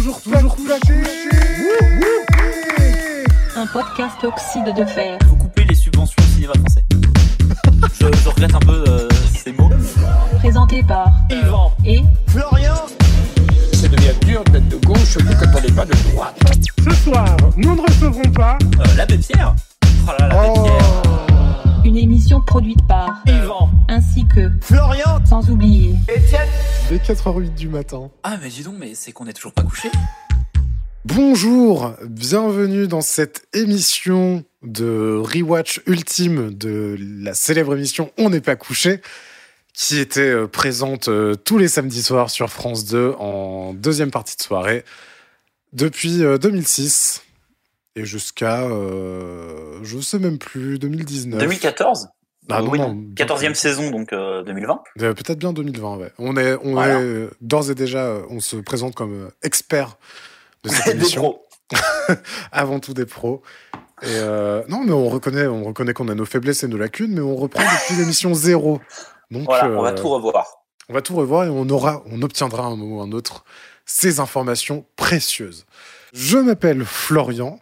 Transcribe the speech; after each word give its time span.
Toujours, 0.00 0.18
toujours 0.22 0.56
flatté. 0.56 0.94
Un 3.54 3.66
podcast 3.66 4.16
oxyde 4.24 4.74
de 4.74 4.84
fer. 4.86 5.18
faut 5.28 5.36
couper 5.36 5.64
les 5.64 5.74
subventions 5.74 6.16
au 6.22 6.34
cinéma 6.34 6.54
français. 6.54 6.84
je, 8.00 8.06
je 8.24 8.28
regrette 8.30 8.54
un 8.54 8.60
peu 8.60 8.82
euh, 8.88 9.06
ces 9.36 9.52
mots. 9.52 9.68
Présenté 10.38 10.82
par 10.84 11.10
Yvan, 11.28 11.70
et 11.84 12.00
Florian, 12.28 12.76
Ça 13.74 13.88
devient 13.88 14.14
dur 14.26 14.42
d'être 14.44 14.68
de 14.70 14.76
gauche, 14.86 15.04
surtout 15.04 15.34
quand 15.38 15.58
on 15.58 15.60
n'est 15.60 15.72
pas 15.72 15.84
de 15.84 15.92
droite. 16.14 16.34
Ce 16.82 16.94
soir, 17.04 17.36
nous 17.58 17.76
ne 17.76 17.82
recevrons 17.82 18.32
pas. 18.32 18.56
euh, 18.78 18.84
l'abbé 18.96 19.18
Pierre. 19.18 19.54
Oh 19.84 20.12
là 20.18 20.28
là, 20.28 20.34
l'abbé 20.34 20.48
Oh. 20.56 20.62
Pierre. 20.64 21.19
Une 21.84 21.96
émission 21.96 22.40
produite 22.40 22.86
par 22.86 23.22
Yvan, 23.26 23.70
ainsi 23.88 24.26
que 24.26 24.50
Florian, 24.60 25.24
sans 25.24 25.48
oublier 25.50 25.94
Étienne. 26.08 26.48
Dès 26.88 26.98
4h08 26.98 27.54
du 27.54 27.68
matin. 27.68 28.10
Ah 28.22 28.36
mais 28.42 28.48
dis 28.48 28.62
donc, 28.62 28.74
mais 28.78 28.94
c'est 28.94 29.12
qu'on 29.12 29.26
est 29.26 29.32
toujours 29.32 29.52
pas 29.52 29.62
couché. 29.62 29.90
Bonjour, 31.04 31.94
bienvenue 32.06 32.86
dans 32.86 33.00
cette 33.00 33.46
émission 33.54 34.44
de 34.62 35.20
rewatch 35.22 35.80
ultime 35.86 36.52
de 36.52 36.96
la 37.00 37.34
célèbre 37.34 37.74
émission 37.74 38.10
On 38.18 38.28
n'est 38.30 38.42
pas 38.42 38.56
couché, 38.56 39.00
qui 39.72 39.98
était 39.98 40.20
euh, 40.20 40.46
présente 40.46 41.08
euh, 41.08 41.34
tous 41.34 41.56
les 41.56 41.68
samedis 41.68 42.02
soirs 42.02 42.28
sur 42.28 42.50
France 42.50 42.84
2 42.84 43.14
en 43.18 43.72
deuxième 43.72 44.10
partie 44.10 44.36
de 44.36 44.42
soirée 44.42 44.84
depuis 45.72 46.22
euh, 46.22 46.36
2006 46.36 47.22
et 47.96 48.04
jusqu'à, 48.04 48.62
euh, 48.62 49.78
je 49.82 49.98
sais 50.00 50.18
même 50.18 50.38
plus, 50.38 50.78
2019. 50.78 51.38
2014 51.40 52.08
Ah 52.50 52.58
Euh, 52.58 52.62
non, 52.62 52.70
oui, 52.70 52.78
non, 52.78 52.94
non. 52.94 53.02
14e 53.14 53.54
saison, 53.54 53.90
donc 53.90 54.12
euh, 54.12 54.42
2020. 54.44 54.80
Euh, 55.02 55.14
Peut-être 55.14 55.38
bien 55.38 55.52
2020, 55.52 55.96
ouais. 55.96 56.12
On 56.18 56.36
est, 56.36 56.56
on 56.62 56.72
Voilà. 56.72 57.00
est 57.00 57.28
d'ores 57.40 57.70
et 57.70 57.74
déjà, 57.74 58.04
euh, 58.04 58.22
on 58.30 58.40
se 58.40 58.56
présente 58.56 58.94
comme 58.94 59.12
euh, 59.26 59.30
expert 59.42 59.96
de 60.64 60.68
cette 60.70 60.84
Des 60.86 60.92
émission. 60.92 61.22
pros. 61.22 61.46
avant 62.52 62.80
tout 62.80 62.94
des 62.94 63.06
pros. 63.06 63.42
Et 64.02 64.06
euh, 64.08 64.62
non, 64.68 64.82
mais 64.84 64.92
on 64.92 65.08
reconnaît, 65.08 65.46
on 65.46 65.62
reconnaît 65.64 65.92
qu'on 65.92 66.08
a 66.08 66.14
nos 66.14 66.24
faiblesses 66.24 66.62
et 66.64 66.68
nos 66.68 66.78
lacunes, 66.78 67.12
mais 67.12 67.20
on 67.20 67.36
reprend 67.36 67.62
depuis 67.62 67.96
l'émission 68.00 68.34
zéro. 68.34 68.80
Donc, 69.30 69.44
Voilà, 69.44 69.68
on 69.78 69.82
va 69.82 69.92
tout 69.92 70.08
revoir. 70.08 70.46
on 70.88 70.94
va 70.94 71.02
tout 71.02 71.14
revoir 71.14 71.44
et 71.44 71.48
on 71.50 71.68
aura, 71.68 72.02
on 72.06 72.22
obtiendra 72.22 72.64
un 72.64 72.74
moment 72.76 72.98
ou 72.98 73.00
un 73.02 73.12
autre 73.12 73.44
ces 73.84 74.18
informations 74.20 74.84
précieuses. 74.96 75.66
Je 76.12 76.38
m'appelle 76.38 76.84
Florian, 76.84 77.60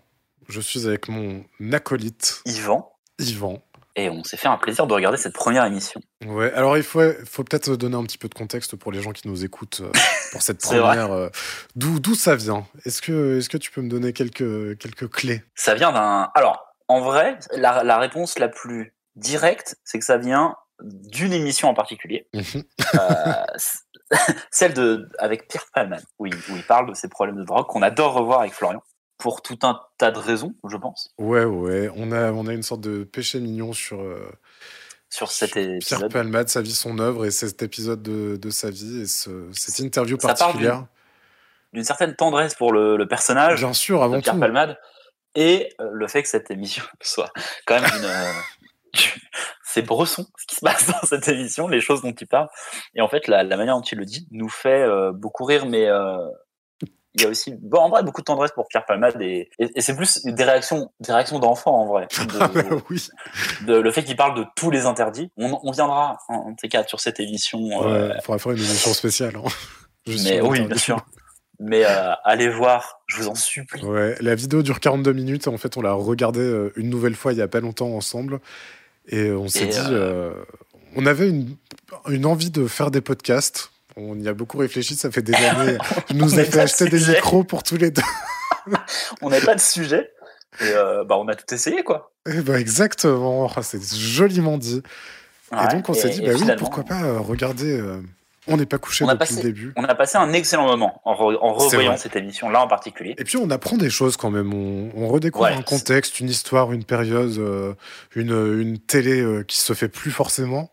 je 0.48 0.60
suis 0.60 0.86
avec 0.86 1.08
mon 1.08 1.44
acolyte 1.72 2.42
Yvan. 2.46 2.92
Yvan. 3.18 3.62
Et 3.96 4.08
on 4.10 4.22
s'est 4.22 4.36
fait 4.36 4.46
un 4.46 4.58
plaisir 4.58 4.86
de 4.86 4.94
regarder 4.94 5.18
cette 5.18 5.34
première 5.34 5.64
émission. 5.64 6.00
Ouais, 6.24 6.52
alors 6.52 6.76
il 6.76 6.84
faut, 6.84 7.02
faut 7.24 7.42
peut-être 7.42 7.74
donner 7.74 7.96
un 7.96 8.04
petit 8.04 8.18
peu 8.18 8.28
de 8.28 8.34
contexte 8.34 8.76
pour 8.76 8.92
les 8.92 9.02
gens 9.02 9.10
qui 9.10 9.26
nous 9.26 9.44
écoutent 9.44 9.80
euh, 9.80 9.90
pour 10.32 10.40
cette 10.42 10.60
première. 10.60 11.10
euh, 11.10 11.28
D'où, 11.74 11.98
d'où 11.98 12.14
ça 12.14 12.36
vient? 12.36 12.64
Est-ce 12.84 13.02
que, 13.02 13.56
tu 13.56 13.70
peux 13.72 13.80
me 13.82 13.88
donner 13.90 14.12
quelques, 14.12 14.78
quelques 14.78 15.08
clés? 15.10 15.42
Ça 15.56 15.74
vient 15.74 15.90
d'un. 15.90 16.30
Alors, 16.36 16.64
en 16.86 17.00
vrai, 17.00 17.38
la, 17.56 17.82
la 17.82 17.98
réponse 17.98 18.38
la 18.38 18.48
plus 18.48 18.94
directe, 19.16 19.76
c'est 19.84 19.98
que 19.98 20.04
ça 20.04 20.16
vient 20.16 20.54
d'une 20.80 21.32
émission 21.32 21.68
en 21.68 21.74
particulier. 21.74 22.28
Mhm. 22.34 22.62
Euh, 22.94 23.44
celle 24.50 24.72
de 24.74 25.08
avec 25.18 25.48
Pierre 25.48 25.66
Palman, 25.74 26.00
où 26.18 26.26
il, 26.26 26.34
où 26.34 26.56
il 26.56 26.62
parle 26.62 26.88
de 26.88 26.94
ses 26.94 27.08
problèmes 27.08 27.36
de 27.36 27.44
drogue 27.44 27.66
qu'on 27.66 27.82
adore 27.82 28.14
revoir 28.14 28.40
avec 28.40 28.52
Florian 28.54 28.80
pour 29.18 29.42
tout 29.42 29.58
un 29.62 29.80
tas 29.98 30.10
de 30.10 30.18
raisons, 30.18 30.54
je 30.68 30.76
pense, 30.76 31.12
Ouais, 31.18 31.44
ouais, 31.44 31.90
on 31.96 32.12
a, 32.12 32.30
on 32.32 32.46
a 32.46 32.52
une 32.54 32.62
sorte 32.62 32.80
de 32.80 33.02
péché 33.04 33.40
mignon 33.40 33.72
sur 33.72 34.00
euh, 34.00 34.30
sur 35.10 35.30
cet 35.30 35.52
Pierre 35.52 35.74
épisode. 35.76 36.12
Palmade, 36.12 36.48
sa 36.48 36.60
vie, 36.62 36.74
son 36.74 36.98
œuvre 36.98 37.24
et 37.26 37.30
cet 37.30 37.62
épisode 37.62 38.02
de, 38.02 38.36
de 38.36 38.50
sa 38.50 38.70
vie 38.70 39.00
et 39.02 39.06
ce- 39.06 39.48
cette 39.52 39.78
interview 39.80 40.16
Ça 40.20 40.28
particulière. 40.28 40.86
D'une 41.72 41.84
certaine 41.84 42.14
tendresse 42.14 42.54
pour 42.54 42.72
le, 42.72 42.96
le 42.96 43.06
personnage 43.08 43.58
Bien 43.60 43.72
sûr, 43.72 43.98
de 44.00 44.04
avant 44.04 44.20
Pierre 44.20 44.34
tout. 44.34 44.40
Palmade 44.40 44.78
et 45.34 45.74
euh, 45.80 45.88
le 45.92 46.08
fait 46.08 46.22
que 46.22 46.28
cette 46.28 46.50
émission 46.50 46.84
soit 47.02 47.30
quand 47.66 47.80
même 47.80 47.90
une. 47.98 48.04
euh, 48.04 48.32
c'est 49.64 49.82
Bresson 49.82 50.26
ce 50.38 50.46
qui 50.46 50.54
se 50.56 50.60
passe 50.60 50.86
dans 50.86 51.06
cette 51.06 51.28
émission, 51.28 51.68
les 51.68 51.80
choses 51.80 52.02
dont 52.02 52.12
il 52.18 52.26
parle. 52.26 52.48
Et 52.94 53.00
en 53.00 53.08
fait, 53.08 53.26
la, 53.28 53.42
la 53.44 53.56
manière 53.56 53.76
dont 53.76 53.82
il 53.82 53.98
le 53.98 54.04
dit 54.06 54.26
nous 54.30 54.48
fait 54.48 54.82
euh, 54.82 55.12
beaucoup 55.12 55.44
rire, 55.44 55.66
mais 55.66 55.86
il 57.14 57.22
y 57.22 57.24
a 57.24 57.28
aussi, 57.28 57.54
bon, 57.60 57.78
en 57.78 57.88
vrai, 57.88 58.02
beaucoup 58.02 58.20
de 58.20 58.24
tendresse 58.26 58.52
pour 58.52 58.68
Pierre 58.68 58.84
Palmade 58.86 59.20
et, 59.20 59.48
et, 59.58 59.70
et 59.74 59.80
c'est 59.80 59.96
plus 59.96 60.22
des 60.24 60.44
réactions, 60.44 60.92
des 61.00 61.12
réactions 61.12 61.38
d'enfants 61.38 61.74
en 61.82 61.86
vrai. 61.86 62.06
De- 62.06 62.38
Ah 62.40 62.48
bah 62.48 62.62
oui, 62.90 63.08
de- 63.66 63.74
le 63.74 63.90
fait 63.90 64.04
qu'il 64.04 64.16
parle 64.16 64.36
de 64.38 64.44
tous 64.56 64.70
les 64.70 64.86
interdits. 64.86 65.30
On, 65.36 65.58
on 65.62 65.70
viendra 65.72 66.18
en, 66.28 66.54
ces 66.60 66.68
quatre 66.68 66.88
sur 66.88 67.00
cette 67.00 67.18
émission. 67.20 67.58
euh, 67.82 68.08
ouais, 68.10 68.14
il 68.18 68.22
faudra 68.22 68.38
faire 68.38 68.52
une 68.52 68.58
émission 68.58 68.92
spéciale. 68.92 69.36
hein. 69.36 69.48
Mais 70.06 70.40
oui, 70.40 70.60
bien 70.62 70.76
sûr. 70.76 71.04
Mais 71.60 71.84
euh, 71.84 72.12
allez 72.24 72.48
voir, 72.48 73.00
je 73.08 73.16
vous 73.16 73.28
en 73.28 73.34
supplie. 73.34 73.82
Ouais, 73.84 74.14
la 74.20 74.34
vidéo 74.36 74.62
dure 74.62 74.78
42 74.78 75.12
minutes. 75.12 75.48
En 75.48 75.56
fait, 75.58 75.76
on 75.76 75.82
l'a 75.82 75.92
regardée 75.92 76.38
euh, 76.40 76.72
une 76.76 76.88
nouvelle 76.88 77.16
fois 77.16 77.32
il 77.32 77.38
y 77.38 77.42
a 77.42 77.48
pas 77.48 77.58
longtemps 77.60 77.88
ensemble. 77.94 78.38
Et 79.08 79.32
on 79.32 79.48
s'est 79.48 79.66
dit, 79.66 79.78
euh, 79.90 80.32
on 80.94 81.04
avait 81.06 81.28
une, 81.28 81.56
une 82.08 82.26
envie 82.26 82.50
de 82.50 82.66
faire 82.68 82.90
des 82.92 83.00
podcasts. 83.00 83.70
On 84.00 84.18
y 84.18 84.28
a 84.28 84.32
beaucoup 84.34 84.58
réfléchi, 84.58 84.94
ça 84.94 85.10
fait 85.10 85.22
des 85.22 85.34
années. 85.34 85.76
Je 86.10 86.14
nous 86.14 86.38
ai 86.38 86.44
fait 86.44 86.60
acheter 86.60 86.88
des 86.88 87.00
micros 87.00 87.42
pour 87.44 87.62
tous 87.62 87.76
les 87.76 87.90
deux. 87.90 88.02
On 89.22 89.30
n'avait 89.30 89.44
pas 89.44 89.54
de 89.54 89.60
sujet. 89.60 90.10
Et 90.60 90.64
euh, 90.64 91.04
bah, 91.04 91.16
on 91.18 91.28
a 91.28 91.34
tout 91.36 91.52
essayé, 91.54 91.82
quoi. 91.84 92.10
Eh 92.28 92.40
ben, 92.40 92.56
exactement, 92.56 93.48
Ah, 93.54 93.62
c'est 93.62 93.80
joliment 93.94 94.58
dit. 94.58 94.82
et 95.52 95.74
donc 95.74 95.88
on 95.88 95.94
s'est 95.94 96.08
et- 96.08 96.12
dit, 96.12 96.24
et 96.24 96.28
bah 96.30 96.32
oui, 96.40 96.50
pourquoi 96.58 96.82
pas 96.84 97.02
euh, 97.02 97.18
regarder. 97.20 97.78
euh, 97.78 98.00
on 98.48 98.56
n'est 98.56 98.66
pas 98.66 98.78
couché 98.78 99.04
depuis 99.04 99.18
passé- 99.18 99.36
le 99.36 99.42
début. 99.42 99.72
On 99.76 99.84
a 99.84 99.94
passé 99.94 100.16
un 100.16 100.32
excellent 100.32 100.66
moment 100.66 101.00
en, 101.04 101.14
re- 101.14 101.38
en 101.40 101.58
C'est 101.60 101.76
revoyant 101.76 101.96
cette 101.98 102.16
émission-là 102.16 102.62
en 102.62 102.66
particulier. 102.68 103.14
Et 103.18 103.24
puis 103.24 103.36
on 103.36 103.50
apprend 103.50 103.76
des 103.76 103.90
choses 103.90 104.16
quand 104.16 104.30
même. 104.30 104.52
On, 104.54 104.90
on 104.96 105.06
redécouvre 105.08 105.44
Ouais. 105.44 105.52
un 105.54 105.62
contexte, 105.62 106.18
une 106.18 106.28
histoire, 106.30 106.72
une 106.72 106.84
période, 106.84 107.36
euh, 107.38 107.74
une, 108.16 108.30
une 108.60 108.78
télé 108.78 109.22
qui 109.46 109.58
se 109.58 109.74
fait 109.74 109.88
plus 109.88 110.10
forcément 110.10 110.70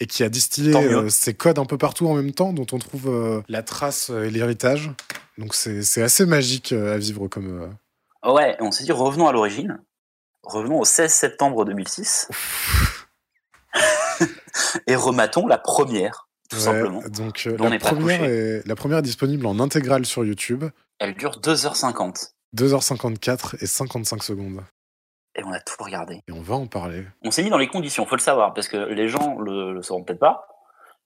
et 0.00 0.06
qui 0.06 0.22
a 0.24 0.28
distillé 0.28 0.72
mieux. 0.72 0.96
euh, 1.04 1.08
ses 1.08 1.34
codes 1.34 1.58
un 1.58 1.64
peu 1.64 1.78
partout 1.78 2.06
en 2.08 2.14
même 2.14 2.32
temps, 2.32 2.52
dont 2.52 2.66
on 2.72 2.78
trouve 2.78 3.08
euh, 3.08 3.42
la 3.48 3.62
trace 3.62 4.10
euh, 4.10 4.24
et 4.24 4.30
l'héritage. 4.30 4.90
Donc 5.38 5.54
c'est 5.54 5.82
c'est 5.82 6.02
assez 6.02 6.26
magique 6.26 6.72
euh, 6.72 6.94
à 6.94 6.98
vivre 6.98 7.28
comme. 7.28 7.62
euh, 7.62 7.68
Ouais, 8.30 8.56
on 8.60 8.72
s'est 8.72 8.84
dit 8.84 8.92
revenons 8.92 9.28
à 9.28 9.32
l'origine. 9.32 9.78
Revenons 10.42 10.80
au 10.80 10.84
16 10.84 11.12
septembre 11.12 11.64
2006 11.64 12.28
et 14.86 14.94
rematons 14.96 15.46
la 15.46 15.58
première, 15.58 16.28
tout 16.50 16.56
ouais. 16.56 16.62
simplement. 16.62 17.02
Donc 17.08 17.44
euh, 17.46 17.56
la, 17.58 17.78
première 17.78 18.24
est, 18.24 18.62
la 18.66 18.74
première 18.76 18.98
est 18.98 19.02
disponible 19.02 19.46
en 19.46 19.58
intégrale 19.60 20.06
sur 20.06 20.24
YouTube, 20.24 20.64
Elle 20.98 21.14
dure 21.14 21.40
2h50 21.40 22.30
2h54 22.56 23.56
et 23.62 23.66
55 23.66 24.22
secondes. 24.22 24.62
Et 25.36 25.44
on 25.44 25.52
a 25.52 25.60
tout 25.60 25.82
regardé. 25.82 26.22
Et 26.28 26.32
on 26.32 26.42
va 26.42 26.54
en 26.54 26.66
parler. 26.66 27.06
On 27.22 27.30
s'est 27.30 27.42
mis 27.42 27.50
dans 27.50 27.58
les 27.58 27.68
conditions, 27.68 28.06
faut 28.06 28.16
le 28.16 28.20
savoir, 28.20 28.54
parce 28.54 28.68
que 28.68 28.76
les 28.76 29.08
gens 29.08 29.38
le, 29.38 29.72
le 29.72 29.82
sauront 29.82 30.02
peut-être 30.02 30.18
pas, 30.18 30.46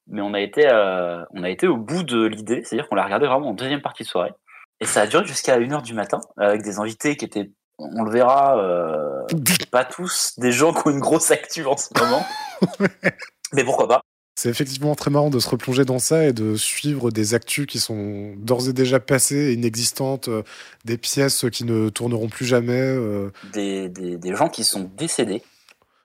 mais 0.06 0.22
on 0.22 0.34
a 0.34 0.40
été, 0.40 0.68
euh, 0.68 1.24
on 1.32 1.42
a 1.42 1.50
été 1.50 1.66
au 1.66 1.76
bout 1.76 2.02
de 2.02 2.24
l'idée, 2.24 2.62
c'est-à-dire 2.64 2.88
qu'on 2.88 2.94
l'a 2.96 3.04
regardé 3.04 3.26
vraiment 3.26 3.48
en 3.48 3.54
deuxième 3.54 3.82
partie 3.82 4.04
de 4.04 4.08
soirée. 4.08 4.32
Et 4.80 4.86
ça 4.86 5.02
a 5.02 5.06
duré 5.06 5.24
jusqu'à 5.26 5.58
1h 5.58 5.82
du 5.82 5.94
matin, 5.94 6.20
avec 6.36 6.62
des 6.62 6.78
invités 6.78 7.16
qui 7.16 7.24
étaient, 7.24 7.50
on 7.78 8.02
le 8.02 8.10
verra, 8.10 8.58
euh, 8.58 9.26
pas 9.70 9.84
tous 9.84 10.38
des 10.38 10.52
gens 10.52 10.72
qui 10.72 10.88
ont 10.88 10.90
une 10.90 11.00
grosse 11.00 11.30
actu 11.30 11.66
en 11.66 11.76
ce 11.76 11.88
moment. 11.98 12.24
mais 13.52 13.64
pourquoi 13.64 13.88
pas 13.88 14.02
C'est 14.42 14.48
effectivement 14.48 14.94
très 14.94 15.10
marrant 15.10 15.28
de 15.28 15.38
se 15.38 15.50
replonger 15.50 15.84
dans 15.84 15.98
ça 15.98 16.24
et 16.24 16.32
de 16.32 16.56
suivre 16.56 17.10
des 17.10 17.34
actus 17.34 17.66
qui 17.66 17.78
sont 17.78 18.32
d'ores 18.38 18.70
et 18.70 18.72
déjà 18.72 18.98
passées, 18.98 19.52
inexistantes, 19.52 20.28
euh, 20.28 20.42
des 20.86 20.96
pièces 20.96 21.44
qui 21.52 21.64
ne 21.64 21.90
tourneront 21.90 22.30
plus 22.30 22.46
jamais. 22.46 22.72
euh. 22.80 23.30
des, 23.52 23.90
des, 23.90 24.16
des 24.16 24.34
gens 24.34 24.48
qui 24.48 24.64
sont 24.64 24.90
décédés, 24.96 25.42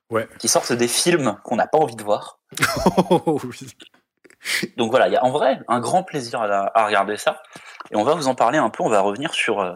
Ouais. 0.09 0.27
qui 0.37 0.49
sortent 0.49 0.73
des 0.73 0.89
films 0.89 1.37
qu'on 1.45 1.55
n'a 1.55 1.65
pas 1.65 1.77
envie 1.77 1.95
de 1.95 2.03
voir. 2.03 2.41
Oh 3.09 3.39
oui. 3.45 3.69
Donc 4.75 4.91
voilà, 4.91 5.07
il 5.07 5.13
y 5.13 5.17
a 5.17 5.23
en 5.23 5.31
vrai 5.31 5.59
un 5.69 5.79
grand 5.79 6.03
plaisir 6.03 6.41
à, 6.41 6.77
à 6.77 6.85
regarder 6.87 7.15
ça. 7.15 7.41
Et 7.91 7.95
on 7.95 8.03
va 8.03 8.15
vous 8.15 8.27
en 8.27 8.35
parler 8.35 8.57
un 8.57 8.69
peu, 8.69 8.83
on 8.83 8.89
va 8.89 8.99
revenir 8.99 9.33
sur, 9.33 9.61
euh, 9.61 9.75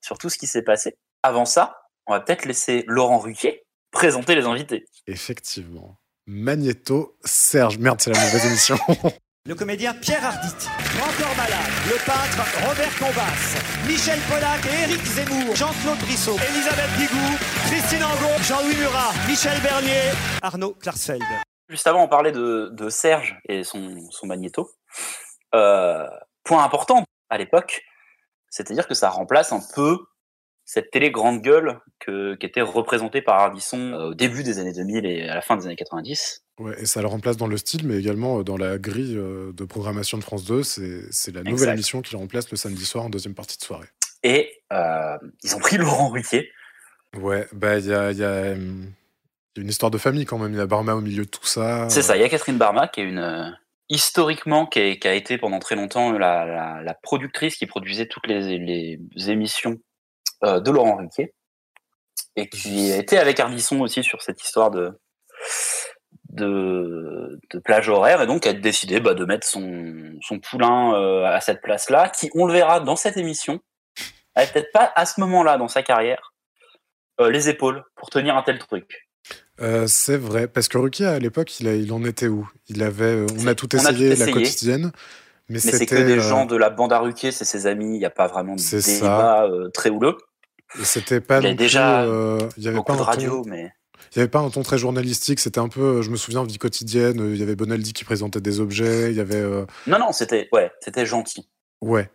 sur 0.00 0.16
tout 0.16 0.30
ce 0.30 0.38
qui 0.38 0.46
s'est 0.46 0.62
passé. 0.62 0.96
Avant 1.22 1.44
ça, 1.44 1.82
on 2.06 2.14
va 2.14 2.20
peut-être 2.20 2.46
laisser 2.46 2.82
Laurent 2.86 3.18
Ruquier 3.18 3.62
présenter 3.92 4.34
les 4.34 4.46
invités. 4.46 4.86
Effectivement. 5.06 5.98
Magneto, 6.32 7.16
Serge. 7.24 7.78
Merde, 7.78 8.00
c'est 8.00 8.12
la 8.12 8.20
mauvaise 8.20 8.46
émission. 8.46 8.76
Le 9.46 9.54
comédien 9.56 9.92
Pierre 9.94 10.24
Arditi. 10.24 10.68
Encore 11.02 11.34
malade. 11.36 11.72
Le 11.88 11.96
peintre 12.06 12.68
Robert 12.68 12.98
Combas. 13.00 13.88
Michel 13.88 14.20
Pollack 14.30 14.64
et 14.64 14.84
Éric 14.84 15.04
Zemmour. 15.06 15.56
Jean-Claude 15.56 15.98
Brissot. 15.98 16.36
Elisabeth 16.36 16.90
Guigou. 16.96 17.36
Christine 17.66 18.04
Angot. 18.04 18.42
Jean-Louis 18.44 18.76
Murat. 18.76 19.12
Michel 19.26 19.60
Bernier. 19.60 20.12
Arnaud 20.40 20.74
Klarsfeld. 20.74 21.24
Juste 21.68 21.88
avant, 21.88 22.04
on 22.04 22.08
parlait 22.08 22.30
de, 22.30 22.68
de 22.74 22.88
Serge 22.90 23.36
et 23.48 23.64
son, 23.64 24.08
son 24.12 24.28
magnéto. 24.28 24.70
Euh, 25.56 26.06
point 26.44 26.62
important 26.62 27.02
à 27.28 27.38
l'époque, 27.38 27.82
c'est-à-dire 28.50 28.86
que 28.86 28.94
ça 28.94 29.10
remplace 29.10 29.52
un 29.52 29.62
peu 29.74 29.98
cette 30.72 30.92
télé 30.92 31.10
grande 31.10 31.42
gueule 31.42 31.80
que, 31.98 32.36
qui 32.36 32.46
était 32.46 32.60
représentée 32.60 33.22
par 33.22 33.40
Ardisson 33.40 33.92
euh, 33.92 34.10
au 34.10 34.14
début 34.14 34.44
des 34.44 34.60
années 34.60 34.72
2000 34.72 35.04
et 35.04 35.28
à 35.28 35.34
la 35.34 35.40
fin 35.40 35.56
des 35.56 35.66
années 35.66 35.74
90. 35.74 36.44
Ouais, 36.60 36.80
et 36.80 36.86
ça 36.86 37.00
le 37.00 37.08
remplace 37.08 37.36
dans 37.36 37.48
le 37.48 37.56
style, 37.56 37.84
mais 37.88 37.98
également 37.98 38.38
euh, 38.38 38.44
dans 38.44 38.56
la 38.56 38.78
grille 38.78 39.16
euh, 39.16 39.50
de 39.52 39.64
programmation 39.64 40.16
de 40.16 40.22
France 40.22 40.44
2. 40.44 40.62
C'est 40.62 41.34
la 41.34 41.40
nouvelle 41.40 41.52
Exact. 41.54 41.72
émission 41.72 42.02
qui 42.02 42.12
le 42.12 42.18
remplace 42.18 42.48
le 42.52 42.56
samedi 42.56 42.86
soir 42.86 43.04
en 43.04 43.10
deuxième 43.10 43.34
partie 43.34 43.58
de 43.58 43.64
soirée. 43.64 43.88
Et 44.22 44.62
euh, 44.72 45.18
ils 45.42 45.56
ont 45.56 45.58
pris 45.58 45.76
Laurent 45.76 46.08
Ruquier. 46.08 46.52
Ouais, 47.16 47.48
bah 47.52 47.78
il 47.78 47.86
y 47.86 47.92
a, 47.92 48.12
y 48.12 48.22
a, 48.22 48.52
une 48.52 48.92
histoire 49.56 49.90
de 49.90 49.98
famille 49.98 50.24
quand 50.24 50.38
même. 50.38 50.52
Il 50.52 50.58
y 50.58 50.60
a 50.60 50.66
Barma 50.66 50.94
au 50.94 51.00
milieu 51.00 51.24
de 51.24 51.30
tout 51.30 51.46
ça. 51.46 51.88
C'est 51.90 52.02
ça, 52.02 52.16
il 52.16 52.20
y 52.20 52.24
a 52.24 52.28
Catherine 52.28 52.58
Barma 52.58 52.86
qui 52.86 53.00
est 53.00 53.04
une 53.08 53.58
historiquement 53.88 54.66
qui, 54.66 54.78
a 54.78 55.14
été 55.14 55.36
pendant 55.36 55.58
très 55.58 55.74
longtemps 55.74 56.12
la, 56.12 56.46
la- 56.46 56.80
la 56.80 56.94
productrice 56.94 57.56
qui 57.56 57.66
produisait 57.66 58.06
toutes 58.06 58.28
les, 58.28 58.56
les 58.58 59.30
émissions 59.30 59.80
de 60.42 60.70
Laurent 60.70 60.96
Ruquier. 60.96 61.34
Et 62.36 62.48
qui 62.48 62.90
était 62.90 63.18
avec 63.18 63.40
Ardisson 63.40 63.80
aussi 63.80 64.02
sur 64.02 64.22
cette 64.22 64.42
histoire 64.42 64.70
de 64.70 64.98
de, 66.30 67.40
de 67.50 67.58
plage 67.58 67.88
horaire. 67.88 68.22
Et 68.22 68.26
donc 68.26 68.46
a 68.46 68.52
décidé 68.52 69.00
bah, 69.00 69.14
de 69.14 69.24
mettre 69.24 69.46
son, 69.46 70.16
son 70.22 70.38
poulain 70.38 70.94
euh, 70.94 71.24
à 71.24 71.40
cette 71.40 71.60
place-là 71.60 72.08
qui 72.08 72.30
on 72.34 72.46
le 72.46 72.52
verra 72.52 72.80
dans 72.80 72.96
cette 72.96 73.16
émission 73.16 73.60
avait 74.34 74.46
peut-être 74.46 74.72
pas 74.72 74.92
à 74.94 75.06
ce 75.06 75.20
moment-là 75.20 75.58
dans 75.58 75.68
sa 75.68 75.82
carrière 75.82 76.32
euh, 77.20 77.30
les 77.30 77.48
épaules 77.48 77.82
pour 77.96 78.10
tenir 78.10 78.36
un 78.36 78.42
tel 78.42 78.58
truc. 78.58 79.08
Euh, 79.60 79.86
c'est 79.86 80.16
vrai, 80.16 80.48
parce 80.48 80.68
que 80.68 80.78
Ruquier 80.78 81.06
à 81.06 81.18
l'époque, 81.18 81.60
il, 81.60 81.92
en 81.92 82.02
était 82.04 82.28
où? 82.28 82.48
Il 82.68 82.82
avait, 82.82 83.04
euh, 83.04 83.26
on 83.38 83.46
a 83.46 83.54
tout 83.54 83.68
on 83.74 83.78
a 83.78 83.92
tout 83.92 83.94
essayé, 83.94 84.16
la 84.16 84.32
quotidienne, 84.32 84.92
mais, 85.50 85.58
Mais 85.64 85.72
c'est 85.72 85.84
que 85.84 85.96
des 85.96 86.16
euh, 86.16 86.20
gens 86.20 86.46
de 86.46 86.56
la 86.56 86.70
bande 86.70 86.92
à 86.92 87.00
Ruquier, 87.00 87.30
c'est 87.30 87.44
ses 87.44 87.66
amis, 87.66 87.96
il 87.96 87.98
n'y 87.98 88.06
a 88.06 88.10
pas 88.10 88.26
vraiment 88.26 88.54
de 88.54 89.00
débat 89.00 89.44
euh, 89.44 89.68
très 89.68 89.90
houleux. 89.90 90.16
C'était 90.82 91.20
pas 91.20 91.38
il 91.40 91.44
y 91.44 91.46
a 91.46 91.50
non 91.50 91.56
déjà 91.56 92.02
euh, 92.02 92.38
il 92.56 92.62
y 92.64 92.68
avait 92.68 92.76
Beaucoup 92.76 92.92
pas 92.92 92.98
de 92.98 93.02
radio, 93.02 93.42
ton, 93.42 93.50
mais 93.50 93.72
il 94.12 94.18
y 94.18 94.20
avait 94.20 94.28
pas 94.30 94.40
un 94.40 94.50
ton 94.50 94.62
très 94.62 94.78
journalistique. 94.78 95.40
C'était 95.40 95.60
un 95.60 95.68
peu, 95.68 95.98
euh, 95.98 96.02
je 96.02 96.10
me 96.10 96.16
souviens, 96.16 96.42
vie 96.44 96.58
quotidienne. 96.58 97.20
euh, 97.20 97.34
Il 97.34 97.38
y 97.38 97.42
avait 97.42 97.56
Bonaldi 97.56 97.92
qui 97.92 98.04
présentait 98.04 98.40
des 98.40 98.58
objets. 98.60 99.10
Il 99.10 99.16
y 99.16 99.20
avait, 99.20 99.36
euh, 99.36 99.66
non, 99.86 99.98
non, 99.98 100.12
c'était 100.12 100.48
ouais, 100.52 100.70
c'était 100.80 101.06
gentil. 101.06 101.48
ouais, 101.80 102.10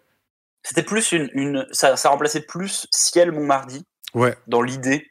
C'était 0.63 0.83
plus 0.83 1.11
une, 1.11 1.29
une 1.33 1.65
ça, 1.71 1.95
ça 1.95 2.09
remplaçait 2.09 2.41
plus 2.41 2.87
Ciel 2.91 3.31
mon 3.31 3.45
mardi 3.45 3.83
ouais. 4.13 4.35
dans 4.47 4.61
l'idée. 4.61 5.07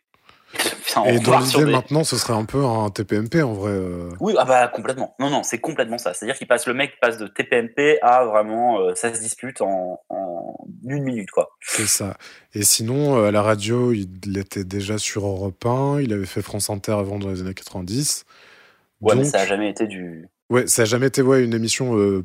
Et 1.07 1.19
dans 1.19 1.39
l'idée 1.39 1.65
maintenant, 1.65 2.05
ce 2.05 2.17
serait 2.17 2.35
un 2.35 2.45
peu 2.45 2.65
un 2.65 2.89
TPMP 2.91 3.43
en 3.43 3.53
vrai. 3.53 3.73
euh. 3.73 4.11
Oui, 4.21 4.35
ah 4.39 4.45
bah 4.45 4.69
complètement. 4.69 5.15
Non, 5.19 5.29
non, 5.31 5.43
c'est 5.43 5.59
complètement 5.59 5.99
ça. 5.99 6.15
C'est-à-dire 6.15 6.37
qu'il 6.37 6.47
passe 6.47 6.67
le 6.67 6.75
mec 6.75 6.93
passe 7.01 7.19
de 7.19 7.27
TPMP 7.27 7.99
à 8.03 8.25
vraiment 8.25 8.79
euh, 8.81 8.95
ça 8.95 9.13
se 9.13 9.21
dispute 9.21 9.61
en, 9.61 10.01
en 10.09 10.57
une 10.85 11.03
minute 11.03 11.31
quoi. 11.31 11.51
C'est 11.61 11.87
ça. 11.87 12.17
Et 12.55 12.63
sinon, 12.63 13.17
euh, 13.17 13.29
à 13.29 13.31
la 13.33 13.43
radio, 13.43 13.93
il 13.93 14.39
était 14.39 14.65
déjà 14.65 14.99
sur 14.99 15.27
Europe 15.27 15.65
1. 15.67 16.01
Il 16.01 16.13
avait 16.13 16.27
fait 16.27 16.43
France 16.43 16.71
Inter 16.71 16.93
avant 16.93 17.19
dans 17.19 17.29
les 17.31 17.41
années 17.41 17.55
90. 17.55 18.25
Ouais, 19.01 19.15
mais 19.17 19.23
Donc, 19.23 19.31
ça 19.33 19.41
a 19.41 19.47
jamais 19.47 19.71
été 19.71 19.87
du. 19.87 20.29
ouais, 20.51 20.67
ça 20.67 20.83
a 20.83 20.85
jamais 20.85 21.09
été 21.09 21.23
ouais, 21.23 21.43
une 21.45 21.55
émission 21.55 21.99
euh, 21.99 22.25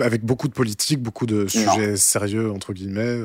avec 0.00 0.24
beaucoup 0.24 0.48
de 0.48 0.52
politique, 0.54 1.00
beaucoup 1.00 1.26
de 1.26 1.46
sujets 1.46 1.96
sérieux 1.96 2.50
entre 2.50 2.72
guillemets. 2.72 3.18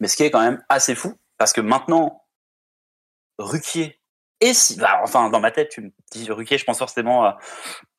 Mais 0.00 0.08
ce 0.08 0.16
qui 0.16 0.22
est 0.22 0.30
quand 0.30 0.40
même 0.42 0.62
assez 0.68 0.94
fou, 0.94 1.14
parce 1.38 1.52
que 1.52 1.60
maintenant, 1.60 2.21
Ruquier, 3.38 4.02
et 4.42 4.54
si, 4.54 4.76
bah, 4.76 4.98
enfin, 5.04 5.30
dans 5.30 5.38
ma 5.38 5.52
tête, 5.52 5.68
tu 5.68 5.82
me 5.82 5.90
dis 6.10 6.28
Ruquier, 6.28 6.58
je 6.58 6.64
pense 6.64 6.78
forcément 6.78 7.32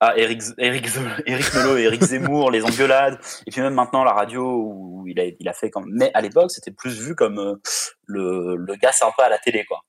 à, 0.02 0.18
Eric, 0.18 0.42
Eric, 0.58 0.90
Eric 1.26 1.54
Nolot 1.56 1.78
et 1.78 1.84
Eric 1.84 2.04
Zemmour, 2.04 2.52
les 2.52 2.66
engueulades, 2.66 3.18
et 3.48 3.52
puis 3.52 3.62
même 3.62 3.74
maintenant 3.74 4.04
la 4.04 4.12
radio 4.12 4.44
où 4.44 5.06
il 5.08 5.18
a, 5.22 5.24
il 5.40 5.48
a 5.48 5.54
fait 5.54 5.70
comme. 5.70 5.86
Mais 5.90 6.12
à 6.14 6.20
l'époque, 6.20 6.52
c'était 6.52 6.72
plus 6.72 7.00
vu 7.00 7.16
comme 7.16 7.40
euh, 7.40 7.56
le, 8.08 8.58
le 8.58 8.76
gars 8.76 8.92
sympa 8.92 9.24
à 9.24 9.30
la 9.30 9.38
télé, 9.38 9.64
quoi. 9.64 9.84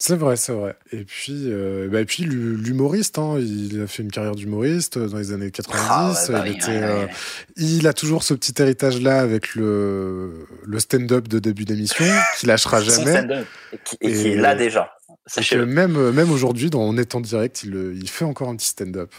C'est 0.00 0.14
vrai, 0.14 0.36
c'est 0.36 0.52
vrai. 0.52 0.76
Et 0.92 1.02
puis, 1.04 1.46
euh, 1.46 1.88
bah, 1.90 2.00
et 2.00 2.04
puis 2.04 2.22
l'hu- 2.22 2.56
l'humoriste, 2.56 3.18
hein, 3.18 3.36
il 3.40 3.80
a 3.82 3.88
fait 3.88 4.04
une 4.04 4.12
carrière 4.12 4.36
d'humoriste 4.36 4.96
euh, 4.96 5.08
dans 5.08 5.16
les 5.18 5.32
années 5.32 5.50
90. 5.50 5.86
Ah, 5.90 6.14
bah 6.28 6.42
il, 6.46 6.52
oui, 6.52 6.56
était, 6.56 6.68
ouais, 6.68 6.82
euh, 6.84 7.04
ouais. 7.06 7.10
il 7.56 7.86
a 7.88 7.92
toujours 7.92 8.22
ce 8.22 8.32
petit 8.34 8.52
héritage-là 8.62 9.20
avec 9.20 9.56
le, 9.56 10.46
le 10.64 10.78
stand-up 10.78 11.26
de 11.26 11.40
début 11.40 11.64
d'émission, 11.64 12.04
qui 12.38 12.46
lâchera 12.46 12.80
jamais. 12.80 13.24
et 13.72 13.78
qui, 13.84 13.96
et 14.00 14.12
qui 14.12 14.18
Et- 14.28 14.32
est 14.32 14.36
là 14.36 14.54
déjà. 14.54 14.92
Que 15.36 15.56
même, 15.64 16.10
même 16.12 16.30
aujourd'hui, 16.30 16.70
en 16.74 16.96
direct, 17.20 17.62
il, 17.64 17.74
fait 18.08 18.24
encore 18.24 18.48
un 18.48 18.56
petit 18.56 18.68
stand-up. 18.68 19.12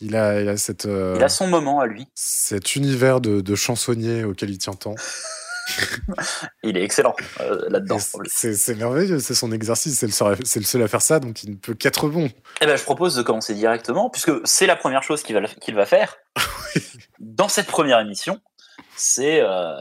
Il 0.00 0.16
a, 0.16 0.40
il 0.40 0.48
a, 0.48 0.56
cette, 0.56 0.86
euh, 0.86 1.14
Il 1.18 1.22
a 1.22 1.28
son 1.28 1.46
moment 1.48 1.80
à 1.80 1.86
lui. 1.86 2.06
cet 2.14 2.74
univers 2.76 3.20
de, 3.20 3.40
de 3.40 3.54
chansonnier 3.54 4.24
auquel 4.24 4.50
il 4.50 4.58
tient 4.58 4.72
tant. 4.72 4.94
Il 6.62 6.76
est 6.76 6.82
excellent 6.82 7.14
euh, 7.40 7.66
là-dedans. 7.68 7.98
C'est 8.26 8.74
merveilleux, 8.76 9.18
c'est 9.20 9.34
son 9.34 9.52
exercice, 9.52 9.98
c'est 9.98 10.06
le, 10.06 10.12
seul 10.12 10.32
à- 10.34 10.36
c'est 10.44 10.60
le 10.60 10.64
seul 10.66 10.82
à 10.82 10.88
faire 10.88 11.02
ça, 11.02 11.20
donc 11.20 11.42
il 11.44 11.50
ne 11.50 11.56
peut 11.56 11.74
qu'être 11.74 12.08
bon. 12.08 12.30
Eh 12.60 12.66
ben, 12.66 12.76
je 12.76 12.82
propose 12.82 13.14
de 13.14 13.22
commencer 13.22 13.54
directement, 13.54 14.10
puisque 14.10 14.32
c'est 14.44 14.66
la 14.66 14.76
première 14.76 15.02
chose 15.02 15.22
qu'il 15.22 15.34
va, 15.34 15.46
qu'il 15.46 15.74
va 15.74 15.86
faire 15.86 16.16
dans 17.20 17.48
cette 17.48 17.66
première 17.66 18.00
émission. 18.00 18.40
C'est 18.96 19.40
euh, 19.40 19.76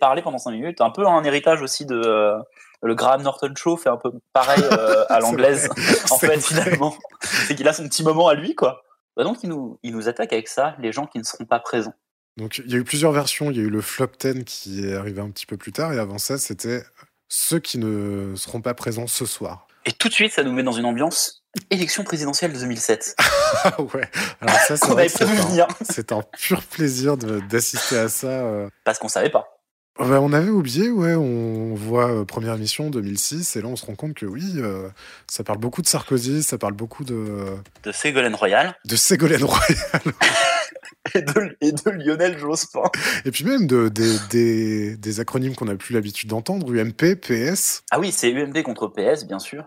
parler 0.00 0.22
pendant 0.22 0.38
5 0.38 0.50
minutes, 0.50 0.80
un 0.80 0.90
peu 0.90 1.06
un 1.06 1.22
héritage 1.24 1.62
aussi 1.62 1.86
de 1.86 1.94
euh, 1.94 2.36
le 2.82 2.94
Graham 2.94 3.22
Norton 3.22 3.52
Show, 3.56 3.76
fait 3.76 3.88
un 3.88 3.96
peu 3.96 4.10
pareil 4.32 4.62
euh, 4.72 5.04
à 5.08 5.20
l'anglaise. 5.20 5.68
en 6.10 6.18
fait, 6.18 6.26
vrai. 6.26 6.40
finalement, 6.40 6.96
c'est 7.20 7.54
qu'il 7.54 7.68
a 7.68 7.72
son 7.72 7.88
petit 7.88 8.02
moment 8.02 8.28
à 8.28 8.34
lui, 8.34 8.54
quoi. 8.54 8.82
Bah 9.16 9.24
donc, 9.24 9.38
il 9.42 9.48
nous, 9.48 9.78
il 9.82 9.94
nous 9.94 10.08
attaque 10.08 10.32
avec 10.32 10.48
ça, 10.48 10.74
les 10.78 10.92
gens 10.92 11.06
qui 11.06 11.18
ne 11.18 11.24
seront 11.24 11.46
pas 11.46 11.58
présents. 11.58 11.94
Donc 12.36 12.58
il 12.58 12.70
y 12.70 12.74
a 12.74 12.78
eu 12.78 12.84
plusieurs 12.84 13.12
versions, 13.12 13.50
il 13.50 13.56
y 13.56 13.60
a 13.60 13.62
eu 13.62 13.70
le 13.70 13.80
flop 13.80 14.08
10 14.20 14.44
qui 14.44 14.86
est 14.86 14.94
arrivé 14.94 15.20
un 15.20 15.30
petit 15.30 15.46
peu 15.46 15.56
plus 15.56 15.72
tard, 15.72 15.92
et 15.92 15.98
avant 15.98 16.18
ça, 16.18 16.38
c'était 16.38 16.82
ceux 17.28 17.58
qui 17.58 17.78
ne 17.78 18.34
seront 18.36 18.60
pas 18.60 18.74
présents 18.74 19.06
ce 19.06 19.24
soir. 19.24 19.66
Et 19.86 19.92
tout 19.92 20.08
de 20.08 20.12
suite, 20.14 20.32
ça 20.32 20.42
nous 20.42 20.52
met 20.52 20.62
dans 20.62 20.72
une 20.72 20.84
ambiance 20.84 21.44
élection 21.70 22.04
présidentielle 22.04 22.52
de 22.52 22.58
2007. 22.58 23.16
Ah 23.64 23.80
ouais, 23.80 24.08
alors 24.40 24.54
ça, 24.56 24.76
c'est 24.76 26.12
un, 26.12 26.22
pur 26.38 26.62
plaisir 26.62 27.16
d'assister 27.16 27.96
à 27.96 28.08
ça. 28.08 28.26
euh. 28.26 28.68
parce 28.84 28.98
qu'on 28.98 29.08
savait 29.08 29.30
pas. 29.30 29.56
Ah 29.98 30.04
bah, 30.04 30.20
on 30.20 30.32
avait 30.34 30.50
oublié, 30.50 30.90
ouais, 30.90 31.14
on 31.14 31.74
voit 31.74 32.10
euh, 32.10 32.24
première 32.26 32.54
émission 32.54 32.90
2006, 32.90 33.56
et 33.56 33.62
là 33.62 33.68
on 33.68 33.76
se 33.76 33.86
rend 33.86 33.94
compte 33.94 34.12
que 34.12 34.26
oui, 34.26 34.42
euh, 34.56 34.90
ça 35.26 35.42
parle 35.42 35.58
beaucoup 35.58 35.80
de 35.80 35.86
Sarkozy, 35.86 36.42
ça 36.42 36.58
parle 36.58 36.74
beaucoup 36.74 37.02
de, 37.02 37.56
De 37.82 37.92
Ségolène 37.92 38.34
Royal 38.34 38.76
de 38.84 38.94
Ségolène 38.94 39.44
Royal, 39.44 40.02
et 41.14 41.22
de, 41.22 41.56
et 41.60 41.72
de 41.72 41.90
Lionel 41.90 42.38
Jospin. 42.38 42.82
et 43.24 43.30
puis 43.30 43.44
même 43.44 43.66
de, 43.66 43.88
des, 43.88 44.16
des, 44.30 44.96
des 44.96 45.20
acronymes 45.20 45.54
qu'on 45.54 45.66
n'a 45.66 45.76
plus 45.76 45.94
l'habitude 45.94 46.30
d'entendre, 46.30 46.72
UMP, 46.72 47.16
PS, 47.20 47.82
Ah 47.90 47.98
oui, 47.98 48.12
c'est 48.12 48.30
UMP 48.32 48.62
contre 48.62 48.88
PS, 48.88 49.24
bien 49.26 49.38
sûr. 49.38 49.64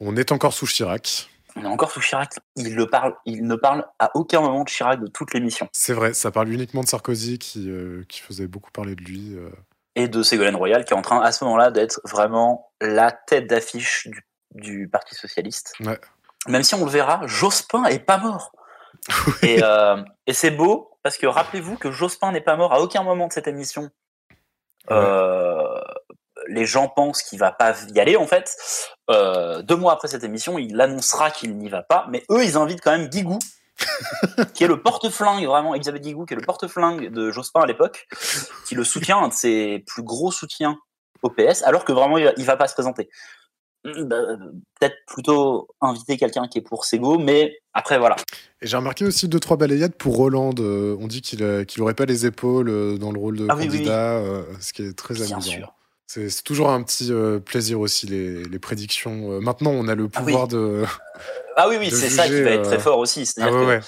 on 0.00 0.16
est 0.16 0.32
encore 0.32 0.52
sous 0.52 0.66
Chirac. 0.66 1.28
On 1.58 1.64
est 1.64 1.68
encore 1.68 1.90
sous 1.90 2.00
Chirac. 2.00 2.30
Il, 2.56 2.74
le 2.74 2.86
parle, 2.86 3.14
il 3.24 3.46
ne 3.46 3.54
parle 3.56 3.86
à 3.98 4.10
aucun 4.14 4.40
moment 4.42 4.62
de 4.64 4.68
Chirac 4.68 5.00
de 5.00 5.06
toute 5.06 5.32
l'émission. 5.32 5.68
C'est 5.72 5.94
vrai, 5.94 6.12
ça 6.12 6.30
parle 6.30 6.50
uniquement 6.50 6.82
de 6.82 6.88
Sarkozy 6.88 7.38
qui, 7.38 7.70
euh, 7.70 8.04
qui 8.08 8.20
faisait 8.20 8.46
beaucoup 8.46 8.70
parler 8.70 8.94
de 8.94 9.02
lui. 9.02 9.34
euh. 9.34 9.48
Et 9.94 10.08
de 10.08 10.22
Ségolène 10.22 10.56
Royal, 10.56 10.84
qui 10.84 10.92
est 10.92 10.96
en 10.96 11.00
train, 11.00 11.22
à 11.22 11.32
ce 11.32 11.42
moment-là, 11.44 11.70
d'être 11.70 12.00
vraiment 12.04 12.70
la 12.82 13.10
tête 13.10 13.46
d'affiche 13.46 14.06
du, 14.08 14.26
du 14.54 14.88
Parti 14.88 15.14
Socialiste. 15.14 15.72
Ouais. 15.80 15.98
Même 16.46 16.62
si 16.62 16.74
on 16.74 16.84
le 16.84 16.90
verra, 16.90 17.26
Jospin 17.26 17.84
est 17.86 18.00
pas 18.00 18.18
mort. 18.18 18.52
Et, 19.42 19.62
euh, 19.62 20.02
et 20.26 20.32
c'est 20.32 20.50
beau, 20.50 20.98
parce 21.02 21.16
que 21.16 21.26
rappelez-vous 21.26 21.76
que 21.76 21.90
Jospin 21.90 22.32
n'est 22.32 22.40
pas 22.40 22.56
mort 22.56 22.72
à 22.72 22.80
aucun 22.80 23.02
moment 23.02 23.28
de 23.28 23.32
cette 23.32 23.48
émission. 23.48 23.90
Euh, 24.90 25.80
les 26.48 26.66
gens 26.66 26.88
pensent 26.88 27.22
qu'il 27.22 27.38
va 27.38 27.52
pas 27.52 27.74
y 27.94 28.00
aller, 28.00 28.16
en 28.16 28.26
fait. 28.26 28.56
Euh, 29.10 29.62
deux 29.62 29.76
mois 29.76 29.92
après 29.92 30.08
cette 30.08 30.24
émission, 30.24 30.58
il 30.58 30.80
annoncera 30.80 31.30
qu'il 31.30 31.56
n'y 31.56 31.68
va 31.68 31.82
pas, 31.82 32.06
mais 32.10 32.24
eux, 32.30 32.44
ils 32.44 32.56
invitent 32.56 32.80
quand 32.80 32.92
même 32.92 33.08
Guigou, 33.08 33.38
qui 34.54 34.64
est 34.64 34.68
le 34.68 34.82
porte-flingue, 34.82 35.44
vraiment, 35.44 35.74
Elisabeth 35.74 36.02
Guigou, 36.02 36.24
qui 36.24 36.34
est 36.34 36.36
le 36.36 36.44
porte-flingue 36.44 37.10
de 37.10 37.30
Jospin 37.30 37.60
à 37.60 37.66
l'époque, 37.66 38.06
qui 38.66 38.74
le 38.74 38.84
soutient, 38.84 39.18
un 39.18 39.28
de 39.28 39.32
ses 39.32 39.84
plus 39.86 40.02
gros 40.02 40.30
soutiens 40.30 40.78
au 41.22 41.30
PS, 41.30 41.62
alors 41.62 41.84
que 41.84 41.92
vraiment, 41.92 42.18
il 42.18 42.24
va, 42.24 42.32
il 42.36 42.44
va 42.44 42.56
pas 42.56 42.68
se 42.68 42.74
présenter. 42.74 43.08
Hmm, 43.86 44.04
bah, 44.04 44.16
Peut-être 44.80 44.96
plutôt 45.06 45.68
inviter 45.80 46.16
quelqu'un 46.16 46.48
qui 46.48 46.58
est 46.58 46.62
pour 46.62 46.84
Sego, 46.84 47.18
mais 47.18 47.56
après, 47.72 47.98
voilà. 47.98 48.16
Et 48.60 48.66
j'ai 48.66 48.76
remarqué 48.76 49.04
aussi 49.04 49.28
deux, 49.28 49.40
trois 49.40 49.56
balayades 49.56 49.94
pour 49.94 50.16
Roland. 50.16 50.50
euh, 50.58 50.96
on 51.00 51.06
dit 51.06 51.22
qu'il 51.22 51.42
euh, 51.42 51.64
qu'il 51.64 51.82
aurait 51.82 51.94
pas 51.94 52.04
les 52.04 52.26
épaules 52.26 52.68
euh, 52.68 52.98
dans 52.98 53.12
le 53.12 53.18
rôle 53.18 53.36
de 53.38 53.46
Ah 53.48 53.54
oui, 53.56 53.62
oui, 53.62 53.68
candidat, 53.68 54.18
euh, 54.18 54.42
ce 54.60 54.72
qui 54.72 54.82
est 54.82 54.92
très 54.96 55.14
Bien 55.14 55.24
amusant. 55.32 55.40
sûr. 55.40 55.72
C'est 56.08 56.44
toujours 56.44 56.70
un 56.70 56.82
petit 56.82 57.12
euh, 57.12 57.40
plaisir 57.40 57.80
aussi, 57.80 58.06
les, 58.06 58.44
les 58.44 58.58
prédictions. 58.60 59.32
Euh, 59.32 59.40
maintenant, 59.40 59.72
on 59.72 59.88
a 59.88 59.94
le 59.94 60.08
Ah 60.14 60.20
oui. 60.20 60.32
pouvoir 60.32 60.46
de. 60.48 60.84
Ah 61.56 61.68
oui, 61.68 61.76
oui, 61.80 61.90
c'est 61.90 62.10
ça 62.10 62.26
qui 62.26 62.42
va 62.42 62.50
être 62.50 62.60
euh, 62.66 62.70
très 62.70 62.78
fort 62.78 62.98
aussi. 62.98 63.22
Ah 63.22 63.24
C'est-à-dire 63.26 63.54
ouais, 63.58 63.62
que 63.64 63.66
ouais. 63.68 63.80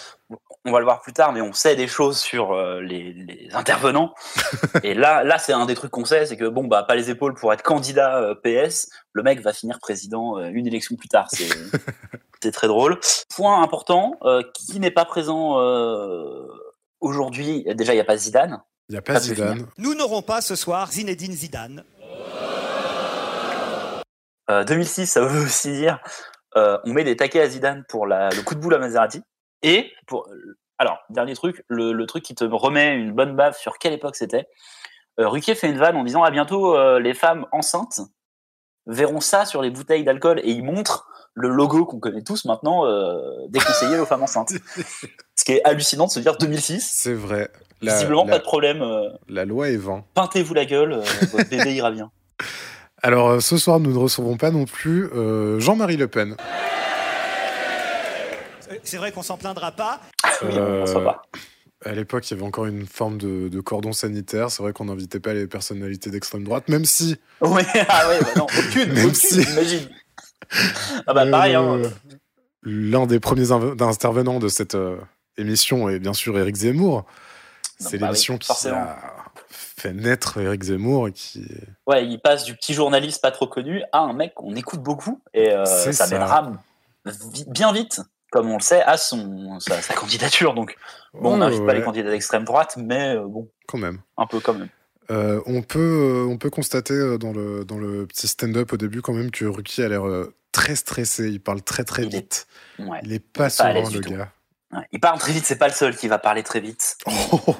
On 0.69 0.73
va 0.73 0.79
le 0.79 0.85
voir 0.85 1.01
plus 1.01 1.13
tard, 1.13 1.33
mais 1.33 1.41
on 1.41 1.53
sait 1.53 1.77
des 1.77 1.89
choses 1.89 2.19
sur 2.19 2.53
euh, 2.53 2.81
les, 2.81 3.13
les 3.13 3.49
intervenants. 3.55 4.15
et 4.83 4.95
là, 4.95 5.25
là, 5.25 5.39
c'est 5.39 5.53
un 5.53 5.67
des 5.67 5.75
trucs 5.75 5.91
qu'on 5.91 6.05
sait, 6.05 6.27
c'est 6.27 6.37
que 6.37 6.49
bon, 6.49 6.67
bah, 6.67 6.83
pas 6.83 6.95
les 6.95 7.11
épaules 7.11 7.35
pour 7.35 7.53
être 7.53 7.63
candidat 7.63 8.21
euh, 8.21 8.35
PS. 8.35 8.89
Le 9.13 9.23
mec 9.23 9.41
va 9.41 9.53
finir 9.53 9.79
président 9.81 10.39
euh, 10.39 10.51
une 10.53 10.67
élection 10.67 10.97
plus 10.97 11.09
tard. 11.09 11.29
C'est 11.31 11.49
c'est 12.43 12.53
très 12.53 12.69
drôle. 12.69 12.99
Point 13.35 13.63
important, 13.63 14.19
euh, 14.23 14.43
qui 14.55 14.81
n'est 14.81 14.91
pas 14.91 15.05
présent 15.05 15.61
euh, 15.61 16.47
aujourd'hui? 17.01 17.65
Déjà, 17.75 17.93
il 17.93 17.97
n'y 17.97 18.01
a 18.01 18.05
pas 18.05 18.17
Zidane. 18.17 18.63
Il 18.89 18.93
n'y 18.93 18.99
a 18.99 19.03
pas 19.03 19.21
Zidane. 19.21 19.67
Nous 19.77 19.95
n'aurons 19.95 20.23
pas 20.23 20.41
ce 20.41 20.57
soir 20.57 20.91
Zinedine 20.91 21.33
Zidane. 21.33 21.85
Euh, 24.51 24.65
2006, 24.65 25.07
ça 25.07 25.21
veut 25.21 25.45
aussi 25.45 25.73
dire 25.73 26.01
euh, 26.57 26.79
on 26.85 26.95
met 26.95 27.05
des 27.05 27.17
taquets 27.17 27.43
à 27.43 27.49
Zidane 27.49 27.85
pour 27.89 28.07
la, 28.07 28.31
le 28.31 28.41
coup 28.43 28.55
de 28.55 28.61
boule 28.61 28.75
à 28.75 28.79
Maserati. 28.79 29.23
Et 29.63 29.93
pour 30.07 30.29
alors 30.79 30.99
dernier 31.11 31.35
truc, 31.35 31.65
le, 31.69 31.93
le 31.93 32.07
truc 32.07 32.23
qui 32.23 32.35
te 32.35 32.45
remet 32.45 32.95
une 32.95 33.13
bonne 33.13 33.35
baffe 33.35 33.59
sur 33.59 33.79
quelle 33.79 33.93
époque 33.93 34.15
c'était. 34.17 34.47
Euh, 35.19 35.29
Ruquier 35.29 35.55
fait 35.57 35.69
une 35.69 35.79
vanne 35.79 35.97
en 35.97 36.05
disant 36.05 36.23
à 36.23 36.31
bientôt 36.31 36.77
euh, 36.77 37.01
les 37.01 37.15
femmes 37.15 37.47
enceintes 37.51 38.01
verront 38.87 39.21
ça 39.21 39.45
sur 39.45 39.61
les 39.61 39.71
bouteilles 39.71 40.05
d'alcool 40.05 40.41
et 40.45 40.51
il 40.53 40.63
montre 40.63 41.09
le 41.35 41.49
logo 41.49 41.85
qu'on 41.85 41.99
connaît 41.99 42.23
tous 42.23 42.45
maintenant 42.45 42.87
euh, 42.87 43.19
déconseillé 43.49 43.99
aux 43.99 44.07
femmes 44.07 44.23
enceintes. 44.23 44.53
Ce 45.35 45.45
qui 45.45 45.53
est 45.53 45.65
hallucinant 45.65 46.07
de 46.07 46.11
se 46.13 46.21
dire 46.21 46.37
2006. 46.39 46.89
C'est 46.91 47.15
vrai. 47.15 47.51
La, 47.83 47.95
Visiblement 47.95 48.25
la- 48.25 48.33
pas 48.33 48.39
de 48.39 48.45
problème. 48.45 48.81
euh, 48.83 49.09
la 49.29 49.45
loi 49.45 49.69
est 49.71 49.77
20. 49.77 50.05
Peintez-vous 50.15 50.55
la 50.55 50.65
gueule, 50.65 50.93
euh, 50.93 51.03
votre 51.33 51.49
bébé 51.51 51.75
ira 51.75 51.91
bien. 51.91 52.11
Alors, 53.03 53.41
ce 53.43 53.57
soir, 53.59 53.79
nous 53.81 53.93
ne 53.93 53.99
recevrons 53.99 54.37
pas 54.37 54.51
non 54.51 54.65
plus 54.65 55.09
Jean-Marie 55.61 55.97
Le 55.97 56.09
Pen. 56.09 56.37
C'est 58.85 58.97
vrai 58.97 59.13
qu'on 59.13 59.23
s'en 59.23 59.37
plaindra 59.37 59.73
pas. 59.73 60.01
Oui, 60.43 60.51
Euh, 60.57 60.83
on 60.83 60.87
s'en 60.87 61.01
va. 61.01 61.23
À 61.85 61.93
l'époque, 61.93 62.29
il 62.29 62.35
y 62.35 62.37
avait 62.37 62.47
encore 62.47 62.67
une 62.67 62.87
forme 62.87 63.19
de, 63.19 63.49
de 63.49 63.61
cordon 63.61 63.93
sanitaire. 63.93 64.51
C'est 64.51 64.63
vrai 64.65 64.73
qu'on 64.73 64.87
n'invitait 64.87 65.21
pas 65.21 65.33
les 65.33 65.47
personnalités 65.47 66.11
d'extrême 66.11 66.43
droite, 66.45 66.69
même 66.69 66.85
si. 66.85 67.17
Oui, 67.41 67.63
ah 67.89 68.09
ouais, 68.09 68.21
bah 68.21 68.29
non, 68.37 68.47
aucune, 68.59 68.93
Même 68.93 68.99
aucune, 69.05 69.15
si- 69.15 69.43
j'imagine. 69.43 69.89
Ah 71.07 71.15
bah 71.15 71.27
pareil, 71.27 71.55
hein. 71.55 71.63
euh, 71.65 71.89
L'un 72.63 73.07
des 73.07 73.21
premiers 73.21 73.53
intervenants 73.53 74.41
de 74.41 74.49
cette 74.49 74.75
euh, 74.75 74.97
émission 75.37 75.89
est 75.89 75.99
bien 76.01 76.13
sûr 76.15 76.37
Éric 76.39 76.57
Zemmour. 76.57 77.05
C'est 77.79 77.99
bah 77.99 78.07
oui, 78.07 78.13
l'émission 78.13 78.39
qui 78.39 78.49
forcément. 78.49 78.79
a 78.79 78.97
fait 79.51 79.93
naître 79.93 80.39
Éric 80.39 80.65
Zemmour 80.65 81.07
et 81.09 81.13
qui. 81.13 81.47
Ouais, 81.87 82.05
il 82.05 82.19
passe 82.19 82.43
du 82.45 82.55
petit 82.57 82.75
journaliste 82.75 83.23
pas 83.23 83.31
trop 83.31 83.47
connu 83.47 83.83
à 83.93 84.01
un 84.01 84.13
mec 84.15 84.35
qu'on 84.35 84.57
écoute 84.57 84.81
beaucoup 84.83 85.21
et 85.33 85.53
euh, 85.53 85.65
ça, 85.65 85.93
ça. 85.93 86.07
mènera 86.09 86.51
bien 87.47 87.73
vite, 87.73 88.01
comme 88.31 88.51
on 88.51 88.57
le 88.57 88.63
sait, 88.63 88.83
à 88.83 88.97
son 88.97 89.59
sa, 89.61 89.81
sa 89.83 89.95
candidature. 89.95 90.55
Donc 90.55 90.77
bon, 91.15 91.31
on 91.31 91.33
Ouais, 91.33 91.39
n'invite 91.39 91.65
pas 91.67 91.75
les 91.75 91.83
candidats 91.83 92.11
d'extrême 92.11 92.45
droite, 92.45 92.75
mais 92.77 93.17
euh, 93.17 93.25
bon, 93.27 93.49
Quand 93.67 93.79
même. 93.79 94.01
un 94.17 94.27
peu 94.27 94.41
quand 94.41 94.55
même. 94.55 94.69
Euh, 95.11 95.41
on, 95.47 95.63
peut, 95.63 95.79
euh, 96.27 96.27
on 96.31 96.37
peut 96.37 96.51
constater 96.51 97.17
dans 97.19 97.33
le, 97.33 97.65
dans 97.65 97.79
le 97.79 98.07
petit 98.07 98.29
stand-up 98.29 98.73
au 98.73 98.77
début 98.77 99.01
quand 99.01 99.15
même 99.15 99.31
que 99.31 99.47
Ruki 99.47 99.83
a 99.83 99.89
l'air 99.89 100.03
très 100.53 100.77
stressé. 100.77 101.29
Il 101.29 101.41
parle 101.41 101.63
très 101.63 101.85
très 101.85 102.03
Il 102.03 102.15
est- 102.15 102.19
vite. 102.19 102.47
Ouais. 102.79 103.01
Il 103.05 103.13
est 103.15 103.19
pas 103.19 103.45
pas 103.45 103.51
serein, 103.51 103.73
le 103.91 104.01
gars. 104.01 104.29
Ouais. 104.71 104.83
Il 104.93 105.01
parle 105.01 105.19
très 105.19 105.33
vite, 105.33 105.47
c'est 105.47 105.57
pas 105.57 105.69
le 105.69 105.73
seul 105.73 105.97
qui 105.97 106.09
va 106.09 106.19
parler 106.19 106.43
très 106.43 106.61
vite. 106.61 106.99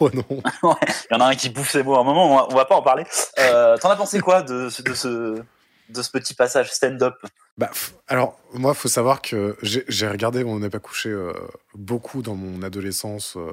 Oh 0.01 0.11
non. 0.13 0.25
Il 1.11 1.15
y 1.15 1.17
en 1.17 1.21
a 1.21 1.25
un 1.25 1.35
qui 1.35 1.49
bouffe 1.49 1.71
ses 1.71 1.83
mots 1.83 1.95
à 1.95 2.01
un 2.01 2.05
moment, 2.05 2.31
on 2.31 2.37
va, 2.37 2.47
on 2.51 2.55
va 2.55 2.67
pas 2.67 2.77
en 2.77 2.83
parler. 2.83 3.05
Euh, 3.39 3.79
T'en 3.79 3.89
as 3.89 3.97
pensé 3.97 4.21
quoi 4.21 4.43
de, 4.43 4.65
de, 4.83 4.95
ce, 4.95 5.43
de 5.89 6.03
ce 6.03 6.11
petit 6.11 6.35
passage 6.35 6.71
stand-up 6.73 7.15
Bah, 7.57 7.71
alors, 8.07 8.39
moi, 8.55 8.75
faut 8.75 8.89
savoir 8.89 9.23
que 9.23 9.57
j'ai 9.63 10.09
regardé 10.09 10.45
On 10.45 10.59
n'est 10.59 10.71
pas 10.71 10.79
couché 10.79 11.09
euh, 11.11 11.33
beaucoup 11.75 12.23
dans 12.23 12.35
mon 12.35 12.63
adolescence 12.63 13.37
euh, 13.37 13.51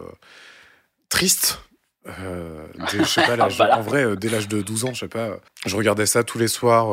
triste. 1.09 1.59
Euh, 2.07 2.67
dès- 2.91 2.99
je 2.99 3.03
sais 3.09 3.23
pas, 3.23 3.35
l'âge- 3.35 3.57
Voilà. 3.57 3.79
en 3.79 3.81
vrai, 3.81 4.15
dès 4.15 4.29
l'âge 4.29 4.47
de 4.47 4.61
12 4.61 4.85
ans, 4.85 4.93
je 4.93 4.99
sais 4.99 5.07
pas, 5.07 5.39
je 5.65 5.75
regardais 5.75 6.05
ça 6.05 6.23
tous 6.23 6.37
les 6.37 6.47
soirs, 6.47 6.87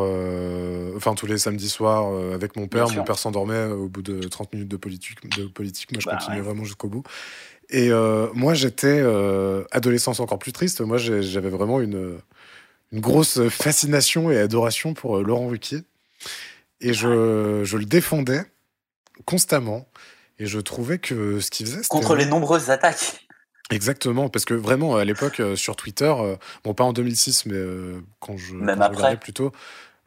enfin 0.97 1.15
tous 1.15 1.27
les 1.27 1.37
samedis 1.39 1.69
soirs 1.69 2.07
avec 2.33 2.57
mon 2.57 2.67
père. 2.67 2.85
Bien 2.85 2.93
sûr. 2.93 2.99
Mon 3.01 3.05
père 3.05 3.19
s'endormait 3.19 3.65
au 3.67 3.89
bout 3.89 4.03
de 4.03 4.27
30 4.27 4.53
minutes 4.55 4.69
de 4.69 4.77
politique. 4.79 5.19
De 5.39 5.45
politique. 5.47 5.93
Moi, 5.93 6.01
je 6.01 6.07
Bah, 6.07 6.13
continuais 6.17 6.39
ouais. 6.41 6.43
vraiment 6.47 6.65
jusqu'au 6.65 6.89
bout. 6.89 7.03
Et 7.69 7.91
moi, 8.35 8.55
j'étais 8.55 9.03
adolescence 9.71 10.19
encore 10.21 10.39
plus 10.39 10.53
triste. 10.53 10.81
Moi, 10.81 10.97
j'avais 10.99 11.51
vraiment 11.51 11.81
une, 11.81 12.19
une 12.93 13.01
grosse 13.01 13.49
fascination 13.49 14.31
et 14.31 14.39
adoration 14.39 14.95
pour 14.95 15.19
euh, 15.19 15.23
Laurent 15.23 15.49
Ruquier. 15.49 15.83
Et 16.81 16.93
je, 16.93 17.63
je 17.65 17.77
le 17.77 17.85
défendais 17.85 18.43
constamment. 19.25 19.87
Et 20.39 20.47
je 20.47 20.59
trouvais 20.59 20.99
que 20.99 21.41
ce 21.41 21.51
qu'il 21.51 21.67
faisait, 21.67 21.83
contre 21.89 22.17
les 22.17 22.27
nombreuses 22.27 22.71
attaques 22.71 23.27
Exactement, 23.71 24.29
parce 24.29 24.45
que 24.45 24.55
vraiment, 24.55 24.97
à 24.97 25.05
l'époque, 25.05 25.41
euh, 25.41 25.57
sur 25.57 25.77
Twitter, 25.77 26.13
euh, 26.19 26.37
bon, 26.65 26.75
pas 26.75 26.85
en 26.85 26.93
2006, 26.93 27.47
mais 27.47 27.55
euh, 27.55 28.01
quand 28.21 28.37
je, 28.37 28.55
Même 28.55 28.67
quand 28.67 28.75
je 28.75 28.81
après. 28.83 28.97
regardais 28.97 29.17
plutôt, 29.19 29.53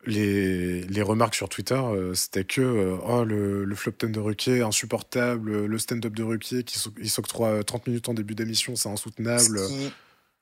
les, 0.05 0.81
les 0.81 1.01
remarques 1.01 1.35
sur 1.35 1.49
Twitter, 1.49 1.75
euh, 1.75 2.13
c'était 2.13 2.43
que 2.43 2.61
euh, 2.61 2.97
oh, 3.07 3.23
le, 3.23 3.63
le 3.65 3.75
flop 3.75 3.93
ten 3.93 4.11
de 4.11 4.19
Ruquier, 4.19 4.61
insupportable, 4.61 5.65
le 5.65 5.79
stand-up 5.79 6.13
de 6.13 6.23
Ruquier 6.23 6.63
qui 6.63 6.79
s'octroie 7.09 7.49
euh, 7.49 7.63
30 7.63 7.87
minutes 7.87 8.09
en 8.09 8.13
début 8.13 8.35
d'émission, 8.35 8.75
c'est 8.75 8.89
insoutenable. 8.89 9.57
Ce 9.59 9.67
qui 9.67 9.93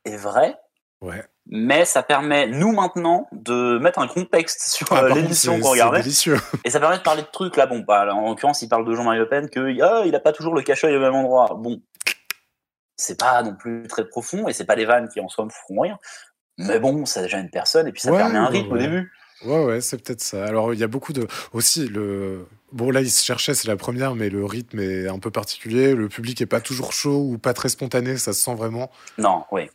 est 0.06 0.18
vrai, 0.18 0.56
Ouais. 1.04 1.24
mais 1.48 1.84
ça 1.86 2.02
permet, 2.02 2.48
nous 2.48 2.72
maintenant, 2.72 3.28
de 3.34 3.78
mettre 3.80 4.00
un 4.00 4.08
contexte 4.08 4.62
sur 4.74 4.88
Ah, 4.92 5.04
euh, 5.04 5.14
l'émission 5.14 5.60
qu'on 5.60 5.72
regardait. 5.72 6.00
délicieux. 6.02 6.38
Et 6.66 6.70
ça 6.70 6.80
permet 6.80 6.98
de 6.98 7.04
parler 7.04 7.22
de 7.24 7.28
trucs 7.32 7.58
là. 7.58 7.66
Bon, 7.66 7.80
bah, 7.80 8.06
là, 8.06 8.16
en 8.16 8.30
l'occurrence, 8.30 8.62
il 8.62 8.70
parle 8.70 8.86
de 8.86 8.94
Jean-Marie 8.96 9.20
Le 9.20 9.28
Pen, 9.28 9.50
que 9.50 9.60
ah, 9.82 10.04
il 10.06 10.16
a 10.16 10.20
pas 10.20 10.32
toujours 10.32 10.56
le 10.56 10.62
cache-œil 10.62 10.96
au 10.96 11.02
même 11.02 11.14
endroit. 11.16 11.56
Bon, 11.60 11.82
c'est 12.96 13.20
pas 13.20 13.42
non 13.44 13.56
plus 13.56 13.88
très 13.88 14.08
profond 14.08 14.48
et 14.48 14.54
c'est 14.54 14.66
pas 14.66 14.76
des 14.76 14.86
vannes 14.86 15.10
qui 15.10 15.20
en 15.20 15.28
soi 15.28 15.46
me 15.46 15.50
feront 15.50 15.82
rire. 15.82 15.98
Mais 16.58 16.80
bon, 16.80 17.06
ça 17.06 17.28
gêne 17.28 17.50
personne 17.50 17.88
et 17.88 17.92
puis 17.92 18.02
ça 18.02 18.12
Ouais, 18.12 18.18
permet 18.20 18.38
un 18.38 18.44
ouais, 18.44 18.60
rythme 18.60 18.72
au 18.74 18.78
début. 18.78 19.12
Ouais, 19.44 19.66
ouais, 19.66 19.82
c'est 19.82 20.02
peut-être 20.02 20.22
ça. 20.22 20.46
Alors, 20.46 20.74
il 20.74 20.80
y 20.80 20.84
a 20.84 20.88
beaucoup 20.88 21.12
de. 21.12 21.28
Aussi, 21.52 21.88
le. 21.90 22.48
Bon, 22.72 22.92
là, 22.92 23.02
il 23.02 23.12
se 23.12 23.26
cherchait, 23.26 23.54
c'est 23.56 23.68
la 23.68 23.76
première, 23.76 24.16
mais 24.16 24.30
le 24.30 24.46
rythme 24.46 24.80
est 24.80 25.08
un 25.10 25.20
peu 25.20 25.32
particulier. 25.32 25.96
Le 25.96 26.08
public 26.08 26.40
est 26.42 26.46
pas 26.46 26.62
toujours 26.62 26.94
chaud 26.94 27.28
ou 27.30 27.38
pas 27.38 27.54
très 27.54 27.68
spontané, 27.70 28.16
ça 28.18 28.32
se 28.32 28.40
sent 28.42 28.56
vraiment. 28.56 28.90
Non, 29.18 29.44
oui. 29.52 29.70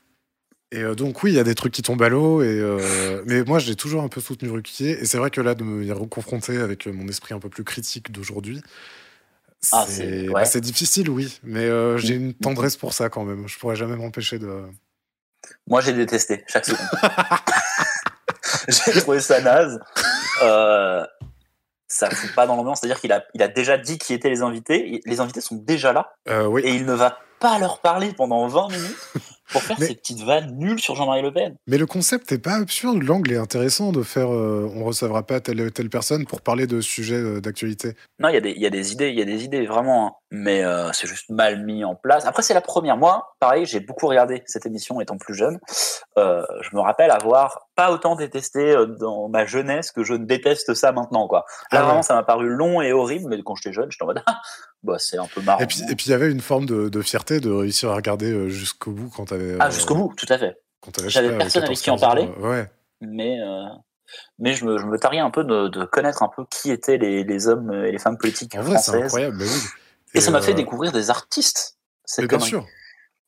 Et 0.70 0.82
euh, 0.82 0.94
donc, 0.94 1.22
oui, 1.22 1.32
il 1.32 1.34
y 1.34 1.40
a 1.40 1.44
des 1.44 1.54
trucs 1.54 1.72
qui 1.72 1.82
tombent 1.82 2.02
à 2.02 2.08
l'eau. 2.08 2.42
Et, 2.42 2.46
euh, 2.46 3.22
mais 3.26 3.42
moi, 3.44 3.58
j'ai 3.58 3.74
toujours 3.74 4.02
un 4.02 4.08
peu 4.08 4.20
soutenu 4.20 4.50
Ruquier. 4.50 5.00
Et 5.00 5.06
c'est 5.06 5.18
vrai 5.18 5.30
que 5.30 5.40
là, 5.40 5.54
de 5.54 5.64
me 5.64 5.90
reconfronter 5.92 6.58
avec 6.58 6.86
euh, 6.86 6.92
mon 6.92 7.08
esprit 7.08 7.34
un 7.34 7.38
peu 7.38 7.48
plus 7.48 7.64
critique 7.64 8.12
d'aujourd'hui, 8.12 8.62
Ah, 9.72 9.86
c'est 9.88 10.26
bah, 10.26 10.40
ouais. 10.40 10.44
c'est 10.44 10.60
difficile, 10.60 11.08
oui. 11.08 11.40
Mais 11.42 11.64
euh, 11.64 11.96
j'ai 11.96 12.14
une 12.14 12.34
tendresse 12.34 12.76
pour 12.76 12.92
ça 12.92 13.08
quand 13.08 13.24
même. 13.24 13.48
Je 13.48 13.58
pourrais 13.58 13.76
jamais 13.76 13.96
m'empêcher 13.96 14.38
de. 14.38 14.64
Moi, 15.66 15.80
j'ai 15.80 15.94
détesté 15.94 16.44
chaque 16.48 16.66
seconde. 16.66 16.86
j'ai 18.68 19.00
trouvé 19.00 19.20
ça 19.20 19.40
naze. 19.40 19.80
Ça 21.90 22.10
fout 22.10 22.34
pas 22.34 22.46
dans 22.46 22.56
l'ambiance. 22.56 22.80
C'est-à-dire 22.80 23.00
qu'il 23.00 23.12
a, 23.12 23.24
il 23.32 23.42
a 23.42 23.48
déjà 23.48 23.78
dit 23.78 23.96
qui 23.96 24.12
étaient 24.12 24.28
les 24.28 24.42
invités. 24.42 25.00
Les 25.06 25.20
invités 25.20 25.40
sont 25.40 25.56
déjà 25.56 25.94
là 25.94 26.12
oui. 26.46 26.60
et 26.62 26.74
il 26.74 26.84
ne 26.84 26.92
va 26.92 27.18
pas 27.40 27.58
leur 27.58 27.80
parler 27.80 28.12
pendant 28.12 28.46
20 28.46 28.68
minutes 28.68 28.96
pour 29.50 29.62
faire 29.62 29.76
Mais- 29.80 29.86
ces 29.86 29.94
petites 29.94 30.22
vannes 30.22 30.56
nulles 30.58 30.80
sur 30.80 30.94
Jean-Marie 30.94 31.22
Le 31.22 31.32
Pen. 31.32 31.56
Mais 31.66 31.78
le 31.78 31.86
concept 31.86 32.30
est 32.32 32.38
pas 32.38 32.54
absurde. 32.54 33.02
L'angle 33.02 33.32
est 33.32 33.36
intéressant 33.38 33.92
de 33.92 34.02
faire. 34.02 34.32
euh, 34.32 34.70
on 34.74 34.84
recevra 34.84 35.22
pas 35.22 35.40
telle 35.40 35.60
ou 35.60 35.70
telle 35.70 35.90
personne 35.90 36.26
pour 36.26 36.40
parler 36.42 36.66
de 36.66 36.80
sujets 36.80 37.14
euh, 37.16 37.40
d'actualité. 37.40 37.94
Non, 38.18 38.28
il 38.28 38.34
y, 38.34 38.38
a 38.38 38.40
des- 38.40 38.50
il 38.52 38.60
y 38.62 38.66
a 38.66 38.70
des 38.70 38.92
idées, 38.92 39.08
il 39.10 39.18
y 39.18 39.22
a 39.22 39.24
des 39.24 39.44
idées 39.44 39.66
vraiment, 39.66 40.06
hein. 40.06 40.12
mais 40.30 40.62
euh, 40.64 40.90
c'est 40.92 41.06
juste 41.06 41.30
mal 41.30 41.64
mis 41.64 41.84
en 41.84 41.94
place. 41.94 42.26
Après, 42.26 42.42
c'est 42.42 42.54
la 42.54 42.60
première. 42.60 42.96
Moi, 42.96 43.34
pareil, 43.40 43.64
j'ai 43.66 43.80
beaucoup 43.80 44.06
regardé 44.06 44.42
cette 44.46 44.66
émission 44.66 45.00
étant 45.00 45.16
plus 45.18 45.34
jeune. 45.34 45.58
Euh, 46.18 46.44
je 46.60 46.74
me 46.76 46.80
rappelle 46.80 47.10
avoir 47.10 47.68
pas 47.76 47.92
autant 47.92 48.16
détesté 48.16 48.74
dans 48.98 49.28
ma 49.28 49.46
jeunesse 49.46 49.92
que 49.92 50.02
je 50.04 50.14
ne 50.14 50.24
déteste 50.24 50.74
ça 50.74 50.92
maintenant. 50.92 51.28
Quoi. 51.28 51.38
Là, 51.38 51.44
Ah 51.70 51.76
ouais. 51.80 51.86
vraiment, 51.86 52.02
ça 52.02 52.14
m'a 52.14 52.22
paru 52.24 52.48
long 52.48 52.82
et 52.82 52.92
horrible, 52.92 53.26
mais 53.28 53.40
quand 53.42 53.54
j'étais 53.54 53.72
jeune, 53.72 53.90
j'étais 53.90 54.02
en 54.02 54.06
mode, 54.06 54.22
ah, 54.26 54.40
bah, 54.82 54.96
c'est 54.98 55.18
un 55.18 55.26
peu 55.26 55.40
marrant. 55.42 55.60
Et 55.60 55.66
puis, 55.66 55.80
il 56.06 56.10
y 56.10 56.12
avait 56.12 56.30
une 56.30 56.40
forme 56.40 56.66
de, 56.66 56.88
de 56.88 57.02
fierté 57.02 57.40
de 57.40 57.50
réussir 57.50 57.90
à 57.90 57.94
regarder 57.96 58.32
euh, 58.32 58.48
jusqu'au 58.48 58.92
bout 58.92 59.10
quand 59.14 59.26
t'avais. 59.26 59.56
Ah, 59.60 59.66
euh, 59.66 59.70
jusqu'au 59.70 59.94
bout, 59.94 60.14
tout 60.16 60.26
à 60.28 60.38
fait. 60.38 60.56
Quand 60.80 60.92
J'avais 61.08 61.36
personne 61.36 61.64
avec 61.64 61.76
14, 61.78 61.82
qui 61.82 61.90
en 61.90 61.94
15 61.96 62.02
ans, 62.04 62.06
parler. 62.06 62.28
euh, 62.38 62.48
ouais. 62.50 62.70
Mais, 63.00 63.40
euh, 63.40 63.64
mais 64.38 64.54
je, 64.54 64.64
me, 64.64 64.78
je 64.78 64.86
me 64.86 64.98
tarie 64.98 65.18
un 65.18 65.30
peu 65.30 65.44
de, 65.44 65.68
de 65.68 65.84
connaître 65.84 66.22
un 66.22 66.28
peu 66.34 66.44
qui 66.50 66.70
étaient 66.70 66.98
les, 66.98 67.24
les 67.24 67.48
hommes 67.48 67.72
et 67.72 67.90
les 67.92 67.98
femmes 67.98 68.16
politiques 68.18 68.54
En 68.56 68.62
vrai, 68.62 68.76
c'est 68.78 68.84
françaises. 68.92 69.04
incroyable. 69.04 69.36
mais 69.38 69.44
oui. 69.44 69.60
Et, 70.14 70.20
ça 70.20 70.30
m'a 70.30 70.40
fait 70.40 70.52
euh, 70.52 70.54
découvrir 70.54 70.92
des 70.92 71.10
artistes. 71.10 71.76
Mais 72.18 72.26
bien 72.26 72.38
sûr. 72.38 72.66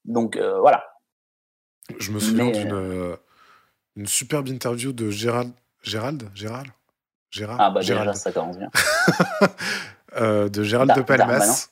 Donc 0.06 0.36
euh, 0.36 0.58
voilà. 0.60 0.82
Je 1.98 2.10
me 2.12 2.18
souviens 2.20 2.44
Mais, 2.46 2.52
d'une 2.52 2.72
euh, 2.72 3.16
une 3.96 4.06
superbe 4.06 4.48
interview 4.48 4.92
de 4.92 5.10
Gérald. 5.10 5.52
Gérald 5.82 6.30
Gérald 6.34 6.70
Gérald 7.30 7.60
Ah 7.62 7.70
bah 7.70 7.80
Gérald. 7.82 8.08
déjà 8.10 8.18
ça 8.18 8.32
commence 8.32 8.56
bien. 8.58 8.70
Euh, 10.16 10.48
de 10.48 10.62
Gérald 10.62 10.94
de 10.94 11.02
Palmas. 11.02 11.68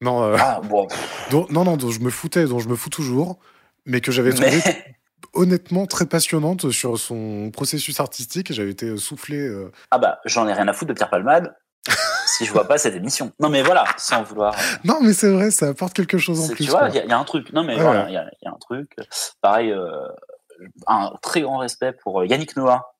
Non, 0.00 0.22
euh, 0.24 0.36
Ah 0.40 0.60
bon. 0.62 0.86
dont- 1.30 1.46
non, 1.50 1.64
non, 1.64 1.76
dont 1.76 1.90
je 1.90 2.00
me 2.00 2.10
foutais, 2.10 2.46
dont 2.46 2.58
je 2.58 2.68
me 2.68 2.74
fous 2.76 2.90
toujours, 2.90 3.38
mais 3.86 4.00
que 4.00 4.10
j'avais 4.12 4.32
trouvé 4.32 4.60
Mais 4.64 4.96
honnêtement 5.34 5.86
très 5.86 6.06
passionnante 6.06 6.70
sur 6.70 6.98
son 6.98 7.50
processus 7.52 8.00
artistique. 8.00 8.52
J'avais 8.52 8.70
été 8.70 8.96
soufflé. 8.96 9.38
euh, 9.38 9.70
ah 9.90 9.98
bah 9.98 10.18
j'en 10.24 10.48
ai 10.48 10.52
rien 10.52 10.66
à 10.68 10.72
foutre 10.72 10.88
de 10.90 10.94
Pierre 10.94 11.10
Palmade. 11.10 11.54
si 12.26 12.44
je 12.46 12.52
vois 12.52 12.66
pas 12.66 12.78
cette 12.78 12.94
émission. 12.94 13.32
Non 13.40 13.48
mais 13.48 13.62
voilà, 13.62 13.84
sans 13.98 14.22
vouloir. 14.22 14.54
Non, 14.84 14.98
mais 15.02 15.12
c'est 15.12 15.30
vrai, 15.30 15.50
ça 15.50 15.68
apporte 15.68 15.92
quelque 15.94 16.18
chose 16.18 16.40
en 16.40 16.48
plus. 16.54 16.64
tu 16.64 16.70
vois, 16.70 16.88
il 16.88 16.94
y, 16.94 16.98
a- 16.98 17.04
il 17.04 17.10
y 17.10 17.12
a 17.12 17.18
un 17.18 17.24
truc. 17.24 17.52
Non 17.52 17.62
mais 17.64 17.76
Ouais, 17.76 17.82
voilà, 17.82 18.04
ouais. 18.04 18.10
il 18.10 18.14
y, 18.14 18.16
a, 18.16 18.24
il 18.40 18.44
y 18.44 18.48
a 18.48 18.52
un 18.52 18.58
truc. 18.58 18.96
Pareil, 19.40 19.74
un 20.86 21.12
très 21.22 21.40
grand 21.42 21.58
respect 21.58 21.92
pour 21.92 22.24
Yannick 22.24 22.56
Noah. 22.56 22.91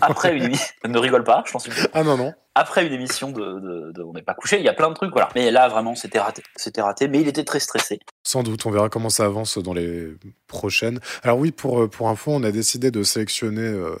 Après 0.00 0.36
une 0.36 0.44
émission, 0.44 0.66
ne 0.88 0.98
rigole 0.98 1.24
pas, 1.24 1.42
je 1.46 1.52
t'en 1.52 1.58
supplie. 1.58 1.82
Ah 1.92 2.02
non, 2.04 2.16
non. 2.16 2.32
Après 2.54 2.86
une 2.86 2.92
émission 2.92 3.30
de, 3.30 3.40
de- 3.60 3.92
de 3.92 4.02
On 4.02 4.12
n'est 4.12 4.22
pas 4.22 4.34
couché, 4.34 4.58
il 4.58 4.64
y 4.64 4.68
a 4.68 4.74
plein 4.74 4.90
de 4.90 4.94
trucs, 4.94 5.10
voilà. 5.12 5.28
Mais 5.34 5.50
là 5.50 5.68
vraiment 5.68 5.94
c'était 5.94 6.18
raté, 6.20 6.42
c'était 6.56 6.82
raté. 6.82 7.08
Mais 7.08 7.20
il 7.20 7.28
était 7.28 7.44
très 7.44 7.60
stressé. 7.60 7.98
Sans 8.24 8.42
doute, 8.42 8.66
on 8.66 8.70
verra 8.70 8.88
comment 8.90 9.08
ça 9.10 9.24
avance 9.24 9.56
dans 9.58 9.72
les 9.72 10.08
prochaines. 10.48 11.00
Alors 11.22 11.38
oui, 11.38 11.50
pour, 11.52 11.82
euh, 11.82 11.88
pour 11.88 12.08
info, 12.10 12.30
on 12.32 12.42
a 12.42 12.50
décidé 12.50 12.90
de 12.90 13.02
sélectionner 13.02 13.62
euh, 13.62 13.96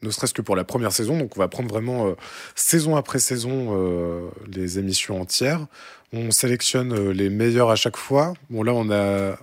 ne 0.00 0.10
serait-ce 0.10 0.32
que 0.34 0.42
pour 0.42 0.56
la 0.56 0.64
première 0.64 0.90
saison. 0.92 1.18
Donc 1.18 1.36
on 1.36 1.40
va 1.40 1.48
prendre 1.48 1.68
vraiment 1.68 2.06
euh, 2.06 2.14
saison 2.54 2.96
après 2.96 3.18
saison 3.18 3.76
euh, 3.76 4.28
les 4.50 4.78
émissions 4.78 5.20
entières. 5.20 5.66
On 6.14 6.30
sélectionne 6.30 6.92
euh, 6.94 7.12
les 7.12 7.28
meilleurs 7.28 7.70
à 7.70 7.76
chaque 7.76 7.96
fois. 7.98 8.32
Bon 8.48 8.62
là 8.62 8.72
on 8.74 8.90
a 8.90 9.36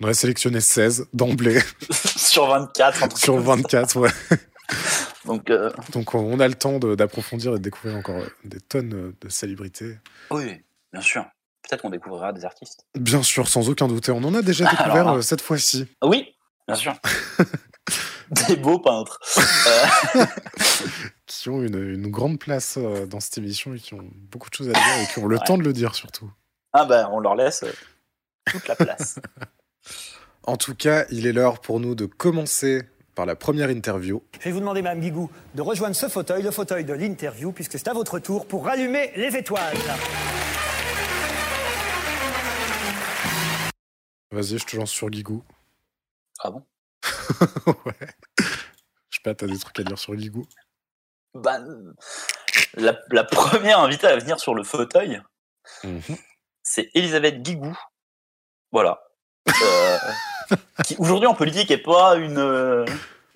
on 0.00 0.06
a 0.06 0.14
sélectionné 0.14 0.60
16 0.60 1.08
d'emblée 1.12 1.58
sur 1.90 2.46
24. 2.46 3.02
un 3.02 3.08
truc 3.08 3.20
sur 3.20 3.34
comme 3.34 3.44
ça. 3.44 3.80
24. 3.82 3.96
Ouais. 3.96 4.10
Donc, 5.24 5.50
euh, 5.50 5.70
Donc 5.92 6.14
on- 6.14 6.40
a 6.40 6.48
le 6.48 6.54
temps 6.54 6.78
d'approfondir 6.78 7.52
et 7.54 7.58
de 7.58 7.62
découvrir 7.62 7.96
encore 7.98 8.16
euh, 8.16 8.28
des 8.44 8.60
tonnes 8.60 8.94
euh, 8.94 9.12
de 9.20 9.28
célébrités. 9.28 9.98
oui, 10.30 10.62
bien 10.92 11.02
sûr. 11.02 11.24
Peut-être 11.62 11.82
qu'on 11.82 11.90
découvrira 11.90 12.32
des 12.32 12.44
artistes. 12.46 12.86
Bien 12.94 13.22
sûr, 13.22 13.46
sans 13.48 13.68
aucun 13.68 13.88
doute. 13.88 14.08
Et 14.08 14.12
on 14.12 14.24
en 14.24 14.34
a 14.34 14.40
déjà 14.42 14.64
découvert 14.70 15.22
cette 15.22 15.42
fois-ci. 15.42 15.86
Oui, 16.02 16.34
bien 16.66 16.76
sûr. 16.76 16.94
des 18.48 18.56
beaux 18.56 18.78
peintres. 18.78 19.18
Qui 21.26 21.48
ont 21.50 21.62
une, 21.62 21.76
une 21.94 22.10
grande 22.10 22.38
place 22.38 22.78
dans 22.78 23.20
cette 23.20 23.38
émission 23.38 23.74
et 23.74 23.78
qui 23.78 23.94
ont 23.94 24.08
beaucoup 24.30 24.48
de 24.48 24.54
choses 24.54 24.68
à 24.68 24.72
dire 24.72 24.82
et 25.02 25.12
qui 25.12 25.18
ont 25.18 25.26
le 25.26 25.36
Ouais. 25.36 25.44
temps 25.44 25.58
de 25.58 25.62
le 25.62 25.72
dire 25.74 25.94
surtout. 25.94 26.30
ah 26.72 26.84
ben, 26.86 27.08
on 27.12 27.20
leur 27.20 27.34
laisse 27.34 27.64
toute 28.50 28.66
la 28.68 28.76
place. 28.76 29.18
En 30.44 30.56
tout 30.56 30.74
cas, 30.74 31.04
il 31.10 31.26
est 31.26 31.32
l'heure 31.32 31.60
pour 31.60 31.80
nous 31.80 31.94
de 31.94 32.06
commencer 32.06 32.82
par 33.18 33.26
la 33.26 33.34
première 33.34 33.68
interview. 33.68 34.22
Je 34.38 34.44
vais 34.44 34.52
vous 34.52 34.60
demander, 34.60 34.80
Mme 34.80 35.00
Guigou, 35.00 35.28
de 35.56 35.60
rejoindre 35.60 35.96
ce 35.96 36.08
fauteuil, 36.08 36.40
le 36.40 36.52
fauteuil 36.52 36.84
de 36.84 36.92
l'interview, 36.92 37.50
puisque 37.50 37.72
c'est 37.72 37.88
à 37.88 37.92
votre 37.92 38.20
tour 38.20 38.46
pour 38.46 38.64
rallumer 38.64 39.10
les 39.16 39.34
étoiles. 39.36 39.76
Vas-y, 44.30 44.58
je 44.58 44.64
te 44.66 44.76
lance 44.76 44.92
sur 44.92 45.10
Guigou. 45.10 45.42
ah 46.44 46.50
bon? 46.52 46.62
Ouais. 47.84 48.08
Je 48.38 49.16
sais 49.16 49.22
pas, 49.24 49.34
t'as 49.34 49.48
des 49.48 49.58
trucs 49.58 49.80
à 49.80 49.82
dire 49.82 49.98
sur 49.98 50.14
Guigou? 50.14 50.46
Bah, 51.34 51.58
la, 52.74 53.00
la 53.10 53.24
première 53.24 53.80
invitée 53.80 54.06
à 54.06 54.16
venir 54.16 54.38
sur 54.38 54.54
le 54.54 54.62
fauteuil, 54.62 55.20
Mhm. 55.82 56.16
c'est 56.62 56.88
Elisabeth 56.94 57.42
Guigou. 57.42 57.76
Voilà. 58.70 59.02
Euh, 59.64 59.98
qui 60.84 60.96
aujourd'hui 60.98 61.26
en 61.26 61.34
politique 61.34 61.70
est 61.70 61.82
pas 61.82 62.16
une, 62.16 62.38
euh, 62.38 62.84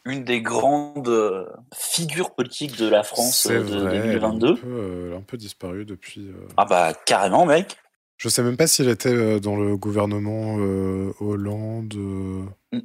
une 0.04 0.25
des 0.25 0.40
grandes 0.40 1.09
euh, 1.09 1.47
figures 1.75 2.35
politiques 2.35 2.76
de 2.78 2.88
la 2.88 3.02
France 3.02 3.47
de 3.47 3.59
vrai, 3.59 3.97
elle 3.97 3.97
est 3.97 4.19
2022. 4.21 4.52
un 4.52 4.57
peu, 4.57 5.04
elle 5.09 5.12
a 5.12 5.16
un 5.16 5.21
peu 5.23 5.37
disparu 5.37 5.85
depuis. 5.85 6.28
euh, 6.28 6.47
Ah 6.57 6.64
bah 6.64 6.92
carrément 7.07 7.45
mec. 7.47 7.76
Je 8.16 8.28
sais 8.28 8.42
même 8.42 8.57
pas 8.57 8.66
si 8.69 8.83
elle 8.83 8.88
était 8.88 9.40
dans 9.40 9.57
le 9.57 9.76
gouvernement 9.76 10.57
euh, 10.59 11.12
Hollande. 11.21 11.95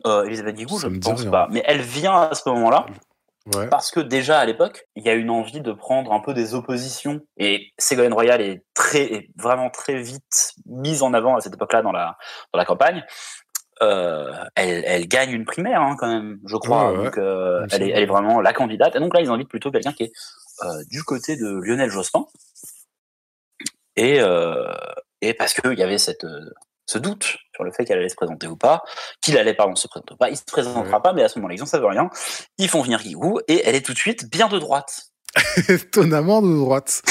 euh, 0.06 0.24
Elisabeth 0.26 0.56
Guigou, 0.56 0.80
je 0.80 0.88
ne 0.88 1.00
pense 1.00 1.22
rien. 1.22 1.30
pas. 1.32 1.48
Mais 1.52 1.62
elle 1.66 1.82
vient 1.82 2.16
à 2.24 2.34
ce 2.34 2.48
moment-là 2.50 2.86
Ouais. 3.56 3.68
parce 3.70 3.92
que 3.92 4.02
déjà 4.02 4.40
à 4.40 4.46
l'époque, 4.46 4.90
il 4.98 5.06
y 5.06 5.10
a 5.10 5.14
une 5.14 5.30
envie 5.30 5.62
de 5.62 5.72
prendre 5.72 6.12
un 6.12 6.20
peu 6.20 6.34
des 6.34 6.54
oppositions. 6.54 7.22
Et 7.38 7.68
Ségolène 7.78 8.12
Royal 8.12 8.42
est 8.42 8.66
très, 8.74 9.04
est 9.04 9.30
vraiment 9.38 9.70
très 9.70 10.02
vite 10.02 10.52
mise 10.66 11.02
en 11.02 11.14
avant 11.14 11.38
à 11.38 11.40
cette 11.40 11.54
époque-là 11.54 11.82
dans 11.82 11.94
la, 11.94 12.18
la 12.58 12.66
campagne. 12.66 13.04
Euh, 13.84 14.34
elle, 14.56 14.84
elle 14.88 15.08
gagne 15.08 15.32
une 15.32 15.46
primaire 15.46 15.82
hein, 15.82 15.96
quand 16.00 16.08
même, 16.08 16.40
je 16.46 16.56
crois. 16.58 16.92
Ouais, 16.92 16.98
ouais. 16.98 17.04
Donc 17.06 17.18
euh, 17.20 17.66
elle, 17.72 17.84
est, 17.84 17.86
semble. 17.86 17.92
elle 17.92 18.04
est 18.04 18.08
vraiment 18.08 18.42
la 18.42 18.54
candidate. 18.54 18.96
Et 18.96 19.00
donc 19.00 19.14
là, 19.14 19.22
ils 19.22 19.30
invitent 19.30 19.50
plutôt 19.50 19.72
quelqu'un 19.72 19.94
qui 19.94 20.04
est 20.04 20.12
euh, 20.64 20.84
du 20.90 21.04
côté 21.04 21.36
de 21.36 21.48
Lionel 21.64 21.90
Jospin. 21.90 22.26
Et, 23.96 24.20
et 25.22 25.34
parce 25.34 25.54
qu'il 25.56 25.74
y 25.74 25.82
avait 25.82 25.98
cette, 25.98 26.26
ce 26.86 26.98
doute 26.98 27.38
sur 27.54 27.64
le 27.64 27.72
fait 27.72 27.84
qu'elle 27.86 27.98
allait 27.98 28.10
se 28.10 28.16
présenter 28.16 28.48
ou 28.48 28.56
pas, 28.56 28.84
qu'il 29.22 29.38
allait 29.38 29.54
pardon 29.54 29.76
se 29.76 29.88
présenter 29.88 30.14
ou 30.14 30.18
pas. 30.18 30.30
Il 30.30 30.38
se 30.38 30.44
présentera 30.46 30.98
Ouais. 30.98 31.02
pas, 31.02 31.14
mais 31.14 31.24
à 31.24 31.30
ce 31.30 31.40
moment-là, 31.40 31.56
ils 31.56 31.64
en 31.64 31.66
savent 31.66 31.86
rien. 31.86 32.10
Ils 32.58 32.70
font 32.70 32.82
venir 32.82 33.02
Guigou 33.02 33.40
et 33.48 33.62
elle 33.68 33.76
est 33.76 33.86
tout 33.86 33.94
de 33.94 33.98
suite 33.98 34.30
bien 34.32 34.48
de 34.48 34.58
droite. 34.60 35.08
Étonnamment 35.68 36.42
de 36.42 36.56
droite. 36.56 37.02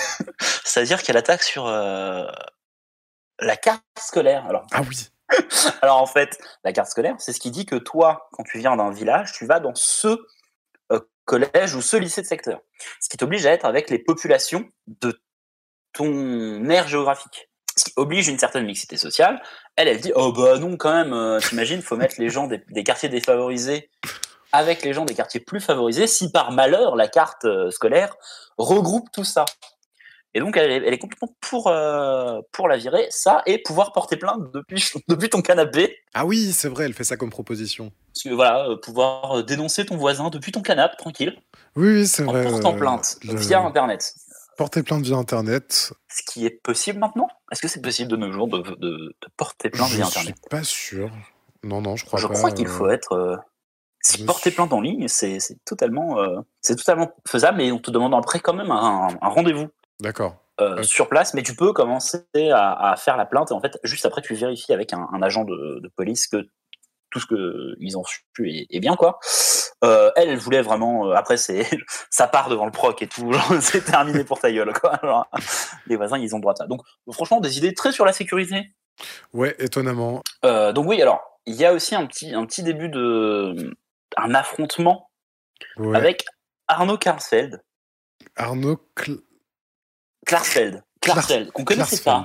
C'est-à-dire 0.64 1.02
qu'elle 1.02 1.16
attaque 1.16 1.42
sur 1.42 1.66
la 3.40 3.56
carte 3.56 3.82
scolaire. 3.98 4.46
Alors, 4.46 4.66
Ah 4.72 4.82
oui. 4.88 5.08
alors 5.82 5.96
en 5.96 6.06
fait, 6.06 6.38
la 6.64 6.72
carte 6.72 6.88
scolaire, 6.88 7.16
c'est 7.18 7.32
ce 7.32 7.40
qui 7.40 7.50
dit 7.50 7.66
que 7.66 7.76
toi, 7.76 8.28
quand 8.32 8.44
tu 8.44 8.58
viens 8.58 8.76
d'un 8.76 8.90
village, 8.90 9.32
tu 9.32 9.44
vas 9.44 9.58
dans 9.58 9.74
ce 9.74 10.18
euh, 10.92 11.00
collège 11.24 11.74
ou 11.74 11.82
ce 11.82 11.96
lycée 11.96 12.22
de 12.22 12.26
secteur. 12.26 12.60
Ce 13.00 13.08
qui 13.08 13.16
t'oblige 13.16 13.44
à 13.44 13.52
être 13.52 13.64
avec 13.64 13.90
les 13.90 13.98
populations 13.98 14.68
de 14.86 15.20
ton 15.92 16.68
aire 16.68 16.86
géographique. 16.86 17.50
Ce 17.76 17.84
qui 17.84 17.92
oblige 17.96 18.28
une 18.28 18.38
certaine 18.38 18.64
mixité 18.64 18.96
sociale. 18.96 19.42
Elle, 19.74 19.88
elle 19.88 20.00
dit 20.00 20.12
Oh 20.14 20.32
bah 20.32 20.58
non, 20.58 20.76
quand 20.76 20.92
même, 20.92 21.12
euh, 21.12 21.40
t'imagines, 21.40 21.82
faut 21.82 21.96
mettre 21.96 22.14
les 22.18 22.30
gens 22.30 22.46
des, 22.46 22.62
des 22.70 22.84
quartiers 22.84 23.08
défavorisés 23.08 23.90
avec 24.52 24.82
les 24.82 24.92
gens 24.92 25.04
des 25.04 25.14
quartiers 25.14 25.40
plus 25.40 25.60
favorisés 25.60 26.06
si 26.06 26.30
par 26.30 26.52
malheur 26.52 26.96
la 26.96 27.08
carte 27.08 27.44
euh, 27.44 27.70
scolaire 27.70 28.16
regroupe 28.58 29.10
tout 29.12 29.24
ça. 29.24 29.44
Et 30.36 30.40
donc 30.40 30.56
elle 30.58 30.70
est, 30.70 30.86
elle 30.86 30.92
est 30.92 30.98
complètement 30.98 31.34
pour, 31.40 31.68
euh, 31.68 32.40
pour 32.52 32.68
la 32.68 32.76
virer, 32.76 33.06
ça, 33.08 33.40
et 33.46 33.56
pouvoir 33.62 33.92
porter 33.92 34.16
plainte 34.18 34.52
depuis, 34.52 34.84
depuis 35.08 35.30
ton 35.30 35.40
canapé. 35.40 35.96
Ah 36.12 36.26
oui, 36.26 36.52
c'est 36.52 36.68
vrai, 36.68 36.84
elle 36.84 36.92
fait 36.92 37.04
ça 37.04 37.16
comme 37.16 37.30
proposition. 37.30 37.90
Parce 38.12 38.24
que 38.24 38.34
voilà, 38.34 38.68
euh, 38.68 38.76
pouvoir 38.76 39.38
euh, 39.38 39.42
dénoncer 39.42 39.86
ton 39.86 39.96
voisin 39.96 40.28
depuis 40.28 40.52
ton 40.52 40.60
canapé, 40.60 40.94
tranquille, 40.98 41.38
Oui, 41.74 42.06
c'est 42.06 42.24
en 42.24 42.32
vrai. 42.32 42.44
portant 42.44 42.74
euh, 42.74 42.78
plainte 42.78 43.16
le- 43.24 43.34
via 43.36 43.60
Internet. 43.62 44.14
Porter 44.58 44.82
plainte 44.82 45.04
via 45.04 45.16
Internet. 45.16 45.92
Ce 46.10 46.22
qui 46.30 46.44
est 46.44 46.50
possible 46.62 46.98
maintenant? 46.98 47.28
Est-ce 47.50 47.62
que 47.62 47.68
c'est 47.68 47.80
possible 47.80 48.10
de 48.10 48.16
nos 48.16 48.30
jours 48.30 48.48
de, 48.48 48.58
de, 48.58 48.74
de 48.76 49.14
porter 49.38 49.70
plainte 49.70 49.88
je 49.88 49.96
via 49.96 50.04
suis 50.04 50.18
Internet 50.18 50.36
pas 50.50 50.64
sûr. 50.64 51.10
Non, 51.64 51.80
non, 51.80 51.96
je 51.96 52.04
crois 52.04 52.20
Je 52.20 52.26
pas. 52.26 52.34
crois 52.34 52.50
qu'il 52.52 52.66
faut 52.68 52.88
être. 52.90 53.38
si 54.02 54.18
je 54.20 54.24
porter 54.24 54.50
suis- 54.50 54.56
plainte 54.56 54.72
en 54.72 54.80
ligne, 54.80 55.08
c'est 55.08 55.40
c'est 55.40 55.56
totalement, 55.64 56.18
euh, 56.20 56.40
c'est 56.60 56.76
totalement 56.76 57.10
faisable, 57.26 57.56
mais 57.58 57.72
on 57.72 57.78
te 57.78 57.90
demande 57.90 58.14
après 58.14 58.40
quand 58.40 58.54
même 58.54 58.70
un, 58.70 59.08
un 59.20 59.28
rendez-vous 59.28 59.68
D'accord. 60.00 60.36
euh, 60.60 60.82
sur 60.82 61.08
place. 61.08 61.34
Mais 61.34 61.42
tu 61.42 61.54
peux 61.56 61.72
commencer 61.72 62.24
à, 62.52 62.90
à 62.92 62.96
faire 62.96 63.16
la 63.16 63.26
plainte 63.26 63.50
et 63.50 63.54
en 63.54 63.60
fait, 63.60 63.78
juste 63.82 64.06
après, 64.06 64.22
tu 64.22 64.34
vérifies 64.34 64.72
avec 64.72 64.92
un, 64.92 65.08
un 65.12 65.22
agent 65.22 65.44
de, 65.44 65.80
de 65.80 65.88
police 65.88 66.26
que 66.28 66.48
tout 67.10 67.20
ce 67.20 67.26
qu'ils 67.26 67.96
ont 67.96 68.04
su 68.04 68.22
est, 68.44 68.66
est 68.68 68.80
bien 68.80 68.96
quoi. 68.96 69.18
Euh, 69.84 70.10
elle, 70.16 70.28
elle 70.30 70.38
voulait 70.38 70.62
vraiment. 70.62 71.06
euh, 71.08 71.12
après, 71.14 71.36
c'est 71.36 71.66
ça 72.10 72.26
part 72.26 72.48
devant 72.48 72.64
le 72.66 72.72
proc 72.72 73.00
et 73.02 73.06
tout. 73.06 73.32
C'est 73.60 73.84
terminé 73.84 74.24
pour 74.24 74.38
ta 74.40 74.50
gueule 74.50 74.72
quoi. 74.72 74.98
Genre, 75.02 75.26
les 75.86 75.96
voisins, 75.96 76.18
ils 76.18 76.34
ont 76.34 76.38
droit 76.40 76.52
à 76.54 76.56
ça. 76.56 76.66
Donc, 76.66 76.80
franchement, 77.12 77.40
des 77.40 77.58
idées 77.58 77.74
très 77.74 77.92
sur 77.92 78.04
la 78.04 78.12
sécurité. 78.12 78.74
Ouais, 79.32 79.54
étonnamment. 79.58 80.22
Donc 80.42 80.86
oui, 80.86 81.00
alors 81.02 81.20
il 81.46 81.54
y 81.54 81.64
a 81.64 81.72
aussi 81.74 81.94
un 81.94 82.06
petit 82.06 82.34
un 82.34 82.44
petit 82.46 82.62
début 82.62 82.88
de 82.88 83.76
un 84.16 84.34
affrontement 84.34 85.10
Ouais. 85.76 85.96
avec 85.96 86.24
Arnaud 86.66 86.98
Klarsfeld, 86.98 87.62
Arnaud 88.36 88.78
Cl- 88.96 89.20
Klarsfeld, 90.26 90.82
Klarsfeld, 91.00 91.50
qu'on 91.52 91.64
connaissait 91.64 92.02
pas. 92.02 92.24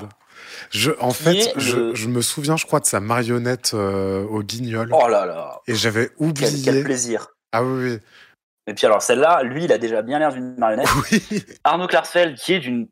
Je, 0.70 0.92
en 1.00 1.12
fait, 1.12 1.54
je, 1.56 1.76
le- 1.78 1.96
je 1.96 2.08
me 2.08 2.22
souviens, 2.22 2.58
je 2.58 2.66
crois, 2.66 2.80
de 2.80 2.86
sa 2.86 3.00
marionnette 3.00 3.72
euh, 3.74 4.24
au 4.26 4.42
guignol. 4.44 4.90
Oh 4.94 5.08
là 5.08 5.26
là, 5.26 5.62
Et 5.68 5.76
j'avais 5.76 6.08
quel, 6.18 6.28
oublié. 6.28 6.62
quel 6.64 6.84
plaisir. 6.84 7.28
Ah 7.52 7.64
oui, 7.64 8.00
Et 8.68 8.74
puis 8.74 8.86
alors 8.86 9.02
celle-là, 9.02 9.44
lui, 9.44 9.66
il 9.66 9.72
a 9.72 9.78
déjà 9.78 10.02
bien 10.02 10.20
l'air 10.20 10.32
d'une 10.34 10.56
marionnette. 10.58 10.88
oui. 11.12 11.24
oui. 11.32 11.44
Arnaud 11.64 11.88
Klarsfeld, 11.88 12.38
qui 12.38 12.54
est 12.54 12.60
d'une 12.60 12.88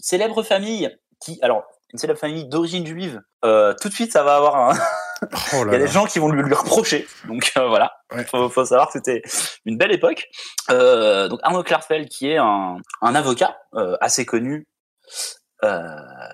célèbre 0.00 0.42
famille, 0.42 0.90
qui 1.20 1.38
alors 1.42 1.64
une 1.92 1.98
célèbre 1.98 2.18
famille 2.20 2.48
d'origine 2.48 2.86
juive. 2.86 3.20
Euh, 3.44 3.74
tout 3.80 3.88
de 3.88 3.94
suite, 3.94 4.12
ça 4.12 4.22
va 4.22 4.36
avoir 4.36 4.70
un, 4.70 4.78
Oh 5.22 5.64
Il 5.66 5.72
y 5.72 5.74
a 5.74 5.78
des 5.78 5.86
gens 5.88 6.06
qui 6.06 6.18
vont 6.18 6.28
lui, 6.30 6.42
lui 6.42 6.54
reprocher. 6.54 7.06
Donc 7.28 7.52
euh, 7.56 7.68
voilà, 7.68 7.92
Ouais. 8.12 8.24
faut, 8.24 8.48
faut 8.48 8.64
savoir 8.64 8.86
que 8.88 8.94
c'était 8.94 9.22
une 9.66 9.76
belle 9.76 9.92
époque. 9.92 10.26
Euh, 10.70 11.28
donc 11.28 11.40
Arnaud 11.42 11.62
Klarsfeld, 11.62 12.08
qui 12.08 12.30
est 12.30 12.38
un, 12.38 12.78
un 13.02 13.14
avocat 13.14 13.58
euh, 13.74 13.96
assez 14.00 14.24
connu, 14.24 14.66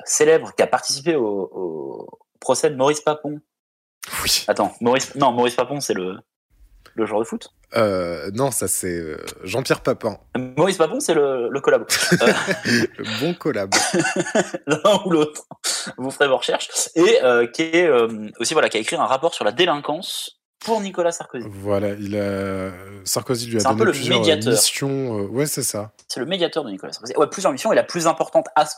célèbre, 0.04 0.54
qui 0.54 0.62
a 0.62 0.66
participé 0.66 1.16
au, 1.16 1.26
au 1.52 2.08
procès 2.40 2.70
de 2.70 2.76
Maurice 2.76 3.00
Papon. 3.00 3.40
Oui. 4.22 4.44
Attends, 4.46 4.72
Maurice, 4.80 5.14
non, 5.16 5.32
Maurice 5.32 5.56
Papon, 5.56 5.80
c'est 5.80 5.94
le 5.94 6.18
le 6.96 7.06
joueur 7.06 7.20
de 7.20 7.26
foot. 7.26 7.52
Euh, 7.76 8.30
non, 8.34 8.50
ça 8.50 8.68
c'est 8.68 8.96
euh, 8.98 9.18
Jean-Pierre 9.44 9.80
Papin, 9.80 10.18
Maurice 10.56 10.78
Papon, 10.78 10.98
c'est 11.00 11.14
le, 11.14 11.48
le 11.50 11.60
collabo. 11.60 11.84
Euh, 12.22 12.86
le 12.98 13.20
bon 13.20 13.34
collab. 13.34 13.74
l'un 14.66 15.02
ou 15.04 15.10
l'autre. 15.10 15.42
Vous 15.98 16.10
ferez 16.10 16.28
vos 16.28 16.38
recherches. 16.38 16.68
Et 16.94 17.22
euh, 17.22 17.46
qui 17.46 17.62
est 17.62 17.88
aussi 18.40 18.54
voilà, 18.54 18.68
qui 18.68 18.76
a 18.76 18.80
écrit 18.80 18.96
un 18.96 19.04
rapport 19.06 19.34
sur 19.34 19.44
la 19.44 19.52
délinquance 19.52 20.40
pour 20.60 20.80
Nicolas 20.80 21.12
Sarkozy. 21.12 21.46
Voilà, 21.50 21.90
il 21.90 22.16
a 22.16 22.70
Sarkozy 23.04 23.46
lui 23.46 23.56
a 23.58 23.60
C'est 23.60 23.66
un 23.66 23.70
donné 23.70 23.80
peu 23.80 23.86
le 23.86 23.92
plusieurs 23.92 24.18
médiateur. 24.18 24.52
missions. 24.52 25.20
ouais, 25.26 25.46
c'est 25.46 25.62
ça. 25.62 25.92
c'est 26.08 26.20
le 26.20 26.26
médiateur 26.26 26.64
de 26.64 26.70
Nicolas 26.70 26.92
Sarkozy. 26.92 27.14
Ouais, 27.16 27.26
plusieurs 27.28 27.52
missions, 27.52 27.72
et 27.72 27.76
la 27.76 27.84
plus 27.84 28.06
importante 28.06 28.46
à 28.56 28.64
ce, 28.66 28.76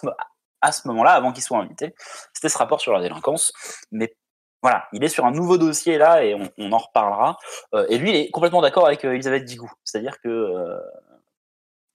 à 0.60 0.72
ce 0.72 0.88
moment-là, 0.88 1.12
avant 1.12 1.32
qu'il 1.32 1.42
soit 1.42 1.58
invité, 1.58 1.94
c'était 2.34 2.48
ce 2.48 2.58
rapport 2.58 2.80
sur 2.80 2.92
la 2.92 3.00
délinquance. 3.00 3.52
Mais 3.92 4.14
voilà, 4.62 4.88
il 4.92 5.04
est 5.04 5.08
sur 5.08 5.24
un 5.26 5.30
nouveau 5.30 5.56
dossier 5.58 5.98
là, 5.98 6.24
et 6.24 6.34
on, 6.34 6.50
on 6.58 6.72
en 6.72 6.78
reparlera. 6.78 7.36
Euh, 7.74 7.86
et 7.88 7.98
lui, 7.98 8.10
il 8.10 8.16
est 8.16 8.30
complètement 8.30 8.60
d'accord 8.60 8.86
avec 8.86 9.04
euh, 9.04 9.12
Elisabeth 9.12 9.44
Digou. 9.44 9.70
C'est-à-dire 9.84 10.20
que 10.20 10.28
euh, 10.28 10.78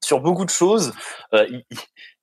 sur 0.04 0.20
beaucoup 0.22 0.46
de 0.46 0.50
choses, 0.50 0.94
il, 1.34 1.64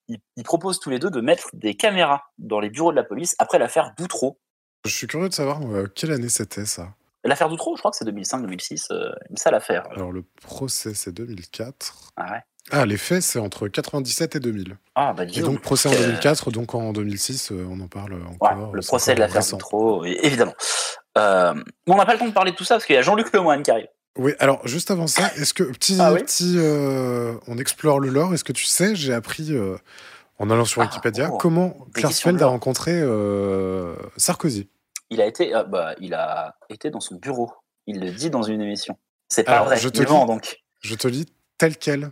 il- 0.08 0.44
propose 0.44 0.80
tous 0.80 0.90
les 0.90 0.98
deux 0.98 1.10
de 1.10 1.20
mettre 1.20 1.48
des 1.52 1.74
caméras 1.76 2.24
dans 2.38 2.60
les 2.60 2.70
bureaux 2.70 2.90
de 2.90 2.96
la 2.96 3.04
police 3.04 3.34
après 3.38 3.58
l'affaire 3.58 3.94
Boutreau. 3.96 4.38
Je 4.84 4.90
suis 4.90 5.06
curieux 5.06 5.28
de 5.28 5.34
savoir 5.34 5.60
quelle 5.94 6.12
année 6.12 6.28
c'était 6.28 6.64
ça? 6.66 6.88
L'affaire 7.22 7.50
d'Outreau, 7.50 7.76
je 7.76 7.80
crois 7.82 7.90
que 7.90 7.98
c'est 7.98 8.06
2005-2006. 8.06 8.86
Euh, 8.92 9.12
ça 9.34 9.50
l'affaire. 9.50 9.86
Alors, 9.92 10.10
le 10.10 10.22
procès, 10.40 10.94
c'est 10.94 11.12
2004. 11.12 12.12
Ah 12.16 12.32
ouais. 12.32 12.40
Ah, 12.70 12.86
les 12.86 12.96
faits, 12.98 13.22
c'est 13.22 13.38
entre 13.38 13.68
97 13.68 14.36
et 14.36 14.40
2000. 14.40 14.76
Ah 14.94 15.12
bah 15.12 15.24
Et 15.24 15.40
donc, 15.40 15.60
procès 15.60 15.88
en 15.88 15.92
2004, 15.92 16.50
donc 16.50 16.74
en 16.74 16.92
2006, 16.92 17.50
euh, 17.52 17.66
on 17.70 17.80
en 17.80 17.88
parle 17.88 18.12
Ouais, 18.14 18.20
encore. 18.40 18.72
le 18.74 18.82
procès 18.82 19.14
de 19.14 19.20
l'affaire 19.20 19.42
é- 20.04 20.26
évidemment. 20.26 20.54
Euh, 21.18 21.54
on 21.86 21.96
n'a 21.96 22.06
pas 22.06 22.12
le 22.12 22.18
temps 22.18 22.28
de 22.28 22.32
parler 22.32 22.52
de 22.52 22.56
tout 22.56 22.64
ça 22.64 22.74
parce 22.76 22.84
qu'il 22.86 22.94
y 22.94 22.98
a 22.98 23.02
Jean-Luc 23.02 23.32
Lemoyne 23.32 23.62
qui 23.62 23.70
arrive. 23.70 23.88
Oui, 24.18 24.32
alors 24.38 24.66
juste 24.66 24.90
avant 24.90 25.06
ça, 25.06 25.32
est-ce 25.36 25.54
que 25.54 25.62
petit, 25.64 25.96
Ah 26.00 26.12
oui 26.12 26.20
petit, 26.22 26.54
euh, 26.58 27.34
on 27.46 27.58
explore 27.58 27.98
le 28.00 28.08
lore. 28.08 28.34
Est-ce 28.34 28.44
que 28.44 28.52
tu 28.52 28.64
sais, 28.64 28.94
j'ai 28.94 29.14
appris 29.14 29.52
euh, 29.52 29.76
en 30.38 30.50
allant 30.50 30.64
sur 30.64 30.82
Ah, 30.82 30.84
Wikipédia 30.84 31.30
oh, 31.32 31.38
comment 31.38 31.76
Klarsfeld 31.94 32.40
a 32.42 32.46
rencontré 32.46 32.92
euh, 32.94 33.94
Sarkozy? 34.16 34.68
Il 35.10 35.20
a 35.20 35.26
été, 35.26 35.54
euh, 35.54 35.64
bah, 35.64 35.94
il 36.00 36.14
a 36.14 36.54
été 36.68 36.90
dans 36.90 37.00
son 37.00 37.16
bureau. 37.16 37.50
Il 37.86 38.00
le 38.00 38.10
dit 38.10 38.30
dans 38.30 38.42
une 38.42 38.60
émission. 38.60 38.96
C'est 39.28 39.44
pas 39.44 39.52
Alors, 39.52 39.64
vrai. 39.66 39.76
je 39.78 39.88
te 39.88 40.00
lis- 40.02 40.06
donc. 40.26 40.60
Je 40.80 40.94
te 40.94 41.08
lis 41.08 41.26
tel 41.58 41.76
quel. 41.76 42.10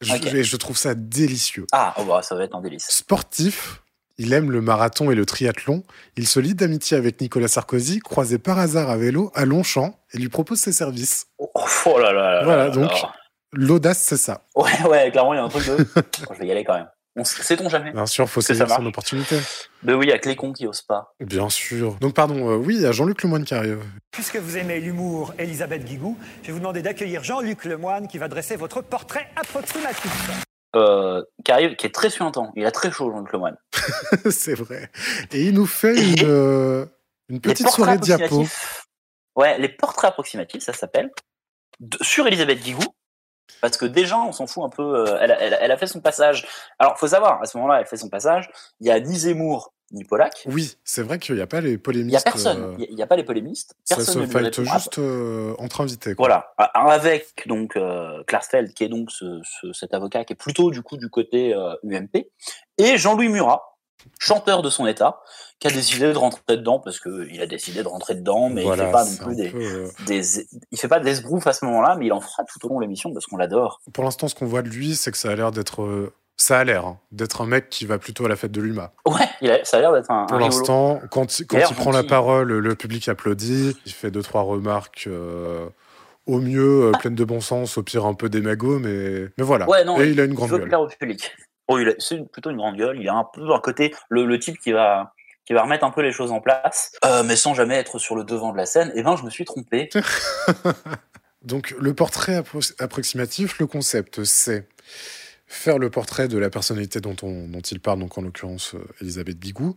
Je, 0.00 0.42
je 0.42 0.56
trouve 0.56 0.76
ça 0.76 0.94
délicieux. 0.94 1.66
Ah, 1.72 1.94
oh, 1.98 2.04
bah, 2.04 2.22
ça 2.22 2.34
va 2.34 2.44
être 2.44 2.54
un 2.54 2.60
délice. 2.60 2.86
Sportif, 2.88 3.82
il 4.18 4.32
aime 4.32 4.50
le 4.50 4.60
marathon 4.60 5.10
et 5.10 5.14
le 5.14 5.26
triathlon. 5.26 5.82
Il 6.16 6.26
se 6.26 6.40
lie 6.40 6.54
d'amitié 6.54 6.96
avec 6.96 7.20
Nicolas 7.20 7.48
Sarkozy, 7.48 8.00
croisé 8.00 8.38
par 8.38 8.58
hasard 8.58 8.90
à 8.90 8.96
vélo 8.96 9.30
à 9.34 9.44
Longchamp, 9.44 9.98
et 10.12 10.18
lui 10.18 10.28
propose 10.28 10.60
ses 10.60 10.72
services. 10.72 11.26
Oh, 11.38 11.50
oh 11.86 11.98
là 11.98 12.12
là 12.12 12.34
là 12.34 12.44
Voilà, 12.44 12.64
là 12.66 12.70
donc-. 12.70 12.90
L'audace, 13.52 14.00
c'est 14.00 14.16
ça. 14.16 14.42
Ouais, 14.56 14.82
ouais, 14.88 15.10
clairement, 15.12 15.32
il 15.32 15.36
y 15.36 15.40
a 15.40 15.44
un 15.44 15.48
truc 15.48 15.66
de. 15.66 15.76
Je 16.34 16.38
vais 16.40 16.46
y 16.46 16.50
aller 16.50 16.64
quand 16.64 16.74
même. 16.74 16.88
On 17.16 17.24
Sait-on 17.24 17.68
jamais 17.68 17.92
Bien 17.92 18.06
sûr, 18.06 18.28
faut 18.28 18.40
saisir 18.40 18.68
son 18.68 18.84
opportunité. 18.86 19.38
Mais 19.84 19.94
oui, 19.94 20.06
il 20.06 20.08
y 20.08 20.12
a 20.12 20.18
que 20.18 20.28
les 20.28 20.34
cons 20.34 20.52
qui 20.52 20.66
osent 20.66 20.82
pas. 20.82 21.14
Bien 21.20 21.48
sûr. 21.48 21.94
Donc, 22.00 22.14
pardon, 22.14 22.50
euh, 22.50 22.56
oui, 22.56 22.74
il 22.74 22.82
y 22.82 22.86
a 22.86 22.92
Jean-Luc 22.92 23.22
Lemoyne 23.22 23.44
qui 23.44 23.54
arrive. 23.54 23.84
Puisque 24.10 24.36
vous 24.36 24.56
aimez 24.56 24.80
l'humour, 24.80 25.32
Elisabeth 25.38 25.84
Guigou, 25.84 26.18
je 26.42 26.48
vais 26.48 26.52
vous 26.52 26.58
demander 26.58 26.82
d'accueillir 26.82 27.22
Jean-Luc 27.22 27.64
Lemoine 27.66 28.08
qui 28.08 28.18
va 28.18 28.26
dresser 28.26 28.56
votre 28.56 28.82
portrait 28.82 29.28
approximatif. 29.36 30.30
Euh, 30.74 31.22
qui 31.44 31.52
arrive, 31.52 31.76
qui 31.76 31.86
est 31.86 31.94
très 31.94 32.10
suintant. 32.10 32.50
Il 32.56 32.66
a 32.66 32.72
très 32.72 32.90
chaud, 32.90 33.12
Jean-Luc 33.12 33.32
Lemoyne. 33.32 33.56
c'est 34.30 34.54
vrai. 34.54 34.90
Et 35.30 35.44
il 35.44 35.54
nous 35.54 35.66
fait 35.66 35.94
une, 35.94 36.24
euh, 36.24 36.86
une 37.28 37.40
petite 37.40 37.68
soirée 37.68 37.98
diapo. 37.98 38.24
approximatifs. 38.24 38.86
Ouais, 39.36 39.58
les 39.58 39.68
portraits 39.68 40.10
approximatifs, 40.10 40.64
ça 40.64 40.72
s'appelle. 40.72 41.10
Sur 42.00 42.26
Elisabeth 42.26 42.60
Guigou. 42.60 42.82
Parce 43.60 43.76
que 43.76 43.86
déjà, 43.86 44.18
on 44.18 44.32
s'en 44.32 44.46
fout 44.46 44.64
un 44.64 44.68
peu. 44.68 44.82
euh, 44.82 45.18
elle, 45.20 45.30
a- 45.32 45.40
elle 45.40 45.54
a- 45.54 45.60
elle 45.62 45.70
a 45.72 45.76
fait 45.76 45.86
son 45.86 46.00
passage. 46.00 46.46
Alors, 46.78 46.98
faut 46.98 47.08
savoir, 47.08 47.40
à 47.42 47.46
ce 47.46 47.56
moment-là, 47.58 47.80
elle 47.80 47.86
fait 47.86 47.96
son 47.96 48.08
passage. 48.08 48.50
Il 48.80 48.86
y 48.86 48.90
a 48.90 48.98
ni 49.00 49.14
Zemmour, 49.16 49.72
ni 49.92 50.02
Polak. 50.04 50.44
Oui, 50.46 50.76
c'est 50.84 51.02
vrai 51.02 51.18
qu'il 51.18 51.34
n'y 51.36 51.40
a 51.40 51.46
pas 51.46 51.60
les 51.60 51.72
Il 51.72 51.78
polémistes. 51.78 52.12
y 52.14 52.16
a 52.16 52.20
personne. 52.20 52.62
euh, 52.62 52.74
Il 52.78 52.84
y 52.84 53.02
a- 53.02 53.04
il 53.04 53.06
pas 53.08 53.16
les 53.16 53.24
polémistes. 53.24 53.74
ça 53.84 53.96
Personne 53.96 54.14
se 54.14 54.18
ne 54.20 54.24
lui 54.24 54.30
fight 54.32 54.62
juste 54.64 54.98
euh, 54.98 55.54
entre 55.58 55.80
invités. 55.82 56.14
quoi. 56.14 56.26
Voilà, 56.26 56.52
avec 56.90 57.46
donc 57.46 57.76
euh, 57.76 58.22
Klarsfeld, 58.24 58.72
qui 58.74 58.84
est 58.84 58.88
donc 58.88 59.10
ce, 59.10 59.40
ce- 59.44 59.72
cet 59.72 59.94
avocat 59.94 60.24
qui 60.24 60.32
est 60.32 60.36
plutôt 60.36 60.70
du 60.70 60.82
coup 60.82 60.96
du 60.96 61.08
côté 61.10 61.54
euh, 61.54 61.74
UMP, 61.84 62.26
et 62.78 62.96
Jean-Louis 62.98 63.28
Murat, 63.28 63.73
chanteur 64.18 64.62
de 64.62 64.70
son 64.70 64.86
état, 64.86 65.20
qui 65.60 65.68
a 65.68 65.70
décidé 65.70 66.12
de 66.12 66.18
rentrer 66.18 66.42
dedans 66.56 66.78
parce 66.80 66.98
que 67.00 67.28
il 67.30 67.40
a 67.40 67.46
décidé 67.46 67.82
de 67.82 67.88
rentrer 67.88 68.14
dedans, 68.14 68.48
mais 68.50 68.62
Voilà, 68.62 68.82
il 68.84 68.86
fait 68.86 68.92
pas 68.92 69.04
non 69.04 69.16
plus 69.26 69.36
des, 69.36 69.50
peu, 69.50 69.58
euh, 69.62 69.88
des, 70.06 70.46
il 70.72 70.78
fait 70.78 70.88
pas 70.88 71.00
de 71.00 71.04
l'esbrouf 71.04 71.46
à 71.46 71.52
ce 71.52 71.64
moment-là, 71.66 71.96
mais 71.98 72.06
il 72.06 72.12
en 72.12 72.20
fera 72.20 72.44
tout 72.44 72.64
au 72.66 72.68
long 72.68 72.76
de 72.76 72.82
l'émission 72.82 73.12
parce 73.12 73.26
qu'on 73.26 73.36
l'adore. 73.36 73.80
Pour 73.92 74.04
l'instant, 74.04 74.28
ce 74.28 74.34
qu'on 74.34 74.46
voit 74.46 74.62
de 74.62 74.68
lui, 74.68 74.94
c'est 74.96 75.10
que 75.10 75.18
ça 75.18 75.30
a 75.30 75.34
l'air 75.36 75.52
d'être. 75.52 75.82
euh, 75.82 76.12
Ça 76.36 76.58
a 76.58 76.64
l'air 76.64 76.84
hein, 76.84 76.98
d'être 77.12 77.42
un 77.42 77.46
mec 77.46 77.68
qui 77.70 77.86
va 77.86 77.98
plutôt 77.98 78.24
à 78.26 78.28
la 78.28 78.34
fête 78.34 78.50
de 78.50 78.60
l'UMA. 78.60 78.92
Ouais, 79.06 79.28
il 79.40 79.50
a- 79.52 79.64
ça 79.64 79.76
a 79.76 79.80
l'air 79.80 79.92
d'être 79.92 80.10
un. 80.10 80.26
Pour 80.26 80.40
l'instant, 80.40 81.00
quand, 81.10 81.38
il- 81.38 81.46
quand 81.46 81.58
Il 81.70 81.76
prend 81.76 81.92
la 81.92 82.02
parole, 82.02 82.52
le 82.52 82.74
public 82.74 83.08
applaudit. 83.08 83.76
Il 83.86 83.92
fait 83.92 84.10
deux, 84.10 84.22
trois 84.22 84.42
remarques 84.42 85.04
euh, 85.06 85.68
au 86.26 86.40
mieux 86.40 86.86
euh, 86.86 86.92
pleines 86.98 87.14
de 87.14 87.24
bon 87.24 87.40
sens, 87.40 87.78
au 87.78 87.84
pire 87.84 88.04
un 88.04 88.14
peu 88.14 88.28
démago, 88.28 88.80
mais, 88.80 89.28
mais 89.38 89.44
voilà. 89.44 89.68
Ouais, 89.68 89.84
non, 89.84 89.96
Et 90.00 90.08
il 90.08 90.18
a 90.20 90.24
une 90.24 90.32
il 90.32 90.34
grande 90.34 90.50
veut 90.50 90.58
gueule. 90.58 90.68
plaire 90.68 90.80
au 90.80 90.88
public. 90.88 91.30
Oh, 91.68 91.78
c'est 91.98 92.30
plutôt 92.30 92.50
une 92.50 92.56
grande 92.56 92.76
gueule. 92.76 92.98
Il 93.00 93.08
a 93.08 93.14
un 93.14 93.24
peu 93.24 93.52
un 93.52 93.60
côté 93.60 93.94
le, 94.08 94.38
type 94.38 94.58
qui 94.58 94.72
va 94.72 95.12
qui 95.46 95.52
va 95.52 95.62
remettre 95.62 95.84
un 95.84 95.90
peu 95.90 96.00
les 96.00 96.12
choses 96.12 96.32
en 96.32 96.40
place, 96.40 96.92
euh, 97.04 97.22
mais 97.22 97.36
sans 97.36 97.52
jamais 97.52 97.74
être 97.74 97.98
sur 97.98 98.16
le 98.16 98.24
devant 98.24 98.52
de 98.52 98.56
la 98.56 98.64
scène. 98.64 98.90
Et 98.94 99.02
ben, 99.02 99.14
je 99.16 99.24
me 99.24 99.30
suis 99.30 99.44
trompé. 99.44 99.90
Donc, 101.42 101.74
le 101.78 101.92
portrait 101.92 102.40
appro- 102.40 102.74
approximatif, 102.78 103.58
le 103.58 103.66
concept, 103.66 104.24
c'est 104.24 104.66
faire 105.46 105.78
le 105.78 105.90
portrait 105.90 106.28
de 106.28 106.38
la 106.38 106.48
personnalité 106.48 107.00
dont, 107.00 107.16
on, 107.22 107.46
dont 107.48 107.60
il 107.60 107.78
parle, 107.80 107.98
donc 108.00 108.16
en 108.16 108.22
l'occurrence 108.22 108.74
euh, 108.74 108.78
Elisabeth 109.02 109.38
Bigou, 109.38 109.74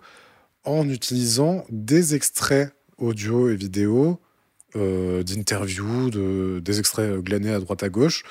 en 0.63 0.87
utilisant 0.87 1.65
des 1.69 2.15
extraits 2.15 2.73
audio 2.97 3.49
et 3.49 3.55
vidéo 3.57 4.21
euh, 4.77 5.23
d'interviews, 5.23 6.09
de, 6.09 6.59
des 6.63 6.79
extraits 6.79 7.17
glanés 7.17 7.53
à 7.53 7.59
droite 7.59 7.83
à 7.83 7.89
gauche, 7.89 8.23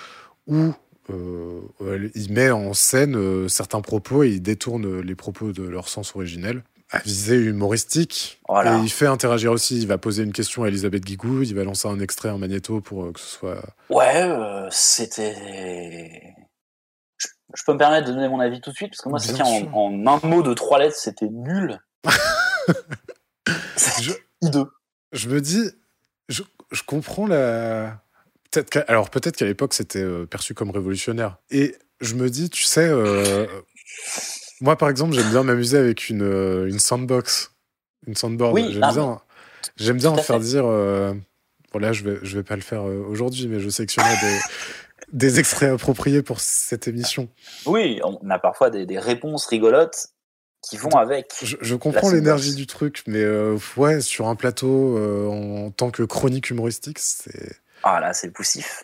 elle- 0.49 0.73
il 1.09 2.33
met 2.33 2.51
en 2.51 2.75
scène 2.75 3.17
euh, 3.17 3.49
certains 3.49 3.81
propos 3.81 4.23
et 4.25 4.29
il 4.31 4.43
détourne 4.43 5.01
les 5.01 5.15
propos 5.15 5.53
de 5.53 5.63
leur 5.63 5.89
sens 5.89 6.15
originel 6.17 6.63
à 6.91 6.99
visée 7.01 7.37
humoristique. 7.37 8.41
Voilà. 8.49 8.79
Et 8.79 8.83
il 8.83 8.91
fait 8.91 9.07
interagir 9.07 9.51
aussi. 9.53 9.79
Il 9.81 9.87
va 9.89 9.99
poser 9.99 10.23
une 10.23 10.33
question 10.33 10.63
à 10.65 10.69
Elisabeth 10.69 11.05
Guigou, 11.05 11.43
il 11.43 11.55
va 11.55 11.65
lancer 11.65 11.89
un 11.89 11.99
extrait 12.01 12.31
en 12.31 12.39
magnéto 12.39 12.81
pour 12.81 13.05
euh, 13.07 13.13
que 13.13 13.21
ce 13.21 13.27
soit. 13.27 13.63
Ouais, 13.91 14.23
euh, 14.23 14.69
c'était. 14.71 15.35
Je, 17.19 17.27
je 17.55 17.63
peux 17.67 17.73
me 17.73 17.79
permettre 17.79 18.07
de 18.09 18.13
donner 18.13 18.29
mon 18.29 18.39
avis 18.41 18.61
tout 18.61 18.71
de 18.71 18.77
suite 18.77 18.91
parce 18.91 19.01
que 19.01 19.09
moi, 19.09 19.19
c'était 19.19 19.43
en, 19.43 19.73
en 19.75 20.07
un 20.23 20.27
mot 20.27 20.43
de 20.43 20.55
trois 20.55 20.79
lettres, 20.79 20.97
c'était 20.97 21.29
nul. 21.31 21.79
C'est 23.77 24.03
Je- 24.03 24.13
hideux. 24.43 24.67
Je 25.13 25.29
me 25.29 25.41
dis, 25.41 25.71
je, 26.29 26.43
je 26.73 26.83
comprends 26.83 27.27
la. 27.27 28.03
Peut-être 28.51 28.85
alors 28.89 29.11
peut-être 29.11 29.37
qu'à 29.37 29.45
l'époque 29.45 29.75
c'était 29.75 30.03
euh, 30.03 30.27
perçu 30.27 30.55
comme 30.55 30.71
révolutionnaire. 30.71 31.39
Et 31.51 31.75
je 32.01 32.15
me 32.15 32.29
dis, 32.31 32.51
tu 32.51 32.65
sais, 32.65 32.87
euh, 32.89 33.47
moi 34.61 34.77
par 34.77 34.89
exemple 34.89 35.15
j'aime 35.15 35.31
bien 35.31 35.43
m'amuser 35.43 35.79
avec 35.79 36.09
une, 36.09 36.23
euh, 36.23 36.69
une 36.69 36.79
sandbox, 36.79 37.53
une 38.07 38.15
soundboard. 38.17 38.55
Oui, 38.55 38.69
j'aime 38.73 38.93
bien, 38.93 39.21
j'aime 39.77 39.97
bien 39.99 40.11
en 40.11 40.17
faire 40.17 40.37
fait. 40.39 40.45
dire. 40.45 40.65
euh, 40.67 41.15
bon 41.73 41.79
là 41.79 41.93
je 41.93 42.05
vais 42.05 42.19
je 42.23 42.37
vais 42.37 42.45
pas 42.45 42.57
le 42.57 42.63
faire 42.63 42.85
aujourd'hui, 42.85 43.49
mais 43.49 43.61
je 43.61 43.69
sélectionnerai 43.69 44.15
des 44.23 44.39
des 45.13 45.39
extraits 45.39 45.73
appropriés 45.73 46.23
pour 46.23 46.41
cette 46.41 46.89
émission. 46.89 47.29
Oui, 47.65 48.01
on 48.05 48.29
a 48.31 48.39
parfois 48.39 48.71
des, 48.71 48.87
des 48.87 48.99
réponses 48.99 49.47
rigolotes 49.47 50.09
qui 50.63 50.77
vont 50.77 50.91
avec. 50.97 51.31
Je, 51.43 51.57
je 51.61 51.75
comprends 51.77 52.11
l'énergie 52.11 52.55
du 52.57 52.67
truc, 52.67 53.05
mais 53.07 53.23
euh, 53.23 53.57
ouais, 53.77 54.01
sur 54.01 54.27
un 54.27 54.35
plateau 54.35 54.97
euh, 54.99 55.29
en 55.29 55.71
tant 55.71 55.91
que 55.91 56.03
chronique 56.03 56.51
humoristique, 56.51 56.99
c'est 56.99 57.57
Ah 57.89 58.01
là, 58.01 58.13
c'est 58.13 58.33
poussif. 58.33 58.83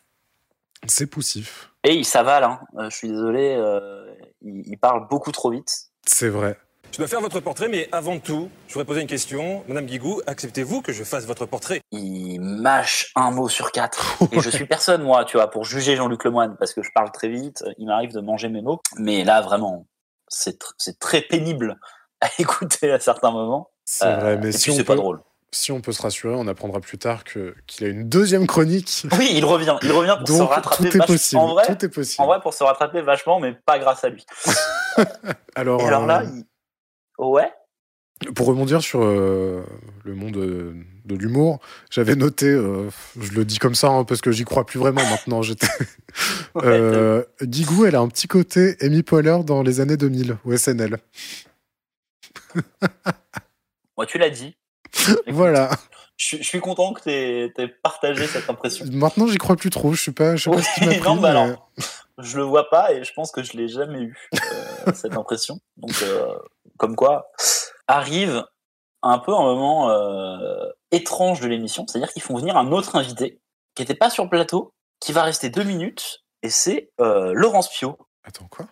c'est 0.86 1.06
poussif. 1.08 1.70
Et 1.82 1.94
il 1.94 2.04
s'avale, 2.04 2.44
hein. 2.44 2.60
Euh, 2.78 2.88
je 2.88 2.96
suis 2.96 3.08
désolé, 3.08 3.56
euh, 3.58 4.14
il, 4.42 4.62
il 4.68 4.76
parle 4.78 5.08
beaucoup 5.08 5.32
trop 5.32 5.50
vite. 5.50 5.88
C'est 6.06 6.28
vrai. 6.28 6.56
Je 6.92 6.98
dois 6.98 7.08
faire 7.08 7.20
votre 7.20 7.40
portrait, 7.40 7.66
mais 7.68 7.88
avant 7.90 8.20
tout, 8.20 8.48
je 8.68 8.74
voudrais 8.74 8.84
poser 8.84 9.00
une 9.00 9.08
question. 9.08 9.64
Madame 9.66 9.86
Guigou, 9.86 10.20
acceptez-vous 10.26 10.82
que 10.82 10.92
je 10.92 11.02
fasse 11.02 11.24
votre 11.26 11.46
portrait? 11.46 11.80
Il 11.90 12.38
mâche 12.40 13.10
un 13.16 13.32
mot 13.32 13.48
sur 13.48 13.72
quatre. 13.72 14.18
Et 14.30 14.40
je 14.40 14.50
suis 14.50 14.66
personne, 14.66 15.02
moi, 15.02 15.24
tu 15.24 15.36
vois, 15.36 15.50
pour 15.50 15.64
juger 15.64 15.96
Jean-Luc 15.96 16.22
Lemoyne, 16.22 16.54
parce 16.60 16.72
que 16.72 16.82
je 16.84 16.90
parle 16.94 17.10
très 17.10 17.28
vite, 17.28 17.64
il 17.78 17.86
m'arrive 17.86 18.12
de 18.12 18.20
manger 18.20 18.48
mes 18.50 18.62
mots. 18.62 18.80
Mais 18.98 19.24
là, 19.24 19.40
vraiment, 19.40 19.86
c'est 20.28 20.62
tr- 20.62 20.74
c'est 20.78 20.98
très 21.00 21.22
pénible 21.22 21.80
à 22.20 22.28
écouter 22.38 22.92
à 22.92 23.00
certains 23.00 23.32
moments. 23.32 23.70
C'est 23.84 24.04
Euh, 24.06 24.16
vrai, 24.16 24.36
mais 24.36 24.50
et 24.50 24.52
si 24.52 24.64
puis 24.64 24.72
on, 24.72 24.76
c'est 24.76 24.84
pas 24.84 24.92
peut, 24.92 24.98
drôle. 25.00 25.22
Si 25.54 25.70
on 25.70 25.80
peut 25.80 25.92
se 25.92 26.00
rassurer, 26.02 26.34
on 26.34 26.46
apprendra 26.48 26.80
plus 26.80 26.98
tard 26.98 27.24
que 27.24 27.54
qu'il 27.66 27.86
a 27.86 27.90
une 27.90 28.08
deuxième 28.08 28.46
chronique. 28.46 29.06
Oui, 29.18 29.30
il 29.34 29.44
revient, 29.44 29.76
il 29.82 29.92
revient 29.92 30.16
pour 30.18 30.28
se 30.36 30.42
rattraper. 30.42 30.88
tout 30.88 30.96
est 30.96 31.06
possible. 31.06 31.40
En 31.40 31.48
vrai, 31.48 31.66
tout 31.66 31.84
est 31.84 31.88
possible. 31.88 32.22
en 32.22 32.26
vrai, 32.26 32.40
pour 32.40 32.54
se 32.54 32.64
rattraper 32.64 33.02
vachement, 33.02 33.38
mais 33.38 33.52
pas 33.66 33.78
grâce 33.78 34.02
à 34.04 34.08
lui. 34.08 34.24
alors, 35.54 35.80
Et 35.80 35.84
alors 35.84 36.06
là, 36.06 36.22
euh, 36.22 36.26
il- 37.18 37.24
ouais, 37.24 37.52
pour 38.34 38.46
rebondir 38.46 38.80
sur 38.82 39.02
euh, 39.02 39.64
le 40.04 40.14
monde 40.14 40.36
euh, 40.36 40.74
de 41.04 41.16
l'humour, 41.16 41.58
j'avais 41.90 42.14
noté, 42.14 42.46
euh, 42.46 42.88
je 43.20 43.32
le 43.32 43.44
dis 43.44 43.58
comme 43.58 43.74
ça 43.74 43.88
hein, 43.88 44.04
parce 44.04 44.20
que 44.20 44.30
j'y 44.30 44.44
crois 44.44 44.64
plus 44.64 44.78
vraiment 44.78 45.02
maintenant. 45.10 45.42
J'étais 45.42 45.66
ouais, 46.54 47.26
Guigou, 47.42 47.84
elle 47.84 47.96
a 47.96 48.00
un 48.00 48.08
petit 48.08 48.28
côté 48.28 48.76
Amy 48.80 49.02
Poehler 49.02 49.38
dans 49.44 49.62
les 49.62 49.80
années 49.80 49.96
2000 49.96 50.36
au 50.44 50.56
SNL. 50.56 50.98
moi, 53.96 54.06
tu 54.06 54.18
l'as 54.18 54.30
dit. 54.30 54.56
Voilà. 55.28 55.70
Je, 56.16 56.26
suis- 56.26 56.38
je 56.38 56.46
suis 56.48 56.60
content 56.60 56.92
que 56.92 57.02
tu 57.02 57.10
aies 57.10 57.68
partagé 57.82 58.26
cette 58.26 58.48
impression. 58.48 58.84
Maintenant, 58.92 59.26
j'y 59.26 59.38
crois 59.38 59.56
plus 59.56 59.70
trop. 59.70 59.92
Je 59.92 60.02
sais 60.04 60.12
pas, 60.12 60.36
je 60.36 60.44
sais 60.44 60.50
pas 60.50 60.62
ce 60.62 60.74
qui 60.74 60.84
m'a 60.86 60.92
Oui, 60.92 60.98
pris. 61.00 61.08
non, 61.08 61.16
bah 61.16 61.32
mais- 61.32 61.40
alors, 61.40 61.70
je 62.18 62.36
le 62.36 62.42
vois 62.44 62.68
pas 62.70 62.92
et 62.92 63.02
je 63.02 63.12
pense 63.14 63.32
que 63.32 63.42
je 63.42 63.56
l'ai 63.56 63.68
jamais 63.68 64.00
eu 64.02 64.16
euh, 64.34 64.92
cette 64.94 65.16
impression. 65.16 65.58
Donc, 65.78 65.94
euh, 66.02 66.26
comme 66.78 66.94
quoi, 66.96 67.30
arrive 67.88 68.44
un 69.02 69.18
peu 69.18 69.32
un 69.34 69.42
moment 69.42 69.90
euh, 69.90 70.68
étrange 70.92 71.40
de 71.40 71.48
l'émission, 71.48 71.86
c'est-à-dire 71.88 72.12
qu'ils 72.12 72.22
font 72.22 72.36
venir 72.36 72.56
un 72.56 72.70
autre 72.70 72.94
invité 72.94 73.40
qui 73.74 73.82
n'était 73.82 73.94
pas 73.94 74.10
sur 74.10 74.22
le 74.24 74.30
plateau, 74.30 74.72
qui 75.00 75.12
va 75.12 75.22
rester 75.24 75.48
deux 75.50 75.64
minutes, 75.64 76.22
et 76.42 76.50
c'est 76.50 76.90
Laurence 76.98 77.68
Pio. 77.70 77.96
Attends 78.22 78.46
quoi? 78.48 78.66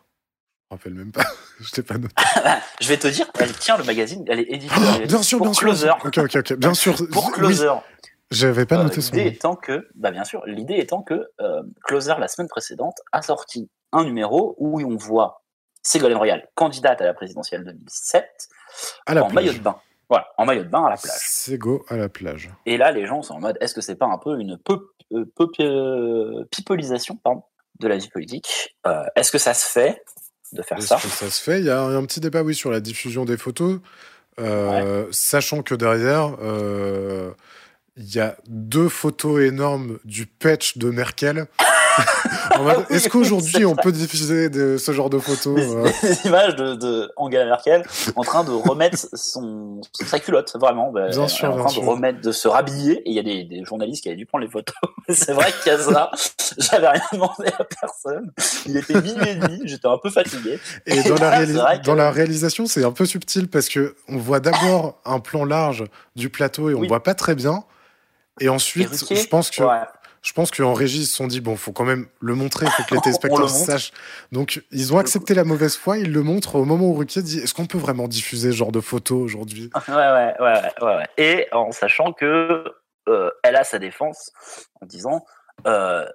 Me 0.70 0.76
rappelle 0.76 0.94
même 0.94 1.12
pas. 1.12 1.24
je 1.60 1.70
t'ai 1.70 1.82
pas 1.82 1.98
noté. 1.98 2.14
Je 2.80 2.88
vais 2.88 2.96
te 2.98 3.08
dire, 3.08 3.30
elle 3.38 3.52
tient 3.52 3.76
le 3.76 3.84
magazine, 3.84 4.24
elle 4.28 4.40
est 4.40 4.50
éditée 4.50 4.74
Oh, 4.78 5.06
bien 5.06 5.22
sûr, 5.22 5.38
pour 5.38 5.46
bien 5.48 5.52
sûr. 5.54 5.66
Closer. 5.66 5.90
Ok, 6.04 6.18
ok, 6.18 6.36
ok. 6.36 6.52
Bien 6.54 6.74
sûr. 6.74 6.96
Pour 7.12 7.26
Oui, 7.26 7.32
Closer. 7.32 7.72
J'avais 8.30 8.64
pas 8.64 8.76
Euh, 8.78 8.84
noté 8.84 9.00
son 9.00 9.16
l'idée 9.16 9.28
étant 9.30 9.56
que, 9.56 9.88
bah 9.96 10.12
bien 10.12 10.22
sûr, 10.24 10.44
l'idée 10.46 10.76
étant 10.76 11.02
que 11.02 11.28
euh, 11.40 11.62
Closer 11.84 12.14
la 12.18 12.28
semaine 12.28 12.48
précédente 12.48 12.96
a 13.10 13.22
sorti 13.22 13.68
un 13.92 14.04
numéro 14.04 14.54
où 14.58 14.80
on 14.80 14.96
voit 14.96 15.42
Ségolène 15.82 16.16
Royal, 16.18 16.46
candidate 16.54 17.00
à 17.00 17.04
la 17.04 17.14
présidentielle 17.14 17.64
2007, 17.64 18.24
À 19.06 19.14
la 19.14 19.24
en 19.24 19.30
maillot 19.30 19.52
de 19.52 19.58
bain. 19.58 19.76
Voilà, 20.08 20.28
en 20.38 20.44
maillot 20.44 20.62
de 20.62 20.68
bain 20.68 20.84
à 20.84 20.90
la 20.90 20.96
plage. 20.96 21.18
C'est 21.20 21.58
go 21.58 21.84
à 21.88 21.96
la 21.96 22.08
plage. 22.08 22.50
Et 22.66 22.76
là, 22.76 22.92
les 22.92 23.06
gens 23.06 23.22
sont 23.22 23.34
en 23.34 23.40
mode, 23.40 23.56
est-ce 23.60 23.74
que 23.74 23.80
c'est 23.80 23.96
pas 23.96 24.06
un 24.06 24.18
peu 24.18 24.38
une 24.38 24.58
peu, 24.58 24.90
euh, 25.12 25.24
peu- 25.36 25.48
euh, 25.60 26.44
pipolisation 26.52 27.16
pardon, 27.16 27.42
de 27.80 27.88
la 27.88 27.96
vie 27.96 28.08
politique? 28.10 28.76
Euh, 28.86 29.02
Est-ce 29.16 29.32
que 29.32 29.38
ça 29.38 29.54
se 29.54 29.66
fait? 29.66 30.04
De 30.52 30.62
faire 30.62 30.82
ça. 30.82 30.98
ça 30.98 31.30
se 31.30 31.42
fait. 31.42 31.60
Il 31.60 31.66
y 31.66 31.70
a 31.70 31.80
un 31.80 32.04
petit 32.04 32.20
débat, 32.20 32.42
oui, 32.42 32.54
sur 32.54 32.70
la 32.70 32.80
diffusion 32.80 33.24
des 33.24 33.36
photos, 33.36 33.78
euh, 34.40 35.06
sachant 35.10 35.62
que 35.62 35.74
derrière, 35.74 36.36
euh, 36.42 37.30
il 37.96 38.14
y 38.14 38.20
a 38.20 38.36
deux 38.46 38.88
photos 38.88 39.42
énormes 39.42 39.98
du 40.04 40.26
patch 40.26 40.78
de 40.78 40.90
Merkel. 40.90 41.46
Est-ce 42.90 43.08
qu'aujourd'hui 43.08 43.64
on 43.64 43.74
peut 43.76 43.92
diffuser 43.92 44.48
de, 44.50 44.76
ce 44.76 44.92
genre 44.92 45.08
de 45.10 45.18
photos 45.18 45.54
des, 45.56 45.74
euh, 45.74 45.88
des 46.02 46.26
images 46.26 46.56
de, 46.56 46.74
de 46.74 47.10
Angela 47.16 47.46
Merkel 47.46 47.82
en 48.16 48.22
train 48.22 48.44
de 48.44 48.50
remettre 48.50 48.98
son, 49.14 49.80
sa 49.92 50.18
culotte, 50.18 50.54
vraiment. 50.58 50.90
bah, 50.92 51.08
Bien 51.08 51.28
sûr, 51.28 51.48
en 51.50 51.54
bien 51.54 51.64
train 51.64 51.68
sûr. 51.72 51.82
de 51.82 51.86
remettre, 51.88 52.20
de 52.20 52.32
se 52.32 52.48
rhabiller. 52.48 52.98
Et 53.06 53.10
il 53.10 53.14
y 53.14 53.18
a 53.18 53.22
des, 53.22 53.44
des 53.44 53.64
journalistes 53.64 54.02
qui 54.02 54.08
avaient 54.08 54.16
dû 54.16 54.26
prendre 54.26 54.44
les 54.44 54.50
photos. 54.50 54.74
c'est 55.08 55.32
vrai 55.32 55.52
qu'il 55.62 55.72
y 55.72 55.74
a 55.74 55.78
ça. 55.78 56.10
J'avais 56.58 56.88
rien 56.88 57.02
demandé 57.12 57.48
à 57.58 57.64
personne. 57.64 58.30
Il 58.66 58.76
était 58.76 59.00
minuit 59.00 59.28
et 59.28 59.34
demi. 59.36 59.60
J'étais 59.64 59.88
un 59.88 59.98
peu 59.98 60.10
fatigué. 60.10 60.58
Et 60.86 61.02
dans, 61.02 61.14
la, 61.16 61.40
réalis- 61.40 61.82
dans 61.84 62.10
réalisation, 62.12 62.66
c'est 62.66 62.84
un 62.84 62.92
peu 62.92 63.06
subtil 63.06 63.48
parce 63.48 63.68
que 63.68 63.94
on 64.08 64.18
voit 64.18 64.40
d'abord 64.40 65.00
un 65.04 65.20
plan 65.20 65.44
large 65.44 65.84
du 66.16 66.28
plateau 66.28 66.70
et 66.70 66.74
on 66.74 66.80
Oui. 66.80 66.88
voit 66.88 67.02
pas 67.02 67.14
très 67.14 67.34
bien. 67.34 67.64
Et 68.40 68.48
ensuite, 68.48 68.88
Et 68.92 68.96
Ruquier, 68.96 69.16
je 69.16 69.28
pense 69.28 69.50
que 69.50 69.62
ouais. 69.62 69.80
Je 70.22 70.32
pense 70.32 70.50
qu'en 70.50 70.74
régie 70.74 71.00
ils 71.00 71.06
se 71.06 71.16
sont 71.16 71.26
dit 71.26 71.40
bon, 71.40 71.56
faut 71.56 71.72
quand 71.72 71.84
même 71.84 72.06
le 72.20 72.34
montrer, 72.34 72.66
faut 72.66 72.82
que 72.84 72.94
les 72.94 73.00
téléspectateurs 73.02 73.48
montre. 73.48 73.64
sachent. 73.64 73.92
Donc 74.32 74.62
ils 74.70 74.92
ont 74.94 74.98
accepté 74.98 75.34
la 75.34 75.44
mauvaise 75.44 75.76
foi, 75.76 75.98
ils 75.98 76.12
le 76.12 76.22
montrent 76.22 76.56
au 76.56 76.64
moment 76.64 76.88
où 76.88 76.94
Ruquier 76.94 77.22
dit 77.22 77.38
est-ce 77.38 77.54
qu'on 77.54 77.66
peut 77.66 77.78
vraiment 77.78 78.08
diffuser 78.08 78.50
ce 78.50 78.56
genre 78.56 78.72
de 78.72 78.80
photos 78.80 79.22
aujourd'hui? 79.22 79.70
Ouais, 79.88 79.94
ouais, 79.94 80.34
ouais, 80.38 80.40
ouais, 80.40 80.72
ouais, 80.82 80.96
ouais. 80.96 81.06
Et 81.16 81.48
en 81.52 81.72
sachant 81.72 82.12
que 82.12 82.64
euh, 83.08 83.30
elle 83.42 83.56
a 83.56 83.64
sa 83.64 83.78
défense 83.78 84.30
en 84.80 84.86
disant 84.86 85.24
euh, 85.66 86.06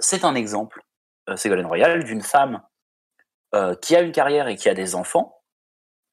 c'est 0.00 0.24
un 0.24 0.34
exemple, 0.34 0.82
euh, 1.28 1.36
Ségolène 1.36 1.66
Royal, 1.66 2.04
d'une 2.04 2.22
femme 2.22 2.62
euh, 3.54 3.74
qui 3.76 3.96
a 3.96 4.00
une 4.00 4.12
carrière 4.12 4.48
et 4.48 4.56
qui 4.56 4.68
a 4.68 4.74
des 4.74 4.94
enfants 4.94 5.40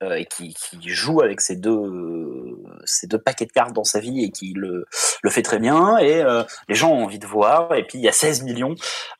euh, 0.01 0.15
et 0.15 0.25
qui, 0.25 0.53
qui 0.53 0.89
joue 0.89 1.21
avec 1.21 1.41
ces 1.41 1.55
deux, 1.55 2.57
ces 2.85 3.07
deux 3.07 3.19
paquets 3.19 3.45
de 3.45 3.51
cartes 3.51 3.73
dans 3.73 3.83
sa 3.83 3.99
vie 3.99 4.23
et 4.23 4.31
qui 4.31 4.53
le, 4.55 4.85
le 5.23 5.29
fait 5.29 5.41
très 5.43 5.59
bien. 5.59 5.97
Et 5.97 6.21
euh, 6.21 6.43
les 6.67 6.75
gens 6.75 6.91
ont 6.91 7.03
envie 7.03 7.19
de 7.19 7.27
voir. 7.27 7.73
Et 7.75 7.83
puis 7.85 7.97
il 7.99 8.03
y 8.03 8.09
a 8.09 8.11
16 8.13 8.43
millions 8.43 8.75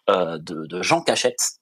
euh, 0.10 0.38
de, 0.38 0.65
de 0.65 0.82
gens 0.82 1.02
qui 1.02 1.12
achètent 1.12 1.58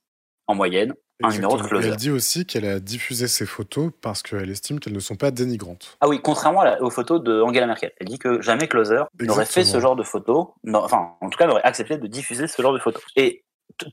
en 0.48 0.56
moyenne 0.56 0.94
un 1.22 1.30
numéro 1.32 1.58
de 1.58 1.64
closer. 1.64 1.90
Elle 1.90 1.96
dit 1.98 2.12
aussi 2.12 2.46
qu'elle 2.46 2.66
a 2.66 2.80
diffusé 2.80 3.28
ces 3.28 3.46
photos 3.46 3.92
parce 4.02 4.24
qu'elle 4.24 4.50
estime 4.50 4.80
qu'elles 4.80 4.94
ne 4.94 5.00
sont 5.02 5.18
pas 5.18 5.32
dénigrantes. 5.32 5.98
Ah 6.00 6.08
oui, 6.08 6.22
contrairement 6.24 6.62
à 6.62 6.66
la- 6.66 6.82
aux 6.82 6.90
photos 6.90 7.22
de 7.22 7.42
Angela 7.42 7.68
Merkel. 7.68 7.92
Elle 8.00 8.08
dit 8.08 8.20
que 8.20 8.42
jamais 8.42 8.68
Closer 8.70 9.04
n'aurait 9.20 9.46
fait 9.46 9.66
ce 9.66 9.80
genre 9.82 9.98
de 9.98 10.04
photos, 10.04 10.48
non, 10.64 10.80
enfin, 10.82 11.16
en 11.20 11.30
tout 11.30 11.38
cas, 11.38 11.46
n'aurait 11.46 11.64
accepté 11.64 11.98
de 11.98 12.08
diffuser 12.08 12.48
ce 12.48 12.62
genre 12.62 12.72
de 12.74 12.80
photos. 12.80 13.04
Et 13.18 13.44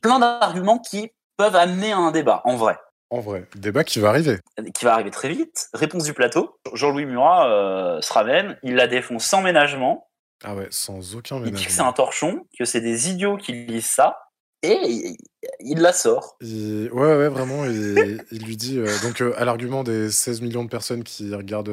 plein 0.03 0.21
d'arguments 0.21 0.79
qui 0.79 1.11
peuvent 1.37 1.57
amener 1.57 1.91
à 1.93 1.99
un 1.99 2.12
débat, 2.12 2.43
en 2.45 2.55
vrai, 2.57 2.79
En 3.11 3.21
vrai, 3.21 3.47
débat 3.55 3.85
qui 3.85 4.01
va 4.01 4.09
arriver. 4.09 4.38
qui 4.75 4.85
va 4.85 4.95
arriver 4.95 5.11
très 5.11 5.29
vite. 5.29 5.69
Réponse 5.75 6.05
du 6.05 6.12
plateau. 6.12 6.59
Jean-Louis 6.75 7.07
Murat 7.07 7.49
euh, 7.49 8.01
se 8.01 8.12
ramène, 8.12 8.59
il 8.64 8.75
la 8.75 8.88
défonce 8.88 9.25
sans 9.25 9.42
ménagement, 9.42 10.09
Ah 10.45 10.55
ouais, 10.57 10.66
sans 10.71 11.14
aucun 11.14 11.37
il 11.37 11.45
dit 11.45 11.51
que 11.53 11.57
c'est 11.59 11.66
ménagement. 11.66 11.88
un 11.88 11.92
torchon, 11.92 12.47
que 12.59 12.64
c'est 12.64 12.81
des 12.81 13.09
idiots 13.11 13.37
qui 13.37 13.53
lisent 13.53 13.87
ça, 13.87 14.19
et 14.62 14.77
il, 14.83 15.16
il 15.61 15.79
la 15.79 15.92
sort. 15.92 16.37
Il- 16.40 16.90
Ouais, 16.92 17.16
ouais, 17.16 17.29
vraiment. 17.29 17.64
Il, 17.64 18.25
il 18.33 18.45
lui 18.45 18.57
dit. 18.57 18.79
euh, 18.79 18.87
donc, 19.03 19.21
euh, 19.21 19.33
à 19.37 19.45
l'argument 19.45 19.85
des 19.85 20.11
16 20.11 20.40
millions 20.40 20.64
de 20.64 20.69
personnes 20.69 21.05
qui 21.05 21.33
regardent, 21.33 21.71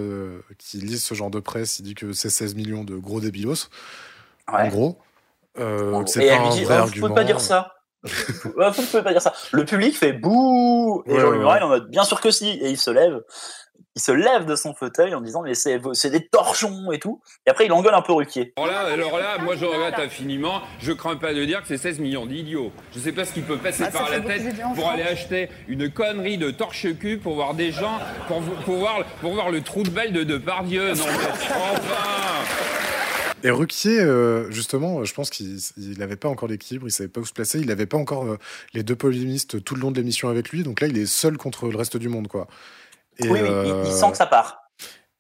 qui 0.60 0.78
lisent 0.78 1.04
ce 1.04 1.16
genre 1.16 1.32
de 1.32 1.40
presse, 1.40 1.80
il 1.80 1.84
dit 1.84 1.96
que 1.96 2.14
c'est 2.14 2.30
16 2.30 2.54
millions 2.54 2.84
de 2.84 2.96
gros 2.96 3.20
débilos, 3.22 3.70
en 4.48 4.68
gros. 4.68 5.00
Euh, 5.58 6.04
c'est 6.08 6.24
Et 6.24 6.28
pas 6.28 6.34
elle 6.36 6.42
lui 6.42 6.48
un 6.48 6.52
dit, 6.52 6.64
vrai 6.64 6.76
oh, 6.76 6.78
vous 6.82 6.88
argument. 6.90 7.08
pouvez 7.08 7.22
pas 7.22 7.24
dire 7.26 7.40
ça. 7.42 7.74
Vous 8.44 8.52
pouvez 8.92 9.04
pas 9.04 9.12
dire 9.14 9.22
ça. 9.22 9.34
Le 9.52 9.66
public 9.66 9.98
fait 9.98 10.14
bouh 10.14 11.04
et 11.06 11.14
Ouais, 11.14 11.24
ouais. 11.24 11.58
est 11.58 11.62
en 11.62 11.70
mode 11.70 11.90
bien 11.90 12.04
sûr 12.04 12.20
que 12.22 12.32
si 12.32 12.50
et 12.50 12.70
il 12.70 12.78
se 12.78 12.92
lève. 12.92 13.22
Il 13.96 14.02
se 14.02 14.12
lève 14.12 14.46
de 14.46 14.56
son 14.56 14.74
fauteuil 14.74 15.14
en 15.14 15.22
disant 15.22 15.44
mais 15.44 15.54
c'est 15.54 15.80
c'est 15.94 16.10
des 16.10 16.28
torchons 16.28 16.92
et 16.92 16.98
tout. 16.98 17.22
Et 17.46 17.52
après 17.52 17.68
il 17.68 17.72
engueule 17.72 17.94
un 17.94 18.02
peu 18.02 18.12
Ruquier. 18.14 18.52
Alors 18.58 18.68
là, 18.68 18.80
alors 18.92 19.20
là, 19.20 19.38
moi 19.38 19.56
je 19.56 19.66
regrette 19.66 20.00
infiniment. 20.00 20.62
Je 20.82 20.92
crains 20.94 21.16
pas 21.16 21.32
de 21.34 21.46
dire 21.46 21.62
que 21.62 21.68
c'est 21.68 21.78
16 21.78 22.00
millions 22.00 22.26
d'idiots. 22.26 22.72
Je 22.96 23.00
sais 23.00 23.12
pas 23.12 23.24
ce 23.24 23.34
qui 23.34 23.42
peut 23.42 23.58
passer 23.58 23.84
Ah, 23.88 23.92
par 23.92 24.10
la 24.10 24.20
tête 24.20 24.42
pour 24.76 24.90
aller 24.90 25.04
acheter 25.04 25.48
une 25.68 25.92
connerie 25.92 26.40
de 26.40 26.50
torche-cul 26.50 27.20
pour 27.20 27.36
voir 27.36 27.54
des 27.54 27.72
gens, 27.72 28.00
pour, 28.28 28.42
pour, 28.42 28.78
voir, 28.78 29.04
pour 29.22 29.34
voir 29.34 29.52
le 29.52 29.62
trou 29.62 29.84
de 29.84 29.92
balle 29.92 30.12
de 30.12 30.24
Depardieu. 30.24 30.94
Non, 30.94 31.04
mais 31.06 31.28
enfin 31.52 31.54
Et 33.44 33.52
Ruquier, 33.52 34.00
euh, 34.00 34.50
justement, 34.52 35.04
je 35.04 35.14
pense 35.14 35.30
qu'il 35.30 35.60
n'avait 35.98 36.16
pas 36.16 36.30
encore 36.30 36.48
l'équilibre, 36.48 36.88
il 36.88 36.92
savait 36.92 37.10
pas 37.10 37.20
où 37.22 37.26
se 37.26 37.34
placer, 37.34 37.60
il 37.60 37.68
n'avait 37.68 37.86
pas 37.86 37.98
encore 37.98 38.26
euh, 38.26 38.38
les 38.74 38.84
deux 38.84 38.96
polémistes 38.96 39.64
tout 39.64 39.76
le 39.76 39.82
long 39.82 39.92
de 39.92 39.98
l'émission 39.98 40.30
avec 40.30 40.50
lui, 40.50 40.64
donc 40.64 40.80
là, 40.82 40.88
il 40.88 40.98
est 40.98 41.06
seul 41.06 41.38
contre 41.38 41.68
le 41.68 41.78
reste 41.78 41.98
du 41.98 42.08
monde, 42.10 42.28
quoi. 42.30 42.48
Et, 43.20 43.28
oui, 43.28 43.40
oui, 43.42 43.48
il, 43.48 43.52
euh, 43.52 43.84
il 43.86 43.92
sent 43.92 44.12
que 44.12 44.18
ça 44.18 44.26
part. 44.26 44.62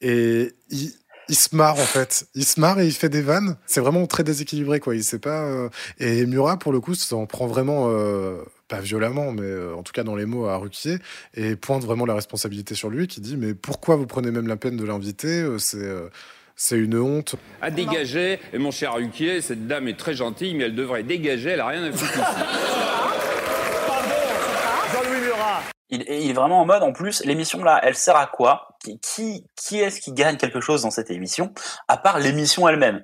Et 0.02 0.54
il, 0.70 0.92
il 1.30 1.36
se 1.36 1.56
marre 1.56 1.76
en 1.76 1.86
fait. 1.86 2.28
Il 2.36 2.44
se 2.46 2.60
marre 2.60 2.80
et 2.80 2.86
il 2.86 2.92
fait 2.92 3.10
des 3.10 3.22
vannes. 3.22 3.56
C'est 3.66 3.80
vraiment 3.80 4.06
très 4.08 4.24
déséquilibré 4.24 4.80
quoi. 4.82 4.96
Il 4.96 5.04
sait 5.04 5.20
pas. 5.20 5.44
euh, 5.46 5.70
Et 6.00 6.26
Murat 6.26 6.58
pour 6.58 6.74
le 6.74 6.82
coup 6.82 6.96
s'en 6.96 7.26
prend 7.28 7.48
vraiment 7.48 7.86
euh, 7.90 8.42
pas 8.68 8.82
violemment, 8.82 9.32
mais 9.32 9.44
euh, 9.44 9.74
en 9.76 9.84
tout 9.84 9.94
cas 9.94 10.04
dans 10.04 10.16
les 10.18 10.26
mots 10.26 10.48
à 10.48 10.58
Ruquier 10.58 10.98
et 11.36 11.56
pointe 11.56 11.84
vraiment 11.84 12.06
la 12.06 12.16
responsabilité 12.16 12.76
sur 12.76 12.90
lui, 12.90 13.08
qui 13.08 13.22
dit 13.22 13.38
mais 13.38 13.54
pourquoi 13.54 13.96
vous 13.96 14.06
prenez 14.08 14.32
même 14.32 14.48
la 14.48 14.58
peine 14.58 14.76
de 14.76 14.84
l'inviter 14.84 15.42
Euh, 15.44 15.58
C'est 15.60 15.78
euh, 15.78 16.10
c'est 16.56 16.78
une 16.78 16.98
honte. 16.98 17.36
à 17.62 17.72
dégager. 17.72 18.40
Et 18.54 18.58
mon 18.58 18.72
cher 18.72 18.94
Ruquier, 18.94 19.42
cette 19.42 19.68
dame 19.68 19.88
est 19.88 19.98
très 20.00 20.14
gentille, 20.14 20.56
mais 20.56 20.66
elle 20.66 20.76
devrait 20.76 21.04
dégager. 21.04 21.52
Elle 21.52 21.62
a 21.62 21.68
rien 21.68 21.84
à 21.84 21.92
foutre 21.92 22.14
ici. 22.14 22.24
Jean-Louis 24.94 25.22
Murat. 25.22 25.62
Il, 25.90 26.02
et 26.08 26.24
il 26.24 26.30
est 26.32 26.34
vraiment 26.34 26.62
en 26.62 26.66
mode 26.66 26.82
en 26.84 26.92
plus 26.94 27.24
l'émission 27.26 27.64
là 27.64 27.80
elle 27.84 27.96
sert 27.96 28.16
à 28.16 28.28
quoi? 28.28 28.70
Qui 29.02 29.46
qui, 29.56 29.80
est-ce 29.80 30.00
qui 30.02 30.12
gagne 30.14 30.38
quelque 30.38 30.60
chose 30.60 30.82
dans 30.82 30.92
cette 30.92 31.10
émission 31.12 31.54
à 31.88 31.98
part 31.98 32.20
l'émission 32.20 32.68
elle-même? 32.68 33.04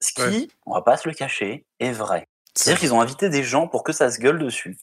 Ce 0.00 0.12
qui, 0.14 0.22
Ouais. 0.22 0.48
on 0.66 0.74
va 0.74 0.82
pas 0.82 0.96
se 0.96 1.08
le 1.08 1.14
cacher, 1.14 1.66
est 1.78 1.92
vrai. 1.92 2.26
C'est- 2.54 2.64
C'est-à-dire 2.64 2.80
qu'ils 2.80 2.94
ont 2.94 3.00
invité 3.02 3.28
des 3.28 3.42
gens 3.42 3.68
pour 3.68 3.84
que 3.84 3.92
ça 3.92 4.10
se 4.10 4.18
gueule 4.18 4.38
dessus. 4.38 4.78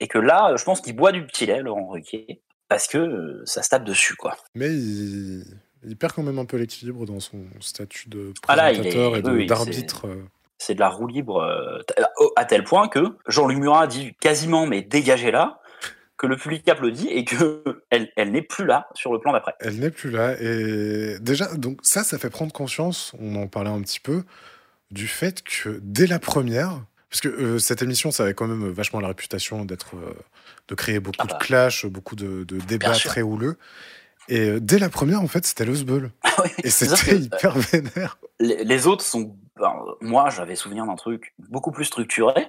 Et 0.00 0.08
que 0.08 0.18
là, 0.18 0.54
je 0.56 0.64
pense 0.64 0.80
qu'il 0.80 0.96
boit 0.96 1.12
du 1.12 1.26
petit 1.26 1.44
lait, 1.46 1.60
Laurent 1.60 1.86
Ruquier, 1.88 2.40
parce 2.68 2.86
que 2.86 2.96
euh, 2.98 3.42
ça 3.44 3.62
se 3.62 3.68
tape 3.68 3.84
dessus, 3.84 4.14
quoi. 4.16 4.36
Mais 4.54 4.70
il, 5.84 5.96
perd 5.96 6.12
quand 6.12 6.22
même 6.22 6.38
un 6.38 6.44
peu 6.44 6.56
l'équilibre 6.56 7.06
dans 7.06 7.20
son 7.20 7.44
statut 7.60 8.08
de 8.08 8.32
Ah 8.48 8.56
là, 8.56 8.72
il 8.72 8.78
est- 8.86 8.90
présentateur 8.90 9.16
et 9.16 9.36
oui, 9.36 9.46
d'arbitre. 9.46 10.06
euh. 10.06 10.22
C'est 10.58 10.74
de 10.74 10.80
la 10.80 10.88
roue 10.88 11.06
libre, 11.06 11.40
euh, 11.42 11.78
à 12.34 12.44
tel 12.44 12.64
point 12.64 12.88
que 12.88 12.98
Jean-Luc 13.28 13.58
Murat 13.58 13.86
dit 13.86 14.14
quasiment, 14.20 14.66
mais 14.66 14.82
dégagez 14.82 15.30
là, 15.30 15.60
que 16.16 16.26
le 16.26 16.36
public 16.36 16.68
applaudit 16.68 17.06
et 17.08 17.24
que 17.24 17.62
elle, 17.90 18.10
elle 18.16 18.32
n'est 18.32 18.42
plus 18.42 18.66
là 18.66 18.88
sur 18.94 19.12
le 19.12 19.20
plan 19.20 19.32
d'après. 19.32 19.54
Elle 19.60 19.78
n'est 19.78 19.90
plus 19.92 20.10
là. 20.10 20.34
Et 20.40 21.18
déjà, 21.20 21.54
donc 21.54 21.78
ça, 21.82 22.02
ça 22.02 22.18
fait 22.18 22.30
prendre 22.30 22.52
conscience, 22.52 23.12
on 23.20 23.36
en 23.36 23.46
parlait 23.46 23.70
un 23.70 23.80
petit 23.82 24.00
peu, 24.00 24.24
du 24.90 25.06
fait 25.06 25.42
que 25.44 25.78
dès 25.82 26.06
la 26.08 26.18
première, 26.18 26.80
parce 27.08 27.20
que 27.20 27.28
euh, 27.28 27.58
cette 27.60 27.82
émission, 27.82 28.10
ça 28.10 28.24
avait 28.24 28.34
quand 28.34 28.48
même 28.48 28.68
vachement 28.68 28.98
la 28.98 29.08
réputation 29.08 29.64
d'être, 29.64 29.94
euh, 29.94 30.12
de 30.66 30.74
créer 30.74 30.98
beaucoup 30.98 31.18
Ah 31.20 31.26
bah. 31.28 31.38
de 31.38 31.44
clashs, 31.44 31.86
beaucoup 31.86 32.16
de, 32.16 32.42
de 32.42 32.58
débats 32.58 32.90
très 32.92 33.22
houleux. 33.22 33.56
Et 34.28 34.48
euh, 34.50 34.60
dès 34.60 34.78
la 34.78 34.88
première, 34.88 35.22
en 35.22 35.28
fait, 35.28 35.44
c'était 35.46 35.64
le 35.64 35.74
sbeul. 35.74 36.10
Oui, 36.44 36.50
Et 36.62 36.70
c'était 36.70 37.16
hyper 37.16 37.58
vénère. 37.58 38.18
les, 38.38 38.62
les 38.62 38.86
autres 38.86 39.04
sont. 39.04 39.34
ben, 39.56 39.74
moi, 40.00 40.30
j'avais 40.30 40.54
souvenir 40.54 40.86
d'un 40.86 40.94
truc 40.94 41.34
beaucoup 41.50 41.72
plus 41.72 41.84
structuré. 41.86 42.46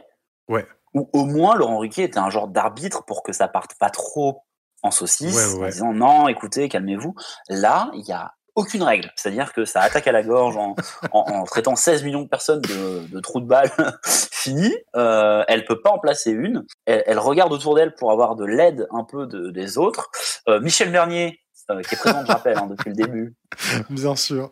Ouais. 0.47 0.67
Où 0.93 1.09
au 1.13 1.25
moins 1.25 1.55
Laurent 1.55 1.79
Ruquier 1.79 2.03
était 2.03 2.19
un 2.19 2.29
genre 2.29 2.47
d'arbitre 2.47 3.03
pour 3.05 3.23
que 3.23 3.33
ça 3.33 3.47
parte 3.47 3.75
pas 3.79 3.89
trop 3.89 4.43
en 4.83 4.91
saucisse, 4.91 5.35
Ouais, 5.35 5.59
ouais. 5.59 5.65
en 5.67 5.69
disant 5.69 5.93
non, 5.93 6.27
écoutez, 6.27 6.69
calmez-vous. 6.69 7.15
Là, 7.49 7.89
il 7.95 8.05
y 8.05 8.11
a 8.11 8.33
aucune 8.55 8.83
règle. 8.83 9.11
C'est-à-dire 9.15 9.53
que 9.53 9.65
ça 9.65 9.81
attaque 9.81 10.07
à 10.07 10.11
la 10.11 10.21
gorge 10.23 10.55
en, 10.57 10.75
en- 11.11 11.19
en 11.31 11.43
traitant 11.45 11.75
16 11.75 12.03
millions 12.03 12.21
de 12.23 12.27
personnes 12.29 12.61
de, 12.61 13.07
de 13.07 13.19
trous 13.21 13.39
de 13.41 13.47
balles 13.47 13.71
finis. 14.05 14.75
Euh, 14.95 15.43
elle 15.47 15.65
peut 15.65 15.81
pas 15.81 15.89
en 15.91 15.99
placer 15.99 16.29
une. 16.31 16.63
Elle, 16.85 17.03
elle 17.07 17.19
regarde 17.19 17.51
autour 17.53 17.73
d'elle 17.75 17.95
pour 17.95 18.11
avoir 18.11 18.35
de 18.35 18.45
l'aide 18.45 18.87
un 18.91 19.03
peu 19.03 19.25
de- 19.25 19.49
des 19.49 19.77
autres. 19.79 20.09
Euh, 20.47 20.59
Michel 20.59 20.91
Bernier, 20.91 21.39
euh, 21.69 21.81
qui 21.81 21.95
est 21.95 21.97
présent, 21.97 22.23
je 22.25 22.31
rappelle, 22.31 22.57
hein, 22.57 22.67
depuis 22.69 22.89
le 22.89 22.95
début, 22.95 23.35
Bien 23.89 24.15
sûr. 24.15 24.51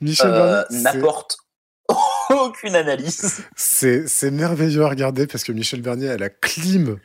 Michel 0.00 0.30
euh, 0.30 0.64
n'apporte 0.70 1.38
aucune 2.30 2.74
analyse. 2.76 3.42
c'est 3.56 4.08
c'est 4.08 4.30
merveilleux 4.30 4.84
à 4.84 4.88
regarder 4.88 5.26
parce 5.26 5.44
que 5.44 5.52
Michel 5.52 5.82
Bernier 5.82 6.10
a 6.10 6.16
la 6.16 6.30
clim 6.30 6.98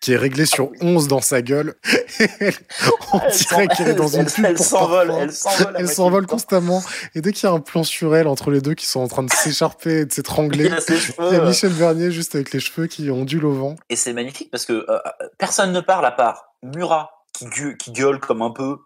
qui 0.00 0.12
est 0.12 0.16
réglé 0.16 0.46
sur 0.46 0.70
11 0.80 1.08
dans 1.08 1.20
sa 1.20 1.42
gueule. 1.42 1.74
On 3.12 3.20
Elle 3.20 3.32
dirait 3.32 3.68
qu'elle 3.68 3.88
est 3.88 3.94
dans 3.94 4.08
une 4.08 4.26
pub 4.26 4.44
Elle 4.44 4.58
s'envole, 4.58 5.12
elle 5.18 5.32
s'envole. 5.32 5.74
Elle 5.76 5.88
s'envole 5.88 6.26
constamment. 6.26 6.82
Et 7.14 7.20
dès 7.20 7.32
qu'il 7.32 7.48
y 7.48 7.52
a 7.52 7.54
un 7.54 7.60
plan 7.60 7.82
sur 7.82 8.14
elle 8.14 8.28
entre 8.28 8.50
les 8.50 8.60
deux 8.60 8.74
qui 8.74 8.86
sont 8.86 9.00
en 9.00 9.08
train 9.08 9.22
de 9.22 9.30
s'écharper 9.30 10.00
et 10.00 10.04
de 10.06 10.12
s'étrangler, 10.12 10.70
Il 11.18 11.32
y 11.32 11.36
a 11.36 11.44
Michel 11.44 11.72
Bernier 11.72 12.10
juste 12.10 12.34
avec 12.34 12.52
les 12.52 12.60
cheveux 12.60 12.86
qui 12.86 13.10
ondulent 13.10 13.46
au 13.46 13.54
vent. 13.54 13.76
Et 13.90 13.96
c'est 13.96 14.12
magnifique 14.12 14.50
parce 14.50 14.66
que 14.66 14.72
euh, 14.72 14.84
euh, 14.88 14.98
personne 15.38 15.72
ne 15.72 15.80
parle 15.80 16.06
à 16.06 16.12
part 16.12 16.54
Murat 16.62 17.17
qui, 17.38 17.46
gue- 17.46 17.76
qui 17.76 17.92
gueule 17.92 18.18
comme 18.18 18.42
un 18.42 18.50
peu, 18.50 18.78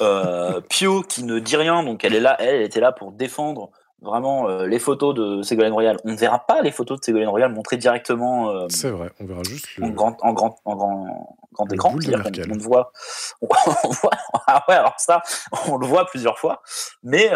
euh, 0.00 0.60
Pio 0.68 1.02
qui 1.02 1.22
ne 1.24 1.38
dit 1.38 1.56
rien, 1.56 1.82
donc 1.84 2.04
elle 2.04 2.14
est 2.14 2.20
là, 2.20 2.36
elle, 2.40 2.56
elle 2.56 2.62
était 2.62 2.80
là 2.80 2.90
pour 2.92 3.12
défendre 3.12 3.70
vraiment 4.02 4.48
euh, 4.50 4.66
les 4.66 4.78
photos 4.78 5.14
de 5.14 5.42
Ségolène 5.42 5.72
Royal. 5.72 5.96
On 6.04 6.10
ne 6.10 6.16
verra 6.16 6.40
pas 6.44 6.60
les 6.60 6.72
photos 6.72 6.98
de 7.00 7.04
Ségolène 7.04 7.28
Royal 7.28 7.52
montrées 7.52 7.76
directement 7.76 8.50
euh, 8.50 8.66
C'est 8.68 8.90
vrai, 8.90 9.10
on 9.20 9.24
verra 9.26 9.42
juste 9.44 9.66
le. 9.78 9.84
en 9.86 9.90
grand, 9.90 10.16
en 10.22 10.32
grand, 10.32 10.56
en 10.64 10.74
grand, 10.76 11.36
grand 11.52 11.64
Le 11.66 11.74
écran. 11.74 11.92
on, 11.94 12.54
le 12.54 12.58
voit, 12.62 12.92
on, 13.40 13.46
voit, 13.90 14.10
ah 14.46 14.64
ouais, 14.68 14.74
alors 14.74 14.94
ça, 14.98 15.22
on 15.68 15.76
le 15.78 15.86
voit 15.86 16.04
plusieurs 16.06 16.38
fois, 16.38 16.60
mais 17.02 17.30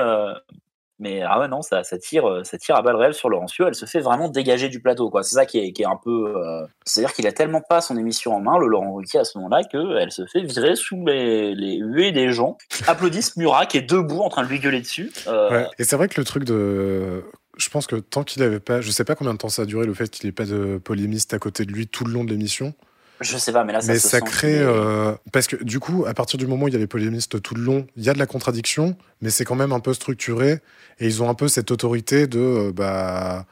mais 0.98 1.22
ah 1.22 1.38
ouais 1.38 1.48
non, 1.48 1.62
ça, 1.62 1.82
tire, 1.98 2.28
euh, 2.28 2.44
ça 2.44 2.58
tire 2.58 2.74
à 2.74 2.82
balles 2.82 2.96
réelles 2.96 3.14
sur 3.14 3.28
Laurencio. 3.28 3.66
Elle 3.66 3.74
se 3.74 3.86
fait 3.86 4.00
vraiment 4.00 4.28
dégager 4.28 4.68
du 4.68 4.80
plateau, 4.80 5.10
quoi. 5.10 5.22
C'est 5.22 5.36
ça 5.36 5.46
qui 5.46 5.58
est, 5.58 5.72
qui 5.72 5.82
est 5.82 5.86
un 5.86 5.98
peu, 6.02 6.34
euh, 6.36 6.66
c'est-à-dire 6.84 7.14
qu'il 7.14 7.26
a 7.26 7.32
tellement 7.32 7.60
pas 7.60 7.80
son 7.80 7.96
émission 7.96 8.34
en 8.34 8.40
main, 8.40 8.58
le 8.58 8.66
Laurent 8.66 8.94
Ruquier 8.94 9.20
à 9.20 9.24
ce 9.24 9.38
moment-là, 9.38 9.62
qu'elle 9.64 10.10
se 10.10 10.26
fait 10.26 10.42
virer 10.42 10.74
sous 10.74 11.04
les, 11.06 11.76
huées 11.80 12.10
des 12.10 12.32
gens 12.32 12.58
applaudissent 12.88 13.36
Murat 13.36 13.66
qui 13.66 13.76
est 13.76 13.82
debout 13.82 14.20
en 14.20 14.28
train 14.28 14.42
de 14.42 14.48
lui 14.48 14.58
gueuler 14.58 14.80
dessus. 14.80 15.12
Euh. 15.28 15.64
Et 15.78 15.84
c'est 15.84 15.96
vrai 15.96 16.08
que 16.08 16.20
le 16.20 16.24
truc 16.24 16.44
de. 16.44 17.24
Je 17.56 17.70
pense 17.70 17.86
que 17.86 17.96
tant 17.96 18.24
qu'il 18.24 18.42
avait 18.42 18.60
pas. 18.60 18.80
Je 18.80 18.90
sais 18.90 19.04
pas 19.04 19.14
combien 19.14 19.32
de 19.32 19.38
temps 19.38 19.48
ça 19.48 19.62
a 19.62 19.66
duré 19.66 19.86
le 19.86 19.94
fait 19.94 20.10
qu'il 20.10 20.28
ait 20.28 20.32
pas 20.32 20.46
de 20.46 20.78
polémiste 20.78 21.34
à 21.34 21.38
côté 21.38 21.64
de 21.64 21.72
lui 21.72 21.86
tout 21.86 22.04
le 22.04 22.12
long 22.12 22.24
de 22.24 22.30
l'émission. 22.30 22.74
Je 23.20 23.36
sais 23.36 23.52
pas, 23.52 23.64
mais 23.64 23.72
là 23.72 23.80
ça 23.80 23.92
Mais 23.92 23.98
se 23.98 24.08
ça 24.08 24.18
sent 24.18 24.24
crée. 24.26 24.58
euh, 24.60 25.12
Parce 25.32 25.46
que 25.48 25.56
du 25.62 25.80
coup, 25.80 26.04
à 26.06 26.14
partir 26.14 26.38
du 26.38 26.46
moment 26.46 26.64
où 26.64 26.68
il 26.68 26.72
y 26.74 26.76
a 26.76 26.80
les 26.80 26.86
polémistes 26.86 27.42
tout 27.42 27.54
le 27.54 27.62
long, 27.62 27.86
il 27.96 28.04
y 28.04 28.08
a 28.10 28.14
de 28.14 28.18
la 28.18 28.26
contradiction, 28.26 28.96
mais 29.20 29.30
c'est 29.30 29.44
quand 29.44 29.56
même 29.56 29.72
un 29.72 29.80
peu 29.80 29.92
structuré. 29.94 30.60
Et 31.00 31.06
ils 31.06 31.22
ont 31.22 31.28
un 31.28 31.34
peu 31.34 31.48
cette 31.48 31.70
autorité 31.70 32.26
de. 32.26 32.38
euh, 32.38 32.72
bah, 32.72 33.44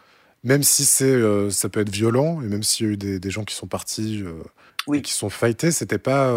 même 0.45 0.63
si 0.63 0.85
c'est, 0.85 1.05
euh, 1.07 1.51
ça 1.51 1.69
peut 1.69 1.81
être 1.81 1.91
violent, 1.91 2.41
et 2.43 2.47
même 2.47 2.63
s'il 2.63 2.87
y 2.87 2.89
a 2.91 2.93
eu 2.93 2.97
des, 2.97 3.19
des 3.19 3.31
gens 3.31 3.43
qui 3.45 3.55
sont 3.57 3.67
partis, 3.67 4.23
Oui. 4.87 4.99
et 4.99 5.03
qui 5.03 5.13
sont 5.13 5.31
fightés, 5.31 5.73
c'était 5.73 5.99
pas. 5.99 6.31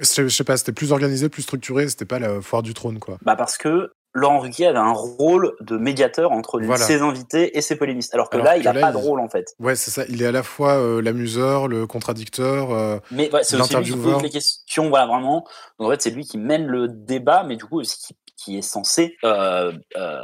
je 0.00 0.28
sais 0.28 0.44
pas, 0.44 0.56
c'était 0.56 0.72
plus 0.72 0.92
organisé, 0.92 1.28
plus 1.28 1.42
structuré, 1.42 1.88
c'était 1.88 2.04
pas 2.04 2.20
la 2.20 2.40
foire 2.40 2.62
du 2.62 2.74
trône, 2.74 3.00
quoi. 3.00 3.18
Bah 3.22 3.34
parce 3.34 3.56
que 3.58 3.90
Laurent 4.14 4.40
Ruquier 4.40 4.66
avait 4.66 4.78
un 4.78 4.92
rôle 4.92 5.54
de 5.60 5.76
médiateur 5.76 6.32
entre 6.32 6.60
Voilà. 6.60 6.84
ses 6.84 7.02
invités 7.02 7.56
et 7.56 7.60
ses 7.60 7.76
polémistes. 7.76 8.14
Alors 8.14 8.30
que 8.30 8.36
Alors 8.36 8.46
là, 8.46 8.54
que 8.54 8.60
il 8.60 8.64
n'a 8.64 8.72
pas 8.74 8.90
il- 8.90 8.92
de 8.92 8.96
rôle 8.98 9.20
en 9.20 9.28
fait. 9.28 9.54
Ouais, 9.60 9.76
c'est 9.76 9.90
ça. 9.90 10.04
Il 10.08 10.22
est 10.22 10.26
à 10.26 10.32
la 10.32 10.42
fois 10.42 10.74
euh, 10.78 11.00
l'amuseur, 11.02 11.68
le 11.68 11.86
contradicteur. 11.86 12.72
euh, 12.72 12.98
Mais 13.10 13.30
ouais, 13.32 13.44
c'est 13.44 13.60
aussi 13.60 13.76
lui 13.76 13.84
qui 13.84 13.96
pose 13.96 14.22
les 14.22 14.30
questions, 14.30 14.88
voilà 14.88 15.06
vraiment. 15.06 15.44
Donc 15.78 15.88
en 15.88 15.90
fait, 15.90 16.02
c'est 16.02 16.10
lui 16.10 16.24
qui 16.24 16.38
mène 16.38 16.66
le 16.66 16.88
débat, 16.88 17.44
mais 17.44 17.56
du 17.56 17.64
coup 17.64 17.80
aussi 17.80 17.98
qui, 17.98 18.16
qui 18.36 18.58
est 18.58 18.62
censé 18.62 19.16
euh, 19.24 19.72
euh, 19.96 20.20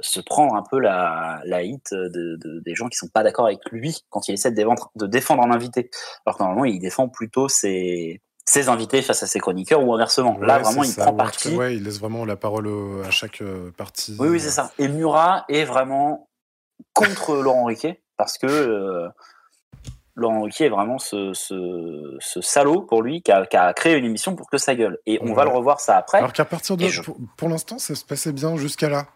se 0.00 0.20
prendre 0.20 0.54
un 0.54 0.62
peu 0.70 0.78
la, 0.78 1.40
la 1.44 1.62
hit 1.62 1.86
de, 1.92 2.08
de- 2.36 2.60
des 2.64 2.74
gens 2.74 2.86
qui 2.88 2.96
sont 2.96 3.08
pas 3.08 3.22
d'accord 3.22 3.46
avec 3.46 3.60
lui 3.72 3.96
quand 4.10 4.28
il 4.28 4.34
essaie 4.34 4.50
de 4.50 4.56
défendre, 4.56 4.90
de 4.94 5.06
défendre 5.06 5.42
un 5.42 5.50
invité. 5.50 5.90
Alors 6.26 6.36
que 6.38 6.42
normalement, 6.42 6.64
il 6.66 6.78
défend 6.78 7.08
plutôt 7.08 7.48
ses, 7.48 8.20
ses 8.48 8.68
invités 8.68 9.02
face 9.02 9.22
à 9.22 9.26
ses 9.26 9.40
chroniqueurs 9.40 9.82
ou 9.84 9.92
inversement. 9.92 10.38
Là, 10.38 10.58
vraiment, 10.60 10.84
il 10.84 10.90
ça. 10.90 11.02
prend 11.04 11.14
parti. 11.14 11.54
Ouais, 11.54 11.74
il 11.76 11.82
laisse 11.82 11.98
vraiment 11.98 12.24
la 12.24 12.36
parole 12.36 12.68
à 13.04 13.10
chaque 13.10 13.42
euh, 13.42 13.72
partie. 13.76 14.16
Oui, 14.20 14.28
oui, 14.28 14.40
c'est 14.40 14.50
ça. 14.50 14.70
Et 14.78 14.86
Murat 14.88 15.44
est 15.48 15.64
vraiment 15.64 16.28
contre 16.92 17.34
Laurent 17.42 17.64
Riquet 17.64 18.02
parce 18.16 18.38
que 18.38 18.46
euh, 18.46 19.08
Laurent 20.14 20.42
Riquet 20.42 20.66
est 20.66 20.70
vraiment 20.70 20.98
ce, 20.98 21.32
ce, 21.34 22.16
ce 22.20 22.40
salaud 22.40 22.82
pour 22.82 23.02
lui 23.02 23.20
qui 23.20 23.32
a, 23.32 23.44
qui 23.46 23.56
a 23.56 23.72
créé 23.74 23.94
une 23.96 24.04
émission 24.04 24.34
pour 24.36 24.48
que 24.48 24.58
ça 24.58 24.74
gueule. 24.74 24.98
Et 25.06 25.18
on 25.22 25.34
va 25.34 25.44
le 25.44 25.50
revoir 25.50 25.80
ça 25.80 25.96
après. 25.96 26.18
Alors 26.18 26.32
qu'à 26.32 26.44
partir 26.44 26.76
de. 26.76 26.86
Je- 26.86 27.02
Pour, 27.02 27.16
pour 27.36 27.48
l'instant, 27.48 27.78
ça 27.78 27.94
se 27.94 28.04
passait 28.04 28.32
bien 28.32 28.56
jusqu'à 28.56 28.88
là. 28.88 29.06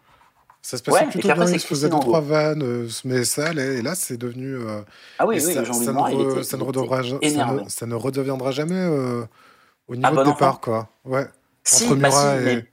Ça 0.62 0.76
se 0.76 0.82
passait 0.82 1.04
Ouais, 1.04 1.10
plutôt 1.10 1.28
bien. 1.32 1.46
c'est 1.46 1.54
Il 1.54 1.60
se 1.60 1.66
faisait 1.66 1.88
deux, 1.88 1.98
trois 2.00 2.20
vannes, 2.20 2.62
euh, 2.62 2.88
mais 3.04 3.24
ça. 3.24 3.52
Et 3.52 3.80
là, 3.82 3.94
c'est 3.94 4.18
devenu. 4.18 4.56
euh, 4.56 4.82
ah 5.18 5.26
oui, 5.26 5.36
oui, 5.36 5.54
ça, 5.54 5.64
ça 5.64 5.72
ne 5.72 5.92
Murat, 5.92 6.10
re- 6.10 6.42
ça 6.42 6.56
ne 6.58 6.62
redevra 6.62 7.02
ça 7.02 7.52
ne- 7.54 7.68
ça 7.68 7.86
ne 7.86 7.94
redeviendra 7.94 8.50
jamais 8.50 8.74
euh, 8.74 9.24
au 9.88 9.96
niveau 9.96 10.06
Ah, 10.06 10.10
de 10.24 10.30
départ, 10.30 10.48
enfant. 10.50 10.60
quoi. 10.62 10.88
Ouais. 11.04 11.26
Si, 11.64 11.84
entre 11.84 11.94
bah 11.96 12.08
Murat 12.08 12.38
si, 12.42 12.48
et- 12.48 12.68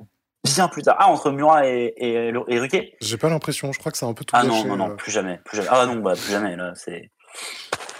bien 0.55 0.67
plus 0.67 0.81
tard. 0.81 0.97
Ah, 0.99 1.07
entre 1.07 1.31
Murat 1.31 1.65
et, 1.67 1.93
et, 1.97 2.33
et 2.47 2.59
Riquet 2.59 2.93
J'ai 3.01 3.17
pas 3.17 3.29
l'impression. 3.29 3.71
Je 3.71 3.79
crois 3.79 3.91
que 3.91 3.97
a 4.05 4.09
un 4.09 4.13
peu 4.13 4.25
tout 4.25 4.35
Ah 4.37 4.43
non, 4.43 4.55
gâché, 4.57 4.67
non, 4.67 4.75
non, 4.77 4.95
plus 4.97 5.11
jamais, 5.11 5.39
plus 5.45 5.57
jamais. 5.57 5.69
Ah 5.71 5.85
non, 5.85 5.95
bah 5.95 6.13
plus 6.15 6.31
jamais, 6.31 6.55
là, 6.57 6.73
c'est... 6.75 7.09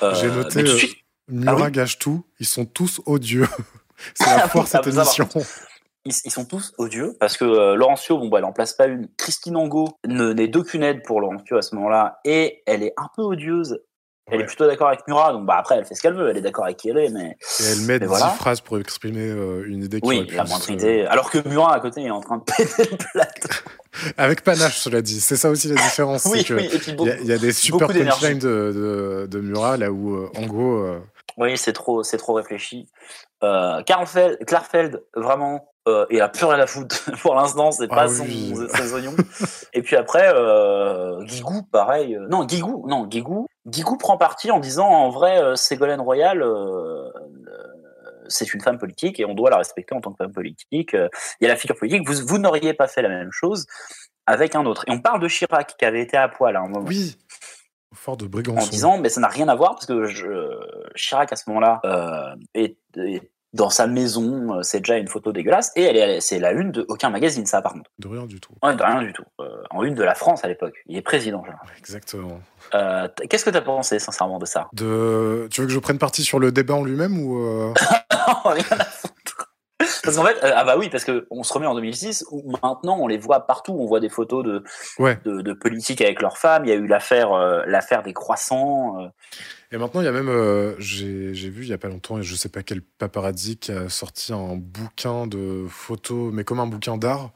Euh, 0.04 0.13
J'ai 0.15 0.30
noté, 0.30 0.63
de 0.63 0.78
Murat 1.30 1.54
Ah 1.60 1.65
oui 1.65 1.71
gâche 1.71 1.97
tout. 1.97 2.26
Ils 2.39 2.45
sont 2.45 2.65
tous 2.65 3.00
odieux. 3.06 3.47
c'est 4.15 4.26
Ah 4.28 4.38
la 4.38 4.43
oui, 4.45 4.50
foire 4.50 4.67
ça, 4.67 4.82
cette 4.84 4.93
émission. 4.93 5.30
Ils, 6.08 6.13
ils 6.26 6.32
sont 6.32 6.46
tous 6.46 6.74
odieux 6.78 7.15
parce 7.20 7.38
que 7.38 7.46
euh, 7.46 7.76
Laurencio, 7.76 8.17
bon, 8.17 8.30
bah, 8.30 8.39
elle 8.39 8.46
en 8.46 8.54
place 8.54 8.74
pas 8.74 8.88
une. 8.88 9.08
Christine 9.17 9.56
Angot 9.56 9.89
ne- 10.06 10.34
n'est 10.34 10.48
d'aucune 10.48 10.84
aide 10.84 11.04
pour 11.04 11.22
Laurencio 11.22 11.58
à 11.58 11.62
ce 11.62 11.76
moment-là 11.76 12.20
et 12.26 12.63
elle 12.65 12.84
est 12.84 12.93
un 12.98 13.08
peu 13.15 13.22
odieuse. 13.22 13.80
Elle 14.30 14.39
Ouais. 14.39 14.43
est 14.43 14.48
plutôt 14.48 14.67
d'accord 14.67 14.89
avec 14.89 15.08
Murat, 15.08 15.32
donc 15.32 15.46
bah 15.46 15.56
après 15.58 15.78
elle 15.78 15.86
fait 15.86 15.96
ce 15.96 16.02
qu'elle 16.02 16.13
veut, 16.13 16.30
elle 16.30 16.36
est 16.36 16.41
d'accord 16.41 16.65
avec 16.65 16.76
qui 16.76 16.89
elle 16.89 16.98
est, 16.98 17.08
mais 17.12 17.38
Et 17.62 17.63
elle 17.63 17.80
met 17.84 17.93
Mais 17.93 18.00
10 18.00 18.06
voilà. 18.08 18.28
phrases 18.28 18.60
pour 18.60 18.78
exprimer 18.78 19.22
euh, 19.30 19.63
une 19.65 19.84
idée 19.86 20.02
qui 20.02 20.08
oui, 20.10 20.28
la 20.36 20.43
se- 20.46 20.50
moindre 20.50 20.70
idée. 20.70 21.06
Alors 21.06 21.32
que 21.32 21.48
Murat 21.48 21.74
à 21.74 21.80
côté 21.80 22.02
est 22.04 22.10
en 22.10 22.20
train 22.20 22.39
de 22.39 22.43
péter 22.43 22.89
le 22.91 22.98
plateau. 22.98 23.48
Avec 24.17 24.43
panache, 24.43 24.80
cela 24.80 25.02
dit. 25.02 25.22
C'est 25.22 25.38
ça 25.38 25.50
aussi 25.50 25.70
la 25.70 25.76
différence. 25.76 26.26
oui, 26.30 26.43
que 26.43 26.56
Il 26.56 27.06
y, 27.06 27.10
a, 27.10 27.17
il 27.20 27.26
y 27.28 27.32
a 27.32 27.38
des 27.38 27.54
super 27.54 27.88
punchlines 27.88 28.38
de, 28.39 28.74
de, 28.76 29.28
de 29.32 29.39
Murat, 29.39 29.78
là 29.78 29.91
où, 29.93 30.15
euh, 30.17 30.30
en 30.36 30.46
gros, 30.46 30.78
euh, 30.80 31.00
Oui, 31.38 31.58
c'est 31.58 31.72
trop, 31.72 32.04
c'est 32.04 32.17
trop 32.17 32.34
réfléchi. 32.34 32.89
Euh, 33.46 33.82
Karlfeld, 33.84 34.39
Klarfeld, 34.46 35.04
vraiment, 35.15 35.72
euh, 35.88 36.06
il 36.10 36.21
a 36.21 36.30
plus 36.30 36.45
rien 36.45 36.60
à 36.60 36.67
foutre 36.67 37.10
pour 37.21 37.34
l'instant, 37.36 37.71
c'est 37.71 37.88
Ah 37.89 37.95
pas 37.95 38.08
oui. 38.10 38.54
son, 38.56 38.67
ses 38.76 38.93
oignons. 38.93 39.15
Et 39.73 39.82
puis 39.82 39.95
après, 39.95 40.32
euh, 40.34 41.23
Guigou, 41.23 41.63
pareil. 41.71 42.15
euh, 42.15 42.28
non, 42.30 42.45
Guigou, 42.45 42.86
non, 42.88 43.06
Guigou, 43.06 43.47
Guigou 43.65 43.97
prend 43.97 44.17
parti 44.17 44.52
en 44.52 44.60
disant 44.60 44.88
en 44.88 45.10
vrai, 45.10 45.56
Ségolène 45.56 46.02
Royal, 46.02 46.41
euh, 46.43 47.10
c'est 48.28 48.54
une 48.54 48.62
femme 48.62 48.78
politique 48.78 49.19
et 49.19 49.26
on 49.26 49.34
doit 49.34 49.50
la 49.50 49.58
respecter 49.58 49.95
en 49.95 50.02
tant 50.02 50.12
que 50.12 50.17
femme 50.17 50.34
politique. 50.34 50.93
Il 50.93 51.08
y 51.41 51.45
a 51.45 51.50
la 51.50 51.56
figure 51.56 51.78
politique. 51.78 52.08
Vous, 52.08 52.26
vous 52.28 52.38
n'auriez 52.38 52.73
pas 52.73 52.88
fait 52.88 53.02
la 53.02 53.10
même 53.10 53.32
chose 53.32 53.65
avec 54.26 54.56
un 54.56 54.65
autre. 54.65 54.84
Et 54.88 54.91
on 54.91 55.00
parle 55.00 55.21
de 55.21 55.28
Chirac 55.30 55.76
qui 55.78 55.86
avait 55.86 56.02
été 56.02 56.17
à 56.17 56.28
poil 56.28 56.56
à 56.58 56.60
un 56.60 56.67
moment 56.67 56.86
oui, 56.86 57.17
fort 57.93 58.17
de 58.17 58.26
en 58.26 58.30
Brégançon. 58.30 58.69
disant 58.69 58.97
mais 58.97 59.08
ça 59.10 59.21
n'a 59.21 59.30
rien 59.30 59.47
à 59.47 59.56
voir 59.56 59.71
parce 59.76 59.86
que 59.86 60.04
je, 60.06 60.28
Chirac 60.95 61.32
à 61.32 61.36
ce 61.38 61.50
moment-là 61.50 61.80
euh, 61.86 62.36
est, 62.54 62.78
est 62.97 63.32
dans 63.58 63.70
sa 63.70 63.88
maison, 63.88 64.54
euh, 64.54 64.62
c'est 64.62 64.80
déjà 64.80 64.98
une 64.98 65.08
photo 65.08 65.32
dégueulasse 65.34 65.72
et 65.76 65.82
elle 65.84 65.98
est, 65.98 66.22
c'est 66.22 66.39
la 66.39 66.52
une 66.54 66.72
de 66.72 66.86
aucun 66.88 67.10
magazine 67.10 67.46
ça 67.46 67.62
par 67.62 67.74
contre. 67.74 67.89
De 68.00 68.08
rien 68.08 68.26
du 68.26 68.39
tout. 68.39 68.54
Ouais, 68.63 68.76
de 68.76 68.82
rien 68.82 69.02
du 69.02 69.12
tout. 69.12 69.26
Euh, 69.41 69.63
en 69.72 69.84
une 69.84 69.96
de 69.96 70.04
la 70.04 70.15
France 70.15 70.46
à 70.46 70.48
l'époque. 70.48 70.76
Il 70.88 70.96
est 70.96 71.02
président. 71.02 71.43
genre. 71.43 71.56
Exactement. 71.78 72.39
Euh, 72.74 73.08
Qu'est-ce 73.30 73.46
que 73.46 73.50
t'as 73.50 73.62
pensé 73.62 74.00
sincèrement 74.00 74.39
de 74.39 74.46
ça? 74.46 74.67
De... 74.74 75.48
Tu 75.52 75.62
veux 75.62 75.67
que 75.67 75.74
je 75.74 75.80
prenne 75.80 75.98
parti 75.98 76.24
sur 76.24 76.39
le 76.39 76.52
débat 76.52 76.76
en 76.76 76.84
lui-même 76.84 77.20
ou 77.20 77.39
euh, 77.39 77.74
Rien 78.46 78.63
à 78.72 78.86
foutre. 78.86 79.07
Parce 79.80 80.16
qu'en 80.16 80.26
fait, 80.26 80.44
euh, 80.44 80.52
ah 80.56 80.63
bah 80.63 80.76
oui, 80.78 80.90
parce 80.90 81.04
que 81.04 81.28
on 81.30 81.44
se 81.44 81.54
remet 81.54 81.68
en 81.68 81.76
2006 81.76 82.26
où 82.32 82.52
maintenant 82.63 82.98
on 83.00 83.08
les 83.08 83.18
voit 83.20 83.46
partout, 83.46 83.74
on 83.74 83.86
voit 83.86 84.00
des 84.00 84.10
photos 84.10 84.44
de, 84.44 84.63
Ouais. 84.98 85.20
de, 85.24 85.42
de 85.42 85.54
politiques 85.54 86.02
avec 86.02 86.22
leurs 86.22 86.38
femmes. 86.38 86.66
Il 86.66 86.70
y 86.70 86.72
a 86.72 86.76
eu 86.76 86.88
l'affaire, 86.88 87.32
euh, 87.34 87.62
l'affaire 87.68 88.02
des 88.02 88.13
croissants. 88.13 89.00
euh, 89.00 89.08
Et 89.72 89.78
maintenant, 89.78 90.02
il 90.02 90.06
y 90.06 90.08
a 90.08 90.12
même, 90.12 90.76
j'ai 90.80 91.32
vu 91.50 91.63
il 91.63 91.70
y 91.70 91.74
a 91.74 91.78
pas 91.78 91.90
longtemps, 91.90 92.18
et 92.18 92.24
je 92.24 92.36
sais 92.36 92.50
pas 92.50 92.63
quel 92.63 92.82
paparazzi 92.82 93.58
qui 93.58 93.72
a 93.72 93.88
sorti 93.90 94.34
un 94.34 94.56
bouquin 94.56 95.28
de 95.28 95.66
photos, 95.70 96.34
mais 96.34 96.44
comme 96.44 96.60
un 96.60 96.68
bouquin 96.68 96.98
d'art, 96.98 97.32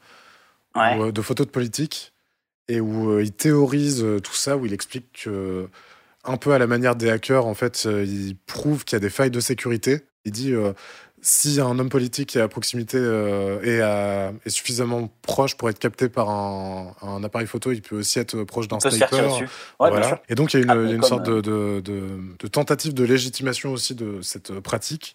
ouais. 0.74 0.98
ou, 0.98 1.12
de 1.12 1.22
photos 1.22 1.46
de 1.46 1.52
politique, 1.52 2.12
et 2.66 2.80
où 2.80 3.20
il 3.20 3.32
théorise 3.32 4.04
tout 4.24 4.34
ça, 4.34 4.56
où 4.56 4.66
il 4.66 4.72
explique 4.72 5.24
que, 5.24 5.68
un 6.24 6.36
peu 6.36 6.52
à 6.52 6.58
la 6.58 6.66
manière 6.66 6.96
des 6.96 7.08
hackers, 7.10 7.46
en 7.46 7.54
fait, 7.54 7.84
il 7.84 8.36
prouve 8.46 8.84
qu'il 8.84 8.96
y 8.96 8.98
a 8.98 9.00
des 9.00 9.10
failles 9.10 9.30
de 9.30 9.40
sécurité. 9.40 10.00
Il 10.24 10.30
dit 10.32 10.54
si 11.24 11.60
un 11.60 11.78
homme 11.78 11.88
politique 11.88 12.34
est 12.34 12.40
à 12.40 12.48
proximité 12.48 12.96
euh, 12.98 13.62
et 13.62 13.80
à- 13.80 14.32
est 14.44 14.50
suffisamment 14.50 15.08
proche 15.22 15.56
pour 15.56 15.70
être 15.70 15.78
capté 15.78 16.08
par 16.08 16.28
un, 16.28 16.94
un 17.00 17.22
appareil 17.22 17.46
photo, 17.46 17.70
il 17.70 17.80
peut 17.80 17.96
aussi 17.98 18.18
être 18.18 18.42
proche 18.42 18.66
d'un 18.68 18.80
sniper. 18.80 19.38
Ouais, 19.38 19.46
Voilà. 19.78 20.20
Et 20.28 20.34
donc, 20.34 20.52
il 20.52 20.58
y 20.58 20.60
a 20.60 20.64
une, 20.64 20.70
Ah, 20.88 20.92
une 20.92 21.02
sorte 21.04 21.24
de, 21.24 21.40
de, 21.40 21.80
de- 21.80 22.18
de 22.38 22.46
tentative 22.48 22.92
de 22.92 23.04
légitimation 23.04 23.72
aussi 23.72 23.94
de 23.94 24.20
cette 24.20 24.50
euh, 24.50 24.60
pratique 24.60 25.14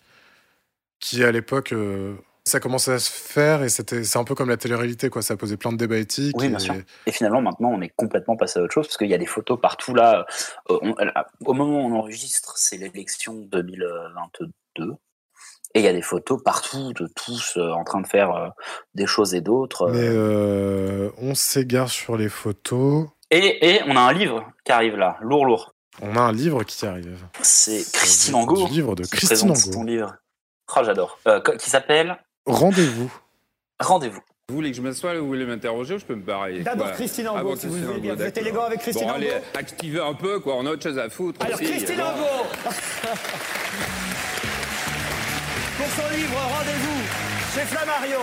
qui, 1.00 1.24
à 1.26 1.32
l'époque, 1.32 1.74
euh, 1.74 2.16
ça 2.46 2.62
commençait 2.62 2.94
à 2.94 3.00
se 3.00 3.12
faire 3.12 3.62
et 3.64 3.68
c'était, 3.68 4.06
c'est 4.06 4.18
un 4.18 4.24
peu 4.24 4.34
comme 4.34 4.48
la 4.48 4.56
télé-réalité, 4.56 5.10
quoi. 5.10 5.22
Ça 5.22 5.34
a 5.34 5.38
posé 5.38 5.58
plein 5.58 5.74
de 5.74 5.78
débats 5.78 5.98
éthiques. 5.98 6.38
Oui, 6.38 6.48
bien 6.48 6.58
et- 6.58 6.62
sûr. 6.62 6.76
Et 7.06 7.12
finalement, 7.12 7.42
maintenant, 7.42 7.70
on 7.72 7.82
est 7.82 7.92
complètement 7.98 8.38
passé 8.38 8.60
à 8.60 8.64
autre 8.64 8.74
chose 8.74 8.88
parce 8.88 8.96
qu'il 8.98 9.10
y 9.10 9.14
a 9.14 9.18
des 9.18 9.26
photos 9.26 9.60
partout 9.62 9.94
là. 9.94 10.26
Euh, 10.70 10.78
on- 10.82 10.96
euh, 11.02 11.12
au 11.46 11.54
moment 11.54 11.82
où 11.86 11.94
on 11.94 12.00
enregistre, 12.00 12.54
c'est 12.58 12.78
l'élection 12.78 13.34
2022. 13.34 14.94
Et 15.74 15.80
il 15.80 15.84
y 15.86 15.88
a 15.88 15.94
des 15.94 16.02
photos 16.02 16.42
partout 16.44 16.94
de 16.94 17.08
tous 17.16 17.54
euh, 17.58 17.72
en 17.72 17.84
train 17.84 18.02
de 18.02 18.08
faire 18.08 18.32
euh, 18.34 18.48
des 18.96 19.06
choses 19.06 19.36
et 19.36 19.42
d'autres. 19.42 19.90
Mais 19.92 20.08
euh. 20.08 21.08
euh, 21.08 21.12
on 21.20 21.36
s'égare 21.36 21.90
sur 21.90 22.18
les 22.18 22.30
photos. 22.30 23.08
Et, 23.30 23.74
et 23.76 23.82
on 23.88 23.96
a 23.96 24.00
un 24.00 24.14
livre 24.14 24.46
qui 24.64 24.72
arrive 24.72 24.96
là, 24.96 25.18
lourd, 25.22 25.46
lourd. 25.46 25.74
On 26.02 26.16
a 26.16 26.22
un 26.22 26.32
livre 26.32 26.64
qui 26.64 26.86
arrive. 26.86 27.18
C'est 27.42 27.84
Christine 27.92 28.36
Angot. 28.36 28.68
Livre 28.68 28.96
de 28.96 29.06
Christine 29.06 29.52
Angot. 29.52 29.56
son 29.74 29.84
livre. 29.84 30.16
Oh, 30.76 30.82
j'adore. 30.86 31.20
Euh, 31.28 31.40
qui 31.58 31.70
s'appelle 31.70 32.18
Rendez-vous. 32.46 33.12
Rendez-vous. 33.80 34.22
Vous 34.50 34.56
voulez 34.56 34.72
que 34.72 34.78
je 34.78 34.82
m'assoie 34.82 35.14
là, 35.14 35.20
vous 35.20 35.28
voulez 35.28 35.46
m'interroger 35.46 35.96
ou 35.96 36.00
je 36.00 36.06
peux 36.06 36.16
me 36.16 36.22
barrer? 36.22 36.60
D'abord 36.62 36.92
Christine 36.94 37.26
Ah 37.28 37.34
Angot, 37.34 37.50
bon, 37.50 37.56
si 37.58 37.66
vous 37.68 37.74
Christine 37.74 37.88
voulez 37.90 38.00
bien. 38.00 38.12
Angot, 38.14 38.22
Vous 38.24 38.28
êtes 38.30 38.38
élégant 38.38 38.64
avec 38.64 38.80
Christine 38.80 39.08
Bon, 39.08 39.14
allez, 39.14 39.32
Angot 39.32 39.44
activez 39.56 40.00
un 40.00 40.14
peu, 40.14 40.40
quoi. 40.40 40.56
On 40.56 40.66
a 40.66 40.72
autre 40.72 40.84
chose 40.84 40.98
à 40.98 41.10
foutre. 41.10 41.42
Alors 41.46 41.60
aussi. 41.60 41.70
Christine. 41.70 42.00
Angot 42.02 42.48
Pour 45.78 45.86
son 45.88 46.10
livre 46.16 46.38
Rendez-vous 46.38 47.02
chez 47.54 47.62
Flammarion. 47.62 48.22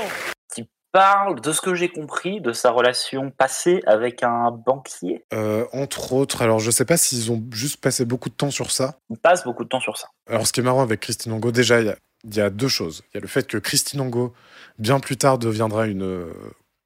Parle 0.93 1.41
de 1.41 1.53
ce 1.53 1.61
que 1.61 1.75
j'ai 1.75 1.89
compris 1.89 2.41
de 2.41 2.53
sa 2.53 2.71
relation 2.71 3.31
passée 3.33 3.83
avec 3.87 4.23
un 4.23 4.53
banquier. 4.53 5.25
Euh, 5.33 5.67
entre 5.73 6.13
autres, 6.13 6.43
alors 6.43 6.61
je 6.61 6.71
sais 6.71 6.85
pas 6.85 6.97
s'ils 6.97 7.33
ont 7.33 7.43
juste 7.53 7.81
passé 7.81 8.05
beaucoup 8.05 8.29
de 8.29 8.35
temps 8.35 8.53
sur 8.53 8.71
ça. 8.71 8.99
Il 9.11 9.19
passe 9.19 9.43
beaucoup 9.43 9.65
de 9.65 9.69
temps 9.69 9.81
sur 9.81 9.97
ça. 9.97 10.07
Alors 10.29 10.47
ce 10.47 10.53
qui 10.53 10.61
est 10.61 10.63
marrant 10.63 10.83
avec 10.83 11.01
Christine 11.01 11.33
Angot, 11.33 11.51
déjà, 11.51 11.81
il 11.81 11.87
y 11.87 11.91
a, 11.91 11.97
il 12.25 12.37
y 12.37 12.41
a 12.41 12.49
deux 12.49 12.69
choses. 12.69 13.03
Il 13.13 13.17
y 13.17 13.19
a 13.19 13.21
le 13.21 13.27
fait 13.27 13.47
que 13.49 13.59
Christine 13.59 14.01
Angot, 14.03 14.33
bien 14.79 15.01
plus 15.01 15.17
tard, 15.17 15.39
deviendra 15.39 15.87
une 15.89 16.05
euh, 16.05 16.33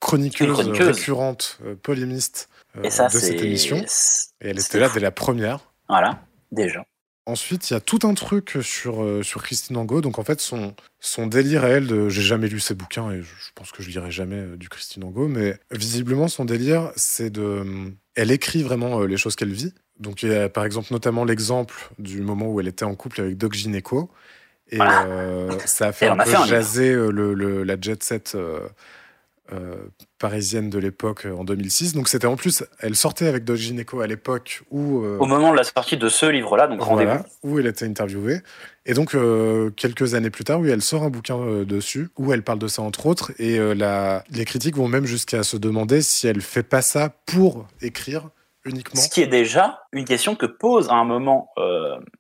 chroniqueuse, 0.01 0.49
Une 0.49 0.55
chroniqueuse. 0.55 0.97
récurrente, 0.97 1.59
euh, 1.67 1.75
polémiste 1.75 2.49
euh, 2.79 2.89
ça, 2.89 3.09
de 3.09 3.13
cette 3.19 3.43
émission. 3.43 3.77
Et 4.41 4.49
elle 4.49 4.59
était 4.59 4.81
là 4.81 4.89
dès 4.89 5.01
la 5.01 5.11
première. 5.11 5.61
Voilà, 5.89 6.19
déjà. 6.51 6.83
Ensuite, 7.29 7.69
il 7.69 7.75
y 7.75 7.77
a 7.77 7.81
tout 7.81 7.99
un 8.05 8.15
truc 8.15 8.57
sur, 8.63 9.03
euh, 9.05 9.23
sur 9.23 9.43
Christine 9.43 9.77
Angot. 9.77 10.01
Donc, 10.01 10.19
en 10.19 10.25
fait, 10.25 10.41
son, 10.41 10.75
son 10.99 11.27
délire 11.27 11.63
à 11.65 11.69
elle, 11.69 11.87
de- 11.87 12.09
j'ai 12.09 12.23
jamais 12.23 12.49
lu 12.49 12.59
ses 12.59 12.75
bouquins 12.75 13.11
et 13.11 13.19
je, 13.21 13.27
je 13.27 13.51
pense 13.55 13.71
que 13.71 13.83
je 13.83 13.91
lirai 13.91 14.11
jamais 14.11 14.37
euh, 14.37 14.57
du 14.57 14.71
Christine 14.71 15.05
Angot, 15.05 15.29
mais 15.29 15.59
visiblement, 15.71 16.29
son 16.29 16.47
délire, 16.47 16.91
c'est 16.97 17.29
de. 17.31 17.43
euh, 17.43 17.91
Elle 18.15 18.31
écrit 18.31 18.63
vraiment 18.63 19.01
euh, 19.03 19.07
les 19.07 19.19
choses 19.19 19.37
qu'elle 19.37 19.53
vit. 19.53 19.75
Donc, 20.01 20.23
il 20.23 20.31
y 20.31 20.35
a 20.35 20.49
par 20.49 20.65
exemple 20.65 20.89
notamment 20.91 21.25
l'exemple 21.27 21.91
du 21.99 22.23
moment 22.23 22.47
où 22.51 22.61
elle 22.61 22.69
était 22.69 22.85
en 22.87 22.95
couple 22.95 23.21
avec 23.21 23.37
Doc 23.37 23.53
Gineco. 23.53 24.11
Et 24.71 24.77
Voilà. 24.77 25.07
ça 25.67 25.89
a 25.89 25.93
fait 25.93 26.07
un 26.09 26.19
a 26.19 26.25
peu 26.25 26.31
fait 26.31 26.37
un 26.37 26.45
livre. 26.45 26.49
jaser 26.51 26.93
le, 26.95 27.35
le- 27.35 27.63
la 27.63 27.79
jet 27.81 28.03
set 28.03 28.37
euh, 29.53 29.77
parisienne 30.19 30.69
de 30.71 30.79
l'époque 30.79 31.25
euh, 31.27 31.35
en 31.37 31.45
2006. 31.45 31.95
Donc, 31.95 32.09
c'était 32.09 32.27
en 32.27 32.37
plus, 32.37 32.65
elle 32.81 32.97
sortait 32.97 33.27
avec 33.27 33.45
Doc 33.45 33.57
Gineco 33.57 34.01
à 34.01 34.07
l'époque 34.07 34.63
où. 34.71 35.03
euh, 35.05 35.19
Au 35.19 35.27
moment 35.27 35.51
de 35.53 35.57
la 35.57 35.65
sortie 35.65 35.97
de 35.97 36.09
ce 36.09 36.27
livre-là, 36.27 36.67
donc 36.67 36.81
voilà, 36.83 37.15
rendez-vous. 37.15 37.25
où 37.45 37.59
elle 37.59 37.67
a 37.67 37.71
été 37.71 37.85
interviewée. 37.87 38.41
Et 38.87 38.95
donc, 38.95 39.15
euh, 39.15 39.71
quelques 39.71 40.15
années 40.15 40.31
plus 40.31 40.45
tard, 40.45 40.61
oui, 40.61 40.71
elle 40.71 40.83
sort 40.83 41.03
un 41.03 41.11
bouquin 41.11 41.39
dessus, 41.65 42.09
où 42.19 42.33
elle 42.33 42.43
parle 42.43 42.59
de 42.59 42.69
ça, 42.69 42.83
entre 42.83 43.07
autres. 43.07 43.33
Et 43.39 43.59
la- 43.75 44.25
les 44.31 44.45
critiques 44.45 44.77
vont 44.77 44.89
même 44.89 45.05
jusqu'à 45.07 45.43
se 45.43 45.57
demander 45.57 46.03
si 46.03 46.27
elle 46.27 46.41
fait 46.41 46.63
pas 46.63 46.83
ça 46.83 47.11
pour 47.27 47.67
écrire 47.83 48.29
uniquement. 48.65 49.01
Ce 49.01 49.09
qui 49.09 49.23
est 49.23 49.27
déjà 49.27 49.81
une 49.93 50.05
question 50.05 50.35
que 50.37 50.47
pose 50.47 50.89
à 50.91 50.95
un 50.95 51.05
moment 51.05 51.51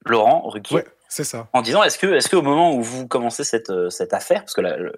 Laurent 0.06 0.48
Ruquier. 0.48 0.76
Ouais, 0.76 0.84
c'est 1.08 1.24
ça. 1.24 1.48
En 1.52 1.62
disant, 1.62 1.82
est-ce 1.82 1.98
que, 1.98 2.06
est-ce 2.06 2.28
qu'au 2.28 2.42
moment 2.42 2.74
où 2.74 2.82
vous 2.82 3.08
commencez 3.08 3.44
cette, 3.44 3.70
euh, 3.70 3.90
cette 3.90 4.12
affaire, 4.14 4.40
parce 4.40 4.54
que 4.54 4.60
la- 4.60 4.76
le, 4.76 4.92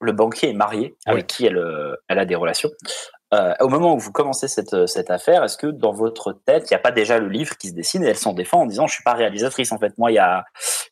le- 0.00 0.12
banquier 0.12 0.50
est 0.50 0.54
marié, 0.54 0.96
avec 1.06 1.22
Ouais. 1.22 1.26
qui 1.26 1.46
elle, 1.46 1.56
euh, 1.58 1.94
elle 2.08 2.18
a 2.18 2.24
des 2.24 2.34
relations, 2.34 2.70
euh, 3.32 3.52
au 3.60 3.68
moment 3.68 3.94
où 3.94 3.98
vous 3.98 4.12
commencez 4.12 4.46
cette, 4.48 4.86
cette 4.86 5.10
affaire, 5.10 5.42
est-ce 5.44 5.56
que 5.56 5.66
dans 5.66 5.92
votre 5.92 6.32
tête, 6.32 6.70
il 6.70 6.74
n'y 6.74 6.76
a 6.76 6.80
pas 6.80 6.92
déjà 6.92 7.18
le 7.18 7.28
livre 7.28 7.56
qui 7.56 7.68
se 7.68 7.74
dessine 7.74 8.04
et 8.04 8.08
elle 8.08 8.16
s'en 8.18 8.32
défend 8.32 8.60
en 8.62 8.66
disant, 8.66 8.86
je 8.86 8.94
suis 8.94 9.02
pas 9.04 9.14
réalisatrice 9.14 9.72
en 9.72 9.78
fait, 9.78 9.96
moi, 9.98 10.10
il 10.12 10.14
y 10.14 10.18
a, 10.18 10.44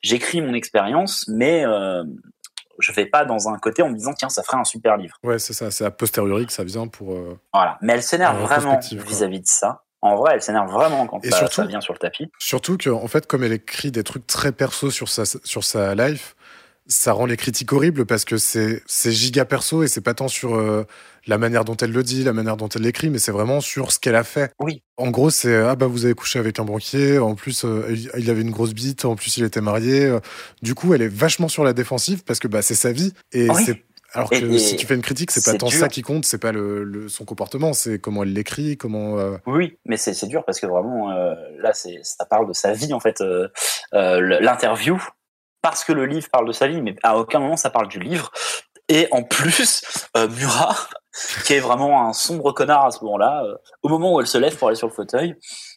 j'écris 0.02 0.40
mon 0.40 0.54
expérience, 0.54 1.24
mais 1.28 1.64
euh, 1.64 2.02
je 2.78 2.90
vais 2.92 3.06
pas 3.06 3.24
dans 3.24 3.48
un 3.48 3.58
côté 3.58 3.82
en 3.82 3.90
me 3.90 3.94
disant, 3.94 4.12
tiens, 4.14 4.28
ça 4.30 4.42
ferait 4.42 4.56
un 4.56 4.64
super 4.64 4.96
livre. 4.96 5.16
Ouais, 5.22 5.38
c'est 5.38 5.52
ça. 5.52 5.70
C'est 5.70 5.84
a 5.84 5.90
posteriori 5.90 6.46
que 6.46 6.52
ça 6.52 6.64
vient 6.64 6.88
pour. 6.88 7.12
euh, 7.12 7.38
Voilà. 7.52 7.78
Mais 7.82 7.92
elle 7.92 8.02
s'énerve 8.02 8.40
En 8.42 8.46
vraiment 8.46 8.80
vis-à-vis 8.80 9.40
de 9.40 9.46
ça. 9.46 9.82
En 10.02 10.16
vrai, 10.16 10.32
elle 10.34 10.42
s'énerve 10.42 10.70
vraiment 10.70 11.06
quand 11.06 11.24
Et 11.24 11.30
ça, 11.30 11.38
surtout- 11.38 11.54
ça 11.54 11.64
vient 11.66 11.80
sur 11.80 11.92
le 11.92 11.98
tapis. 11.98 12.28
Surtout 12.38 12.76
que, 12.76 12.90
en 12.90 13.06
fait, 13.06 13.26
comme 13.26 13.44
elle 13.44 13.52
écrit 13.52 13.90
des 13.92 14.02
trucs 14.02 14.26
très 14.26 14.52
perso 14.52 14.90
sur 14.90 15.08
sa, 15.08 15.22
sur 15.24 15.62
sa 15.64 15.94
life, 15.94 16.34
ça 16.88 17.12
rend 17.12 17.26
les 17.26 17.36
critiques 17.36 17.72
horribles 17.72 18.04
parce 18.04 18.24
que 18.24 18.36
c'est 18.36 18.82
giga 19.12 19.44
perso 19.44 19.84
et 19.84 19.88
c'est 19.88 20.00
pas 20.00 20.14
tant 20.14 20.26
sur 20.26 20.56
euh, 20.56 20.84
la 21.28 21.38
manière 21.38 21.64
dont 21.64 21.76
elle 21.76 21.92
le 21.92 22.02
dit, 22.02 22.24
la 22.24 22.32
manière 22.32 22.56
dont 22.56 22.68
elle 22.68 22.82
l'écrit, 22.82 23.08
mais 23.08 23.20
c'est 23.20 23.30
vraiment 23.30 23.60
sur 23.60 23.92
ce 23.92 24.00
qu'elle 24.00 24.16
a 24.16 24.24
fait. 24.24 24.52
Oui. 24.58 24.82
En 24.96 25.10
gros, 25.12 25.30
c'est 25.30 25.54
ah 25.56 25.76
bah 25.76 25.86
vous 25.86 26.04
avez 26.04 26.14
couché 26.14 26.40
avec 26.40 26.58
un 26.58 26.64
banquier, 26.64 27.18
en 27.20 27.36
plus 27.36 27.64
euh, 27.64 27.96
il, 28.18 28.28
avait 28.28 28.40
une 28.42 28.50
grosse 28.50 28.74
bite, 28.74 29.04
en 29.04 29.14
plus 29.14 29.36
il 29.36 29.44
était 29.44 29.60
marié. 29.60 30.06
euh. 30.06 30.18
Du 30.62 30.74
coup, 30.74 30.92
elle 30.92 31.02
est 31.02 31.08
vachement 31.08 31.48
sur 31.48 31.62
la 31.62 31.72
défensive 31.72 32.24
parce 32.24 32.40
que 32.40 32.48
bah 32.48 32.62
c'est 32.62 32.74
sa 32.74 32.90
vie 32.90 33.12
et 33.30 33.48
Oui. 33.48 33.62
c'est 33.64 33.84
alors 34.14 34.30
que 34.30 34.36
Et- 34.36 34.54
et 34.54 34.58
si 34.58 34.76
tu 34.76 34.86
fais 34.86 34.94
une 34.94 35.02
critique, 35.02 35.30
c'est 35.30 35.44
pas 35.44 35.56
tant 35.58 35.66
dur. 35.68 35.78
ça 35.80 35.88
qui 35.88 36.02
compte, 36.02 36.24
c'est 36.24 36.38
pas 36.38 36.52
le, 36.52 36.84
le- 36.84 37.08
son 37.08 37.24
comportement, 37.24 37.72
c'est 37.72 37.98
comment 37.98 38.22
elle 38.22 38.32
l'écrit, 38.32 38.76
comment. 38.76 39.18
euh, 39.18 39.36
Oui, 39.46 39.78
mais 39.86 39.96
c'est 39.96 40.26
dur 40.26 40.44
parce 40.44 40.60
que 40.60 40.66
vraiment, 40.66 41.10
euh, 41.10 41.34
là, 41.58 41.72
ça 41.74 42.24
parle 42.26 42.46
de 42.48 42.52
sa 42.52 42.72
vie, 42.72 42.92
en 42.92 43.00
fait, 43.00 43.20
euh, 43.20 43.48
l'interview, 43.92 45.02
parce 45.62 45.84
que 45.84 45.92
le 45.92 46.06
livre 46.06 46.28
parle 46.32 46.46
de 46.48 46.52
sa 46.52 46.66
vie, 46.68 46.80
mais 46.82 46.96
à 47.02 47.16
aucun 47.18 47.38
moment 47.40 47.56
ça 47.56 47.70
parle 47.70 47.88
du 47.88 47.98
livre. 48.00 48.30
Et 48.88 49.06
en 49.12 49.22
plus, 49.22 49.84
Murat, 50.16 50.76
qui 51.46 51.54
est 51.54 51.60
vraiment 51.60 52.08
un 52.08 52.12
sombre 52.12 52.52
connard 52.52 52.86
à 52.86 52.90
ce 52.90 53.02
moment-là, 53.04 53.44
au 53.82 53.88
moment 53.88 54.14
où 54.14 54.20
elle 54.20 54.26
se 54.26 54.38
lève 54.38 54.56
pour 54.56 54.68
aller 54.68 54.76
sur 54.76 54.88
le 54.88 54.92
fauteuil, 54.92 55.34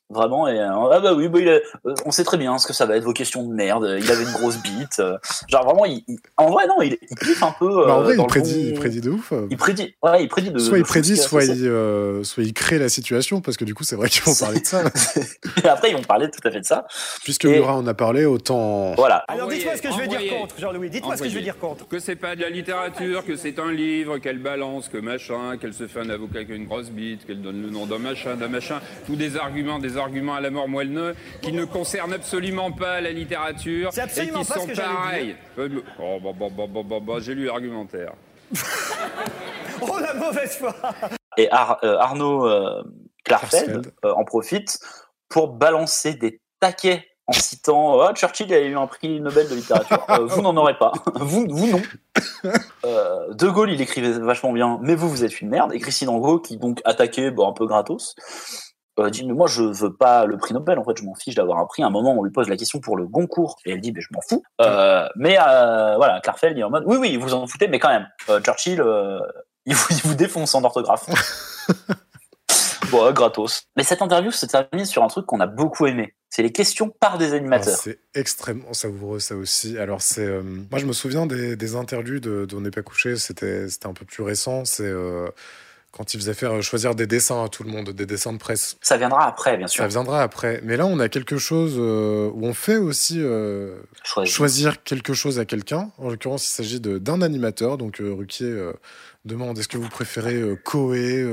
vraiment, 0.09 0.47
et, 0.47 0.59
euh, 0.59 0.69
ah 0.91 0.99
bah 0.99 1.13
oui, 1.13 1.27
bah, 1.27 1.39
il 1.39 1.49
a- 1.49 1.59
euh, 1.85 1.93
on 2.05 2.11
sait 2.11 2.23
très 2.23 2.37
bien 2.37 2.57
ce 2.57 2.67
que 2.67 2.73
ça 2.73 2.85
va 2.85 2.97
être, 2.97 3.03
vos 3.03 3.13
questions 3.13 3.43
de 3.47 3.53
merde, 3.53 3.97
il 4.01 4.11
avait 4.11 4.23
une 4.23 4.31
grosse 4.31 4.57
bite. 4.57 4.99
euh, 4.99 5.17
genre 5.49 5.65
vraiment, 5.65 5.85
il, 5.85 6.03
il- 6.07 6.17
en 6.37 6.49
vrai, 6.51 6.67
non, 6.67 6.81
il, 6.81 6.97
il 7.09 7.17
kiffe 7.17 7.41
un 7.43 7.53
peu. 7.57 7.85
bah, 7.85 7.95
en 7.95 8.01
vrai, 8.03 8.15
il 8.17 8.25
prédit, 8.27 8.53
bon- 8.53 8.69
il 8.69 8.73
prédit 8.79 9.01
de 9.01 9.09
ouf. 9.09 9.33
Il 9.49 9.57
prédit, 9.57 9.95
ouais, 10.03 10.23
il 10.23 10.27
prédit 10.27 10.51
de. 10.51 10.59
soit 10.59 10.73
de 10.77 10.81
il 10.81 10.85
prédit, 10.85 11.17
soit 11.17 11.43
il, 11.45 11.65
euh, 11.67 12.23
soit 12.23 12.43
il 12.43 12.53
crée 12.53 12.77
la 12.79 12.89
situation, 12.89 13.41
parce 13.41 13.57
que 13.57 13.65
du 13.65 13.73
coup, 13.73 13.83
c'est 13.83 13.95
vrai 13.95 14.09
qu'ils 14.09 14.23
vont 14.23 14.35
parler 14.35 14.59
de 14.59 14.65
ça. 14.65 14.83
Et 15.63 15.67
après, 15.67 15.89
ils 15.91 15.95
vont 15.95 16.03
parler 16.03 16.29
tout 16.29 16.45
à 16.47 16.51
fait 16.51 16.59
de 16.61 16.65
ça. 16.65 16.85
Puisque 17.23 17.45
Et- 17.45 17.49
Murat 17.59 17.75
en 17.75 17.87
a 17.87 17.93
parlé, 17.93 18.25
autant. 18.25 18.93
Voilà. 18.95 19.17
Alors 19.27 19.47
dites-moi 19.47 19.75
ce 19.77 19.81
que 19.81 19.91
je 19.91 19.97
vais 19.97 20.07
dire 20.07 20.21
contre, 20.37 20.55
Jean-Louis. 20.59 20.89
Dites-moi 20.89 21.17
ce 21.17 21.23
que 21.23 21.29
je 21.29 21.35
vais 21.35 21.41
dire 21.41 21.57
contre. 21.57 21.87
Que 21.87 21.99
c'est 21.99 22.15
pas 22.15 22.35
de 22.35 22.41
la 22.41 22.49
littérature, 22.49 23.25
que 23.25 23.35
c'est 23.35 23.59
un 23.59 23.71
livre, 23.71 24.17
qu'elle 24.19 24.39
balance, 24.39 24.87
que 24.89 24.97
machin, 24.97 25.57
qu'elle 25.59 25.73
se 25.73 25.87
fait 25.87 25.99
un 26.01 26.09
avocat 26.09 26.39
avec 26.39 26.49
une 26.49 26.65
grosse 26.65 26.89
bite, 26.89 27.25
qu'elle 27.25 27.41
donne 27.41 27.61
le 27.61 27.69
nom 27.69 27.85
d'un 27.85 27.97
machin, 27.99 28.35
d'un 28.35 28.47
machin, 28.49 28.79
tous 29.05 29.15
des 29.15 29.35
arguments, 29.37 29.79
des 29.79 29.94
arguments 29.97 30.35
à 30.35 30.41
la 30.41 30.49
mort 30.51 30.67
moelleux 30.67 31.15
qui 31.41 31.51
ne 31.51 31.65
concernent 31.65 32.13
absolument 32.13 32.71
pas 32.71 33.01
la 33.01 33.11
littérature 33.11 33.89
C'est 33.93 34.01
et 34.01 34.03
absolument 34.03 34.41
qui 34.41 34.47
pas 34.47 34.53
ce 34.55 34.59
sont 34.61 34.67
pareils. 34.81 35.35
Euh, 35.57 35.69
Oh, 35.99 36.17
bah, 36.23 36.29
bah, 36.37 36.47
bah, 36.55 36.63
bah, 36.67 36.81
bah, 36.83 36.97
bah, 37.01 37.13
j'ai 37.19 37.33
lu 37.35 37.45
l'argumentaire. 37.45 38.13
Oh 39.81 39.99
la 39.99 40.13
mauvaise 40.13 40.55
foi 40.57 40.73
Et 41.37 41.49
Ar- 41.51 41.79
euh, 41.83 41.97
Arnaud 41.97 42.47
euh, 42.47 42.81
Clarfeld 43.23 43.91
euh, 44.05 44.13
en 44.13 44.23
profite 44.23 44.79
pour 45.29 45.49
balancer 45.49 46.13
des 46.13 46.39
taquets 46.59 47.05
en 47.27 47.33
citant 47.33 47.99
Ah, 48.01 48.13
Churchill 48.13 48.53
a 48.53 48.59
eu 48.61 48.77
un 48.77 48.87
prix 48.87 49.19
Nobel 49.19 49.49
de 49.49 49.55
littérature. 49.55 50.05
Euh, 50.11 50.25
vous 50.27 50.41
n'en 50.41 50.55
aurez 50.57 50.77
pas. 50.77 50.91
vous, 51.15 51.45
vous 51.49 51.67
non. 51.67 51.81
Euh, 52.85 53.33
de 53.33 53.47
Gaulle, 53.49 53.71
il 53.71 53.81
écrivait 53.81 54.11
vachement 54.19 54.53
bien, 54.53 54.79
mais 54.83 54.95
vous, 54.95 55.09
vous 55.09 55.23
êtes 55.23 55.41
une 55.41 55.49
merde. 55.49 55.73
Et 55.73 55.79
Christine 55.79 56.09
Angot, 56.09 56.39
qui 56.39 56.57
donc 56.57 56.81
attaquait 56.85 57.31
bon, 57.31 57.49
un 57.49 57.53
peu 57.53 57.65
gratos, 57.65 58.15
euh, 58.99 59.09
dit 59.09 59.25
Mais 59.25 59.33
moi, 59.33 59.47
je 59.47 59.63
veux 59.63 59.93
pas 59.93 60.25
le 60.25 60.37
prix 60.37 60.53
Nobel. 60.53 60.79
En 60.79 60.83
fait, 60.83 60.97
je 60.97 61.03
m'en 61.03 61.15
fiche 61.15 61.35
d'avoir 61.35 61.59
un 61.59 61.65
prix. 61.65 61.83
À 61.83 61.87
un 61.87 61.89
moment, 61.89 62.13
on 62.17 62.23
lui 62.23 62.31
pose 62.31 62.47
la 62.49 62.57
question 62.57 62.79
pour 62.79 62.97
le 62.97 63.05
Goncourt. 63.07 63.57
Et 63.65 63.71
elle 63.71 63.81
dit 63.81 63.91
Mais 63.91 64.01
je 64.01 64.07
m'en 64.13 64.21
fous. 64.21 64.43
Euh, 64.61 65.07
mais 65.15 65.37
euh, 65.39 65.95
voilà, 65.97 66.19
Clarfeld, 66.21 66.57
est 66.57 66.63
en 66.63 66.69
mode 66.69 66.83
Oui, 66.85 66.97
oui, 66.97 67.17
vous 67.17 67.33
en 67.33 67.45
foutez, 67.47 67.67
mais 67.67 67.79
quand 67.79 67.89
même. 67.89 68.07
euh, 68.29 68.39
Churchill, 68.41 68.81
euh, 68.81 69.19
il, 69.65 69.75
vous, 69.75 69.87
il 69.91 70.01
vous 70.01 70.15
défonce 70.15 70.55
en 70.55 70.63
orthographe. 70.63 71.07
Bon, 72.91 73.11
gratos. 73.11 73.63
Mais 73.75 73.83
cette 73.83 74.03
interview 74.03 74.29
se 74.29 74.45
termine 74.45 74.85
sur 74.85 75.03
un 75.03 75.07
truc 75.07 75.25
qu'on 75.25 75.39
a 75.39 75.47
beaucoup 75.47 75.87
aimé. 75.87 76.13
C'est 76.29 76.43
les 76.43 76.51
questions 76.51 76.89
par 76.99 77.17
des 77.17 77.33
animateurs. 77.33 77.75
C'est 77.75 77.97
extrêmement 78.13 78.73
savoureux 78.73 79.19
ça 79.19 79.35
aussi. 79.35 79.77
Alors 79.79 80.03
c'est, 80.03 80.27
moi 80.69 80.77
je 80.79 80.85
me 80.85 80.93
souviens 80.93 81.25
des, 81.25 81.55
des 81.55 81.75
interludes 81.75 82.23
de 82.23 82.45
d'On 82.45 82.61
n'est 82.61 82.69
pas 82.69 82.83
couché. 82.83 83.17
C'était 83.17 83.67
c'était 83.69 83.87
un 83.87 83.93
peu 83.93 84.05
plus 84.05 84.21
récent. 84.21 84.65
C'est 84.65 84.93
quand 85.95 86.13
il 86.13 86.19
faisait 86.19 86.33
faire 86.33 86.51
euh, 86.53 86.61
choisir 86.61 86.93
des 86.93 87.07
dessins 87.07 87.43
à 87.45 87.47
tout 87.47 87.63
le 87.63 87.69
monde, 87.71 87.91
des 87.91 88.05
dessins 88.05 88.33
de 88.33 88.37
presse. 88.37 88.77
Ça 88.81 88.97
viendra 88.97 89.25
après, 89.27 89.57
bien 89.57 89.67
sûr. 89.67 89.83
Ça 89.83 89.87
viendra 89.87 90.21
après. 90.21 90.59
Mais 90.63 90.75
là 90.77 90.85
on 90.85 90.99
a 90.99 91.07
quelque 91.09 91.37
chose 91.37 91.75
euh, 91.77 92.29
où 92.33 92.45
on 92.45 92.53
fait 92.53 92.77
aussi 92.77 93.17
euh, 93.21 93.77
Choisi. 94.03 94.31
choisir 94.31 94.83
quelque 94.83 95.13
chose 95.13 95.39
à 95.39 95.45
quelqu'un. 95.45 95.89
En 95.97 96.09
l'occurrence 96.09 96.45
il 96.45 96.49
s'agit 96.49 96.79
d'un 96.81 97.21
animateur. 97.21 97.77
Donc 97.77 98.01
euh, 98.01 98.13
Ruquier 98.13 98.53
demande 99.23 99.57
est-ce 99.57 99.67
que 99.69 99.77
vous 99.77 99.89
préférez 99.89 100.41
Coé, 100.63 101.23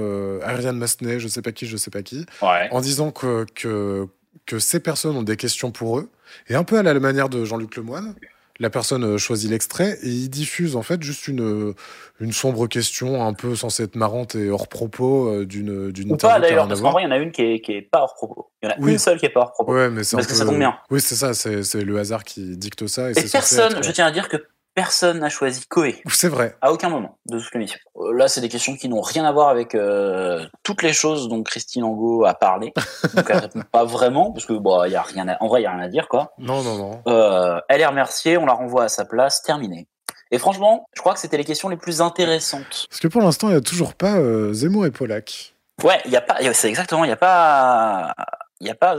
Ariane 0.44 0.76
Massenet, 0.78 1.18
je 1.20 1.28
sais 1.28 1.42
pas 1.42 1.52
qui, 1.52 1.66
je 1.66 1.76
sais 1.76 1.90
pas 1.90 2.02
qui 2.02 2.24
Ouais. 2.40 2.68
en 2.70 2.80
disant 2.80 3.10
que, 3.10 3.44
que, 3.54 4.06
que 4.46 4.58
ces 4.58 4.80
personnes 4.80 5.16
ont 5.16 5.22
des 5.22 5.36
questions 5.36 5.70
pour 5.72 5.98
eux. 5.98 6.08
Et 6.48 6.54
un 6.54 6.64
peu 6.64 6.78
à 6.78 6.82
la 6.82 6.94
manière 6.98 7.28
de 7.28 7.44
Jean-Luc 7.44 7.76
Lemoine, 7.76 8.14
la 8.62 8.70
personne 8.70 9.04
euh, 9.04 9.18
choisit 9.18 9.50
l'extrait 9.50 9.98
et 10.02 10.08
il 10.08 10.28
diffuse 10.30 10.76
en 10.76 10.82
fait 10.82 11.02
juste 11.02 11.28
une, 11.28 11.74
une 12.20 12.32
sombre 12.32 12.66
question 12.68 13.26
un 13.26 13.34
peu 13.34 13.54
censée 13.56 13.82
être 13.82 13.96
marrante 13.96 14.36
et 14.36 14.48
hors 14.48 14.68
propos 14.68 15.26
euh, 15.28 15.44
d'une 15.44 15.90
d'une 15.90 16.12
Ou 16.12 16.16
pas 16.16 16.38
d'ailleurs, 16.40 16.68
parce 16.68 16.80
qu'en 16.80 16.92
vrai, 16.92 17.02
il 17.02 17.06
y 17.06 17.08
en 17.08 17.10
a 17.10 17.18
une 17.18 17.32
qui 17.32 17.42
est, 17.42 17.60
qui 17.60 17.72
est 17.72 17.82
pas 17.82 18.00
hors 18.02 18.14
propos. 18.14 18.50
Il 18.62 18.66
y 18.66 18.72
en 18.72 18.74
a 18.74 18.78
Oui. 18.78 18.92
une 18.92 18.98
seule 18.98 19.18
qui 19.18 19.26
est 19.26 19.30
pas 19.30 19.40
hors 19.40 19.52
propos. 19.52 19.74
Ouais, 19.74 19.90
mais 19.90 20.02
Parce 20.10 20.26
que 20.26 20.34
ça 20.34 20.46
tombe 20.46 20.58
bien. 20.58 20.76
Oui, 20.90 21.00
c'est 21.00 21.16
ça, 21.16 21.34
c'est 21.34 21.82
le 21.82 21.98
hasard 21.98 22.24
qui 22.24 22.56
dicte 22.56 22.86
ça. 22.86 23.10
Et, 23.10 23.18
Et 23.18 23.28
personne, 23.30 23.82
je 23.82 23.90
tiens 23.90 24.06
à 24.06 24.10
dire 24.12 24.28
que 24.28 24.36
personne 24.74 25.18
n'a 25.20 25.28
choisi 25.28 25.66
Koé. 25.66 26.02
C'est 26.10 26.28
vrai. 26.28 26.56
À 26.60 26.72
aucun 26.72 26.88
moment 26.88 27.18
de 27.26 27.38
toute 27.38 27.52
l'émission. 27.54 27.78
Euh, 27.96 28.12
Là, 28.14 28.28
c'est 28.28 28.40
des 28.40 28.48
questions 28.48 28.74
qui 28.76 28.88
n'ont 28.88 29.00
rien 29.00 29.24
à 29.24 29.32
voir 29.32 29.48
avec 29.48 29.74
euh, 29.74 30.44
toutes 30.62 30.82
les 30.82 30.92
choses 30.92 31.28
dont 31.28 31.42
Christine 31.42 31.84
Angot 31.84 32.24
a 32.24 32.34
parlé. 32.34 32.72
Donc, 33.14 33.26
elle 33.28 33.38
répond 33.38 33.62
pas 33.70 33.84
vraiment, 33.84 34.32
parce 34.32 34.46
que 34.46 34.52
bon, 34.54 34.84
y 34.84 34.94
a 34.96 35.02
rien 35.02 35.28
à- 35.28 35.36
en 35.42 35.48
vrai, 35.48 35.60
il 35.60 35.64
n'y 35.64 35.66
a 35.68 35.72
rien 35.72 35.84
à 35.84 35.88
dire, 35.88 36.08
quoi. 36.08 36.32
Non, 36.38 36.62
non, 36.62 36.76
non. 36.76 37.02
Euh, 37.08 37.60
elle 37.68 37.80
est 37.80 37.86
remerciée, 37.86 38.36
on 38.38 38.46
la 38.46 38.54
renvoie 38.54 38.84
à 38.84 38.88
sa 38.88 39.04
place, 39.04 39.42
terminé. 39.42 39.86
Et 40.30 40.38
franchement, 40.38 40.86
je 40.94 41.00
crois 41.00 41.12
que 41.12 41.20
c'était 41.20 41.36
les 41.36 41.44
questions 41.44 41.68
les 41.68 41.76
plus 41.76 42.00
intéressantes. 42.00 42.86
Parce 42.88 43.00
que 43.00 43.08
pour 43.08 43.20
l'instant, 43.22 43.48
il 43.48 43.52
n'y 43.52 43.58
a 43.58 43.60
toujours 43.60 43.94
pas 43.94 44.14
euh, 44.16 44.52
Zemmour 44.54 44.86
et 44.86 44.90
Polak. 44.90 45.54
Ouais, 45.84 46.00
il 46.06 46.10
y 46.10 46.16
a 46.16 46.20
pas, 46.22 46.36
c'est 46.54 46.68
exactement, 46.68 47.04
il 47.04 47.08
y 47.08 47.12
a 47.12 47.16
pas, 47.16 48.14
il 48.60 48.66
y 48.66 48.70
a 48.70 48.74
pas 48.74 48.96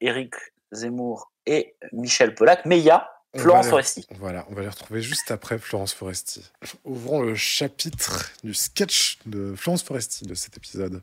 Eric 0.00 0.34
Zemmour 0.72 1.30
et 1.46 1.76
Michel 1.92 2.34
Polac, 2.34 2.60
mais 2.64 2.78
il 2.78 2.84
y 2.84 2.90
a 2.90 3.08
Florence 3.38 3.68
Foresti. 3.68 4.06
Voilà, 4.18 4.46
on 4.50 4.54
va 4.54 4.62
les 4.62 4.68
retrouver 4.68 5.02
juste 5.02 5.30
après 5.30 5.58
Florence 5.58 5.94
Foresti. 5.94 6.44
Ouvrons 6.84 7.22
le 7.22 7.34
chapitre 7.34 8.30
du 8.44 8.54
sketch 8.54 9.18
de 9.26 9.54
Florence 9.56 9.82
Foresti 9.82 10.24
de 10.24 10.34
cet 10.34 10.56
épisode. 10.56 11.02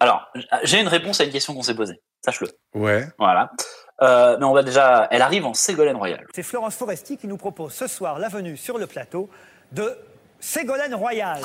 Alors, 0.00 0.30
j'ai 0.64 0.80
une 0.80 0.88
réponse 0.88 1.20
à 1.20 1.24
une 1.24 1.30
question 1.30 1.54
qu'on 1.54 1.62
s'est 1.62 1.74
posée. 1.74 2.00
Sache-le. 2.24 2.48
Ouais. 2.74 3.08
Voilà. 3.18 3.50
Euh, 4.00 4.36
mais 4.38 4.44
on 4.44 4.52
va 4.52 4.62
déjà, 4.62 5.06
elle 5.10 5.22
arrive 5.22 5.46
en 5.46 5.54
Ségolène 5.54 5.96
Royal. 5.96 6.26
C'est 6.34 6.42
Florence 6.42 6.74
Foresti 6.74 7.16
qui 7.16 7.28
nous 7.28 7.36
propose 7.36 7.72
ce 7.72 7.86
soir 7.86 8.18
la 8.18 8.28
venue 8.28 8.56
sur 8.56 8.78
le 8.78 8.86
plateau 8.86 9.30
de 9.70 9.96
Ségolène 10.40 10.94
Royal. 10.94 11.40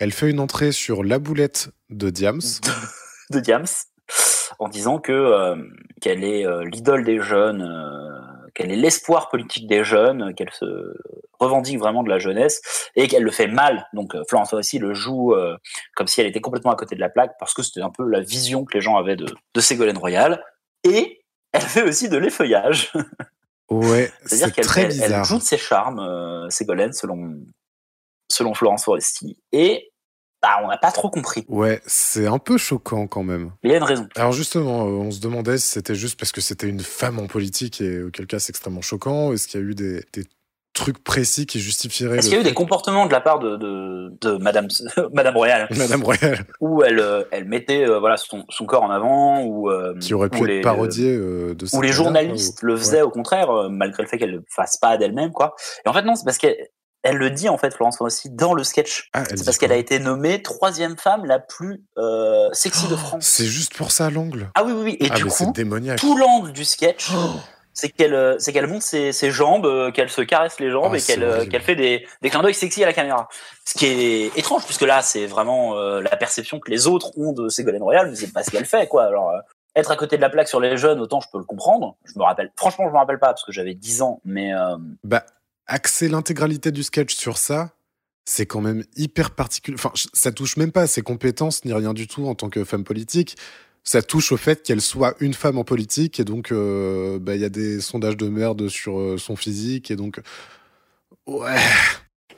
Elle 0.00 0.12
fait 0.12 0.30
une 0.30 0.40
entrée 0.40 0.72
sur 0.72 1.02
la 1.02 1.18
boulette 1.18 1.70
de 1.90 2.10
Diams. 2.10 2.40
de 3.30 3.40
Diams 3.40 3.66
en 4.58 4.68
disant 4.68 4.98
que 4.98 5.12
euh, 5.12 5.56
qu'elle 6.00 6.24
est 6.24 6.46
euh, 6.46 6.64
l'idole 6.64 7.04
des 7.04 7.20
jeunes, 7.20 7.62
euh, 7.62 8.48
qu'elle 8.54 8.70
est 8.72 8.76
l'espoir 8.76 9.28
politique 9.28 9.66
des 9.68 9.84
jeunes, 9.84 10.34
qu'elle 10.34 10.50
se 10.52 10.94
revendique 11.38 11.78
vraiment 11.78 12.02
de 12.02 12.08
la 12.08 12.18
jeunesse 12.18 12.90
et 12.96 13.06
qu'elle 13.08 13.22
le 13.22 13.30
fait 13.30 13.46
mal. 13.46 13.86
Donc 13.92 14.16
Florence 14.28 14.52
aussi 14.54 14.78
le 14.80 14.94
joue 14.94 15.34
comme 15.94 16.08
si 16.08 16.20
elle 16.20 16.26
était 16.26 16.40
complètement 16.40 16.72
à 16.72 16.76
côté 16.76 16.96
de 16.96 17.00
la 17.00 17.08
plaque 17.08 17.34
parce 17.38 17.54
que 17.54 17.62
c'était 17.62 17.82
un 17.82 17.90
peu 17.90 18.04
la 18.08 18.20
vision 18.20 18.64
que 18.64 18.74
les 18.76 18.80
gens 18.80 18.96
avaient 18.96 19.14
de, 19.14 19.26
de 19.54 19.60
Ségolène 19.60 19.98
Royal. 19.98 20.42
Et 20.82 21.20
elle 21.52 21.62
fait 21.62 21.82
aussi 21.82 22.08
de 22.08 22.16
l'effeuillage. 22.18 22.92
Ouais, 23.70 24.10
C'est-à-dire 24.24 24.46
c'est 24.46 24.52
qu'elle 24.54 24.64
très 24.64 24.80
elle- 24.84 24.92
elle 24.92 25.08
bizarre. 25.08 25.24
joue 25.24 25.36
de 25.36 25.42
ses 25.42 25.58
charmes, 25.58 25.98
euh, 26.00 26.48
Ségolène, 26.48 26.94
selon, 26.94 27.34
selon 28.32 28.54
Florence 28.54 28.84
Foresti. 28.86 29.36
Et 29.52 29.90
bah, 30.42 30.60
on 30.62 30.68
n'a 30.68 30.78
pas 30.78 30.92
trop 30.92 31.10
compris. 31.10 31.44
Ouais, 31.48 31.80
c'est 31.86 32.26
un 32.26 32.38
peu 32.38 32.58
choquant 32.58 33.06
quand 33.06 33.22
même. 33.24 33.50
Mais 33.62 33.70
il 33.70 33.72
y 33.72 33.74
a 33.74 33.78
une 33.78 33.84
raison. 33.84 34.08
Alors 34.16 34.32
justement, 34.32 34.86
euh, 34.86 34.90
on 34.90 35.10
se 35.10 35.20
demandait 35.20 35.58
si 35.58 35.66
c'était 35.68 35.94
juste 35.94 36.18
parce 36.18 36.32
que 36.32 36.40
c'était 36.40 36.68
une 36.68 36.80
femme 36.80 37.18
en 37.18 37.26
politique 37.26 37.80
et 37.80 38.02
auquel 38.02 38.26
cas 38.26 38.38
c'est 38.38 38.50
extrêmement 38.50 38.82
choquant. 38.82 39.32
Est-ce 39.32 39.48
qu'il 39.48 39.60
y 39.60 39.62
a 39.64 39.66
eu 39.66 39.74
des, 39.74 40.04
des 40.12 40.24
trucs 40.74 41.02
précis 41.02 41.44
qui 41.46 41.58
justifieraient 41.58 42.18
Est-ce 42.18 42.28
qu'il 42.28 42.36
y 42.36 42.38
a 42.38 42.42
eu 42.42 42.44
des 42.44 42.54
comportements 42.54 43.06
de 43.06 43.10
la 43.10 43.20
part 43.20 43.40
de, 43.40 43.56
de, 43.56 44.12
de 44.20 44.36
Madame, 44.38 44.68
Madame 45.12 45.36
Royal 45.36 45.66
Madame 45.76 46.04
Royal, 46.04 46.44
où 46.60 46.84
elle, 46.84 47.00
euh, 47.00 47.24
elle 47.32 47.46
mettait 47.46 47.84
euh, 47.84 47.98
voilà, 47.98 48.16
son, 48.16 48.44
son 48.48 48.64
corps 48.64 48.84
en 48.84 48.90
avant 48.90 49.42
ou, 49.42 49.68
euh, 49.70 49.98
qui 49.98 50.14
aurait 50.14 50.28
pu 50.28 50.38
être 50.38 50.46
les- 50.46 50.60
parodiée 50.60 51.16
euh, 51.16 51.54
de 51.54 51.66
Ou 51.72 51.82
les 51.82 51.90
journalistes 51.90 52.62
le 52.62 52.76
faisaient 52.76 53.02
au 53.02 53.10
contraire, 53.10 53.48
malgré 53.70 54.04
le 54.04 54.08
fait 54.08 54.18
qu'elle 54.18 54.30
ne 54.30 54.36
le 54.36 54.44
fasse 54.54 54.76
pas 54.76 54.96
d'elle-même. 54.98 55.32
quoi. 55.32 55.56
Et 55.84 55.88
en 55.88 55.92
fait, 55.92 56.02
non, 56.02 56.14
c'est 56.14 56.24
parce 56.24 56.38
qu'elle 56.38 56.56
elle 57.02 57.16
le 57.16 57.30
dit, 57.30 57.48
en 57.48 57.56
fait, 57.58 57.74
Florence 57.74 57.96
Foresti, 57.98 58.30
dans 58.30 58.54
le 58.54 58.64
sketch. 58.64 59.08
Ah, 59.12 59.24
C'est 59.28 59.44
parce 59.44 59.58
qu'elle 59.58 59.72
a 59.72 59.76
été 59.76 59.98
nommée 59.98 60.42
troisième 60.42 60.96
femme 60.96 61.24
la 61.24 61.38
plus 61.38 61.82
euh, 61.96 62.48
sexy 62.52 62.88
de 62.88 62.96
France. 62.96 63.24
C'est 63.24 63.46
juste 63.46 63.74
pour 63.76 63.92
ça 63.92 64.10
l'angle. 64.10 64.50
Ah 64.54 64.64
oui, 64.64 64.72
oui, 64.72 64.82
oui. 64.82 64.96
Et 65.00 65.08
ah 65.10 65.14
du 65.14 65.24
coup, 65.26 65.52
démoniaque. 65.52 65.98
tout 65.98 66.16
l'angle 66.16 66.52
du 66.52 66.64
sketch, 66.64 67.10
c'est 67.72 67.90
qu'elle 67.90 68.14
euh, 68.14 68.34
c'est 68.40 68.52
qu'elle 68.52 68.66
monte 68.66 68.82
ses, 68.82 69.12
ses 69.12 69.30
jambes, 69.30 69.64
euh, 69.64 69.92
qu'elle 69.92 70.10
se 70.10 70.20
caresse 70.22 70.58
les 70.58 70.70
jambes 70.70 70.90
Oh, 70.90 70.94
et 70.96 71.00
qu'elle 71.00 71.48
qu'elle 71.48 71.62
fait 71.62 71.76
des, 71.76 72.04
des 72.22 72.30
clins 72.30 72.42
d'œil 72.42 72.54
sexy 72.54 72.82
à 72.82 72.86
la 72.86 72.92
caméra. 72.92 73.28
Ce 73.64 73.78
qui 73.78 73.86
est 73.86 74.36
étrange, 74.36 74.64
puisque 74.64 74.82
là, 74.82 75.00
c'est 75.02 75.26
vraiment 75.26 75.76
euh, 75.76 76.00
la 76.00 76.16
perception 76.16 76.58
que 76.58 76.70
les 76.70 76.88
autres 76.88 77.16
ont 77.16 77.32
de 77.32 77.48
Ségolène 77.48 77.82
Royal, 77.82 78.10
mais 78.10 78.16
c'est 78.16 78.32
pas 78.32 78.42
ce 78.42 78.50
qu'elle 78.50 78.64
fait, 78.66 78.88
quoi. 78.88 79.04
Alors, 79.04 79.30
euh, 79.30 79.38
être 79.76 79.92
à 79.92 79.96
côté 79.96 80.16
de 80.16 80.22
la 80.22 80.30
plaque 80.30 80.48
sur 80.48 80.58
les 80.58 80.76
jeunes, 80.76 80.98
autant 80.98 81.20
je 81.20 81.28
peux 81.30 81.38
le 81.38 81.44
comprendre. 81.44 81.96
Je 82.04 82.18
me 82.18 82.24
rappelle, 82.24 82.50
franchement, 82.56 82.86
je 82.88 82.92
me 82.92 82.98
rappelle 82.98 83.20
pas, 83.20 83.28
parce 83.28 83.44
que 83.44 83.52
j'avais 83.52 83.74
10 83.74 84.02
ans, 84.02 84.20
mais 84.24 84.52
euh, 84.52 84.76
Bah, 85.04 85.24
axer 85.68 86.08
l'intégralité 86.08 86.72
du 86.72 86.82
sketch 86.82 87.14
sur 87.14 87.38
ça, 87.38 87.74
c'est 88.24 88.46
quand 88.46 88.60
même 88.60 88.84
hyper 88.96 89.30
particulier. 89.30 89.76
Enfin, 89.78 89.92
ça 90.12 90.32
touche 90.32 90.56
même 90.56 90.72
pas 90.72 90.82
à 90.82 90.86
ses 90.86 91.02
compétences 91.02 91.64
ni 91.64 91.72
rien 91.72 91.94
du 91.94 92.06
tout 92.06 92.26
en 92.26 92.34
tant 92.34 92.50
que 92.50 92.64
femme 92.64 92.84
politique. 92.84 93.36
Ça 93.84 94.02
touche 94.02 94.32
au 94.32 94.36
fait 94.36 94.62
qu'elle 94.62 94.82
soit 94.82 95.14
une 95.20 95.32
femme 95.32 95.56
en 95.56 95.64
politique 95.64 96.20
et 96.20 96.24
donc 96.24 96.52
euh, 96.52 97.18
bah, 97.18 97.36
il 97.36 97.40
y 97.40 97.44
a 97.44 97.48
des 97.48 97.80
sondages 97.80 98.16
de 98.18 98.28
merde 98.28 98.68
sur 98.68 98.98
euh, 98.98 99.16
son 99.16 99.36
physique 99.36 99.90
et 99.90 99.96
donc 99.96 100.20
ouais. 101.26 101.56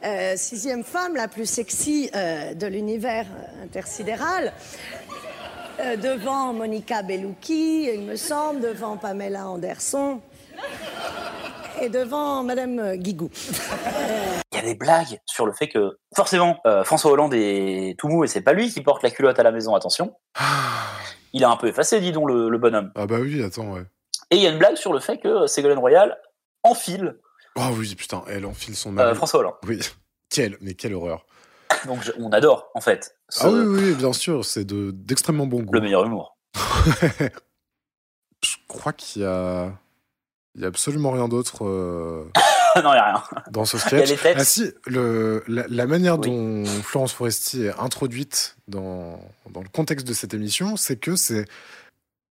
Euh, 0.04 0.34
sixième 0.36 0.84
femme 0.84 1.16
la 1.16 1.28
plus 1.28 1.44
sexy 1.44 2.08
de 2.14 2.66
l'univers 2.66 3.26
intersidéral. 3.62 4.54
Devant 5.78 6.52
Monica 6.52 7.02
Bellucci, 7.02 7.88
il 7.92 8.02
me 8.02 8.16
semble, 8.16 8.60
devant 8.60 8.96
Pamela 8.96 9.48
Anderson 9.48 10.20
et 11.80 11.88
devant 11.88 12.42
Madame 12.42 12.96
Guigou. 12.96 13.30
il 14.52 14.56
y 14.56 14.58
a 14.58 14.62
des 14.62 14.74
blagues 14.74 15.18
sur 15.26 15.46
le 15.46 15.52
fait 15.52 15.68
que, 15.68 15.98
forcément, 16.14 16.58
euh, 16.66 16.84
François 16.84 17.10
Hollande 17.12 17.34
est 17.34 17.96
tout 17.98 18.08
mou 18.08 18.24
et 18.24 18.28
c'est 18.28 18.42
pas 18.42 18.52
lui 18.52 18.70
qui 18.72 18.80
porte 18.82 19.02
la 19.02 19.10
culotte 19.10 19.38
à 19.38 19.42
la 19.42 19.52
maison, 19.52 19.74
attention. 19.74 20.14
Il 21.32 21.44
a 21.44 21.50
un 21.50 21.56
peu 21.56 21.68
effacé, 21.68 22.00
dis 22.00 22.12
donc, 22.12 22.28
le, 22.28 22.48
le 22.48 22.58
bonhomme. 22.58 22.90
Ah 22.96 23.06
bah 23.06 23.18
oui, 23.20 23.42
attends, 23.42 23.72
ouais. 23.72 23.84
Et 24.30 24.36
il 24.36 24.42
y 24.42 24.46
a 24.46 24.50
une 24.50 24.58
blague 24.58 24.76
sur 24.76 24.92
le 24.92 25.00
fait 25.00 25.18
que 25.18 25.46
Ségolène 25.46 25.78
Royal 25.78 26.16
enfile 26.62 27.18
Oh 27.56 27.68
oui, 27.76 27.94
putain, 27.94 28.22
elle 28.28 28.46
enfile 28.46 28.76
son 28.76 28.90
euh, 28.90 28.92
mari. 28.92 29.14
François 29.16 29.40
Hollande. 29.40 29.54
Oui. 29.66 29.80
Quelle, 30.28 30.56
mais 30.60 30.74
quelle 30.74 30.94
horreur. 30.94 31.26
Donc 31.86 32.02
je- 32.02 32.12
on 32.18 32.30
adore, 32.30 32.70
en 32.74 32.80
fait, 32.80 33.16
ce- 33.28 33.46
Ah 33.46 33.50
oui, 33.50 33.64
oui, 33.66 33.94
bien 33.94 34.12
sûr, 34.12 34.44
c'est 34.44 34.64
de 34.64 34.90
d'extrêmement 34.92 35.46
bon 35.46 35.62
goût. 35.62 35.72
le 35.72 35.80
meilleur 35.80 36.04
humour. 36.04 36.36
Je 38.42 38.56
crois 38.68 38.92
qu'il 38.92 39.22
y 39.22 39.24
a 39.24 39.72
il 40.54 40.62
y 40.62 40.64
a 40.64 40.68
absolument 40.68 41.10
rien 41.12 41.28
d'autre 41.28 41.64
euh, 41.64 42.24
non, 42.76 42.90
il 42.90 42.92
n'y 42.92 42.98
a 42.98 43.04
rien. 43.12 43.22
dans 43.50 43.64
ce 43.64 43.78
sketch. 43.78 44.10
Ah 44.36 44.44
si, 44.44 44.72
le, 44.86 45.42
la, 45.48 45.64
la 45.68 45.86
manière 45.86 46.18
Oui. 46.18 46.28
dont 46.28 46.64
Florence 46.82 47.12
Foresti 47.12 47.64
est 47.64 47.78
introduite 47.78 48.56
dans, 48.68 49.18
dans 49.50 49.62
le 49.62 49.68
contexte 49.68 50.06
de 50.06 50.12
cette 50.12 50.34
émission, 50.34 50.76
c'est 50.76 50.96
que 50.96 51.16
c'est 51.16 51.44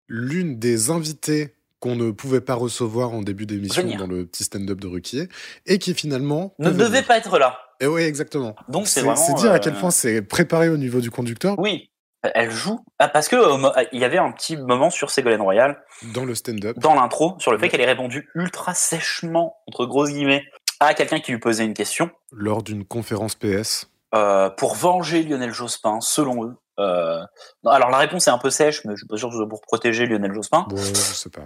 l'une 0.08 0.58
des 0.58 0.90
invitées 0.90 1.54
qu'on 1.80 1.94
ne 1.94 2.10
pouvait 2.10 2.40
pas 2.40 2.54
recevoir 2.54 3.12
en 3.14 3.22
début 3.22 3.46
d'émission 3.46 3.82
Venir. 3.82 3.98
dans 3.98 4.06
le 4.08 4.26
petit 4.26 4.42
stand-up 4.42 4.80
de 4.80 4.88
Ruquier, 4.88 5.28
et 5.66 5.78
qui 5.78 5.94
finalement... 5.94 6.54
Ne 6.58 6.70
devait 6.70 6.86
venir. 6.88 7.06
pas 7.06 7.18
être 7.18 7.38
là. 7.38 7.56
Et 7.80 7.86
oui, 7.86 8.02
exactement. 8.02 8.56
Donc 8.68 8.88
c'est 8.88 8.94
C'est 9.00 9.06
vraiment. 9.06 9.14
c'est 9.24 9.34
dire 9.34 9.52
à 9.52 9.56
euh, 9.56 9.58
quel 9.62 9.74
point 9.74 9.92
c'est 9.92 10.20
préparé 10.22 10.68
au 10.70 10.76
niveau 10.76 11.00
du 11.00 11.12
conducteur 11.12 11.56
Oui, 11.58 11.88
elle 12.35 12.51
joue. 12.51 12.85
Ah, 12.99 13.09
Parce 13.09 13.29
que 13.29 13.37
euh, 13.37 13.57
mo- 13.57 13.72
il 13.93 14.01
y 14.01 14.05
avait 14.05 14.18
un 14.18 14.31
petit 14.33 14.57
moment 14.57 14.91
sur 14.91 15.11
Ségolène 15.11 15.41
Royal, 15.43 15.83
dans 16.14 16.24
le 16.24 16.35
stand-up. 16.35 16.79
dans 16.79 16.95
l'intro, 16.95 17.37
sur 17.39 17.53
le 17.53 17.59
fait 17.59 17.64
Ouais. 17.64 17.68
qu'elle 17.70 17.81
ait 17.81 17.87
répondu 17.87 18.29
ultra 18.35 18.74
sèchement, 18.74 19.57
entre 19.66 19.87
grosses 19.87 20.11
guillemets, 20.11 20.45
à 20.81 20.95
quelqu'un 20.95 21.20
qui 21.20 21.33
lui 21.33 21.39
posait 21.41 21.64
une 21.64 21.74
question. 21.74 22.11
lors 22.33 22.62
d'une 22.62 22.85
conférence 22.85 23.35
PS. 23.35 23.91
euh, 24.14 24.49
pour 24.51 24.74
venger 24.74 25.22
Lionel 25.22 25.53
Jospin, 25.53 26.01
selon 26.01 26.45
eux. 26.47 26.57
Euh, 26.79 27.20
non, 27.64 27.72
alors 27.72 27.91
la 27.91 27.99
réponse 27.99 28.26
est 28.29 28.31
un 28.31 28.39
peu 28.39 28.51
sèche, 28.51 28.85
mais 28.85 28.93
je 28.93 28.99
suis 28.99 29.07
pas 29.09 29.16
sûr 29.16 29.29
que 29.29 29.33
ce 29.35 29.39
soit 29.41 29.49
pour 29.49 29.61
protéger 29.62 30.07
Lionel 30.07 30.33
Jospin. 30.33 30.64
Bon, 30.68 30.76
je 30.76 30.95
sais 30.95 31.29
pas. 31.31 31.43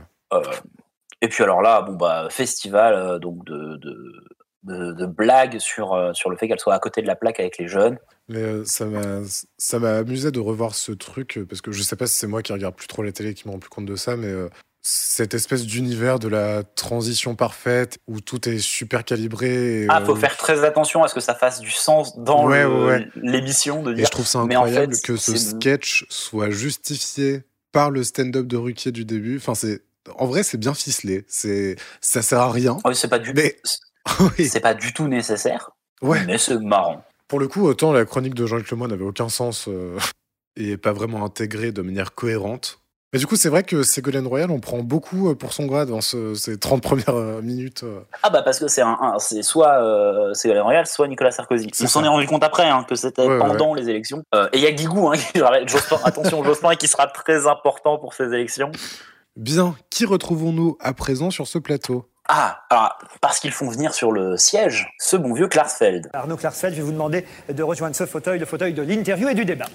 Et 1.20 1.28
puis 1.28 1.42
alors 1.44 1.62
là, 1.62 1.82
bon 1.82 1.92
bah 1.94 2.28
festival 2.30 3.18
donc 3.20 3.44
de, 3.44 3.76
de, 3.76 4.24
de, 4.64 4.92
de 4.92 5.06
blagues 5.06 5.58
sur 5.58 5.92
euh, 5.92 6.12
sur 6.12 6.30
le 6.30 6.36
fait 6.36 6.48
qu'elle 6.48 6.60
soit 6.60 6.74
à 6.74 6.78
côté 6.78 7.02
de 7.02 7.06
la 7.06 7.16
plaque 7.16 7.40
avec 7.40 7.58
les 7.58 7.68
jeunes. 7.68 7.98
Mais 8.28 8.38
euh, 8.42 8.64
ça 8.64 9.78
m'a 9.78 9.96
amusé 9.96 10.30
de 10.30 10.40
revoir 10.40 10.74
ce 10.74 10.92
truc 10.92 11.38
euh, 11.38 11.44
parce 11.44 11.60
que 11.60 11.72
je 11.72 11.82
sais 11.82 11.96
pas 11.96 12.06
si 12.06 12.14
c'est 12.14 12.26
moi 12.28 12.42
qui 12.42 12.52
regarde 12.52 12.74
plus 12.74 12.86
trop 12.86 13.02
la 13.02 13.12
télé 13.12 13.34
qui 13.34 13.46
me 13.48 13.52
rend 13.52 13.58
plus 13.58 13.70
compte 13.70 13.86
de 13.86 13.96
ça, 13.96 14.16
mais 14.16 14.32
cette 14.84 15.34
espèce 15.34 15.64
d'univers 15.64 16.18
de 16.18 16.26
la 16.26 16.64
transition 16.64 17.36
parfaite 17.36 17.98
où 18.08 18.20
tout 18.20 18.48
est 18.48 18.58
super 18.58 19.04
calibré. 19.04 19.82
Et, 19.82 19.86
Ah, 19.88 20.00
faut 20.04 20.16
euh, 20.16 20.18
faire 20.18 20.36
très 20.36 20.64
attention 20.64 21.04
à 21.04 21.08
ce 21.08 21.14
que 21.14 21.20
ça 21.20 21.34
fasse 21.36 21.60
du 21.60 21.70
sens 21.70 22.18
dans 22.18 22.46
Ouais, 22.48 22.62
le- 22.64 22.68
ouais, 22.68 22.86
ouais. 22.86 23.08
l'émission 23.16 23.82
de 23.84 23.92
Et 23.92 23.94
dire. 23.96 24.06
je 24.06 24.10
trouve 24.10 24.26
ça 24.26 24.40
en 24.40 24.50
incroyable 24.50 24.94
fait, 24.96 25.02
que 25.02 25.16
ce 25.16 25.36
sketch 25.36 26.04
soit 26.08 26.50
justifié 26.50 27.42
par 27.70 27.90
le 27.90 28.02
stand-up 28.02 28.46
de 28.46 28.56
Ruquier 28.56 28.90
du 28.92 29.04
début. 29.04 29.36
Enfin, 29.36 29.54
c'est 29.54 29.82
en 30.16 30.26
vrai, 30.26 30.42
c'est 30.42 30.58
bien 30.58 30.74
ficelé. 30.74 31.24
C'est 31.28 31.76
ça 32.00 32.20
sert 32.22 32.40
à 32.40 32.50
rien. 32.50 32.76
Oui, 32.84 32.96
c'est 32.96 33.08
pas 33.08 33.20
du 33.20 33.32
Mais 33.34 33.56
oui, 34.38 34.46
c'est 34.46 34.60
pas 34.60 34.74
du 34.74 34.92
tout 34.92 35.08
nécessaire, 35.08 35.70
ouais. 36.02 36.24
mais 36.26 36.38
c'est 36.38 36.58
marrant. 36.58 37.04
Pour 37.28 37.38
le 37.40 37.48
coup, 37.48 37.66
autant 37.66 37.92
la 37.92 38.04
chronique 38.04 38.34
de 38.34 38.46
Jean-Luc 38.46 38.70
Lemoyne 38.70 38.90
n'avait 38.90 39.04
aucun 39.04 39.28
sens 39.28 39.66
euh, 39.68 39.98
et 40.56 40.76
pas 40.76 40.92
vraiment 40.92 41.24
intégrée 41.24 41.72
de 41.72 41.80
manière 41.82 42.14
cohérente. 42.14 42.78
Mais 43.14 43.18
du 43.18 43.26
coup, 43.26 43.36
c'est 43.36 43.50
vrai 43.50 43.62
que 43.62 43.82
Ségolène 43.82 44.26
Royal, 44.26 44.50
on 44.50 44.58
prend 44.58 44.78
beaucoup 44.78 45.28
euh, 45.30 45.34
pour 45.34 45.52
son 45.52 45.66
grade 45.66 45.88
dans 45.90 46.00
ce- 46.00 46.34
ces 46.34 46.58
30 46.58 46.82
premières 46.82 47.10
euh, 47.14 47.42
minutes. 47.42 47.82
euh. 47.84 48.00
Ah 48.22 48.30
bah 48.30 48.40
parce 48.42 48.58
que 48.58 48.68
c'est 48.68 48.80
un, 48.80 48.96
un- 49.00 49.18
c'est 49.18 49.42
soit 49.42 49.82
euh, 49.82 50.32
Ségolène 50.32 50.62
Royal, 50.62 50.86
soit 50.86 51.08
Nicolas 51.08 51.30
Sarkozy. 51.30 51.70
On 51.82 51.86
s'en 51.86 52.02
est 52.04 52.08
rendu 52.08 52.26
compte 52.26 52.42
après 52.42 52.68
hein, 52.68 52.84
que 52.88 52.94
c'était 52.94 53.22
Ouais, 53.26 53.28
ouais, 53.28 53.38
pendant 53.38 53.74
les 53.74 53.88
élections. 53.90 54.22
Euh, 54.34 54.48
et 54.54 54.58
il 54.58 54.62
y 54.62 54.66
a 54.66 54.72
Guigou, 54.72 55.08
hein, 55.10 55.16
qui, 55.16 55.40
Jospin, 55.66 55.98
attention 56.04 56.42
Jospin, 56.42 56.74
qui 56.74 56.88
sera 56.88 57.06
très 57.06 57.46
important 57.46 57.98
pour 57.98 58.14
ces 58.14 58.24
élections. 58.32 58.72
Bien, 59.36 59.74
qui 59.90 60.04
retrouvons-nous 60.06 60.76
à 60.80 60.92
présent 60.94 61.30
sur 61.30 61.46
ce 61.46 61.58
plateau? 61.58 62.06
Ah, 62.34 62.64
alors, 62.70 62.96
parce 63.20 63.40
qu'ils 63.40 63.52
font 63.52 63.68
venir 63.68 63.92
sur 63.92 64.10
le 64.10 64.38
siège 64.38 64.90
ce 64.98 65.16
bon 65.18 65.34
vieux 65.34 65.48
Klarsfeld. 65.48 66.08
Arnaud 66.14 66.38
Klarsfeld, 66.38 66.74
je 66.74 66.80
vais 66.80 66.86
vous 66.86 66.92
demander 66.92 67.26
de 67.52 67.62
rejoindre 67.62 67.94
ce 67.94 68.06
fauteuil, 68.06 68.38
le 68.38 68.46
fauteuil 68.46 68.72
de 68.72 68.80
l'interview 68.80 69.28
et 69.28 69.34
du 69.34 69.44
débat. 69.44 69.66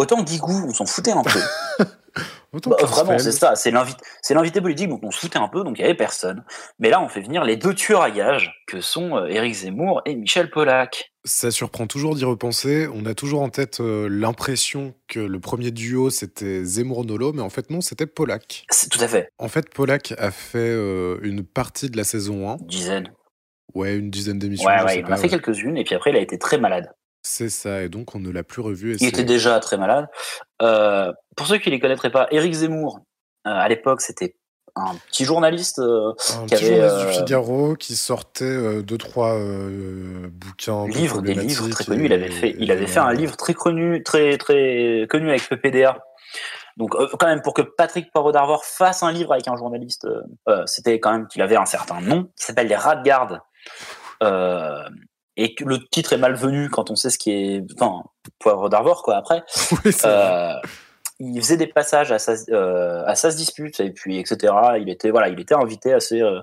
Autant 0.00 0.22
Guigou, 0.22 0.64
on 0.66 0.72
s'en 0.72 0.86
foutait 0.86 1.12
un 1.12 1.22
peu. 1.22 1.40
Bah, 2.66 2.76
vraiment, 2.82 3.16
c'est 3.16 3.30
ça, 3.30 3.54
c'est 3.54 3.70
l'invité, 3.70 4.60
politique, 4.60 4.88
donc 4.88 5.04
on 5.04 5.12
se 5.12 5.20
foutait 5.20 5.38
un 5.38 5.46
peu, 5.46 5.62
donc 5.62 5.78
il 5.78 5.82
y 5.82 5.84
avait 5.84 5.94
personne. 5.94 6.42
Mais 6.80 6.90
là, 6.90 7.00
on 7.00 7.08
fait 7.08 7.20
venir 7.20 7.44
les 7.44 7.56
deux 7.56 7.74
tueurs 7.74 8.02
à 8.02 8.10
gages, 8.10 8.50
que 8.66 8.80
sont 8.80 9.16
euh, 9.16 9.26
Éric 9.26 9.54
Zemmour 9.54 10.02
et 10.06 10.16
Michel 10.16 10.50
Polac. 10.50 11.12
Ça 11.24 11.52
surprend 11.52 11.86
toujours 11.86 12.16
d'y 12.16 12.24
repenser. 12.24 12.88
On 12.92 13.06
a 13.06 13.14
toujours 13.14 13.42
en 13.42 13.50
tête 13.50 13.78
euh, 13.78 14.08
l'impression 14.10 14.94
que 15.06 15.20
le 15.20 15.38
premier 15.38 15.70
duo 15.70 16.10
c'était 16.10 16.64
Zemmour-Nolo, 16.64 17.32
mais 17.34 17.42
en 17.42 17.50
fait 17.50 17.70
non, 17.70 17.80
c'était 17.80 18.06
Polak. 18.06 18.64
C'est 18.70 18.88
tout 18.88 19.00
à 19.00 19.06
fait. 19.06 19.30
En 19.38 19.46
fait, 19.46 19.72
Polak 19.72 20.14
a 20.18 20.32
fait 20.32 20.58
euh, 20.58 21.20
une 21.22 21.44
partie 21.44 21.88
de 21.88 21.96
la 21.96 22.02
saison 22.04 22.50
1. 22.50 22.56
Une 22.56 22.66
dizaine. 22.66 23.12
Ouais, 23.74 23.94
une 23.94 24.10
dizaine 24.10 24.40
d'émissions. 24.40 24.68
Ouais, 24.68 24.98
il 24.98 25.06
en 25.06 25.12
a 25.12 25.16
fait 25.16 25.22
ouais. 25.22 25.28
quelques-unes, 25.28 25.76
et 25.76 25.84
puis 25.84 25.94
après, 25.94 26.10
il 26.10 26.16
a 26.16 26.20
été 26.20 26.36
très 26.36 26.58
malade. 26.58 26.90
C'est 27.22 27.50
ça, 27.50 27.82
et 27.82 27.88
donc 27.88 28.14
on 28.14 28.18
ne 28.18 28.30
l'a 28.30 28.42
plus 28.42 28.62
revu. 28.62 28.94
et 28.94 28.96
Il 29.00 29.08
était 29.08 29.24
déjà 29.24 29.60
très 29.60 29.76
malade. 29.76 30.08
Euh, 30.62 31.12
pour 31.36 31.46
ceux 31.46 31.58
qui 31.58 31.68
ne 31.68 31.74
les 31.74 31.80
connaîtraient 31.80 32.10
pas, 32.10 32.28
Éric 32.30 32.52
Zemmour, 32.52 33.00
euh, 33.46 33.50
à 33.50 33.68
l'époque, 33.68 34.00
c'était 34.00 34.36
un 34.76 34.94
petit 35.08 35.24
journaliste 35.24 35.80
euh, 35.80 36.12
un 36.12 36.46
qui 36.46 36.54
petit 36.54 36.64
avait 36.64 36.80
journaliste 36.80 37.06
du 37.06 37.18
Figaro 37.18 37.74
qui 37.74 37.96
sortait 37.96 38.82
deux 38.82 38.98
trois 38.98 39.36
bouquins 40.30 40.86
livres, 40.86 41.20
des 41.20 41.34
livres 41.34 41.68
très 41.68 41.84
connus. 41.84 42.06
Il 42.06 42.12
avait 42.12 42.30
fait, 42.30 42.56
il 42.58 42.70
avait 42.70 42.86
fait 42.86 43.00
un 43.00 43.12
livre 43.12 43.36
très 43.36 43.54
connu, 43.54 44.02
très 44.02 44.38
très 44.38 45.06
connu 45.10 45.28
avec 45.28 45.48
PPDA. 45.48 45.98
Donc 46.76 46.94
quand 47.18 47.26
même 47.26 47.42
pour 47.42 47.52
que 47.52 47.62
Patrick 47.62 48.10
Poirot 48.12 48.32
d'Arvor 48.32 48.64
fasse 48.64 49.02
un 49.02 49.12
livre 49.12 49.32
avec 49.32 49.48
un 49.48 49.56
journaliste, 49.56 50.06
c'était 50.66 51.00
quand 51.00 51.12
même 51.12 51.26
qu'il 51.26 51.42
avait 51.42 51.56
un 51.56 51.66
certain 51.66 52.00
nom 52.00 52.24
qui 52.38 52.46
s'appelle 52.46 52.68
Les 52.68 52.76
Rats 52.76 52.96
de 52.96 53.02
Garde. 53.02 53.40
Euh, 54.22 54.88
et 55.42 55.54
que 55.54 55.64
le 55.64 55.78
titre 55.90 56.12
est 56.12 56.18
malvenu 56.18 56.68
quand 56.70 56.90
on 56.90 56.96
sait 56.96 57.10
ce 57.10 57.18
qui 57.18 57.30
est, 57.32 57.64
enfin 57.80 58.02
Poirot 58.38 58.68
d'Arvor 58.68 59.02
quoi. 59.02 59.16
Après, 59.16 59.42
Oui, 59.84 59.92
euh, 60.04 60.52
il 61.18 61.40
faisait 61.40 61.56
des 61.56 61.66
passages 61.66 62.12
à 62.12 62.18
sa, 62.18 62.32
euh, 62.50 63.02
à 63.06 63.14
sa 63.14 63.30
dispute 63.30 63.78
et 63.80 63.90
puis 63.90 64.18
etc. 64.18 64.52
Il 64.80 64.88
était 64.88 65.10
voilà, 65.10 65.28
il 65.28 65.38
était 65.40 65.54
invité 65.54 65.92
assez 65.92 66.20
euh, 66.22 66.40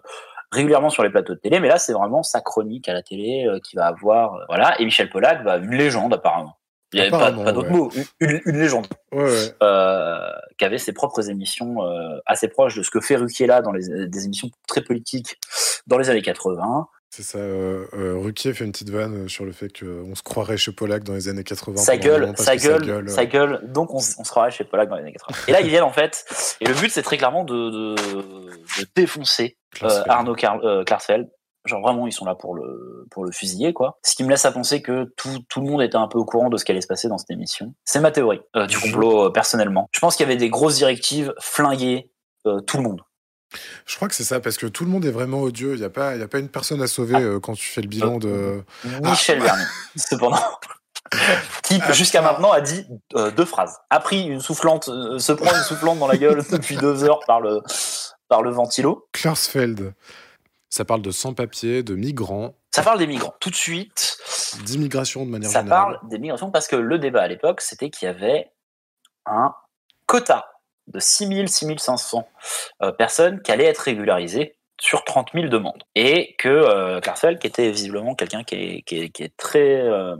régulièrement 0.52 0.90
sur 0.90 1.04
les 1.04 1.10
plateaux 1.10 1.34
de 1.36 1.40
télé, 1.40 1.60
mais 1.60 1.68
là 1.68 1.78
c'est 1.78 1.94
vraiment 1.94 2.24
sa 2.24 2.42
chronique 2.42 2.88
à 2.90 2.94
la 2.94 3.02
télé 3.02 3.48
qui 3.64 3.76
va 3.76 3.88
avoir 3.88 4.40
voilà. 4.48 4.80
Et 4.80 4.86
Michel 4.86 5.10
Pollack, 5.10 5.44
bah, 5.44 5.58
une 5.58 5.76
légende 5.76 6.14
apparemment. 6.14 6.54
Il 6.94 7.02
n'y 7.02 7.08
avait 7.08 7.12
pas, 7.12 7.32
d'autre 7.52 7.70
ouais. 7.70 7.78
mot, 7.78 7.92
une, 8.22 8.30
une- 8.30 8.42
une 8.46 8.60
légende 8.60 8.88
Ouais, 9.12 9.24
ouais. 9.26 9.56
euh, 9.62 10.30
qui 10.58 10.64
avait 10.64 10.78
ses 10.78 10.94
propres 10.94 11.30
émissions 11.30 11.84
euh, 11.84 12.18
assez 12.26 12.48
proches 12.48 12.78
de 12.78 12.82
ce 12.84 12.90
que 12.90 13.02
fait 13.02 13.18
Ruquier 13.18 13.46
là 13.46 13.62
dans 13.62 13.74
les, 13.74 14.08
des 14.08 14.24
émissions 14.26 14.48
très 14.70 14.80
politiques 14.82 15.36
dans 15.88 15.98
les 15.98 16.10
années 16.10 16.22
80. 16.22 16.88
C'est 17.10 17.24
ça. 17.24 17.40
Euh, 17.40 17.86
euh, 17.94 18.18
Ruquier 18.18 18.54
fait 18.54 18.66
une 18.66 18.72
petite 18.72 18.90
vanne 18.90 19.26
euh, 19.26 19.28
sur 19.28 19.46
le 19.46 19.52
fait 19.52 19.70
qu'on 19.70 20.14
se 20.14 20.22
croirait 20.24 20.58
chez 20.58 20.72
Polak 20.72 21.04
dans 21.04 21.14
les 21.14 21.30
années 21.30 21.44
80. 21.44 21.78
sa 21.78 21.98
gueule, 21.98 22.34
que 22.34 22.86
gueule, 22.86 23.08
euh, 23.08 23.12
sa 23.12 23.26
gueule. 23.26 23.62
Donc 23.64 23.94
on, 23.94 24.00
se 24.00 24.16
croirait 24.24 24.52
chez 24.52 24.64
Pollack 24.64 24.90
dans 24.90 24.96
les 24.98 25.04
années 25.04 25.14
80. 25.14 25.46
Et 25.48 25.52
là 25.52 25.62
ils 25.62 25.70
viennent 25.70 25.84
en 25.84 25.92
fait, 25.92 26.26
et 26.62 26.66
le 26.66 26.74
but 26.74 26.92
c'est 26.92 27.02
très 27.02 27.18
clairement 27.18 27.44
de, 27.44 27.54
de, 27.54 27.96
de 27.96 28.88
défoncer 28.96 29.58
euh. 29.84 30.04
Arnaud 30.08 30.36
euh, 30.64 30.84
Klarsfeld. 30.84 31.30
Genre 31.66 31.82
vraiment 31.82 32.08
ils 32.08 32.14
sont 32.14 32.26
là 32.26 32.36
pour 32.36 32.56
le 32.56 33.06
pour 33.12 33.26
le 33.26 33.32
fusiller 33.32 33.74
quoi. 33.74 33.98
Ce 34.04 34.16
qui 34.16 34.24
me 34.24 34.30
laisse 34.30 34.46
à 34.46 34.52
penser 34.52 34.82
que 34.82 35.12
tout, 35.18 35.40
tout 35.50 35.62
le 35.62 35.70
monde 35.70 35.82
était 35.82 35.98
un 35.98 36.08
peu 36.08 36.18
au 36.18 36.26
courant 36.26 36.50
de 36.50 36.58
ce 36.58 36.66
qui 36.66 36.72
allait 36.72 36.82
se 36.82 36.88
passer 36.88 37.08
dans 37.08 37.18
cette 37.18 37.32
émission. 37.32 37.74
C'est 37.84 38.00
ma 38.00 38.12
théorie 38.12 38.42
euh, 38.56 38.68
du 38.68 38.80
complot 38.80 39.26
euh, 39.26 39.30
personnellement. 39.32 39.90
Je 39.92 40.00
pense 40.00 40.16
qu'il 40.16 40.26
y 40.26 40.30
avait 40.30 40.38
des 40.38 40.50
grosses 40.50 40.78
directives 40.78 41.34
flinguer 41.40 42.10
euh, 42.46 42.62
tout 42.62 42.78
le 42.78 42.84
monde. 42.84 43.02
Je 43.86 43.96
crois 43.96 44.08
que 44.08 44.16
c'est 44.16 44.24
ça, 44.26 44.40
parce 44.40 44.58
que 44.58 44.66
tout 44.68 44.84
le 44.84 44.92
monde 44.92 45.06
est 45.06 45.12
vraiment 45.12 45.42
odieux. 45.42 45.74
Il 45.74 45.80
n'y 45.80 45.86
a, 45.86 45.90
pas- 45.90 46.16
y 46.16 46.22
a 46.22 46.28
pas 46.28 46.40
une 46.40 46.50
personne 46.50 46.82
à 46.82 46.88
sauver 46.88 47.16
Ah. 47.16 47.22
euh, 47.22 47.40
quand 47.40 47.54
tu 47.54 47.66
fais 47.68 47.82
le 47.82 47.88
bilan 47.88 48.18
de. 48.18 48.64
Michel 49.02 49.42
Vernier, 49.42 49.64
cependant, 49.96 50.40
qui 51.64 51.80
jusqu'à 51.94 52.22
maintenant 52.22 52.52
a 52.52 52.62
dit 52.62 52.86
euh, 53.16 53.32
deux 53.32 53.46
phrases. 53.46 53.78
A 53.90 54.00
pris 54.00 54.24
une 54.28 54.42
soufflante, 54.42 54.90
euh, 54.90 55.18
se 55.20 55.32
prend 55.32 55.56
une 55.56 55.64
soufflante 55.64 56.00
dans 56.00 56.08
la 56.08 56.18
gueule 56.18 56.44
depuis 56.52 56.76
deux 56.78 57.04
heures 57.04 57.22
par 57.26 57.40
le 57.42 57.62
par 58.28 58.42
le 58.44 58.52
ventilo. 58.52 59.08
Klarsfeld. 59.14 59.94
Ça 60.70 60.84
parle 60.84 61.02
de 61.02 61.12
sans-papiers, 61.12 61.82
de 61.82 61.96
migrants, 61.96 62.54
Ça 62.76 62.84
parle 62.84 63.00
des 63.00 63.08
migrants. 63.08 63.34
Tout 63.40 63.50
de 63.50 63.56
suite, 63.56 64.18
d'immigration 64.66 65.26
de 65.26 65.32
manière 65.32 65.50
ça 65.50 65.62
générale. 65.62 65.94
parle 65.94 66.10
des 66.10 66.20
migrations 66.20 66.52
parce 66.52 66.68
que 66.68 66.76
le 66.76 67.00
débat 67.00 67.22
à 67.22 67.28
l'époque, 67.30 67.62
c'était 67.62 67.90
qu'il 67.90 68.06
y 68.06 68.10
avait 68.10 68.52
un 69.26 69.54
quota 70.06 70.46
de 70.88 71.00
6000, 71.00 71.50
6500 71.50 72.28
euh, 72.82 72.92
personnes 72.92 73.42
qui 73.42 73.52
allaient 73.52 73.66
être 73.66 73.80
régularisées 73.80 74.56
sur 74.80 75.04
30 75.04 75.30
000 75.34 75.48
demandes. 75.48 75.84
Et 75.96 76.36
que 76.38 76.48
euh, 76.50 77.00
Klarsfeld, 77.02 77.40
qui 77.40 77.48
était 77.48 77.70
visiblement 77.72 78.16
quelqu'un 78.16 78.44
qui 78.44 78.56
est, 78.56 78.82
qui 78.84 79.02
est, 79.04 79.10
qui 79.10 79.24
est 79.24 79.36
très 79.36 79.82
euh, 79.82 80.16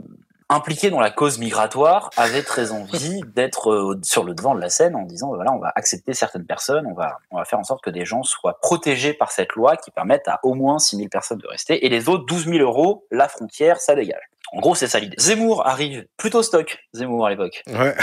impliqué 0.48 0.90
dans 0.90 0.98
la 1.00 1.10
cause 1.10 1.38
migratoire, 1.38 2.10
avait 2.16 2.42
très 2.42 2.72
envie 2.72 3.20
d'être 3.36 3.70
euh, 3.70 4.00
sur 4.02 4.24
le 4.24 4.34
devant 4.34 4.54
de 4.56 4.60
la 4.60 4.68
scène 4.68 4.96
en 4.96 5.02
disant, 5.04 5.28
voilà, 5.28 5.52
on 5.52 5.58
va 5.60 5.72
accepter 5.76 6.12
certaines 6.12 6.44
personnes, 6.46 6.86
on 6.86 6.94
va, 6.94 7.18
on 7.30 7.36
va 7.36 7.44
faire 7.44 7.58
en 7.60 7.64
sorte 7.64 7.84
que 7.84 7.90
des 7.90 8.04
gens 8.04 8.24
soient 8.24 8.58
protégés 8.60 9.12
par 9.14 9.30
cette 9.30 9.52
loi 9.52 9.76
qui 9.76 9.90
permette 9.92 10.26
à 10.26 10.40
au 10.42 10.54
moins 10.54 10.78
6 10.80 10.96
000 10.96 11.08
personnes 11.08 11.38
de 11.38 11.46
rester, 11.46 11.86
et 11.86 11.88
les 11.88 12.08
autres, 12.08 12.24
12 12.26 12.46
000 12.46 12.58
euros, 12.58 13.06
la 13.12 13.28
frontière, 13.28 13.80
ça 13.80 13.94
dégage. 13.94 14.22
En 14.50 14.60
gros, 14.60 14.74
c'est 14.74 14.88
ça 14.88 14.98
l'idée. 14.98 15.14
Zemmour 15.20 15.66
arrive 15.66 16.06
plutôt 16.16 16.42
stock, 16.42 16.78
Zemmour 16.94 17.26
à 17.26 17.30
l'époque. 17.30 17.62
Ouais, 17.68 17.94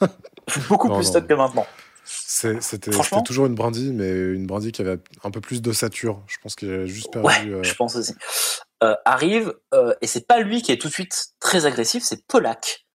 Beaucoup 0.68 0.88
Non, 0.88 0.96
plus 0.96 1.04
non. 1.04 1.10
stock 1.10 1.26
que 1.26 1.34
maintenant. 1.34 1.66
C'était 2.04 2.90
toujours 3.24 3.46
une 3.46 3.54
brindille, 3.54 3.92
mais 3.92 4.10
une 4.10 4.46
brindille 4.46 4.72
qui 4.72 4.82
avait 4.82 4.98
un 5.22 5.30
peu 5.30 5.40
plus 5.40 5.62
d'ossature. 5.62 6.22
Je 6.26 6.36
pense 6.42 6.54
qu'il 6.54 6.70
a 6.70 6.86
juste 6.86 7.10
perdu. 7.10 7.26
Ouais, 7.26 7.48
euh, 7.48 7.62
je 7.62 7.74
pense 7.74 7.96
aussi. 7.96 8.14
Euh, 8.82 8.94
arrive, 9.04 9.54
euh, 9.72 9.94
et 10.02 10.06
c'est 10.06 10.26
pas 10.26 10.40
lui 10.40 10.62
qui 10.62 10.72
est 10.72 10.76
tout 10.76 10.88
de 10.88 10.92
suite 10.92 11.28
très 11.40 11.66
agressif, 11.66 12.02
c'est 12.04 12.26
Polak. 12.26 12.86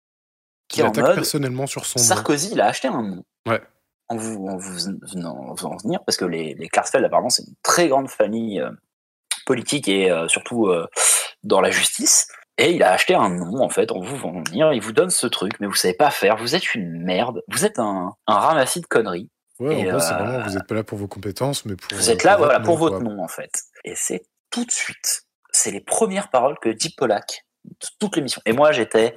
Qui 0.67 0.79
il 0.79 0.83
est 0.83 0.87
en 0.87 1.01
mode, 1.01 1.15
personnellement 1.15 1.65
sur 1.65 1.85
son 1.85 1.99
nom. 1.99 2.05
Sarkozy, 2.05 2.49
il 2.51 2.61
a 2.61 2.67
acheté 2.67 2.87
un 2.87 3.01
nom. 3.01 3.23
Ouais. 3.47 3.61
En 4.09 4.17
vous, 4.17 4.47
en 4.47 4.57
vous 4.57 5.65
en 5.65 5.77
venir, 5.77 6.03
parce 6.05 6.17
que 6.17 6.25
les, 6.25 6.53
les 6.55 6.67
Klarsfeld, 6.67 7.05
apparemment, 7.05 7.29
c'est 7.29 7.43
une 7.43 7.55
très 7.63 7.87
grande 7.87 8.09
famille 8.09 8.63
politique 9.45 9.87
et 9.87 10.11
surtout 10.27 10.67
dans 11.43 11.61
la 11.61 11.69
justice. 11.69 12.27
Et 12.61 12.71
il 12.73 12.83
a 12.83 12.91
acheté 12.91 13.15
un 13.15 13.29
nom, 13.29 13.61
en 13.63 13.69
fait, 13.69 13.91
en 13.91 14.01
vous 14.01 14.17
venir. 14.17 14.73
Il 14.73 14.81
vous 14.81 14.91
donne 14.91 15.09
ce 15.09 15.27
truc, 15.27 15.53
mais 15.59 15.67
vous 15.67 15.75
savez 15.75 15.93
pas 15.93 16.09
faire. 16.11 16.35
Vous 16.35 16.55
êtes 16.55 16.75
une 16.75 17.03
merde. 17.03 17.41
Vous 17.47 17.63
êtes 17.65 17.79
un, 17.79 18.13
un 18.27 18.33
ramassis 18.35 18.81
de 18.81 18.85
conneries. 18.85 19.29
Ouais, 19.59 19.75
en 19.75 19.79
Et, 19.79 19.83
gros, 19.85 19.99
c'est 19.99 20.13
euh, 20.13 20.17
vraiment, 20.17 20.43
vous 20.45 20.53
n'êtes 20.55 20.67
pas 20.67 20.75
là 20.75 20.83
pour 20.83 20.97
vos 20.97 21.07
compétences, 21.07 21.63
mais 21.65 21.75
pour. 21.75 21.97
Vous 21.97 22.09
êtes 22.09 22.23
là, 22.23 22.35
voilà, 22.37 22.59
nom, 22.59 22.65
pour 22.65 22.77
votre 22.77 22.99
nom, 22.99 23.23
en 23.23 23.27
fait. 23.29 23.49
Et 23.85 23.93
c'est 23.95 24.23
tout 24.51 24.65
de 24.65 24.71
suite. 24.71 25.23
C'est 25.51 25.71
les 25.71 25.81
premières 25.81 26.29
paroles 26.29 26.57
que 26.61 26.69
dit 26.69 26.93
Polak 26.97 27.45
de 27.65 27.87
toute 27.99 28.15
l'émission. 28.17 28.41
Et 28.45 28.51
moi, 28.53 28.71
j'étais 28.73 29.15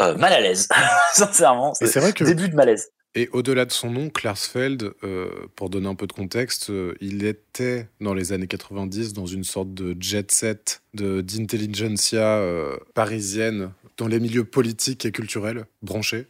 euh, 0.00 0.14
mal 0.16 0.32
à 0.32 0.40
l'aise. 0.40 0.68
Sincèrement. 1.14 1.72
C'est 1.74 1.98
vrai 1.98 2.12
que- 2.12 2.24
Début 2.24 2.48
de 2.48 2.54
malaise. 2.54 2.90
Et 3.16 3.28
au-delà 3.32 3.64
de 3.64 3.70
son 3.72 3.90
nom, 3.90 4.10
Klarsfeld, 4.10 4.92
euh, 5.04 5.30
pour 5.54 5.70
donner 5.70 5.86
un 5.86 5.94
peu 5.94 6.08
de 6.08 6.12
contexte, 6.12 6.70
euh, 6.70 6.94
il 7.00 7.24
était 7.24 7.88
dans 8.00 8.12
les 8.12 8.32
années 8.32 8.48
90 8.48 9.12
dans 9.12 9.26
une 9.26 9.44
sorte 9.44 9.72
de 9.72 9.96
jet 10.00 10.32
set 10.32 10.82
d'intelligentsia 10.94 12.38
euh, 12.38 12.76
parisienne 12.94 13.70
dans 13.96 14.08
les 14.08 14.18
milieux 14.18 14.44
politiques 14.44 15.04
et 15.04 15.12
culturels 15.12 15.66
branchés. 15.82 16.26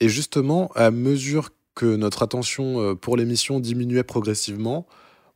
Et 0.00 0.08
justement, 0.08 0.70
à 0.74 0.90
mesure 0.90 1.50
que 1.74 1.96
notre 1.96 2.22
attention 2.22 2.96
pour 2.96 3.16
l'émission 3.16 3.60
diminuait 3.60 4.04
progressivement, 4.04 4.86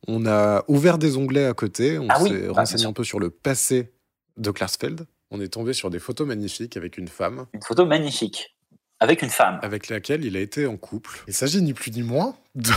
on 0.07 0.25
a 0.25 0.65
ouvert 0.69 0.97
des 0.97 1.17
onglets 1.17 1.47
à 1.47 1.53
côté, 1.53 1.99
on 1.99 2.07
Ah 2.09 2.21
s'est 2.21 2.47
bah, 2.47 2.53
renseigné 2.53 2.87
un 2.87 2.93
peu 2.93 3.05
sur 3.05 3.19
le 3.19 3.29
passé 3.29 3.93
de 4.37 4.51
Klarsfeld. 4.51 5.07
On 5.31 5.41
est 5.41 5.49
tombé 5.49 5.75
sur 5.75 5.91
des 5.91 5.99
photos 5.99 6.27
magnifiques 6.27 6.77
avec 6.77 6.97
une 6.97 7.09
femme 7.09 7.47
Une 7.53 7.63
photo 7.63 7.85
magnifique. 7.85 8.57
Avec 9.01 9.23
une 9.23 9.31
femme. 9.31 9.61
avec 9.63 9.89
laquelle 9.89 10.25
il 10.25 10.37
a 10.37 10.41
été 10.41 10.67
en 10.67 10.77
couple. 10.77 11.23
Il 11.29 11.35
s'agit 11.35 11.63
ni 11.63 11.73
plus 11.73 11.91
ni 11.93 12.03
moins 12.03 12.37
de 12.57 12.71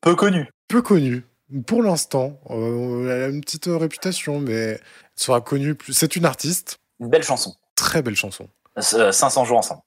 Peu 0.00 0.14
connue. 0.16 0.48
peu 0.68 0.82
connue. 0.82 1.24
Pour 1.66 1.82
l'instant, 1.82 2.40
Euh, 2.50 3.04
elle 3.14 3.22
a 3.22 3.28
une 3.28 3.40
petite 3.40 3.68
euh, 3.68 3.76
réputation, 3.76 4.40
mais 4.40 4.52
elle 4.52 4.80
sera 5.14 5.40
connue 5.40 5.74
plus. 5.74 5.92
C'est 5.92 6.16
une 6.16 6.24
artiste, 6.24 6.78
Une 6.98 7.08
belle 7.08 7.22
chanson. 7.22 7.54
très 7.76 8.02
belle 8.02 8.16
chanson. 8.16 8.48
Euh, 8.94 9.12
500 9.12 9.44
jours 9.44 9.58
ensemble. 9.58 9.82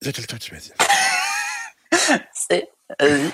Il 0.00 0.06
y 0.06 0.10
a 0.10 0.12
quelqu'un 0.12 0.36
qui 0.38 0.52
m'a 0.54 0.60
dit. 0.60 0.72
C'est. 2.32 2.68
euh, 3.02 3.28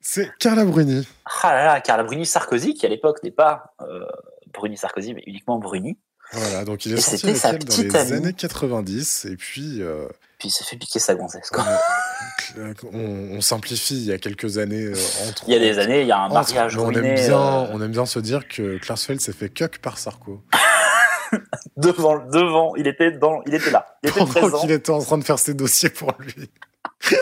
C'est 0.00 0.30
Carla 0.38 0.64
Bruni. 0.64 1.06
ah 1.42 1.52
là 1.52 1.64
là, 1.64 1.80
Carla 1.80 2.04
Bruni 2.04 2.24
Sarkozy, 2.26 2.74
qui 2.74 2.86
à 2.86 2.88
l'époque 2.88 3.22
n'est 3.22 3.30
pas 3.32 3.74
euh, 3.82 4.06
Bruni 4.52 4.76
Sarkozy, 4.76 5.14
mais 5.14 5.22
uniquement 5.26 5.58
Bruni. 5.58 5.98
Voilà, 6.32 6.64
donc 6.64 6.86
il 6.86 6.92
est 6.92 6.98
Et 6.98 7.00
sorti 7.00 7.36
sa 7.36 7.52
dans 7.52 7.76
les 7.76 7.96
amie. 7.96 8.12
années 8.12 8.32
90, 8.32 9.26
et 9.26 9.36
puis 9.36 9.80
euh, 9.82 10.08
Puis 10.38 10.48
il 10.48 10.50
s'est 10.50 10.64
fait 10.64 10.76
piquer 10.76 10.98
sa 10.98 11.14
gonzesse. 11.14 11.48
Quoi. 11.50 11.64
euh, 12.58 12.74
on, 12.92 13.36
on 13.36 13.40
simplifie 13.40 13.94
il 13.96 14.04
y 14.04 14.12
a 14.12 14.18
quelques 14.18 14.58
années. 14.58 14.84
euh, 14.84 14.94
entre, 15.28 15.44
Il 15.46 15.54
y 15.54 15.56
a 15.56 15.58
des 15.58 15.78
années, 15.78 16.02
il 16.02 16.06
y 16.08 16.12
a 16.12 16.18
un 16.18 16.24
entre- 16.26 16.34
mariage 16.34 16.76
mais 16.76 16.82
on, 16.82 16.90
aime 16.92 17.14
bien, 17.14 17.38
euh, 17.40 17.66
on 17.72 17.80
aime 17.82 17.90
bien 17.92 18.04
se 18.06 18.18
dire 18.18 18.46
que 18.46 18.76
Klarsfeld 18.78 19.20
s'est 19.20 19.32
fait 19.32 19.48
cuck 19.48 19.78
par 19.78 19.96
Sarko. 19.98 20.42
devant, 21.76 22.18
devant, 22.26 22.74
il 22.76 22.86
était 22.86 23.10
dans, 23.12 23.42
il 23.46 23.54
était 23.54 23.70
là, 23.70 23.86
il 24.02 24.10
était 24.10 24.18
Pendant 24.20 24.30
présent. 24.32 24.60
qu'il 24.60 24.70
était 24.70 24.90
en 24.90 25.00
train 25.00 25.18
de 25.18 25.24
faire 25.24 25.38
ses 25.38 25.54
dossiers 25.54 25.90
pour 25.90 26.12
lui. 26.20 26.50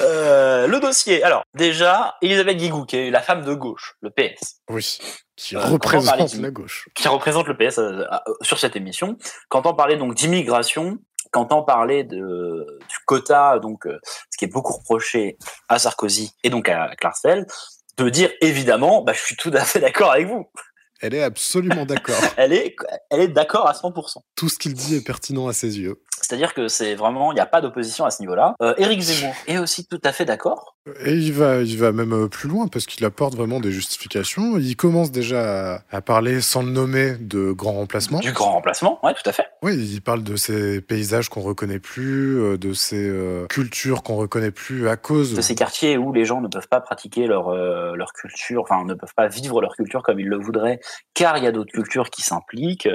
Euh, 0.00 0.66
le 0.66 0.80
dossier. 0.80 1.22
Alors, 1.22 1.42
déjà, 1.54 2.16
Elisabeth 2.22 2.56
Guigou, 2.56 2.84
qui 2.84 2.96
est 2.96 3.10
la 3.10 3.20
femme 3.20 3.44
de 3.44 3.54
gauche, 3.54 3.96
le 4.02 4.10
PS, 4.10 4.56
Oui. 4.68 4.98
Qui 5.36 5.56
Euh, 5.56 5.60
représente 5.60 6.34
la 6.36 6.50
gauche. 6.50 6.88
qui 6.94 7.08
représente 7.08 7.46
le 7.48 7.56
PS 7.56 7.78
euh, 7.78 8.04
sur 8.42 8.58
cette 8.58 8.76
émission, 8.76 9.16
quand 9.48 9.66
on 9.66 9.74
parlait 9.74 9.96
donc 9.96 10.14
d'immigration, 10.14 10.98
quand 11.34 11.52
on 11.52 11.64
parlait 11.64 12.04
de, 12.04 12.78
du 12.88 12.96
quota, 13.06 13.58
donc 13.58 13.88
euh, 13.88 13.98
ce 14.30 14.38
qui 14.38 14.44
est 14.44 14.52
beaucoup 14.52 14.72
reproché 14.72 15.36
à 15.68 15.80
Sarkozy 15.80 16.30
et 16.44 16.48
donc 16.48 16.68
à 16.68 16.94
Klarsfeld, 16.94 17.46
de 17.96 18.08
dire 18.08 18.30
évidemment, 18.40 19.02
bah, 19.02 19.12
je 19.12 19.20
suis 19.20 19.34
tout 19.34 19.50
à 19.52 19.64
fait 19.64 19.80
d'accord 19.80 20.12
avec 20.12 20.28
vous. 20.28 20.46
Elle 21.00 21.12
est 21.12 21.24
absolument 21.24 21.86
d'accord. 21.86 22.14
Elle 22.36 22.52
est, 22.52 22.76
elle 23.10 23.20
est 23.20 23.28
d'accord 23.28 23.66
à 23.66 23.72
100%. 23.72 24.18
Tout 24.36 24.48
ce 24.48 24.58
qu'il 24.58 24.74
dit 24.74 24.94
est 24.94 25.04
pertinent 25.04 25.48
à 25.48 25.52
ses 25.52 25.80
yeux. 25.80 26.00
C'est-à-dire 26.20 26.54
que 26.54 26.68
c'est 26.68 26.94
vraiment, 26.94 27.32
il 27.32 27.34
n'y 27.34 27.40
a 27.40 27.46
pas 27.46 27.60
d'opposition 27.60 28.04
à 28.04 28.10
ce 28.10 28.22
niveau-là. 28.22 28.54
Euh, 28.62 28.74
Éric 28.78 29.00
Zemmour 29.00 29.34
est 29.46 29.58
aussi 29.58 29.86
tout 29.86 30.00
à 30.04 30.12
fait 30.12 30.24
d'accord. 30.24 30.76
Et 31.04 31.12
il 31.12 31.32
va, 31.32 31.62
il 31.62 31.78
va 31.78 31.92
même 31.92 32.12
euh, 32.12 32.28
plus 32.28 32.48
loin 32.48 32.68
parce 32.68 32.86
qu'il 32.86 33.04
apporte 33.04 33.34
vraiment 33.34 33.60
des 33.60 33.72
justifications. 33.72 34.58
Il 34.58 34.76
commence 34.76 35.10
déjà 35.10 35.76
à, 35.76 35.80
à 35.90 36.00
parler, 36.02 36.40
sans 36.40 36.62
le 36.62 36.70
nommer, 36.70 37.16
de 37.18 37.52
grands 37.52 37.72
remplacements. 37.72 38.20
Du 38.20 38.32
grand 38.32 38.52
remplacement, 38.52 39.04
ouais, 39.04 39.14
tout 39.14 39.28
à 39.28 39.32
fait. 39.32 39.46
Oui, 39.62 39.76
il 39.76 40.02
parle 40.02 40.22
de 40.22 40.36
ces 40.36 40.82
paysages 40.82 41.30
qu'on 41.30 41.40
reconnaît 41.40 41.78
plus, 41.78 42.38
euh, 42.38 42.58
de 42.58 42.74
ces 42.74 43.08
euh, 43.08 43.46
cultures 43.46 44.02
qu'on 44.02 44.16
reconnaît 44.16 44.50
plus 44.50 44.88
à 44.88 44.96
cause 44.96 45.34
De 45.34 45.40
ces 45.40 45.54
quartiers 45.54 45.96
où 45.96 46.12
les 46.12 46.26
gens 46.26 46.42
ne 46.42 46.48
peuvent 46.48 46.68
pas 46.68 46.80
pratiquer 46.80 47.26
leur, 47.26 47.48
euh, 47.48 47.94
leur 47.96 48.12
culture, 48.12 48.62
enfin 48.62 48.84
ne 48.84 48.92
peuvent 48.92 49.14
pas 49.16 49.28
vivre 49.28 49.62
leur 49.62 49.74
culture 49.74 50.02
comme 50.02 50.20
ils 50.20 50.28
le 50.28 50.38
voudraient, 50.38 50.80
car 51.14 51.38
il 51.38 51.44
y 51.44 51.46
a 51.46 51.52
d'autres 51.52 51.72
cultures 51.72 52.10
qui 52.10 52.22
s'impliquent. 52.22 52.88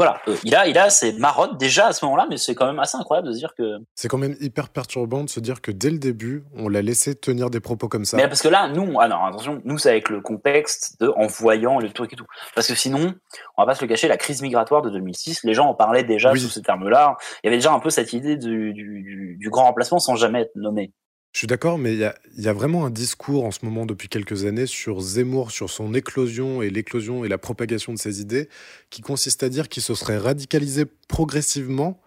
Voilà, 0.00 0.18
Euh, 0.28 0.36
il 0.44 0.54
a, 0.54 0.66
il 0.66 0.78
a 0.78 0.88
ses 0.88 1.12
marottes 1.12 1.58
déjà 1.58 1.88
à 1.88 1.92
ce 1.92 2.02
moment-là, 2.06 2.26
mais 2.30 2.38
c'est 2.38 2.54
quand 2.54 2.66
même 2.66 2.78
assez 2.78 2.96
incroyable 2.96 3.28
de 3.28 3.32
se 3.34 3.38
dire 3.38 3.54
que. 3.54 3.76
C'est 3.94 4.08
quand 4.08 4.16
même 4.18 4.34
hyper 4.40 4.70
perturbant 4.70 5.24
de 5.24 5.28
se 5.28 5.40
dire 5.40 5.60
que 5.60 5.70
dès 5.70 5.90
le 5.90 5.98
début, 5.98 6.44
on 6.56 6.68
l'a 6.70 6.80
laissé 6.80 7.14
tenir 7.14 7.50
des 7.50 7.60
propos 7.60 7.88
comme 7.88 8.06
ça. 8.06 8.16
Mais 8.16 8.26
parce 8.28 8.40
que 8.40 8.48
là, 8.48 8.68
nous, 8.68 8.98
ah 8.98 9.08
non, 9.08 9.22
attention, 9.24 9.60
nous 9.64 9.76
c'est 9.76 9.90
avec 9.90 10.08
le 10.08 10.20
contexte 10.22 10.98
de 11.00 11.08
en 11.08 11.26
voyant 11.26 11.78
le 11.78 11.90
truc 11.90 12.12
et 12.14 12.16
tout. 12.16 12.24
Parce 12.54 12.66
que 12.66 12.74
sinon, 12.74 13.12
on 13.58 13.62
va 13.62 13.66
pas 13.66 13.74
se 13.74 13.82
le 13.82 13.88
cacher, 13.88 14.08
la 14.08 14.16
crise 14.16 14.40
migratoire 14.40 14.80
de 14.80 14.88
2006, 14.90 15.44
les 15.44 15.52
gens 15.54 15.66
en 15.66 15.74
parlaient 15.74 16.04
déjà 16.04 16.32
Oui. 16.32 16.40
sous 16.40 16.48
ces 16.48 16.62
termes-là. 16.62 17.16
Il 17.42 17.46
y 17.46 17.48
avait 17.48 17.58
déjà 17.58 17.72
un 17.72 17.78
peu 17.80 17.90
cette 17.90 18.12
idée 18.14 18.36
du, 18.36 18.72
du, 18.72 19.02
du- 19.02 19.36
du 19.38 19.50
grand 19.50 19.64
remplacement 19.64 19.98
sans 19.98 20.16
jamais 20.16 20.40
être 20.40 20.56
nommé. 20.56 20.92
Je 21.32 21.38
suis 21.38 21.46
d'accord, 21.46 21.78
mais 21.78 21.92
il 21.92 21.98
y 21.98 22.04
a, 22.04 22.14
il 22.36 22.42
y 22.42 22.48
a 22.48 22.52
vraiment 22.52 22.84
un 22.84 22.90
discours 22.90 23.44
en 23.44 23.52
ce 23.52 23.64
moment 23.64 23.86
depuis 23.86 24.08
quelques 24.08 24.44
années 24.44 24.66
sur 24.66 25.00
Zemmour, 25.00 25.52
sur 25.52 25.70
son 25.70 25.94
éclosion 25.94 26.60
et 26.60 26.70
l'éclosion 26.70 27.24
et 27.24 27.28
la 27.28 27.38
propagation 27.38 27.92
de 27.92 27.98
ses 27.98 28.20
idées, 28.20 28.48
qui 28.90 29.00
consiste 29.00 29.42
à 29.42 29.48
dire 29.48 29.68
qu'il 29.68 29.82
se 29.82 29.94
serait 29.94 30.18
radicalisé 30.18 30.86
progressivement, 31.08 32.00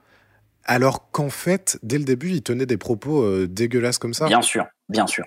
alors 0.65 1.09
qu'en 1.11 1.29
fait, 1.29 1.79
dès 1.83 1.97
le 1.97 2.03
début, 2.03 2.31
il 2.31 2.43
tenait 2.43 2.65
des 2.65 2.77
propos 2.77 3.23
euh, 3.23 3.47
dégueulasses 3.47 3.97
comme 3.97 4.13
ça. 4.13 4.27
Bien 4.27 4.41
sûr, 4.41 4.65
bien 4.89 5.07
sûr. 5.07 5.25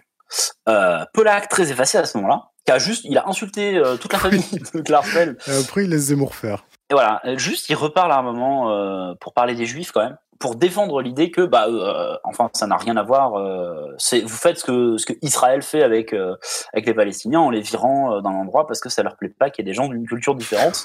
Euh, 0.68 1.04
Polak, 1.14 1.48
très 1.48 1.70
effacé 1.70 1.98
à 1.98 2.04
ce 2.04 2.18
moment-là, 2.18 2.50
qui 2.64 2.72
a 2.72 2.78
juste, 2.78 3.04
il 3.04 3.16
a 3.16 3.28
insulté 3.28 3.76
euh, 3.76 3.96
toute 3.96 4.12
la 4.12 4.18
famille 4.18 4.42
de 4.74 4.80
Klarsfeld. 4.80 5.38
Et 5.46 5.56
après, 5.56 5.84
il 5.84 5.90
laisse 5.90 6.02
Zemmour 6.02 6.34
faire. 6.34 6.64
Et 6.90 6.94
voilà, 6.94 7.20
juste, 7.36 7.68
il 7.68 7.74
reparle 7.74 8.12
à 8.12 8.18
un 8.18 8.22
moment 8.22 8.70
euh, 8.70 9.14
pour 9.20 9.32
parler 9.32 9.54
des 9.54 9.66
Juifs 9.66 9.92
quand 9.92 10.02
même, 10.02 10.16
pour 10.38 10.56
défendre 10.56 11.00
l'idée 11.02 11.30
que, 11.30 11.42
bah, 11.42 11.66
euh, 11.68 12.16
enfin, 12.24 12.48
ça 12.54 12.66
n'a 12.66 12.76
rien 12.76 12.96
à 12.96 13.02
voir. 13.02 13.34
euh, 13.38 13.94
c'est, 13.98 14.20
vous 14.20 14.28
faites 14.28 14.58
ce 14.58 14.64
que 14.64 14.96
ce 14.98 15.06
que 15.06 15.12
Israël 15.22 15.62
fait 15.62 15.82
avec 15.82 16.12
euh, 16.12 16.34
avec 16.72 16.86
les 16.86 16.94
Palestiniens 16.94 17.40
en 17.40 17.50
les 17.50 17.60
virant 17.60 18.14
euh, 18.16 18.20
d'un 18.20 18.30
endroit 18.30 18.66
parce 18.66 18.80
que 18.80 18.88
ça 18.88 19.02
leur 19.02 19.16
plaît 19.16 19.34
pas 19.38 19.50
qu'il 19.50 19.64
y 19.64 19.68
ait 19.68 19.70
des 19.70 19.74
gens 19.76 19.88
d'une 19.88 20.06
culture 20.06 20.34
différente. 20.34 20.84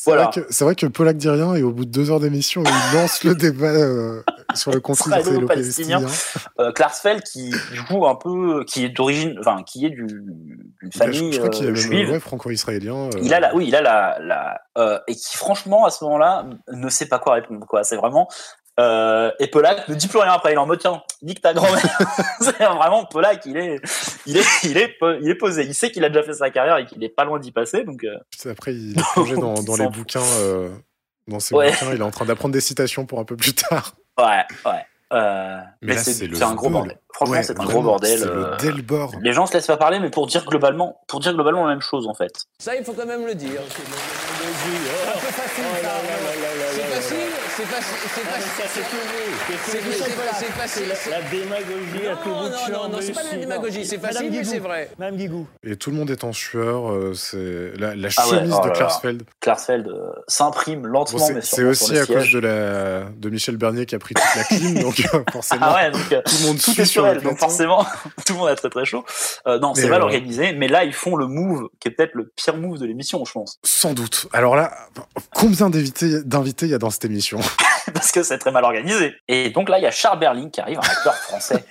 C'est 0.00 0.12
Voilà. 0.12 0.30
vrai 0.30 0.44
vrai 0.60 0.74
que 0.76 0.86
Polak 0.86 1.16
dit 1.16 1.28
rien 1.28 1.56
et 1.56 1.64
au 1.64 1.72
bout 1.72 1.84
de 1.84 1.90
deux 1.90 2.12
heures 2.12 2.20
d'émission, 2.20 2.62
il 2.64 2.96
lance 2.96 3.24
le 3.24 3.34
débat 3.34 3.66
euh, 3.66 4.22
sur 4.54 4.70
le 4.70 4.78
conflit 4.78 5.10
Israélo-palestinien. 5.18 6.00
Euh, 6.60 6.70
Klarsfeld 6.70 7.24
qui 7.24 7.50
joue 7.72 8.06
un 8.06 8.14
peu, 8.14 8.64
qui 8.64 8.84
est 8.84 8.90
d'origine, 8.90 9.34
enfin, 9.40 9.64
qui 9.66 9.86
est 9.86 9.90
du, 9.90 10.06
d'une 10.06 10.92
famille 10.96 11.32
je 11.32 11.40
crois 11.40 11.62
euh, 11.64 11.74
juive. 11.74 12.12
ouais, 12.12 12.20
franco-israélien. 12.20 12.94
euh, 13.08 13.18
Il 13.20 13.34
a 13.34 13.40
la, 13.40 13.52
oui, 13.56 13.64
il 13.66 13.74
a 13.74 13.82
la, 13.82 14.18
la 14.20 14.60
euh, 14.78 15.00
et 15.08 15.16
qui 15.16 15.36
franchement 15.36 15.84
à 15.84 15.90
ce 15.90 16.04
moment-là 16.04 16.46
ne 16.72 16.88
sait 16.88 17.06
pas 17.06 17.18
quoi 17.18 17.34
répondre 17.34 17.66
quoi. 17.66 17.82
C'est 17.82 17.96
vraiment 17.96 18.28
euh, 18.78 19.30
et 19.40 19.46
Polak 19.48 19.88
ne 19.88 19.94
dit 19.94 20.08
plus 20.08 20.18
rien 20.18 20.32
après. 20.32 20.52
Il 20.52 20.54
est 20.54 20.58
en 20.58 20.66
mode 20.66 20.78
tiens, 20.78 21.02
nique 21.22 21.40
ta 21.40 21.52
grand-mère. 21.54 21.82
vraiment 22.76 23.04
Polak. 23.06 23.44
Il 23.46 23.56
est, 23.56 23.80
il 24.26 24.36
est, 24.36 24.44
il 24.64 24.76
est, 24.78 24.96
il 25.20 25.28
est 25.30 25.34
posé. 25.34 25.64
Il 25.64 25.74
sait 25.74 25.90
qu'il 25.90 26.04
a 26.04 26.08
déjà 26.08 26.22
fait 26.22 26.34
sa 26.34 26.50
carrière 26.50 26.76
et 26.78 26.86
qu'il 26.86 27.02
est 27.02 27.08
pas 27.08 27.24
loin 27.24 27.38
d'y 27.38 27.52
passer. 27.52 27.84
Donc 27.84 28.04
euh, 28.04 28.50
Après, 28.50 28.74
il 28.74 28.98
est 28.98 29.02
plongé 29.14 29.34
dans, 29.36 29.54
les 29.78 29.88
bouquins. 29.88 30.20
euh, 30.40 30.70
dans 31.26 31.40
ses 31.40 31.54
Ouais. 31.54 31.70
bouquins, 31.72 31.92
il 31.94 32.00
est 32.00 32.04
en 32.04 32.10
train 32.10 32.24
d'apprendre 32.24 32.52
des 32.54 32.60
citations 32.60 33.04
pour 33.04 33.18
un 33.20 33.24
peu 33.24 33.36
plus 33.36 33.54
tard. 33.54 33.94
ouais, 34.18 34.44
ouais. 34.64 34.84
Euh, 35.10 35.56
Mais 35.80 35.96
c'est 35.96 36.42
un 36.42 36.54
gros 36.54 36.68
bordel. 36.68 36.98
Franchement, 37.14 37.34
Ouais, 37.36 37.42
c'est 37.42 37.58
un 37.58 37.64
gros 37.64 37.80
bordel. 37.80 38.18
C'est 38.18 38.26
euh, 38.26 38.50
le 38.50 38.56
Delbord. 38.58 39.12
les 39.22 39.32
gens 39.32 39.46
se 39.46 39.54
laissent 39.54 39.66
pas 39.66 39.78
parler, 39.78 40.00
mais 40.00 40.10
pour 40.10 40.26
dire 40.26 40.44
globalement, 40.44 41.00
pour 41.08 41.20
dire 41.20 41.32
globalement 41.32 41.64
la 41.64 41.70
même 41.70 41.80
chose 41.80 42.06
en 42.06 42.12
fait. 42.12 42.30
Ça, 42.58 42.76
il 42.76 42.84
faut 42.84 42.92
quand 42.92 43.06
même 43.06 43.24
le 43.24 43.34
dire. 43.34 43.60
C'est 43.70 45.32
facile, 45.32 45.64
c'est 47.58 47.64
facile, 47.64 47.96
c'est 48.14 48.20
facile. 48.20 48.84
C'est 49.66 49.80
c'est 50.38 50.52
facile. 50.52 51.10
La 51.10 51.22
démagogie 51.22 52.06
à 52.06 52.16
tout 52.16 52.28
bout 52.28 52.34
Non, 52.34 52.44
de 52.44 52.50
non, 52.50 52.56
champ. 52.58 52.72
non, 52.84 52.88
non, 52.90 52.98
c'est 53.00 53.12
pas 53.12 53.24
de 53.24 53.30
la 53.32 53.36
démagogie, 53.38 53.84
c'est 53.84 53.98
facile, 53.98 54.30
mais 54.30 54.44
c'est 54.44 54.58
vrai. 54.60 54.90
Madame 54.98 55.16
Guigou. 55.16 55.46
Et 55.64 55.76
tout 55.76 55.90
le 55.90 55.96
monde 55.96 56.10
est 56.10 56.22
en 56.22 56.32
sueur. 56.32 56.90
euh, 56.92 57.14
c'est 57.14 57.72
la, 57.78 57.96
la 57.96 58.08
Ah 58.16 58.22
chemise 58.30 58.54
oh 58.56 58.64
de. 58.64 58.70
Klarsfeld. 58.70 59.22
Klarsfeld 59.40 59.88
euh, 59.88 60.10
s'imprime 60.28 60.86
lentement, 60.86 61.18
c'est 61.18 61.34
mais 61.34 61.40
c'est 61.42 61.64
aussi 61.64 61.98
à 61.98 62.06
cause 62.06 62.30
de, 62.32 62.38
la, 62.38 63.04
de 63.16 63.28
Michel 63.28 63.56
Bernier 63.56 63.86
qui 63.86 63.94
a 63.96 63.98
pris 63.98 64.14
toute 64.14 64.36
la 64.36 64.44
clim, 64.44 64.74
donc 64.82 65.00
euh, 65.12 65.22
forcément, 65.32 65.66
Ah 65.68 65.74
ouais, 65.74 65.90
donc 65.90 66.08
tout 66.08 66.36
le 66.40 66.46
monde 66.46 66.58
tout 66.60 66.80
est 66.80 66.84
sur 66.84 67.02
le 67.04 67.08
elle, 67.10 67.22
donc 67.22 67.38
forcément, 67.38 67.84
tout 68.26 68.34
le 68.34 68.38
monde 68.38 68.50
est 68.50 68.56
très 68.56 68.70
très 68.70 68.84
chaud. 68.84 69.04
Non, 69.46 69.74
c'est 69.74 69.88
mal 69.88 70.02
organisé, 70.02 70.52
mais 70.52 70.68
là, 70.68 70.84
ils 70.84 70.92
font 70.92 71.16
le 71.16 71.26
move 71.26 71.68
qui 71.80 71.88
est 71.88 71.90
peut-être 71.90 72.14
le 72.14 72.30
pire 72.36 72.56
move 72.56 72.78
de 72.78 72.86
l'émission, 72.86 73.24
je 73.24 73.32
pense. 73.32 73.58
Sans 73.64 73.94
doute. 73.94 74.28
Alors 74.32 74.54
là, 74.54 74.72
combien 75.34 75.70
d'invités 75.70 76.22
d'invités 76.22 76.66
il 76.66 76.70
y 76.72 76.74
a 76.74 76.78
dans 76.78 76.90
cette 76.90 77.04
émission? 77.04 77.40
Parce 77.94 78.12
que 78.12 78.22
c'est 78.22 78.38
très 78.38 78.50
mal 78.50 78.64
organisé. 78.64 79.14
Et 79.28 79.50
donc 79.50 79.68
là, 79.68 79.78
il 79.78 79.82
y 79.82 79.86
a 79.86 79.90
Charles 79.90 80.18
Berling 80.18 80.50
qui 80.50 80.60
arrive, 80.60 80.78
un 80.78 80.88
acteur 80.88 81.14
français 81.28 81.64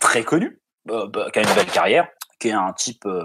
très 0.00 0.24
connu, 0.24 0.60
euh, 0.90 1.06
bah, 1.08 1.28
qui 1.32 1.38
a 1.38 1.42
une 1.42 1.54
belle 1.54 1.70
carrière, 1.70 2.08
qui 2.38 2.48
est 2.48 2.52
un 2.52 2.72
type 2.72 3.06
euh, 3.06 3.24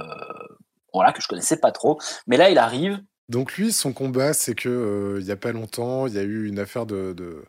voilà, 0.94 1.12
que 1.12 1.22
je 1.22 1.28
connaissais 1.28 1.58
pas 1.58 1.72
trop. 1.72 2.00
Mais 2.28 2.38
là, 2.38 2.50
il 2.50 2.58
arrive. 2.58 3.00
Donc 3.28 3.54
lui, 3.58 3.72
son 3.72 3.94
combat, 3.94 4.34
c'est 4.34 4.56
que 4.56 4.70
euh, 4.70 5.20
il 5.22 5.28
y 5.28 5.32
a 5.32 5.36
pas 5.36 5.52
longtemps, 5.52 6.08
il 6.08 6.14
y 6.14 6.20
a 6.20 6.24
eu 6.24 6.48
une 6.48 6.60
affaire 6.60 6.86
de, 6.86 7.14
de, 7.14 7.46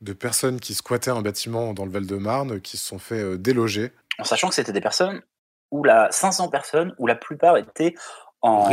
de 0.00 0.12
personnes 0.12 0.58
qui 0.58 0.74
squattaient 0.74 1.10
un 1.10 1.22
bâtiment 1.22 1.74
dans 1.74 1.84
le 1.84 1.90
Val-de-Marne, 1.90 2.60
qui 2.60 2.76
se 2.76 2.86
sont 2.86 2.98
fait 2.98 3.20
euh, 3.20 3.36
déloger. 3.36 3.92
en 4.18 4.24
sachant 4.24 4.48
que 4.48 4.54
c'était 4.54 4.72
des 4.72 4.80
personnes 4.80 5.22
où 5.70 5.84
la 5.84 6.10
500 6.10 6.48
personnes 6.48 6.94
où 6.98 7.06
la 7.06 7.14
plupart 7.14 7.56
étaient 7.56 7.94
en 8.42 8.68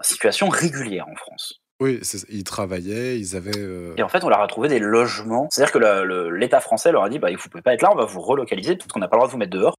situation 0.00 0.48
régulière 0.48 1.06
en 1.08 1.16
France. 1.16 1.60
Oui, 1.80 2.00
ils 2.28 2.44
travaillaient, 2.44 3.18
ils 3.20 3.36
avaient. 3.36 3.52
euh, 3.56 3.94
Et 3.96 4.02
en 4.02 4.08
fait, 4.08 4.24
on 4.24 4.28
leur 4.28 4.40
a 4.40 4.46
trouvé 4.48 4.68
des 4.68 4.80
logements. 4.80 5.48
C'est-à-dire 5.50 5.72
que 5.72 6.28
l'État 6.30 6.60
français 6.60 6.90
leur 6.90 7.04
a 7.04 7.08
dit 7.08 7.18
bah, 7.18 7.28
vous 7.30 7.48
pouvez 7.48 7.62
pas 7.62 7.72
être 7.74 7.82
là, 7.82 7.90
on 7.92 7.96
va 7.96 8.04
vous 8.04 8.20
relocaliser 8.20 8.76
parce 8.76 8.88
qu'on 8.90 8.98
n'a 8.98 9.06
pas 9.08 9.16
le 9.16 9.20
droit 9.20 9.28
de 9.28 9.32
vous 9.32 9.38
mettre 9.38 9.52
dehors. 9.56 9.74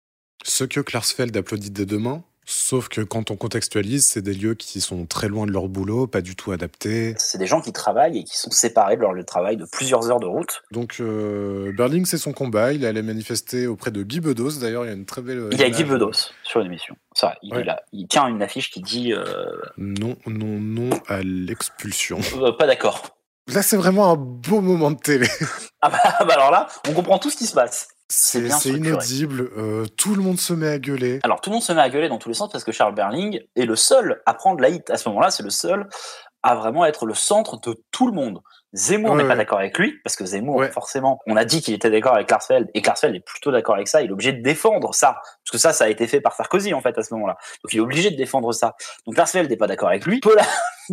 Ce 0.45 0.63
que 0.63 0.79
Klarsfeld 0.79 1.35
applaudit 1.35 1.71
dès 1.71 1.85
demain, 1.85 2.23
sauf 2.51 2.87
que 2.89 3.01
quand 3.01 3.31
on 3.31 3.35
contextualise, 3.35 4.05
c'est 4.05 4.21
des 4.21 4.33
lieux 4.33 4.55
qui 4.55 4.81
sont 4.81 5.05
très 5.05 5.27
loin 5.27 5.45
de 5.45 5.51
leur 5.51 5.67
boulot, 5.67 6.07
pas 6.07 6.21
du 6.21 6.35
tout 6.35 6.51
adaptés. 6.51 7.13
C'est 7.17 7.37
des 7.37 7.45
gens 7.47 7.61
qui 7.61 7.71
travaillent 7.71 8.17
et 8.19 8.23
qui 8.23 8.37
sont 8.37 8.51
séparés 8.51 8.95
de 8.97 9.01
leur 9.01 9.13
lieu 9.13 9.21
de 9.21 9.25
travail 9.27 9.57
de 9.57 9.65
plusieurs 9.65 10.09
heures 10.09 10.19
de 10.19 10.25
route. 10.25 10.63
Donc 10.71 10.97
euh, 10.99 11.71
Berling, 11.77 12.05
c'est 12.05 12.17
son 12.17 12.33
combat. 12.33 12.73
Il 12.73 12.83
est 12.83 12.87
allé 12.87 13.01
manifester 13.01 13.67
auprès 13.67 13.91
de 13.91 14.01
Guy 14.03 14.19
Bedos. 14.19 14.59
D'ailleurs, 14.59 14.85
il 14.85 14.87
y 14.87 14.91
a 14.91 14.95
une 14.95 15.05
très 15.05 15.21
belle. 15.21 15.47
Il 15.51 15.59
y 15.59 15.63
a. 15.63 15.69
Guy 15.69 15.83
Bedos 15.83 16.31
sur 16.43 16.59
l'émission. 16.59 16.95
Ça, 17.13 17.35
il, 17.43 17.53
Ouais. 17.53 17.67
a- 17.69 17.81
il 17.93 18.07
tient 18.07 18.27
une 18.27 18.41
affiche 18.41 18.71
qui 18.71 18.81
dit 18.81 19.13
euh, 19.13 19.45
Non, 19.77 20.15
non, 20.25 20.59
non 20.59 20.89
à 21.07 21.21
l'expulsion. 21.21 22.19
euh, 22.37 22.51
pas 22.51 22.65
d'accord. 22.67 23.15
Là, 23.53 23.61
c'est 23.61 23.77
vraiment 23.77 24.11
un 24.11 24.15
beau 24.15 24.61
moment 24.61 24.91
de 24.91 24.99
télé. 24.99 25.27
Ah 25.81 25.89
bah, 25.89 25.97
bah 26.25 26.33
alors 26.33 26.51
là, 26.51 26.67
on 26.87 26.93
comprend 26.93 27.17
tout 27.19 27.29
ce 27.29 27.37
qui 27.37 27.45
se 27.45 27.53
passe. 27.53 27.87
C'est 28.11 28.69
inaudible. 28.69 29.51
euh, 29.55 29.85
tout 29.95 30.15
le 30.15 30.23
monde 30.23 30.39
se 30.39 30.53
met 30.53 30.67
à 30.67 30.79
gueuler. 30.79 31.19
Alors 31.23 31.41
tout 31.41 31.51
le 31.51 31.55
monde 31.55 31.63
se 31.63 31.71
met 31.71 31.81
à 31.81 31.89
gueuler 31.89 32.09
dans 32.09 32.17
tous 32.17 32.29
les 32.29 32.35
sens 32.35 32.51
parce 32.51 32.63
que 32.63 32.71
Charles 32.71 32.95
Berling 32.95 33.39
est 33.55 33.65
le 33.65 33.75
seul 33.75 34.21
à 34.25 34.33
prendre 34.33 34.59
la 34.61 34.69
hit. 34.69 34.89
À 34.89 34.97
ce 34.97 35.07
moment-là, 35.09 35.29
c'est 35.29 35.43
le 35.43 35.51
seul 35.51 35.87
à 36.41 36.55
vraiment 36.55 36.85
être 36.85 37.05
le 37.05 37.13
centre 37.13 37.59
de 37.59 37.75
tout 37.91 38.07
le 38.07 38.13
monde. 38.13 38.39
Zemmour 38.73 39.11
Ouais, 39.11 39.17
n'est 39.17 39.23
pas 39.23 39.29
ouais. 39.29 39.37
d'accord 39.37 39.59
avec 39.59 39.77
lui 39.79 39.99
parce 40.03 40.15
que 40.15 40.25
Zemmour, 40.25 40.57
Ouais. 40.57 40.69
forcément, 40.71 41.19
on 41.25 41.35
a 41.35 41.43
dit 41.45 41.61
qu'il 41.61 41.73
était 41.73 41.89
d'accord 41.89 42.13
avec 42.13 42.27
Klarsfeld 42.27 42.69
et 42.73 42.81
Klarsfeld 42.81 43.15
est 43.15 43.19
plutôt 43.19 43.51
d'accord 43.51 43.75
avec 43.75 43.87
ça. 43.87 44.01
Il 44.03 44.09
est 44.09 44.13
obligé 44.13 44.31
de 44.31 44.41
défendre 44.43 44.93
ça 44.93 45.13
parce 45.23 45.51
que 45.51 45.57
ça, 45.57 45.73
ça 45.73 45.85
a 45.85 45.89
été 45.89 46.05
fait 46.07 46.21
par 46.21 46.35
Sarkozy 46.35 46.73
en 46.73 46.81
fait 46.81 46.97
à 46.97 47.03
ce 47.03 47.13
moment-là. 47.15 47.37
Donc 47.63 47.73
il 47.73 47.77
est 47.77 47.81
obligé 47.81 48.11
de 48.11 48.15
défendre 48.15 48.51
ça. 48.53 48.75
Donc 49.05 49.15
Klarsfeld 49.15 49.49
n'est 49.49 49.57
pas 49.57 49.67
d'accord 49.67 49.89
avec 49.89 50.05
lui. 50.05 50.19
Polak, 50.19 50.47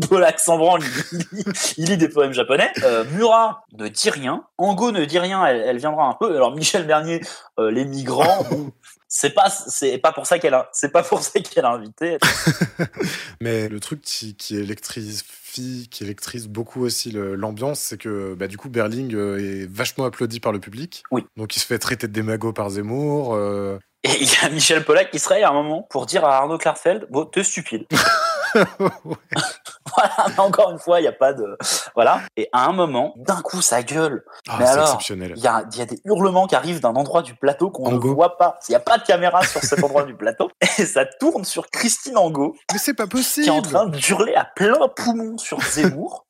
Polak 0.08 0.40
s'en 0.40 0.56
branle, 0.58 0.80
il, 1.12 1.18
lit- 1.32 1.44
il 1.76 1.84
lit 1.90 1.96
des 1.98 2.08
poèmes 2.08 2.32
japonais. 2.32 2.70
Euh, 2.82 3.04
Murat 3.12 3.64
ne 3.76 3.88
dit 3.88 4.08
rien. 4.10 4.44
Ango 4.58 4.90
ne 4.90 5.04
dit 5.04 5.18
rien. 5.18 5.44
Elle, 5.44 5.60
elle 5.66 5.78
viendra 5.78 6.04
un 6.06 6.14
peu. 6.14 6.34
Alors 6.34 6.54
Michel 6.56 6.86
Bernier, 6.86 7.20
euh, 7.58 7.70
les 7.70 7.84
migrants. 7.84 8.44
bon, 8.50 8.72
c'est 9.08 9.30
pas 9.34 9.50
c'est 9.50 9.98
pas 9.98 10.12
pour 10.12 10.26
ça 10.26 10.38
qu'elle 10.38 10.54
a 10.54 10.68
c'est 10.72 10.90
pas 10.92 11.02
pour 11.02 11.20
ça 11.22 11.38
qu'elle 11.40 11.64
a 11.64 11.70
invité 11.70 12.18
Mais 13.40 13.68
le 13.68 13.80
truc 13.80 14.00
qui, 14.02 14.34
qui 14.36 14.56
électrifie 14.58 15.22
qui 15.90 16.04
électrise 16.04 16.48
beaucoup 16.48 16.82
aussi 16.82 17.10
l'ambiance, 17.12 17.80
c'est 17.80 17.98
que 17.98 18.34
bah, 18.34 18.46
du 18.48 18.56
coup 18.56 18.68
Berling 18.68 19.14
euh, 19.14 19.38
est 19.38 19.66
vachement 19.66 20.04
applaudi 20.04 20.40
par 20.40 20.52
le 20.52 20.60
public. 20.60 21.02
Oui. 21.10 21.24
Donc 21.36 21.56
il 21.56 21.60
se 21.60 21.66
fait 21.66 21.78
traiter 21.78 22.06
de 22.08 22.12
démago 22.12 22.52
par 22.52 22.70
Zemmour. 22.70 23.34
euh, 23.34 23.78
Et 24.02 24.22
il 24.22 24.32
y 24.32 24.36
a 24.44 24.48
Michel 24.48 24.84
Pollack 24.84 25.10
qui 25.10 25.18
serait 25.18 25.42
à 25.42 25.50
un 25.50 25.52
moment 25.52 25.82
pour 25.90 26.06
dire 26.06 26.24
à 26.24 26.36
Arnaud 26.36 26.58
Klarfeld 26.58 27.06
Bon, 27.10 27.24
t'es 27.24 27.42
stupide. 27.42 27.86
voilà, 28.78 30.26
mais 30.28 30.38
encore 30.38 30.70
une 30.70 30.78
fois, 30.78 31.00
il 31.00 31.02
n'y 31.02 31.08
a 31.08 31.12
pas 31.12 31.32
de. 31.32 31.56
Voilà. 31.94 32.22
Et 32.36 32.48
à 32.52 32.66
un 32.66 32.72
moment, 32.72 33.14
d'un 33.16 33.40
coup, 33.42 33.60
ça 33.60 33.82
gueule. 33.82 34.24
Ah, 34.48 34.56
mais 34.58 34.66
c'est 34.66 34.72
alors, 34.72 34.84
exceptionnel. 34.86 35.34
il 35.36 35.42
y 35.42 35.46
a, 35.46 35.64
il 35.72 35.78
y 35.78 35.82
a 35.82 35.86
des 35.86 36.00
hurlements 36.04 36.46
qui 36.46 36.54
arrivent 36.54 36.80
d'un 36.80 36.94
endroit 36.94 37.22
du 37.22 37.34
plateau 37.34 37.70
qu'on 37.70 37.90
ne 37.90 37.98
voit 37.98 38.36
pas. 38.36 38.58
Il 38.68 38.72
n'y 38.72 38.76
a 38.76 38.80
pas 38.80 38.98
de 38.98 39.04
caméra 39.04 39.42
sur 39.44 39.62
cet 39.62 39.82
endroit 39.82 40.04
du 40.04 40.14
plateau. 40.14 40.50
Et 40.78 40.86
ça 40.86 41.04
tourne 41.04 41.44
sur 41.44 41.68
Christine 41.70 42.16
Angot, 42.16 42.56
Mais 42.72 42.78
c'est 42.78 42.94
pas 42.94 43.04
qui 43.04 43.16
est 43.16 43.20
possible 43.20 43.50
en 43.50 43.62
train 43.62 43.86
d'hurler 43.86 44.34
à 44.34 44.44
plein 44.44 44.88
poumon 44.94 45.38
sur 45.38 45.60
Zemmour. 45.60 46.26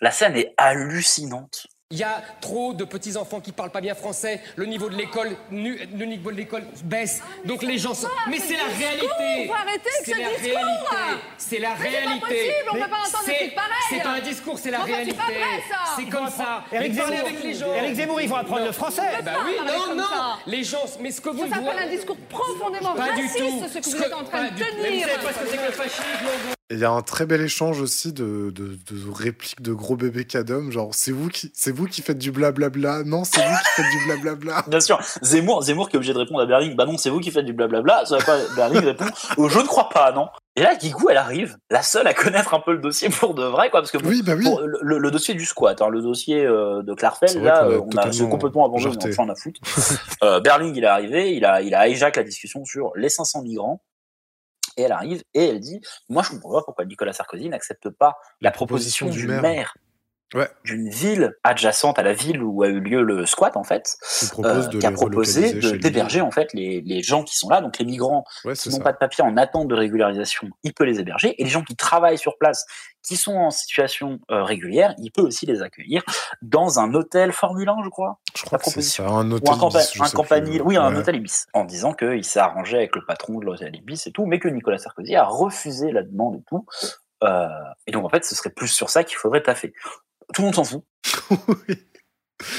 La 0.00 0.10
scène 0.10 0.36
est 0.36 0.54
hallucinante. 0.56 1.66
Il 1.90 1.98
y 1.98 2.02
a 2.02 2.22
trop 2.40 2.72
de 2.72 2.82
petits 2.84 3.16
enfants 3.16 3.40
qui 3.40 3.52
parlent 3.52 3.70
pas 3.70 3.82
bien 3.82 3.94
français. 3.94 4.40
Le 4.56 4.64
niveau 4.64 4.88
de 4.88 4.96
l'école, 4.96 5.36
le 5.52 6.04
niveau 6.06 6.32
de 6.32 6.36
l'école 6.36 6.64
baisse. 6.82 7.22
Donc 7.44 7.62
les 7.62 7.76
gens 7.78 7.92
sont. 7.94 8.08
Mais 8.28 8.38
c'est 8.38 8.56
la 8.56 8.64
réalité. 8.64 9.46
faut 9.46 9.52
arrêter 9.54 9.90
avec 9.90 10.04
C'est 10.06 10.12
ce 10.12 10.18
la 10.18 10.28
discours. 10.30 10.42
réalité. 10.42 11.22
C'est 11.36 11.58
la 11.58 11.74
réalité. 11.74 12.20
possible, 12.20 12.68
on 12.70 12.74
peut 12.74 12.80
pas 12.80 12.96
entendre 12.96 13.24
des 13.26 13.32
C'est- 13.32 13.38
trucs 13.38 13.54
pareils. 13.54 13.70
C'est 13.90 14.02
pas 14.02 14.08
un 14.08 14.20
discours, 14.20 14.58
c'est 14.58 14.70
la 14.70 14.78
réalité. 14.80 15.14
pas 15.16 15.24
vrai, 15.24 15.62
ça. 15.70 15.76
C'est 15.96 16.08
comme 16.08 16.28
ça. 16.30 16.64
Parlez 16.70 16.90
Zemmour, 16.92 17.12
avec 17.20 17.42
les 17.44 17.54
gens. 17.54 17.74
Éric 17.74 17.94
Zemmour, 17.96 18.20
il 18.22 18.28
faut 18.28 18.36
apprendre 18.36 18.64
le 18.64 18.72
français. 18.72 19.02
Bah 19.22 19.32
oui, 19.46 19.52
parler 19.56 19.72
non, 19.90 19.94
non. 19.94 20.02
ça. 20.08 20.38
Les 20.46 20.64
gens, 20.64 20.84
mais 21.00 21.10
ce 21.10 21.20
que 21.20 21.28
vous 21.28 21.46
Ça 21.48 21.56
s'appelle 21.56 21.78
un 21.78 21.86
discours 21.90 22.16
profondément 22.30 22.94
Pas 22.94 23.12
du 23.12 23.22
raciste, 23.22 23.38
tout. 23.38 23.64
ce 23.72 23.78
que 23.78 23.96
vous 23.98 24.02
êtes 24.02 24.14
en 24.14 24.24
train 24.24 24.44
pas 24.46 24.50
de 24.50 24.56
tenir. 24.58 25.06
vous 25.06 25.12
savez 25.12 25.22
pas 25.26 25.32
ce 25.32 25.38
que 25.38 25.48
c'est 25.50 25.56
que 25.58 25.66
le 25.66 25.72
fascisme. 25.72 26.54
Et 26.70 26.74
il 26.76 26.80
y 26.80 26.84
a 26.84 26.90
un 26.90 27.02
très 27.02 27.26
bel 27.26 27.42
échange 27.42 27.82
aussi 27.82 28.14
de, 28.14 28.50
de, 28.50 28.78
de 28.90 29.12
répliques 29.12 29.60
de 29.60 29.74
gros 29.74 29.96
bébés 29.96 30.24
cadom, 30.24 30.70
genre 30.70 30.94
c'est 30.94 31.12
vous 31.12 31.28
qui 31.28 31.52
c'est 31.54 31.72
vous 31.72 31.84
qui 31.84 32.00
faites 32.00 32.16
du 32.16 32.32
blablabla, 32.32 33.02
non 33.04 33.24
c'est 33.24 33.42
vous 33.42 33.54
qui 33.54 33.82
faites 33.82 33.90
du 33.90 34.06
blablabla. 34.06 34.64
Bien 34.68 34.80
sûr, 34.80 34.98
Zemmour, 35.20 35.62
Zemmour 35.62 35.90
qui 35.90 35.96
est 35.96 35.98
obligé 35.98 36.14
de 36.14 36.18
répondre 36.18 36.40
à 36.40 36.46
Berling, 36.46 36.74
bah 36.74 36.86
non, 36.86 36.96
c'est 36.96 37.10
vous 37.10 37.20
qui 37.20 37.30
faites 37.30 37.44
du 37.44 37.52
blablabla, 37.52 38.06
ça 38.06 38.16
va 38.16 38.24
pas, 38.24 38.38
Berling 38.56 38.82
répond, 38.82 39.04
oh, 39.36 39.50
je 39.50 39.58
ne 39.58 39.66
crois 39.66 39.90
pas, 39.90 40.10
non. 40.12 40.28
Et 40.56 40.62
là, 40.62 40.74
Guigou, 40.74 41.10
elle 41.10 41.18
arrive, 41.18 41.58
la 41.68 41.82
seule 41.82 42.06
à 42.06 42.14
connaître 42.14 42.54
un 42.54 42.60
peu 42.60 42.72
le 42.72 42.78
dossier 42.78 43.10
pour 43.10 43.34
de 43.34 43.44
vrai, 43.44 43.68
quoi, 43.68 43.80
parce 43.80 43.90
que 43.90 43.98
bon, 43.98 44.08
Oui 44.08 44.22
bah 44.22 44.32
oui. 44.34 44.44
pour 44.44 44.62
le, 44.62 45.10
dossier 45.10 45.34
du 45.34 45.44
squat, 45.44 45.82
hein, 45.82 45.90
le 45.90 46.00
dossier 46.00 46.46
euh, 46.46 46.82
de 46.82 46.94
Clarfeld, 46.94 47.42
là, 47.42 47.56
a 47.58 47.64
euh, 47.66 47.80
on 47.80 47.96
a 47.98 48.30
complètement 48.30 48.64
abandonné, 48.64 48.96
on 49.18 49.22
en 49.24 49.28
a 49.28 49.34
foutre. 49.34 49.60
euh, 50.22 50.40
Berling, 50.40 50.74
il 50.74 50.84
est 50.84 50.86
arrivé, 50.86 51.34
il 51.34 51.44
a, 51.44 51.60
il 51.60 51.74
a 51.74 51.88
hijack 51.88 52.16
la 52.16 52.22
discussion 52.22 52.64
sur 52.64 52.92
les 52.96 53.10
500 53.10 53.42
migrants. 53.42 53.82
Et 54.76 54.82
elle 54.82 54.92
arrive 54.92 55.22
et 55.34 55.48
elle 55.48 55.60
dit 55.60 55.80
Moi, 56.08 56.22
je 56.22 56.30
comprends 56.30 56.52
pas 56.52 56.62
pourquoi 56.64 56.84
Nicolas 56.84 57.12
Sarkozy 57.12 57.48
n'accepte 57.48 57.90
pas 57.90 58.16
la 58.40 58.50
proposition 58.50 59.08
du 59.08 59.26
maire, 59.26 59.76
Ouais. 60.34 60.48
d'une 60.64 60.88
ville 60.88 61.32
adjacente 61.44 61.98
à 61.98 62.02
la 62.02 62.12
ville 62.12 62.42
où 62.42 62.64
a 62.64 62.68
eu 62.68 62.80
lieu 62.80 63.02
le 63.02 63.24
squat, 63.24 63.56
en 63.56 63.62
fait, 63.62 63.94
euh, 64.44 64.66
qui 64.68 64.84
a 64.84 64.90
proposé 64.90 65.52
d'héberger 65.78 66.20
en 66.22 66.32
fait 66.32 66.52
les, 66.54 66.80
les 66.80 67.02
gens 67.02 67.22
qui 67.22 67.36
sont 67.36 67.48
là, 67.48 67.60
donc 67.60 67.78
les 67.78 67.84
migrants 67.84 68.24
Ouais, 68.44 68.54
qui 68.54 68.68
n'ont 68.70 68.80
pas 68.80 68.92
de 68.92 68.98
papier 68.98 69.22
en 69.22 69.36
attente 69.36 69.68
de 69.68 69.74
régularisation, 69.76 70.48
il 70.64 70.74
peut 70.74 70.82
les 70.84 70.98
héberger, 70.98 71.40
et 71.40 71.44
les 71.44 71.50
gens 71.50 71.62
qui 71.62 71.76
travaillent 71.76 72.18
sur 72.18 72.36
place, 72.36 72.66
qui 73.02 73.16
sont 73.16 73.36
en 73.36 73.50
situation 73.50 74.18
euh, 74.32 74.42
régulière, 74.42 74.94
il 74.98 75.12
peut 75.12 75.22
aussi 75.22 75.46
les 75.46 75.62
accueillir 75.62 76.02
dans 76.42 76.80
un 76.80 76.92
hôtel 76.94 77.30
Formule 77.32 77.68
1, 77.68 77.76
je 77.84 77.90
crois, 77.90 78.18
Je 78.36 78.42
crois 78.44 78.58
la 78.58 78.72
que 78.72 78.80
ça, 78.80 79.06
un 79.06 79.30
ou 79.30 79.34
hôtel 79.34 79.54
un, 79.54 79.56
campa- 79.58 79.78
Ibis, 79.84 79.92
je 79.94 80.02
un 80.02 80.08
campanile, 80.10 80.60
plus. 80.62 80.68
oui, 80.68 80.76
un 80.76 80.92
Ouais. 80.92 80.98
hôtel 80.98 81.14
Ibis, 81.16 81.46
en 81.52 81.64
disant 81.64 81.92
qu'il 81.92 82.24
s'est 82.24 82.40
arrangé 82.40 82.76
avec 82.78 82.96
le 82.96 83.04
patron 83.06 83.38
de 83.38 83.44
l'hôtel 83.44 83.76
Ibis 83.76 84.02
et 84.06 84.10
tout, 84.10 84.26
mais 84.26 84.40
que 84.40 84.48
Nicolas 84.48 84.78
Sarkozy 84.78 85.14
a 85.14 85.24
refusé 85.24 85.92
la 85.92 86.02
demande 86.02 86.36
et 86.40 86.42
tout. 86.48 86.66
Euh, 87.22 87.46
et 87.86 87.92
donc 87.92 88.04
en 88.04 88.08
fait, 88.08 88.24
ce 88.24 88.34
serait 88.34 88.50
plus 88.50 88.66
sur 88.68 88.90
ça 88.90 89.04
qu'il 89.04 89.16
faudrait 89.16 89.42
taffer. 89.42 89.72
Tout 90.32 90.42
le 90.42 90.46
monde 90.46 90.54
s'en 90.54 90.64
fout. 90.64 90.82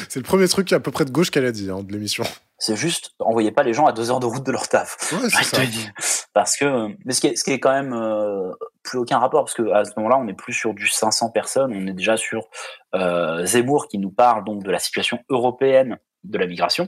C'est 0.09 0.19
le 0.19 0.25
premier 0.25 0.47
truc 0.47 0.71
à 0.73 0.79
peu 0.79 0.91
près 0.91 1.05
de 1.05 1.11
gauche 1.11 1.29
qu'elle 1.31 1.45
a 1.45 1.51
dit 1.51 1.69
hein, 1.69 1.83
de 1.83 1.91
l'émission. 1.91 2.23
C'est 2.57 2.77
juste, 2.77 3.11
envoyez 3.19 3.51
pas 3.51 3.63
les 3.63 3.73
gens 3.73 3.85
à 3.85 3.91
deux 3.91 4.09
heures 4.09 4.21
de 4.21 4.25
route 4.25 4.45
de 4.45 4.51
leur 4.51 4.69
taf. 4.69 5.11
Ouais, 5.11 5.29
ça. 5.29 5.61
Parce 6.33 6.55
que, 6.55 6.87
mais 7.03 7.13
ce 7.13 7.19
qui 7.19 7.27
est, 7.27 7.35
ce 7.35 7.43
qui 7.43 7.51
est 7.51 7.59
quand 7.59 7.73
même 7.73 7.93
euh, 7.93 8.53
plus 8.83 8.97
aucun 8.97 9.19
rapport, 9.19 9.43
parce 9.43 9.53
que 9.53 9.69
à 9.71 9.83
ce 9.83 9.91
moment-là, 9.97 10.17
on 10.17 10.23
n'est 10.23 10.33
plus 10.33 10.53
sur 10.53 10.73
du 10.73 10.87
500 10.87 11.31
personnes, 11.31 11.73
on 11.75 11.87
est 11.87 11.93
déjà 11.93 12.15
sur 12.15 12.47
euh, 12.95 13.45
Zemmour 13.45 13.87
qui 13.89 13.97
nous 13.97 14.11
parle 14.11 14.45
donc 14.45 14.63
de 14.63 14.71
la 14.71 14.79
situation 14.79 15.19
européenne 15.29 15.99
de 16.23 16.37
la 16.37 16.47
migration, 16.47 16.87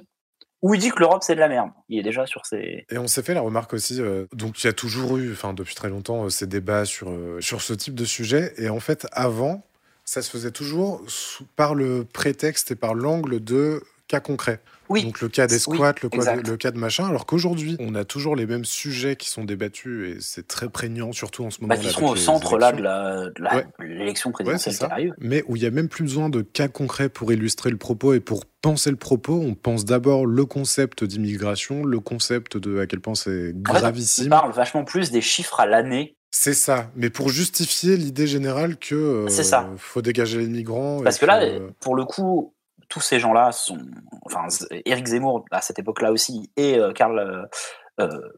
où 0.62 0.74
il 0.74 0.80
dit 0.80 0.90
que 0.90 1.00
l'Europe 1.00 1.24
c'est 1.24 1.36
de 1.36 1.40
la 1.40 1.48
merde. 1.48 1.70
Il 1.90 2.00
est 2.00 2.04
déjà 2.04 2.26
sur 2.26 2.46
ces. 2.46 2.86
Et 2.90 2.98
on 2.98 3.08
s'est 3.08 3.24
fait 3.24 3.34
la 3.34 3.42
remarque 3.42 3.74
aussi, 3.74 4.02
euh, 4.02 4.26
donc 4.34 4.64
il 4.64 4.68
y 4.68 4.70
a 4.70 4.74
toujours 4.74 5.18
eu, 5.18 5.32
enfin 5.32 5.54
depuis 5.54 5.76
très 5.76 5.90
longtemps, 5.90 6.26
euh, 6.26 6.30
ces 6.30 6.48
débats 6.48 6.86
sur, 6.86 7.10
euh, 7.10 7.40
sur 7.42 7.62
ce 7.62 7.74
type 7.74 7.96
de 7.96 8.06
sujet. 8.06 8.54
Et 8.58 8.70
en 8.70 8.80
fait, 8.80 9.08
avant, 9.12 9.64
ça 10.08 10.22
se 10.22 10.30
faisait 10.32 10.52
toujours 10.52 11.02
sous- 11.08 11.44
par 11.58 11.76
le 11.76 12.06
prétexte 12.06 12.72
et 12.72 12.76
par 12.76 12.96
l'angle 12.96 13.44
de 13.44 13.84
cas 14.08 14.22
concrets. 14.22 14.62
Oui. 14.88 15.04
Donc 15.04 15.20
le 15.20 15.28
cas 15.28 15.48
des 15.48 15.56
Oui, 15.68 15.76
squats, 15.76 15.96
le, 16.02 16.08
cas 16.08 16.38
de, 16.38 16.50
le 16.50 16.56
cas 16.56 16.72
de 16.72 16.78
machin. 16.78 17.06
Alors 17.08 17.26
qu'aujourd'hui, 17.26 17.76
on 17.82 17.94
a 17.94 18.06
toujours 18.06 18.38
les 18.38 18.46
mêmes 18.46 18.64
sujets 18.64 19.18
qui 19.18 19.30
sont 19.30 19.44
débattus 19.44 20.16
et 20.16 20.22
c'est 20.22 20.48
très 20.48 20.70
prégnant, 20.70 21.12
surtout 21.12 21.44
en 21.44 21.50
ce 21.50 21.60
moment. 21.60 21.74
Bah, 21.76 21.78
qui 21.78 21.90
seront 21.90 22.12
au 22.12 22.16
centre 22.16 22.58
là 22.58 22.72
de 22.72 22.82
Ouais. 22.82 23.66
l'élection 23.86 24.30
Ouais, 24.30 24.36
c'est 24.38 24.44
présidentielle 24.46 24.74
qui 24.76 24.80
ça. 24.80 24.88
arrive. 24.90 25.14
Mais 25.20 25.44
où 25.50 25.58
il 25.58 25.60
n'y 25.60 25.66
a 25.66 25.72
même 25.72 25.90
plus 25.90 26.04
besoin 26.04 26.30
de 26.30 26.42
cas 26.42 26.70
concrets 26.70 27.10
pour 27.10 27.34
illustrer 27.34 27.70
le 27.70 27.76
propos 27.76 28.14
et 28.14 28.22
pour 28.22 28.46
penser 28.62 28.90
le 28.90 28.96
propos. 28.96 29.42
On 29.46 29.56
pense 29.56 29.84
d'abord 29.84 30.26
le 30.26 30.46
concept 30.46 31.04
d'immigration, 31.04 31.84
le 31.84 32.00
concept 32.00 32.56
de 32.56 32.80
à 32.80 32.88
quel 32.88 33.02
point 33.02 33.14
c'est 33.16 33.30
En 33.30 33.34
fait, 33.44 33.50
il 33.52 33.62
gravissime. 33.62 34.30
parle 34.30 34.54
vachement 34.54 34.86
plus 34.86 35.12
des 35.12 35.22
chiffres 35.22 35.60
à 35.60 35.66
l'année. 35.66 36.16
C'est 36.32 36.54
ça, 36.54 36.92
mais 36.96 37.10
pour 37.10 37.30
justifier 37.30 37.96
l'idée 37.96 38.28
générale 38.28 38.78
que 38.78 38.96
euh, 38.96 39.30
ça. 39.30 39.70
faut 39.78 40.02
dégager 40.02 40.40
les 40.40 40.48
migrants. 40.48 41.02
Parce 41.02 41.18
que 41.18 41.26
là, 41.26 41.42
euh, 41.42 41.70
pour 41.80 41.96
le 41.96 42.04
coup, 42.04 42.54
tous 42.90 43.00
ces 43.00 43.20
gens-là 43.20 43.52
sont. 43.52 43.80
Enfin, 44.24 44.48
Éric 44.86 45.08
Zemmour, 45.08 45.46
à 45.52 45.62
cette 45.62 45.80
époque-là 45.80 46.12
aussi, 46.12 46.52
et 46.58 46.78
euh, 46.78 46.92
Karl. 46.92 47.48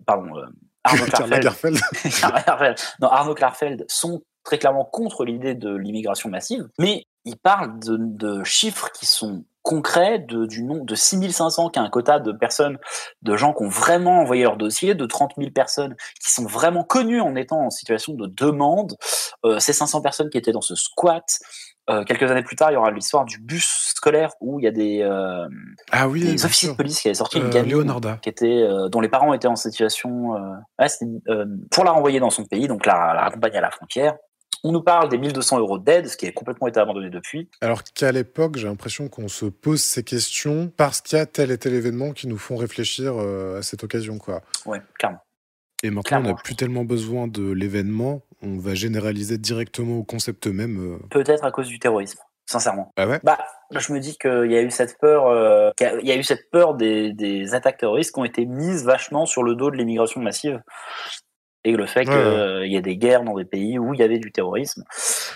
pardon. 0.05 0.31
Arnaud 0.83 1.05
Klarfeld. 1.41 1.79
Non, 3.01 3.09
Arnaud 3.09 3.35
Klarfeld 3.35 3.85
sont 3.87 4.23
très 4.43 4.59
clairement 4.59 4.85
contre 4.85 5.25
l'idée 5.25 5.55
de 5.55 5.75
l'immigration 5.75 6.29
massive, 6.29 6.69
mais 6.77 7.05
ils 7.25 7.37
parlent 7.37 7.79
de, 7.79 7.97
de 7.99 8.43
chiffres 8.43 8.91
qui 8.91 9.05
sont 9.05 9.43
concrets, 9.61 10.19
de, 10.19 10.45
du 10.45 10.63
nom 10.63 10.83
de 10.83 10.95
6500, 10.95 11.69
qui 11.69 11.79
est 11.79 11.81
un 11.81 11.89
quota 11.89 12.19
de 12.19 12.31
personnes, 12.31 12.77
de 13.21 13.35
gens 13.35 13.53
qui 13.53 13.63
ont 13.63 13.69
vraiment 13.69 14.19
envoyé 14.21 14.43
leur 14.43 14.57
dossier, 14.57 14.95
de 14.95 15.05
30 15.05 15.33
000 15.37 15.51
personnes 15.51 15.95
qui 16.23 16.31
sont 16.31 16.45
vraiment 16.45 16.83
connues 16.83 17.21
en 17.21 17.35
étant 17.35 17.65
en 17.65 17.69
situation 17.69 18.13
de 18.13 18.27
demande, 18.27 18.95
euh, 19.45 19.59
ces 19.59 19.73
500 19.73 20.01
personnes 20.01 20.29
qui 20.29 20.37
étaient 20.37 20.51
dans 20.53 20.61
ce 20.61 20.75
squat. 20.75 21.25
Euh, 21.89 22.03
quelques 22.03 22.29
années 22.29 22.43
plus 22.43 22.55
tard, 22.55 22.69
il 22.69 22.75
y 22.75 22.77
aura 22.77 22.91
l'histoire 22.91 23.25
du 23.25 23.39
bus 23.39 23.65
scolaire 23.95 24.31
où 24.41 24.59
il 24.59 24.63
y 24.63 24.67
a 24.67 24.71
des, 24.71 25.01
euh, 25.01 25.47
Ah 25.91 26.07
oui, 26.07 26.21
des 26.21 26.45
officiers 26.45 26.67
sûr. 26.67 26.73
de 26.73 26.77
police 26.77 27.01
qui 27.01 27.07
avaient 27.07 27.15
sorti 27.15 27.39
Euh, 27.39 27.41
une 27.45 27.49
gamine 27.49 27.71
Leonarda. 27.71 28.19
qui 28.21 28.29
était, 28.29 28.61
euh, 28.61 28.89
dont 28.89 29.01
les 29.01 29.09
parents 29.09 29.33
étaient 29.33 29.47
en 29.47 29.55
situation 29.55 30.35
euh, 30.35 30.39
ouais, 30.79 30.87
euh, 31.29 31.45
pour 31.71 31.83
la 31.83 31.91
renvoyer 31.91 32.19
dans 32.19 32.29
son 32.29 32.45
pays, 32.45 32.67
donc 32.67 32.85
la, 32.85 33.13
la 33.15 33.21
raccompagner 33.23 33.57
à 33.57 33.61
la 33.61 33.71
frontière. 33.71 34.15
On 34.63 34.71
nous 34.71 34.81
parle 34.81 35.07
des 35.09 35.17
1200 35.17 35.59
euros 35.59 35.77
d'aide, 35.79 36.07
ce 36.07 36.17
qui 36.17 36.27
a 36.27 36.31
complètement 36.31 36.67
été 36.67 36.79
abandonné 36.79 37.09
depuis. 37.09 37.49
Alors 37.61 37.83
qu'à 37.83 38.11
l'époque, 38.11 38.57
j'ai 38.57 38.67
l'impression 38.67 39.07
qu'on 39.07 39.27
se 39.29 39.45
pose 39.45 39.81
ces 39.81 40.03
questions 40.03 40.71
parce 40.75 40.99
qu'il 41.01 41.17
y 41.17 41.21
a 41.21 41.25
tel 41.25 41.51
et 41.51 41.57
tel 41.57 41.73
événement 41.73 42.11
qui 42.11 42.27
nous 42.27 42.37
font 42.37 42.57
réfléchir 42.57 43.13
euh, 43.17 43.59
à 43.59 43.61
cette 43.61 43.83
occasion, 43.83 44.17
quoi. 44.17 44.41
Ouais, 44.65 44.81
clairement. 44.97 45.19
Et 45.81 45.89
maintenant, 45.89 46.01
Clairement, 46.03 46.29
on 46.29 46.33
n'a 46.33 46.41
plus 46.43 46.55
tellement 46.55 46.83
besoin 46.83 47.27
de 47.27 47.51
l'événement. 47.51 48.21
On 48.41 48.57
va 48.57 48.73
généraliser 48.75 49.37
directement 49.37 49.97
au 49.99 50.03
concept 50.03 50.47
même. 50.47 50.95
euh. 50.95 51.07
Peut-être 51.09 51.45
à 51.45 51.51
cause 51.51 51.67
du 51.69 51.79
terrorisme, 51.79 52.19
sincèrement. 52.45 52.91
Ah 52.97 53.07
ouais? 53.07 53.21
Bah, 53.23 53.37
je 53.71 53.93
me 53.93 53.99
dis 54.01 54.17
qu'il 54.17 54.51
y 54.51 54.57
a 54.57 54.61
eu 54.61 54.71
cette 54.71 54.97
peur, 54.99 55.27
euh, 55.27 55.71
il 55.79 56.05
y 56.07 56.11
a 56.11 56.17
eu 56.17 56.23
cette 56.23 56.49
peur 56.51 56.73
des, 56.75 57.13
des 57.13 57.53
attaques 57.53 57.77
terroristes 57.77 58.13
qui 58.13 58.19
ont 58.19 58.25
été 58.25 58.45
mises 58.45 58.83
vachement 58.83 59.25
sur 59.25 59.41
le 59.41 59.55
dos 59.55 59.71
de 59.71 59.77
l'immigration 59.77 60.19
massive. 60.19 60.61
Et 61.65 61.73
le 61.73 61.85
fait 61.85 62.07
Ouais, 62.07 62.61
qu'il 62.61 62.71
y 62.71 62.77
ait 62.77 62.81
des 62.81 62.95
guerres 62.95 63.23
dans 63.23 63.35
des 63.35 63.43
pays 63.43 63.77
où 63.77 63.93
il 63.93 63.99
y 63.99 64.03
avait 64.03 64.17
du 64.17 64.31
terrorisme. 64.31 64.85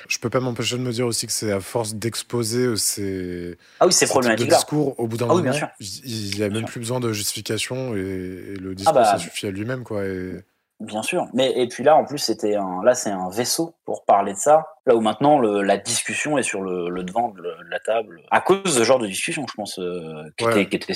Je 0.07 0.17
peux 0.19 0.29
pas 0.29 0.39
m'empêcher 0.39 0.77
de 0.77 0.81
me 0.81 0.91
dire 0.91 1.05
aussi 1.05 1.27
que 1.27 1.33
c'est 1.33 1.51
à 1.51 1.59
force 1.59 1.95
d'exposer 1.95 2.65
euh, 2.65 2.75
ces, 2.77 3.57
Ah 3.81 3.87
oui, 3.87 3.93
ces 3.93 4.05
ce 4.05 4.13
type 4.19 4.35
de 4.35 4.45
discours, 4.45 4.97
au 4.99 5.07
bout 5.07 5.17
d'un 5.17 5.27
Ah 5.29 5.33
moment, 5.35 5.51
il 5.79 6.35
n'y 6.37 6.43
a 6.43 6.49
même 6.49 6.65
plus 6.65 6.79
besoin 6.79 7.01
de 7.01 7.11
justification 7.11 7.93
et, 7.95 7.99
et 7.99 8.55
le 8.55 8.73
discours, 8.73 8.95
bah, 8.95 9.03
ça 9.05 9.17
suffit 9.17 9.47
à 9.47 9.51
lui-même, 9.51 9.83
quoi. 9.83 10.05
Et... 10.05 10.31
Bien 10.79 11.03
sûr. 11.03 11.27
Mais 11.33 11.51
et 11.55 11.67
puis 11.67 11.83
là, 11.83 11.95
en 11.95 12.05
plus, 12.05 12.17
c'était 12.17 12.55
un, 12.55 12.81
là, 12.83 12.93
c'est 12.93 13.09
un 13.11 13.29
vaisseau 13.29 13.75
pour 13.85 14.05
parler 14.05 14.33
de 14.33 14.37
ça. 14.37 14.65
Là 14.85 14.95
où 14.95 15.01
maintenant, 15.01 15.39
le, 15.39 15.61
la 15.61 15.77
discussion 15.77 16.37
est 16.37 16.43
sur 16.43 16.61
le, 16.61 16.89
le 16.89 17.03
devant 17.03 17.29
de, 17.29 17.43
la 17.69 17.79
table. 17.79 18.21
À 18.31 18.41
cause 18.41 18.63
de 18.63 18.69
ce 18.69 18.83
genre 18.83 18.99
de 18.99 19.07
discussion, 19.07 19.45
je 19.47 19.53
pense, 19.55 19.79
euh, 19.79 20.23
qui, 20.37 20.45
Ouais. 20.45 20.61
était, 20.61 20.69
qui 20.69 20.75
était 20.77 20.93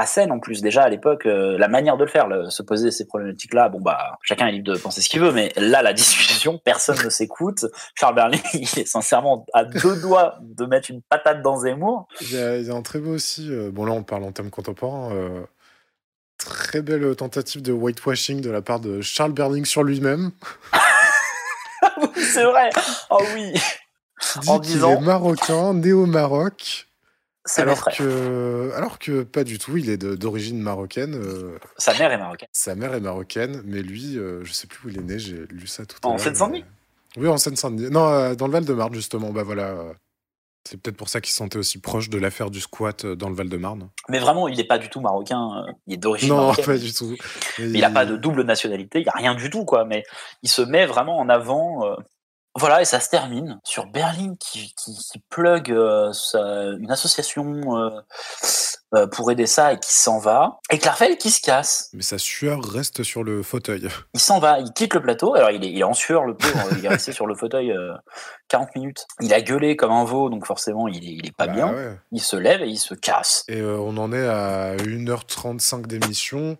pas 0.00 0.06
saine 0.06 0.30
en 0.30 0.38
plus 0.38 0.62
déjà 0.62 0.82
à 0.84 0.88
l'époque. 0.88 1.26
euh, 1.26 1.58
la 1.58 1.66
manière 1.66 1.96
de 1.96 2.04
le 2.04 2.10
faire, 2.10 2.28
se 2.50 2.62
poser 2.62 2.92
ces 2.92 3.04
problématiques-là, 3.06 3.68
bon 3.68 3.80
bah, 3.80 4.16
chacun 4.22 4.46
est 4.46 4.52
libre 4.52 4.72
de 4.72 4.78
penser 4.78 5.00
ce 5.00 5.08
qu'il 5.08 5.20
veut. 5.20 5.32
Mais 5.32 5.52
là, 5.56 5.82
la 5.82 5.92
discussion, 5.92 6.58
personne 6.64 6.98
ne 7.04 7.10
s'écoute. 7.10 7.64
Charles 7.96 8.14
Berling, 8.14 8.40
il 8.54 8.78
est 8.78 8.86
sincèrement 8.86 9.44
à 9.54 9.64
deux 9.64 9.96
doigts 10.00 10.36
de 10.40 10.66
mettre 10.66 10.90
une 10.92 11.02
patate 11.02 11.42
dans 11.42 11.58
Zemmour. 11.60 12.06
Il 12.20 12.32
y, 12.32 12.38
a, 12.38 12.56
il 12.58 12.66
y 12.66 12.70
a 12.70 12.74
un 12.74 12.82
très 12.82 13.00
beau 13.00 13.10
aussi, 13.14 13.48
euh, 13.50 13.70
bon 13.72 13.84
là 13.84 13.92
on 13.92 14.04
parle 14.04 14.22
en 14.22 14.30
termes 14.30 14.50
contemporains, 14.50 15.12
euh, 15.12 15.40
très 16.38 16.80
belle 16.82 17.16
tentative 17.16 17.62
de 17.62 17.72
whitewashing 17.72 18.40
de 18.40 18.50
la 18.50 18.62
part 18.62 18.78
de 18.78 19.00
Charles 19.00 19.32
Berling 19.32 19.64
sur 19.64 19.82
lui-même. 19.82 20.30
C'est 22.14 22.44
vrai. 22.44 22.70
Oh 23.10 23.18
oui. 23.34 23.54
En 24.46 24.58
disant- 24.58 25.00
est 25.00 25.00
marocain, 25.00 25.74
né 25.74 25.92
au 25.92 26.06
Maroc. 26.06 26.87
C'est 27.50 27.62
Alors 27.62 27.82
que, 27.84 28.70
alors 28.76 28.98
que 28.98 29.22
pas 29.22 29.42
du 29.42 29.58
tout, 29.58 29.76
il 29.78 29.88
est 29.88 29.96
d'origine 29.96 30.60
marocaine. 30.60 31.14
euh, 31.14 31.58
Sa 31.78 31.94
mère 31.94 32.12
est 32.12 32.18
marocaine. 32.18 32.48
sa 32.52 32.74
mère 32.74 32.92
est 32.94 33.00
marocaine, 33.00 33.62
mais 33.64 33.80
lui, 33.82 34.18
euh, 34.18 34.44
je 34.44 34.52
sais 34.52 34.66
plus 34.66 34.86
où 34.86 34.90
il 34.90 34.98
est 34.98 35.02
né, 35.02 35.18
j'ai 35.18 35.46
lu 35.50 35.66
ça 35.66 35.86
tout 35.86 35.96
à 36.02 36.06
En 36.06 36.10
l'heure. 36.12 36.20
Seine-Saint-Denis? 36.20 36.64
Mais- 37.16 37.22
Oui, 37.22 37.28
en 37.28 37.38
Seine-Saint-Denis. 37.38 37.90
Non, 37.90 38.06
euh, 38.08 38.34
dans 38.34 38.46
le 38.46 38.52
Val-de-Marne, 38.52 38.94
justement. 38.94 39.30
Bah 39.30 39.42
voilà. 39.44 39.74
C'est 40.68 40.76
peut-être 40.78 40.98
pour 40.98 41.08
ça 41.08 41.22
qu'il 41.22 41.30
se 41.30 41.36
sentait 41.38 41.56
aussi 41.56 41.80
proche 41.80 42.10
de 42.10 42.18
l'affaire 42.18 42.50
du 42.50 42.60
squat 42.60 43.06
euh, 43.06 43.16
dans 43.16 43.30
le 43.30 43.34
Val-de-Marne. 43.34 43.88
Mais 44.10 44.18
vraiment, 44.18 44.46
il 44.48 44.58
n'est 44.58 44.64
pas 44.66 44.76
du 44.76 44.90
tout 44.90 45.00
marocain. 45.00 45.64
Il 45.86 45.94
est 45.94 45.96
d'origine 45.96 46.28
Non, 46.28 46.36
marocaine. 46.36 46.64
pas 46.66 46.76
du 46.76 46.92
tout. 46.92 47.16
Mais 47.58 47.64
il 47.70 47.80
n'a 47.80 47.88
pas 47.90 48.04
de 48.04 48.16
double 48.16 48.42
nationalité, 48.42 48.98
il 48.98 49.04
n'y 49.04 49.08
a 49.08 49.12
rien 49.16 49.34
du 49.34 49.48
tout, 49.48 49.64
quoi. 49.64 49.86
Mais 49.86 50.04
il 50.42 50.50
se 50.50 50.60
met 50.60 50.84
vraiment 50.84 51.16
en 51.18 51.30
avant. 51.30 51.96
Voilà, 52.56 52.80
et 52.82 52.84
ça 52.84 52.98
se 52.98 53.08
termine 53.08 53.60
sur 53.62 53.86
Berlin 53.86 54.34
qui, 54.40 54.74
qui, 54.74 54.96
qui 54.96 55.18
plug 55.30 55.70
euh, 55.70 56.12
sa- 56.12 56.64
une 56.80 56.90
association 56.90 57.76
euh, 57.76 57.90
euh, 58.94 59.06
pour 59.06 59.30
aider 59.30 59.46
ça 59.46 59.74
et 59.74 59.78
qui 59.78 59.92
s'en 59.92 60.18
va. 60.18 60.58
Et 60.70 60.78
Clarfeld 60.78 61.18
qui 61.18 61.30
se 61.30 61.40
casse. 61.40 61.88
Mais 61.92 62.02
sa 62.02 62.18
sueur 62.18 62.64
reste 62.64 63.02
sur 63.04 63.22
le 63.22 63.42
fauteuil. 63.44 63.88
Il 64.14 64.18
s'en 64.20 64.40
va, 64.40 64.58
il 64.58 64.72
quitte 64.72 64.94
le 64.94 65.02
plateau. 65.02 65.34
Alors 65.34 65.50
il 65.50 65.62
est, 65.64 65.70
il 65.70 65.78
est 65.78 65.84
en 65.84 65.94
sueur, 65.94 66.24
le 66.24 66.34
pauvre. 66.36 66.68
il 66.76 66.84
est 66.84 66.88
resté 66.88 67.12
sur 67.12 67.26
le 67.26 67.34
fauteuil 67.36 67.70
euh, 67.70 67.92
40 68.48 68.74
minutes. 68.74 69.06
Il 69.20 69.32
a 69.34 69.40
gueulé 69.40 69.76
comme 69.76 69.92
un 69.92 70.04
veau, 70.04 70.28
donc 70.30 70.44
forcément 70.46 70.88
il 70.88 71.04
est, 71.04 71.12
il 71.12 71.26
est 71.26 71.36
pas 71.36 71.46
Bah 71.46 71.52
bien. 71.52 71.72
ouais. 71.72 71.96
Il 72.12 72.22
se 72.22 72.34
lève 72.36 72.62
et 72.62 72.68
il 72.68 72.78
se 72.78 72.94
casse. 72.94 73.44
Et 73.48 73.62
on 73.62 73.96
en 73.98 74.12
est 74.12 74.26
à 74.26 74.74
1h35 74.76 75.86
d'émission. 75.86 76.56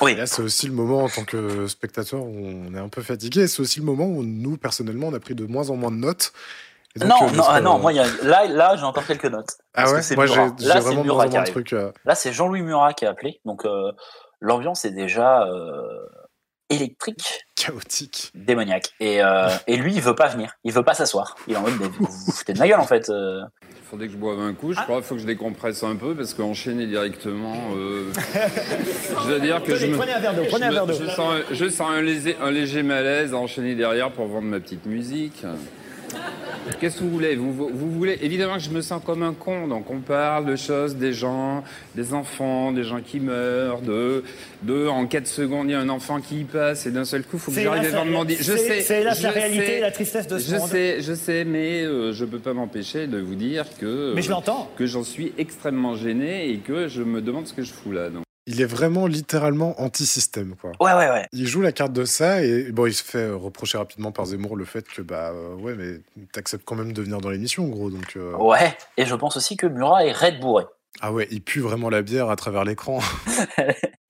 Oui. 0.00 0.14
Là, 0.14 0.26
c'est 0.26 0.42
aussi 0.42 0.66
le 0.66 0.72
moment, 0.72 1.04
en 1.04 1.08
tant 1.08 1.24
que 1.24 1.66
spectateur, 1.66 2.20
où 2.22 2.32
on 2.32 2.74
est 2.74 2.78
un 2.78 2.88
peu 2.88 3.02
fatigué. 3.02 3.46
C'est 3.48 3.60
aussi 3.60 3.80
le 3.80 3.86
moment 3.86 4.06
où 4.06 4.22
nous, 4.22 4.56
personnellement, 4.56 5.08
on 5.08 5.14
a 5.14 5.20
pris 5.20 5.34
de 5.34 5.44
moins 5.46 5.70
en 5.70 5.76
moins 5.76 5.90
de 5.90 5.96
notes. 5.96 6.32
Donc, 6.96 7.08
non, 7.08 7.28
euh, 7.28 7.30
non, 7.36 7.44
ah 7.46 7.60
non, 7.60 7.76
euh, 7.76 7.78
moi 7.78 7.92
il 7.92 7.96
y 7.96 8.00
a, 8.00 8.06
là, 8.24 8.46
là 8.48 8.76
j'ai 8.76 8.82
encore 8.82 9.06
quelques 9.06 9.26
notes. 9.26 9.58
Ah 9.74 9.92
ouais? 9.92 10.00
Moi, 10.16 10.26
j'ai 10.26 10.34
Là, 10.34 10.50
c'est 10.58 10.80
vraiment 10.80 11.04
Murat 11.04 11.28
de 11.28 11.44
trucs. 11.50 11.72
euh. 11.72 11.92
Là, 12.04 12.14
Jean-Louis 12.24 12.62
Murat 12.62 12.94
qui 12.94 13.06
a 13.06 13.10
appelé. 13.10 13.40
Donc, 13.44 13.64
euh, 13.64 13.92
l'ambiance 14.40 14.84
est 14.84 14.90
déjà 14.90 15.46
électrique, 16.70 17.44
chaotique, 17.56 18.30
démoniaque. 18.34 18.90
Et, 19.00 19.22
euh, 19.22 19.48
et 19.66 19.76
lui, 19.76 19.92
il 19.94 20.00
veut 20.00 20.14
pas 20.14 20.28
venir. 20.28 20.54
Il 20.64 20.72
veut 20.72 20.82
pas 20.82 20.94
s'asseoir. 20.94 21.36
Il 21.46 21.54
est 21.54 21.56
en 21.56 21.62
mode, 21.62 21.72
vous 21.74 21.90
vous 22.06 22.32
foutez 22.32 22.52
de 22.54 22.58
ma 22.58 22.66
gueule, 22.68 22.80
en 22.80 22.86
fait. 22.86 23.10
euh. 23.10 23.42
Faudrait 23.90 24.06
que 24.06 24.12
je 24.12 24.18
boive 24.18 24.38
un 24.40 24.54
coup. 24.54 24.72
Je 24.72 24.80
crois 24.80 24.96
qu'il 24.96 25.04
faut 25.04 25.14
que 25.16 25.20
je 25.20 25.26
décompresse 25.26 25.82
un 25.82 25.96
peu 25.96 26.14
parce 26.14 26.32
qu'enchaîner 26.34 26.86
directement. 26.86 27.56
euh, 27.74 28.04
je 29.24 29.28
dois 29.28 29.38
dire 29.40 29.62
que 29.64 29.74
je 29.74 29.80
Tenez, 29.80 29.92
me. 29.92 29.96
prenez 29.98 30.12
un 30.12 30.20
verre 30.20 30.34
d'eau, 30.34 30.42
prenez 30.48 30.66
je 30.66 30.70
un 30.70 30.72
verre 30.72 30.86
d'eau. 30.86 30.94
Je 30.94 31.06
sens, 31.10 31.18
un- 31.34 31.54
je 31.54 31.68
sens 31.68 31.90
un, 31.90 32.00
léger, 32.00 32.36
un 32.40 32.50
léger 32.52 32.82
malaise 32.84 33.34
à 33.34 33.36
enchaîner 33.36 33.74
derrière 33.74 34.12
pour 34.12 34.26
vendre 34.28 34.46
ma 34.46 34.60
petite 34.60 34.86
musique. 34.86 35.42
Qu'est-ce 36.78 36.98
que 36.98 37.04
vous 37.04 37.10
voulez? 37.10 37.36
Vous, 37.36 37.52
vous, 37.52 37.70
vous 37.72 37.90
voulez 37.90 38.18
Évidemment 38.22 38.54
que 38.54 38.60
je 38.62 38.70
me 38.70 38.80
sens 38.82 39.02
comme 39.04 39.22
un 39.22 39.32
con. 39.32 39.66
Donc 39.66 39.90
on 39.90 39.98
parle 40.00 40.46
de 40.46 40.56
choses, 40.56 40.96
des 40.96 41.12
gens, 41.12 41.64
des 41.94 42.12
enfants, 42.14 42.72
des 42.72 42.84
gens 42.84 43.00
qui 43.00 43.18
meurent, 43.20 43.80
de, 43.80 44.22
de 44.62 44.86
en 44.86 45.06
4 45.06 45.26
secondes 45.26 45.68
il 45.68 45.72
y 45.72 45.74
a 45.74 45.80
un 45.80 45.88
enfant 45.88 46.20
qui 46.20 46.40
y 46.40 46.44
passe 46.44 46.86
et 46.86 46.90
d'un 46.90 47.04
seul 47.04 47.22
coup 47.22 47.36
il 47.36 47.38
faut 47.40 47.50
que 47.50 47.60
j'arrive 47.60 47.94
à 47.94 48.24
disque. 48.24 48.42
Je 48.42 48.52
c'est- 48.56 48.58
sais. 48.58 48.80
c'est 48.82 49.00
je 49.16 49.22
la 49.22 49.30
réalité 49.30 49.66
sais, 49.66 49.80
la 49.80 49.90
tristesse 49.90 50.26
de 50.28 50.38
ce 50.38 50.50
Je 50.52 50.56
monde. 50.56 50.68
sais, 50.68 51.00
je 51.00 51.14
sais, 51.14 51.44
mais 51.44 51.82
euh, 51.82 52.12
je 52.12 52.24
peux 52.24 52.38
pas 52.38 52.52
m'empêcher 52.52 53.06
de 53.06 53.18
vous 53.18 53.34
dire 53.34 53.64
que. 53.78 54.12
Mais 54.14 54.22
je 54.22 54.30
l'entends. 54.30 54.70
Que 54.76 54.86
j'en 54.86 55.04
suis 55.04 55.32
extrêmement 55.38 55.96
gêné 55.96 56.50
et 56.50 56.58
que 56.58 56.88
je 56.88 57.02
me 57.02 57.20
demande 57.20 57.46
ce 57.46 57.52
que 57.54 57.62
je 57.62 57.72
fous 57.72 57.92
là. 57.92 58.10
Donc. 58.10 58.22
Il 58.46 58.60
est 58.60 58.66
vraiment 58.66 59.06
littéralement 59.06 59.80
anti-système, 59.80 60.56
quoi. 60.56 60.72
Ouais, 60.80 60.92
ouais, 60.94 61.10
ouais. 61.10 61.26
Il 61.32 61.46
joue 61.46 61.60
la 61.60 61.72
carte 61.72 61.92
de 61.92 62.04
ça 62.04 62.42
et 62.42 62.72
bon, 62.72 62.86
il 62.86 62.94
se 62.94 63.04
fait 63.04 63.18
euh, 63.28 63.36
reprocher 63.36 63.78
rapidement 63.78 64.12
par 64.12 64.26
Zemmour 64.26 64.56
le 64.56 64.64
fait 64.64 64.88
que, 64.88 65.02
bah, 65.02 65.30
euh, 65.30 65.54
ouais, 65.56 65.74
mais 65.74 66.00
t'acceptes 66.32 66.64
quand 66.64 66.74
même 66.74 66.92
de 66.92 67.02
venir 67.02 67.20
dans 67.20 67.30
l'émission, 67.30 67.68
gros. 67.68 67.90
Donc, 67.90 68.16
euh, 68.16 68.34
Ouais. 68.36 68.76
Et 68.96 69.04
je 69.04 69.14
pense 69.14 69.36
aussi 69.36 69.56
que 69.56 69.66
Murat 69.66 70.04
est 70.06 70.12
raide 70.12 70.40
bourré. 70.40 70.64
Ah 71.00 71.12
ouais, 71.12 71.28
il 71.30 71.42
pue 71.42 71.60
vraiment 71.60 71.88
la 71.88 72.02
bière 72.02 72.28
à 72.30 72.36
travers 72.36 72.64
l'écran. 72.64 73.00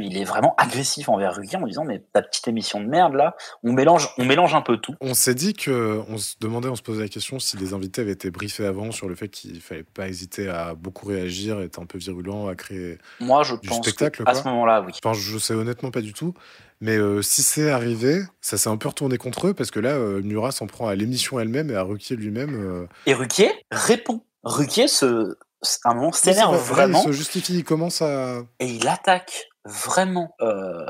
Il 0.03 0.17
est 0.17 0.25
vraiment 0.25 0.55
agressif 0.57 1.11
envers 1.11 1.35
Ruquier 1.37 1.59
en 1.59 1.67
disant, 1.67 1.85
mais 1.85 2.03
ta 2.15 2.23
petite 2.23 2.49
émission 2.49 2.81
de 2.81 2.87
merde, 2.87 3.13
là, 3.15 3.37
on 3.63 3.73
mélange, 3.75 4.09
on 4.17 4.25
mélange 4.25 4.55
un 4.55 4.63
peu 4.63 4.79
tout. 4.79 4.95
On 5.03 5.13
s'est 5.13 5.35
dit 5.35 5.53
que, 5.53 6.01
on 6.09 6.17
se 6.17 6.37
demandait, 6.41 6.69
on 6.69 6.75
se 6.75 6.81
posait 6.83 7.03
la 7.03 7.09
question 7.09 7.39
si 7.39 7.59
les 7.59 7.75
invités 7.75 8.01
avaient 8.01 8.13
été 8.13 8.31
briefés 8.31 8.65
avant 8.65 8.93
sur 8.93 9.09
le 9.11 9.15
fait 9.15 9.29
qu'il 9.29 9.61
fallait 9.61 9.83
pas 9.85 10.09
hésiter 10.09 10.49
à 10.49 10.75
beaucoup 10.75 11.07
réagir, 11.07 11.61
être 11.61 11.79
un 11.79 11.85
peu 11.85 11.99
virulent, 11.99 12.49
à 12.49 12.55
créer 12.55 12.97
Moi, 13.21 13.43
je 13.43 13.57
du 13.57 13.69
pense 13.69 13.87
spectacle. 13.87 14.25
qu'à 14.25 14.33
quoi. 14.33 14.41
ce 14.43 14.49
moment-là, 14.49 14.83
oui. 14.87 14.93
Enfin, 15.05 15.13
je 15.13 15.37
sais 15.37 15.53
honnêtement 15.55 15.91
pas 15.91 16.01
du 16.01 16.15
tout. 16.15 16.33
Mais 16.81 16.97
euh, 16.97 17.21
si 17.21 17.43
c'est 17.43 17.69
arrivé, 17.71 18.23
ça 18.41 18.57
s'est 18.57 18.71
un 18.71 18.79
peu 18.79 18.89
retourné 18.89 19.19
contre 19.19 19.49
eux 19.49 19.55
parce 19.55 19.71
que 19.71 19.81
là, 19.81 19.91
euh, 19.91 20.23
Murat 20.23 20.51
s'en 20.51 20.67
prend 20.67 20.89
à 20.89 20.95
l'émission 20.95 21.39
elle-même 21.39 21.71
et 21.71 21.75
à 21.75 21.83
Ruquier 21.83 22.17
lui-même. 22.17 22.55
euh, 22.55 22.87
Et 23.05 23.13
Ruquier 23.13 23.51
répond. 23.71 24.23
Ruquier, 24.45 24.89
se, 24.89 25.37
à 25.85 25.91
un 25.91 25.95
moment, 25.95 26.13
s'énerve 26.13 26.57
vraiment. 26.57 27.01
Il 27.03 27.09
se 27.09 27.13
justifie, 27.13 27.55
il 27.55 27.65
commence 27.65 28.03
à. 28.03 28.41
et 28.59 28.67
il 28.67 28.89
attaque 28.89 29.49
vraiment 29.65 30.35
euh, 30.41 30.85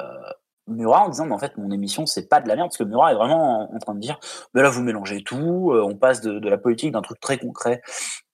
Murat 0.71 1.05
en 1.05 1.09
disant 1.09 1.27
mais 1.27 1.35
en 1.35 1.39
fait 1.39 1.57
mon 1.59 1.71
émission 1.71 2.07
c'est 2.07 2.29
pas 2.29 2.41
de 2.41 2.49
la 2.49 2.57
merde 2.57 2.69
parce 2.69 2.79
que 2.79 2.85
Murat 2.85 3.13
est 3.13 3.15
vraiment 3.17 3.71
en, 3.71 3.75
en 3.75 3.79
train 3.79 3.95
de 3.95 4.01
dire 4.01 4.19
mais 4.55 4.63
là 4.63 4.71
vous 4.71 4.83
mélangez 4.83 5.23
tout 5.23 5.73
euh, 5.73 5.83
on 5.83 5.97
passe 5.97 6.21
de, 6.21 6.39
de 6.39 6.49
la 6.49 6.59
politique 6.59 6.93
d'un 6.93 7.03
truc 7.03 7.21
très 7.21 7.39
concret 7.39 7.83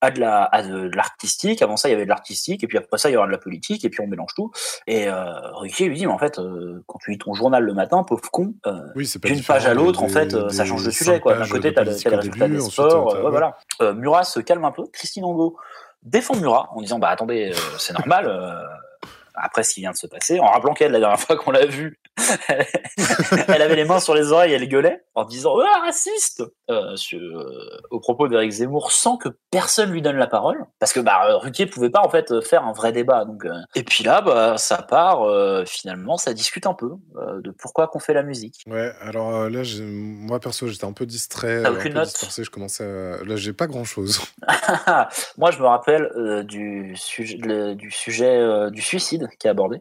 à 0.01 0.11
de 0.11 0.21
la 0.21 0.45
à 0.45 0.63
de, 0.63 0.89
de 0.89 0.97
l'artistique. 0.97 1.63
Avant 1.63 1.77
ça 1.77 1.89
il 1.89 1.93
y 1.93 1.95
avait 1.95 2.05
de 2.05 2.11
l'artistique 2.11 2.63
et 2.63 2.67
puis 2.67 2.79
après 2.79 2.99
ça 2.99 3.09
il 3.09 3.15
y 3.15 3.17
aura 3.17 3.27
de 3.27 3.33
la 3.33 3.39
politique 3.39 3.85
et 3.85 3.89
puis 3.89 4.01
on 4.03 4.07
mélange 4.07 4.35
tout. 4.37 4.51
Et 4.87 5.09
euh, 5.09 5.25
lui 5.63 5.97
dit 5.97 6.07
mais 6.07 6.13
en 6.13 6.19
fait 6.19 6.39
euh, 6.39 6.83
quand 6.87 6.99
tu 6.99 7.11
lis 7.11 7.19
ton 7.19 7.33
journal 7.33 7.65
le 7.65 7.73
matin 7.73 8.03
pauvre 8.03 8.31
con 8.31 8.55
Oui, 8.95 9.11
d'une 9.25 9.43
page 9.43 9.67
à 9.67 9.75
l'autre 9.75 10.03
en 10.03 10.09
fait 10.09 10.51
ça 10.51 10.65
change 10.65 10.85
de 10.85 10.91
sujet 10.91 11.21
quoi. 11.21 11.39
D'un 11.39 11.49
côté 11.49 11.73
t'as 11.73 11.85
le, 11.85 11.95
début, 12.21 12.57
des 12.57 12.61
sports 12.61 13.15
ouais, 13.15 13.31
voilà. 13.31 13.57
Murat 13.95 14.25
se 14.25 14.41
calme 14.41 14.65
un 14.65 14.73
peu. 14.73 14.85
Christine 14.93 15.25
Angot 15.25 15.57
défend 16.03 16.37
Murat 16.37 16.69
en 16.73 16.81
disant 16.81 16.99
bah 16.99 17.09
attendez 17.09 17.53
euh, 17.53 17.79
c'est 17.79 17.93
normal 17.93 18.27
euh, 18.27 18.63
après 19.35 19.63
ce 19.63 19.75
qui 19.75 19.81
vient 19.81 19.93
de 19.93 19.97
se 19.97 20.07
passer, 20.07 20.41
en 20.41 20.47
rappelant 20.47 20.75
qu'elle, 20.75 20.93
la 20.93 20.99
dernière 20.99 21.21
fois 21.21 21.37
qu'on 21.37 21.51
l'a 21.51 21.67
vue, 21.67 21.99
elle 23.49 23.63
avait 23.63 23.77
les 23.77 23.85
mains 23.85 24.01
sur 24.01 24.15
les 24.15 24.33
oreilles, 24.33 24.53
elle 24.53 24.67
gueulait, 24.69 25.05
en 25.15 25.25
disant 25.25 25.55
ah, 25.61 25.81
raciste 25.81 26.43
euh, 26.71 26.97
sur- 26.97 27.19
euh, 27.21 27.79
au 27.91 28.01
propos 28.01 28.29
d'Éric 28.29 28.51
Zemmour, 28.51 28.93
sans 28.93 29.17
que 29.17 29.29
personne 29.51 29.91
lui 29.91 30.03
donne 30.03 30.17
la 30.17 30.27
parole, 30.27 30.65
parce 30.79 30.93
que 30.93 31.01
bah, 31.01 31.29
euh, 31.29 31.37
Ruquier 31.37 31.67
pouvait 31.67 31.91
pas 31.91 32.01
en 32.01 32.09
fait 32.09 32.41
faire 32.45 32.65
un 32.65 32.73
vrai 32.73 32.93
débat. 32.93 33.25
Donc, 33.25 33.45
euh, 33.45 33.53
et 33.75 33.83
puis 33.83 34.05
là, 34.05 34.21
bah, 34.23 34.57
ça 34.59 34.83
part, 34.83 35.23
euh, 35.23 35.65
finalement, 35.67 36.17
ça 36.17 36.33
discute 36.35 36.67
un 36.67 36.75
peu 36.75 36.91
euh, 37.17 37.41
de 37.43 37.51
pourquoi 37.51 37.89
qu'on 37.89 37.99
fait 38.01 38.15
la 38.15 38.23
musique. 38.23 38.63
Ouais, 38.67 38.93
alors 39.01 39.35
euh, 39.35 39.49
là, 39.51 39.63
moi 39.83 40.41
perso, 40.41 40.69
j'étais 40.69 40.85
un 40.85 40.93
peu 40.93 41.07
distrait, 41.07 41.63
T'as 41.63 41.71
euh, 41.71 41.73
un 41.75 41.77
aucune 41.77 41.95
note? 41.95 42.25
Je 42.37 42.51
commençais 42.51 42.85
à... 42.85 43.25
Là, 43.25 43.37
j'ai 43.37 43.53
pas 43.53 43.67
grand 43.67 43.85
chose. 43.85 44.21
Moi, 45.39 45.51
je 45.51 45.59
me 45.59 45.67
rappelle 45.67 46.11
euh, 46.17 46.43
du 46.43 46.95
sujet, 46.97 47.37
le- 47.39 47.75
du 47.75 47.91
sujet 47.91 48.37
euh, 48.39 48.71
du 48.71 48.81
suicide 48.83 49.29
qui 49.39 49.47
est 49.47 49.51
abordé. 49.51 49.81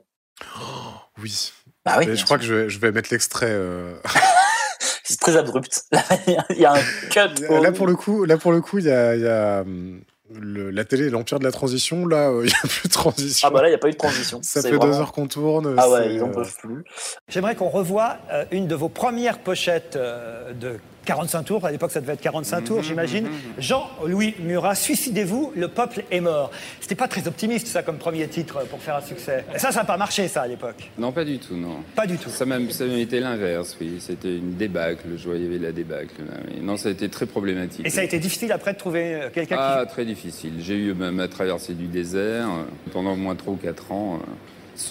Oui. 1.22 1.54
Bah 1.86 1.96
oui, 2.00 2.16
je 2.16 2.24
crois 2.26 2.38
que 2.38 2.44
je 2.44 2.54
vais, 2.54 2.70
je 2.70 2.80
vais 2.80 2.92
mettre 2.92 3.10
l'extrait. 3.12 3.48
euh. 3.50 3.94
C'est 5.04 5.20
très 5.20 5.38
abrupt. 5.38 5.84
Il 6.28 6.60
y 6.60 6.66
a 6.66 6.74
un 6.74 6.80
cut. 7.12 7.46
au- 7.48 7.62
Là, 7.64 7.72
pour 7.72 7.86
le 7.86 7.96
coup, 7.96 8.26
là, 8.26 8.38
pour 8.38 8.52
le 8.52 8.62
coup, 8.62 8.80
il 8.80 8.86
y 8.86 8.92
a, 8.92 9.16
il 9.16 9.22
y 9.22 9.28
a, 9.28 9.62
hum, 9.62 10.02
le- 10.34 10.72
la 10.72 10.84
télé, 10.84 11.12
l'empire 11.12 11.38
de 11.38 11.44
la 11.44 11.52
transition. 11.52 12.08
Là, 12.08 12.30
euh, 12.32 12.42
il 12.44 12.50
y 12.50 12.54
a 12.54 12.68
plus 12.68 12.88
de 12.88 12.94
transition. 12.94 13.48
Ah 13.48 13.52
bah 13.52 13.62
là, 13.62 13.68
il 13.68 13.72
n'y 13.72 13.76
a 13.76 13.78
pas 13.78 13.88
eu 13.90 13.92
de 13.92 13.98
transition. 13.98 14.40
Ça 14.42 14.62
fait 14.64 14.72
vraiment- 14.72 14.92
deux 14.94 15.00
heures 15.00 15.12
qu'on 15.12 15.28
tourne. 15.28 15.76
Ah 15.78 15.90
ouais, 15.92 16.16
ils 16.16 16.24
en 16.24 16.30
euh, 16.30 16.34
peuvent 16.34 16.56
plus. 16.58 16.84
J'aimerais 17.28 17.56
qu'on 17.56 17.70
revoie 17.70 18.18
euh, 18.32 18.46
une 18.52 18.66
de 18.68 18.74
vos 18.76 18.90
premières 18.90 19.38
pochettes 19.38 19.96
euh, 19.96 20.54
de 20.54 20.80
45 21.06 21.44
tours. 21.44 21.66
À 21.66 21.72
l'époque, 21.72 21.92
ça 21.92 22.02
devait 22.02 22.14
être 22.14 22.22
45 22.22 22.64
tours, 22.64 22.84
j'imagine. 22.84 23.28
Jean-Louis 23.58 24.36
Murat, 24.40 24.76
Suicidez-vous, 24.76 25.54
le 25.56 25.68
peuple 25.68 26.04
est 26.12 26.20
mort. 26.20 26.52
C'était 26.82 26.96
pas 26.96 27.08
très 27.08 27.28
optimiste, 27.28 27.68
ça, 27.68 27.84
comme 27.84 27.98
premier 27.98 28.28
titre 28.28 28.66
pour 28.70 28.80
faire 28.82 28.96
un 28.98 29.02
succès. 29.02 29.46
Et 29.56 29.60
ça, 29.60 29.72
ça 29.72 29.80
n'a 29.80 29.86
pas 29.86 29.98
marché, 29.98 30.28
ça, 30.28 30.42
à 30.42 30.48
l'époque. 30.48 30.90
Non, 30.98 31.12
pas 31.12 31.24
du 31.26 31.38
tout, 31.40 31.56
non. 31.56 31.78
Pas 31.96 32.08
du 32.08 32.18
tout. 32.18 32.30
Ça 32.30 32.46
m'a 32.46 32.58
ça 32.72 32.86
été 32.86 33.20
l'inverse, 33.20 33.78
oui. 33.80 33.98
C'était 34.00 34.36
une 34.38 34.56
débâcle. 34.56 35.08
Je 35.18 35.28
voyais 35.28 35.58
la 35.60 35.72
débâcle. 35.72 36.16
là, 36.28 36.38
oui. 36.48 36.60
Non, 36.62 36.78
ça 36.78 36.90
a 36.90 36.92
été 36.92 37.10
très 37.10 37.26
problématique. 37.26 37.86
Et 37.86 37.90
ça 37.90 38.02
a 38.02 38.04
été 38.04 38.20
difficile 38.20 38.52
après 38.52 38.74
de 38.74 38.78
trouver 38.78 39.14
euh, 39.16 39.30
quelqu'un 39.34 39.58
Ah, 39.60 39.86
très 39.88 40.06
difficile. 40.06 40.54
J'ai 40.60 40.76
eu 40.76 40.94
ma, 40.94 41.12
ma 41.12 41.28
traversée 41.28 41.74
du 41.74 41.88
désert 41.88 42.48
euh, 42.50 42.64
pendant 42.92 43.14
au 43.14 43.18
moins 43.18 43.36
3 43.36 43.54
ou 43.54 43.58
4 43.58 43.92
ans. 43.92 44.20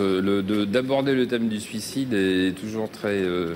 euh. 0.01 0.21
Le- 0.23 0.65
D'aborder 0.65 1.15
le 1.15 1.27
thème 1.27 1.49
du 1.49 1.61
suicide 1.61 2.15
est 2.15 2.55
toujours 2.59 2.91
très. 2.91 3.09
euh, 3.23 3.55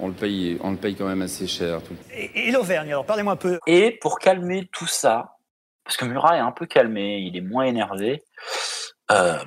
on, 0.00 0.08
le 0.08 0.14
paye, 0.14 0.58
on 0.62 0.70
le 0.72 0.76
paye 0.76 0.94
quand 0.96 1.06
même 1.06 1.22
assez 1.22 1.46
cher. 1.46 1.82
tout. 1.82 1.94
Et, 2.12 2.48
et 2.48 2.50
l'Auvergne, 2.52 2.88
alors 2.88 3.06
parlez-moi 3.06 3.32
un 3.34 3.36
peu. 3.36 3.58
Et 3.66 3.92
pour 4.00 4.18
calmer 4.18 4.68
tout 4.72 4.86
ça, 4.86 5.36
parce 5.84 5.96
que 5.96 6.04
Murat 6.04 6.36
est 6.36 6.40
un 6.40 6.52
peu 6.52 6.66
calmé, 6.66 7.18
il 7.18 7.36
est 7.36 7.40
moins 7.40 7.64
énervé, 7.64 8.22
euh, 9.10 9.38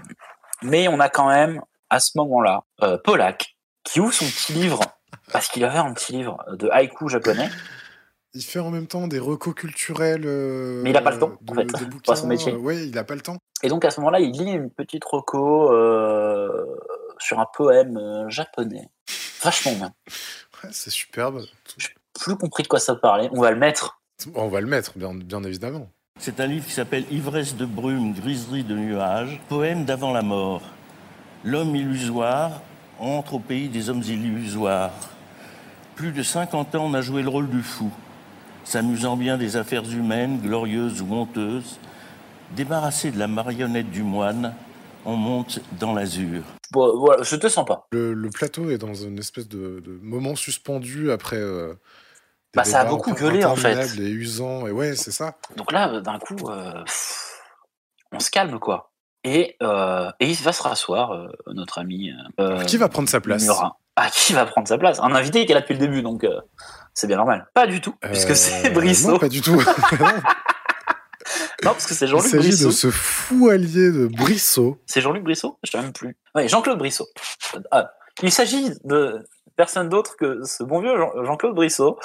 mais 0.61 0.87
on 0.87 0.99
a 0.99 1.09
quand 1.09 1.27
même, 1.29 1.61
à 1.89 1.99
ce 1.99 2.17
moment-là, 2.17 2.63
euh, 2.81 2.97
Polak, 2.97 3.55
qui 3.83 3.99
ouvre 3.99 4.13
son 4.13 4.25
petit 4.25 4.53
livre, 4.53 4.79
parce 5.31 5.47
qu'il 5.47 5.63
avait 5.65 5.77
un 5.77 5.93
petit 5.93 6.13
livre 6.13 6.43
de 6.57 6.69
haïku 6.69 7.09
japonais, 7.09 7.49
Il 8.33 8.41
fait 8.43 8.59
en 8.59 8.71
même 8.71 8.87
temps 8.87 9.07
des 9.07 9.19
recos 9.19 9.53
culturels. 9.53 10.23
euh, 10.25 10.81
Mais 10.83 10.89
il 10.89 10.97
a 10.97 11.01
pas 11.01 11.11
le 11.11 11.19
temps, 11.19 11.31
de- 11.41 11.51
en 11.51 11.55
fait, 11.55 11.85
bouquins, 11.87 12.15
son 12.15 12.27
métier. 12.27 12.53
euh, 12.53 12.57
ouais, 12.57 12.87
il 12.87 12.97
a 12.97 13.03
pas 13.03 13.13
le 13.15 13.21
temps. 13.21 13.37
et 13.61 13.69
donc 13.69 13.85
à 13.85 13.91
ce 13.91 13.99
moment-là, 13.99 14.19
il 14.19 14.31
lit 14.31 14.51
une 14.51 14.71
petite 14.71 15.03
reco 15.05 15.71
euh, 15.71 16.65
sur 17.19 17.39
un 17.39 17.45
poème 17.53 17.95
euh, 17.97 18.27
japonais. 18.29 18.89
Vachement 19.43 19.73
bien. 19.73 19.93
Ouais, 20.63 20.69
c'est 20.71 20.89
superbe. 20.89 21.45
plus 22.13 22.35
compris 22.35 22.63
de 22.63 22.67
quoi 22.67 22.79
ça 22.79 22.95
parlait. 22.95 23.29
On 23.31 23.41
va 23.41 23.51
le 23.51 23.57
mettre. 23.57 23.99
On 24.35 24.47
va 24.47 24.61
le 24.61 24.67
mettre, 24.67 24.97
bien, 24.97 25.13
bien 25.13 25.43
évidemment. 25.43 25.89
C'est 26.19 26.39
un 26.39 26.45
livre 26.45 26.65
qui 26.65 26.71
s'appelle 26.71 27.05
Ivresse 27.11 27.55
de 27.55 27.65
brume, 27.65 28.13
griserie 28.13 28.63
de 28.63 28.75
nuages, 28.75 29.41
poème 29.49 29.83
d'avant 29.83 30.13
la 30.13 30.21
mort. 30.21 30.61
L'homme 31.43 31.75
illusoire 31.75 32.61
entre 32.99 33.33
au 33.33 33.39
pays 33.39 33.67
des 33.67 33.89
hommes 33.89 34.03
illusoires. 34.03 34.91
Plus 35.95 36.11
de 36.11 36.23
50 36.23 36.75
ans, 36.75 36.85
on 36.85 36.93
a 36.93 37.01
joué 37.01 37.21
le 37.23 37.29
rôle 37.29 37.49
du 37.49 37.61
fou, 37.61 37.91
s'amusant 38.63 39.17
bien 39.17 39.37
des 39.37 39.57
affaires 39.57 39.89
humaines, 39.91 40.39
glorieuses 40.39 41.01
ou 41.01 41.13
honteuses. 41.13 41.79
Débarrassé 42.51 43.11
de 43.11 43.19
la 43.19 43.27
marionnette 43.27 43.89
du 43.89 44.03
moine, 44.03 44.53
on 45.05 45.15
monte 45.15 45.59
dans 45.79 45.93
l'azur. 45.93 46.41
Bon, 46.71 46.97
voilà, 46.99 47.23
je 47.23 47.35
te 47.35 47.47
sens 47.47 47.65
pas. 47.65 47.87
Le, 47.91 48.13
le 48.13 48.29
plateau 48.29 48.69
est 48.69 48.77
dans 48.77 48.93
une 48.93 49.19
espèce 49.19 49.47
de, 49.47 49.79
de 49.79 49.99
moment 50.01 50.35
suspendu 50.35 51.11
après. 51.11 51.37
euh, 51.37 51.73
Bah, 52.55 52.63
ça 52.63 52.81
a 52.81 52.85
beaucoup 52.85 53.13
gueulé, 53.13 53.45
en 53.45 53.55
fait. 53.55 53.97
Et 53.99 54.09
usants, 54.09 54.67
et 54.67 54.71
ouais, 54.71 54.95
c'est 54.95 55.11
ça. 55.11 55.35
Donc 55.55 55.71
là, 55.71 56.01
d'un 56.01 56.19
coup, 56.19 56.35
euh, 56.49 56.83
pff, 56.83 57.41
on 58.11 58.19
se 58.19 58.31
calme, 58.31 58.59
quoi. 58.59 58.91
Et, 59.23 59.55
euh, 59.63 60.11
et 60.19 60.29
il 60.29 60.35
va 60.43 60.51
se 60.51 60.61
rasseoir, 60.63 61.11
euh, 61.11 61.27
notre 61.47 61.77
ami. 61.79 62.11
euh, 62.39 62.63
Qui 62.65 62.77
va 62.77 62.89
prendre 62.89 63.07
sa 63.07 63.21
place 63.21 63.43
Murat. 63.43 63.77
Ah, 63.95 64.09
qui 64.11 64.33
va 64.33 64.45
prendre 64.45 64.67
sa 64.67 64.77
place? 64.77 64.99
Un 64.99 65.13
invité 65.13 65.45
qui 65.45 65.51
est 65.51 65.55
là 65.55 65.61
depuis 65.61 65.73
le 65.75 65.79
début, 65.79 66.01
donc 66.01 66.23
euh, 66.23 66.41
c'est 66.95 67.05
bien 67.07 67.17
normal. 67.17 67.47
Pas 67.53 67.67
du 67.67 67.79
tout, 67.79 67.93
puisque 68.01 68.31
Euh, 68.31 68.35
c'est 68.35 68.71
Brissot. 68.71 69.11
Non, 69.11 69.19
pas 69.19 69.29
du 69.29 69.41
tout. 69.41 69.61
Non, 71.63 71.71
parce 71.71 71.85
que 71.85 71.93
c'est 71.93 72.05
Il 72.05 72.09
Jean-Luc 72.11 72.27
s'agit 72.31 72.49
Brissot. 72.49 72.67
de 72.67 72.71
ce 72.73 72.91
fou 72.91 73.49
allié 73.49 73.91
de 73.91 74.07
Brissot. 74.07 74.77
C'est 74.85 75.01
Jean-Luc 75.01 75.23
Brissot? 75.23 75.57
Je 75.63 75.71
sais 75.71 75.81
même 75.81 75.93
plus. 75.93 76.17
Oui, 76.35 76.47
Jean-Claude 76.47 76.77
Brissot. 76.77 77.07
Ah, 77.71 77.91
il 78.21 78.31
s'agit 78.31 78.69
de 78.83 79.25
personne 79.55 79.89
d'autre 79.89 80.15
que 80.17 80.43
ce 80.43 80.63
bon 80.63 80.81
vieux 80.81 80.95
Jean- 80.97 81.23
Jean-Claude 81.25 81.55
Brissot. 81.55 81.97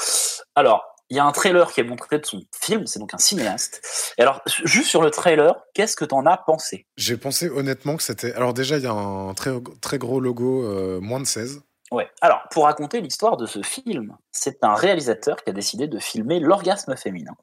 Alors, 0.55 0.85
il 1.11 1.17
y 1.17 1.21
a 1.21 1.25
un 1.25 1.33
trailer 1.33 1.73
qui 1.73 1.81
est 1.81 1.85
montré 1.85 2.19
de 2.19 2.27
son 2.27 2.43
film, 2.61 2.87
c'est 2.87 2.99
donc 2.99 3.15
un 3.15 3.19
cinéaste. 3.19 3.81
Et 4.19 4.23
alors, 4.23 4.43
juste 4.65 4.89
sur 4.91 5.01
le 5.01 5.11
trailer, 5.11 5.55
qu'est-ce 5.73 5.97
que 5.97 6.05
t'en 6.05 6.27
as 6.27 6.37
pensé? 6.37 6.87
J'ai 6.99 7.17
pensé 7.17 7.49
honnêtement 7.49 7.97
que 7.97 8.03
c'était. 8.03 8.35
Alors, 8.35 8.53
déjà, 8.53 8.77
il 8.77 8.85
y 8.85 8.87
a 8.87 8.93
un 8.93 9.33
très, 9.33 9.53
très 9.81 9.97
gros 9.97 10.21
logo 10.21 10.65
euh, 10.65 11.01
moins 11.01 11.21
de 11.21 11.27
16. 11.27 11.63
Ouais. 11.91 12.11
Alors, 12.21 12.43
pour 12.51 12.65
raconter 12.65 13.01
l'histoire 13.01 13.37
de 13.37 13.47
ce 13.47 13.63
film, 13.63 14.17
c'est 14.31 14.63
un 14.63 14.75
réalisateur 14.75 15.43
qui 15.43 15.51
a 15.51 15.53
décidé 15.53 15.87
de 15.87 15.99
filmer 15.99 16.41
l'orgasme 16.41 16.97
féminin 16.97 17.35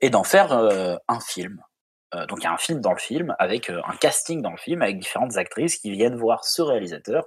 et 0.00 0.10
d'en 0.10 0.24
faire 0.24 0.52
euh, 0.52 0.96
un 1.08 1.20
film. 1.20 1.62
Euh, 2.14 2.24
donc, 2.26 2.38
il 2.40 2.44
y 2.44 2.46
a 2.46 2.52
un 2.52 2.58
film 2.58 2.80
dans 2.80 2.92
le 2.92 2.98
film, 2.98 3.34
avec 3.38 3.70
euh, 3.70 3.80
un 3.86 3.96
casting 3.96 4.40
dans 4.40 4.52
le 4.52 4.56
film, 4.56 4.82
avec 4.82 4.98
différentes 4.98 5.36
actrices 5.36 5.78
qui 5.78 5.90
viennent 5.90 6.16
voir 6.16 6.44
ce 6.44 6.62
réalisateur 6.62 7.24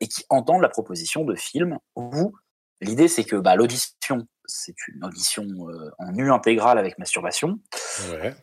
et 0.00 0.06
qui 0.06 0.22
entendent 0.28 0.60
la 0.60 0.68
proposition 0.68 1.24
de 1.24 1.34
film 1.34 1.78
où 1.96 2.34
l'idée, 2.82 3.08
c'est 3.08 3.24
que 3.24 3.36
bah, 3.36 3.56
l'audition, 3.56 4.26
c'est 4.44 4.74
une 4.88 5.02
audition 5.02 5.46
en 5.98 6.12
nu 6.12 6.30
intégrale 6.30 6.76
avec 6.76 6.98
masturbation, 6.98 7.58
Ouais. 8.10 8.34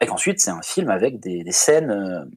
et 0.00 0.06
qu'ensuite, 0.06 0.40
c'est 0.40 0.52
un 0.52 0.62
film 0.62 0.88
avec 0.88 1.20
des, 1.20 1.44
des 1.44 1.52
scènes 1.52 2.30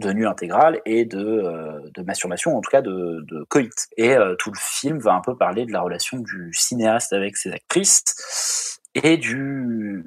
de 0.00 0.12
nu 0.12 0.26
intégrale 0.26 0.80
et 0.84 1.04
de, 1.04 1.18
euh, 1.18 1.80
de 1.94 2.02
masturbation, 2.02 2.56
en 2.56 2.60
tout 2.60 2.70
cas 2.70 2.82
de, 2.82 3.44
coït. 3.48 3.88
Et 3.96 4.16
euh, 4.16 4.34
tout 4.36 4.50
le 4.50 4.58
film 4.58 4.98
va 4.98 5.14
un 5.14 5.20
peu 5.20 5.36
parler 5.36 5.66
de 5.66 5.72
la 5.72 5.80
relation 5.80 6.18
du 6.18 6.50
cinéaste 6.52 7.12
avec 7.12 7.36
ses 7.36 7.52
actrices 7.52 8.80
et 8.94 9.16
du, 9.16 10.04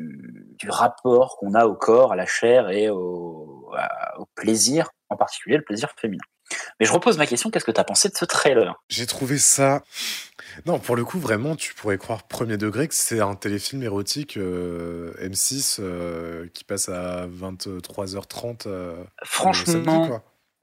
rapport 0.68 1.38
qu'on 1.38 1.54
a 1.54 1.66
au 1.66 1.76
corps, 1.76 2.14
à 2.14 2.16
la 2.16 2.26
chair 2.26 2.70
et 2.70 2.90
au 2.90 3.70
plaisir, 4.36 4.90
en 5.10 5.18
particulier 5.18 5.58
le 5.58 5.64
plaisir 5.64 5.90
féminin. 5.98 6.24
Mais 6.80 6.86
je 6.86 6.92
repose 6.92 7.18
ma 7.18 7.26
question, 7.26 7.50
qu'est-ce 7.50 7.66
que 7.66 7.72
tu 7.72 7.80
as 7.80 7.84
pensé 7.84 8.10
de 8.10 8.16
ce 8.16 8.26
trailer? 8.26 8.76
J'ai 8.90 9.06
trouvé 9.06 9.38
ça. 9.38 9.84
Non, 10.66 10.80
pour 10.80 10.96
le 10.96 11.04
coup, 11.04 11.20
vraiment, 11.20 11.56
tu 11.56 11.74
pourrais 11.74 11.98
croire 11.98 12.24
premier 12.24 12.58
degré 12.58 12.88
que 12.88 12.94
c'est 12.96 13.20
un 13.20 13.36
téléfilm 13.36 13.82
érotique 13.84 14.38
euh, 14.38 15.14
M6 15.20 15.78
euh, 15.80 16.48
qui 16.54 16.64
passe 16.64 16.90
à 16.90 17.28
23h30. 17.28 18.68
euh, 18.68 19.04
Franchement, 19.24 19.74
samedi, 19.74 20.14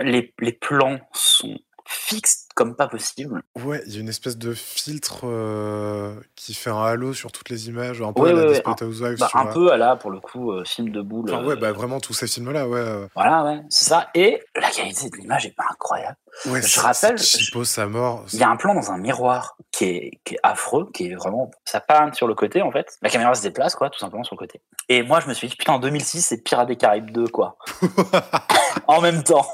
les, 0.01 0.35
les 0.41 0.53
plans 0.53 1.01
sont 1.13 1.59
fixes 1.91 2.47
comme 2.55 2.77
pas 2.77 2.89
possible. 2.89 3.43
Ouais, 3.65 3.83
il 3.87 3.95
y 3.95 3.97
a 3.97 4.01
une 4.01 4.09
espèce 4.09 4.37
de 4.37 4.53
filtre 4.55 5.21
euh, 5.25 6.15
qui 6.37 6.55
fait 6.55 6.71
un 6.71 6.83
halo 6.83 7.15
sur 7.15 7.33
toutes 7.33 7.49
les 7.49 7.69
images, 7.69 8.01
un 8.03 8.13
peu 8.13 8.23
Ouais, 8.23 8.31
à 8.31 8.33
la 8.35 8.43
ouais, 8.43 8.49
Desperate 8.49 8.83
Housewives. 8.83 9.19
Bah, 9.19 9.31
un 9.35 9.45
vois. 9.45 9.53
peu 9.53 9.73
à 9.73 9.77
la, 9.77 9.97
pour 9.97 10.11
le 10.11 10.21
coup, 10.21 10.53
euh, 10.53 10.65
film 10.65 10.91
de 10.91 11.01
boule. 11.01 11.31
Enfin, 11.33 11.43
euh, 11.43 11.47
ouais, 11.47 11.57
bah 11.57 11.73
vraiment 11.73 12.01
tous 12.01 12.13
ces 12.15 12.27
films-là, 12.27 12.69
ouais. 12.69 12.79
euh, 12.79 13.07
Voilà, 13.15 13.45
ouais, 13.45 13.61
c'est 13.71 13.87
ça. 13.87 14.09
Et 14.15 14.41
la 14.57 14.71
qualité 14.71 15.09
de 15.11 15.17
l'image 15.17 15.47
est 15.47 15.55
pas 15.57 15.65
incroyable. 15.71 16.17
Ouais, 16.47 16.63
je 16.63 16.79
rappelle, 16.81 17.19
cheapo 17.19 17.65
sa 17.65 17.87
mort. 17.87 18.25
il 18.33 18.39
y 18.39 18.43
a 18.45 18.49
un 18.49 18.57
plan 18.57 18.75
dans 18.75 18.93
un 18.93 18.99
miroir 18.99 19.57
qui 19.73 19.85
est, 19.87 20.21
qui 20.25 20.35
est 20.35 20.41
affreux, 20.45 20.89
qui 20.95 21.09
est 21.11 21.15
vraiment. 21.15 21.51
Ça 21.65 21.81
panne 21.81 22.15
sur 22.15 22.29
le 22.29 22.35
côté, 22.35 22.63
en 22.63 22.71
fait. 22.71 22.99
La 23.03 23.11
caméra 23.11 23.35
se 23.35 23.43
déplace, 23.43 23.75
quoi, 23.75 23.91
tout 23.91 23.99
simplement 23.99 24.23
sur 24.23 24.37
le 24.37 24.39
côté. 24.39 24.61
Et 24.89 25.03
moi, 25.03 25.21
je 25.21 25.29
me 25.29 25.35
suis 25.35 25.49
dit, 25.49 25.57
putain, 25.57 25.73
en 25.73 25.79
2006, 25.81 26.23
c'est 26.23 26.43
Pirates 26.45 26.69
des 26.69 26.77
Caraïbes 26.77 27.11
2, 27.11 27.27
quoi. 27.29 27.57
en 28.87 29.01
même 29.01 29.23
temps. 29.25 29.47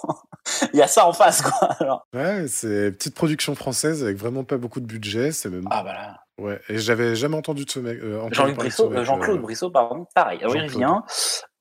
il 0.72 0.78
y 0.78 0.82
a 0.82 0.86
ça 0.86 1.07
en 1.07 1.12
face, 1.12 1.42
quoi. 1.42 1.68
Alors, 1.80 2.07
Ouais, 2.14 2.47
c'est 2.49 2.92
petite 2.92 3.14
production 3.14 3.55
française 3.55 4.03
avec 4.03 4.16
vraiment 4.16 4.44
pas 4.44 4.57
beaucoup 4.57 4.80
de 4.80 4.86
budget. 4.86 5.32
C'est 5.32 5.49
même. 5.49 5.66
Ah, 5.70 5.82
voilà. 5.82 6.16
Ouais, 6.38 6.61
et 6.68 6.78
j'avais 6.78 7.16
jamais 7.16 7.36
entendu 7.36 7.64
de 7.64 7.70
ce 7.70 7.80
mec. 7.80 7.99
euh, 8.03 8.28
Jean-Luc 8.30 8.57
Brissot, 8.57 8.92
euh, 8.92 9.05
Jean-Claude 9.05 9.38
euh, 9.38 9.42
Brissot, 9.42 9.70
pardon, 9.70 10.07
pareil. 10.14 10.38
Alors, 10.42 10.55
il 10.57 10.62
revient. 10.62 10.99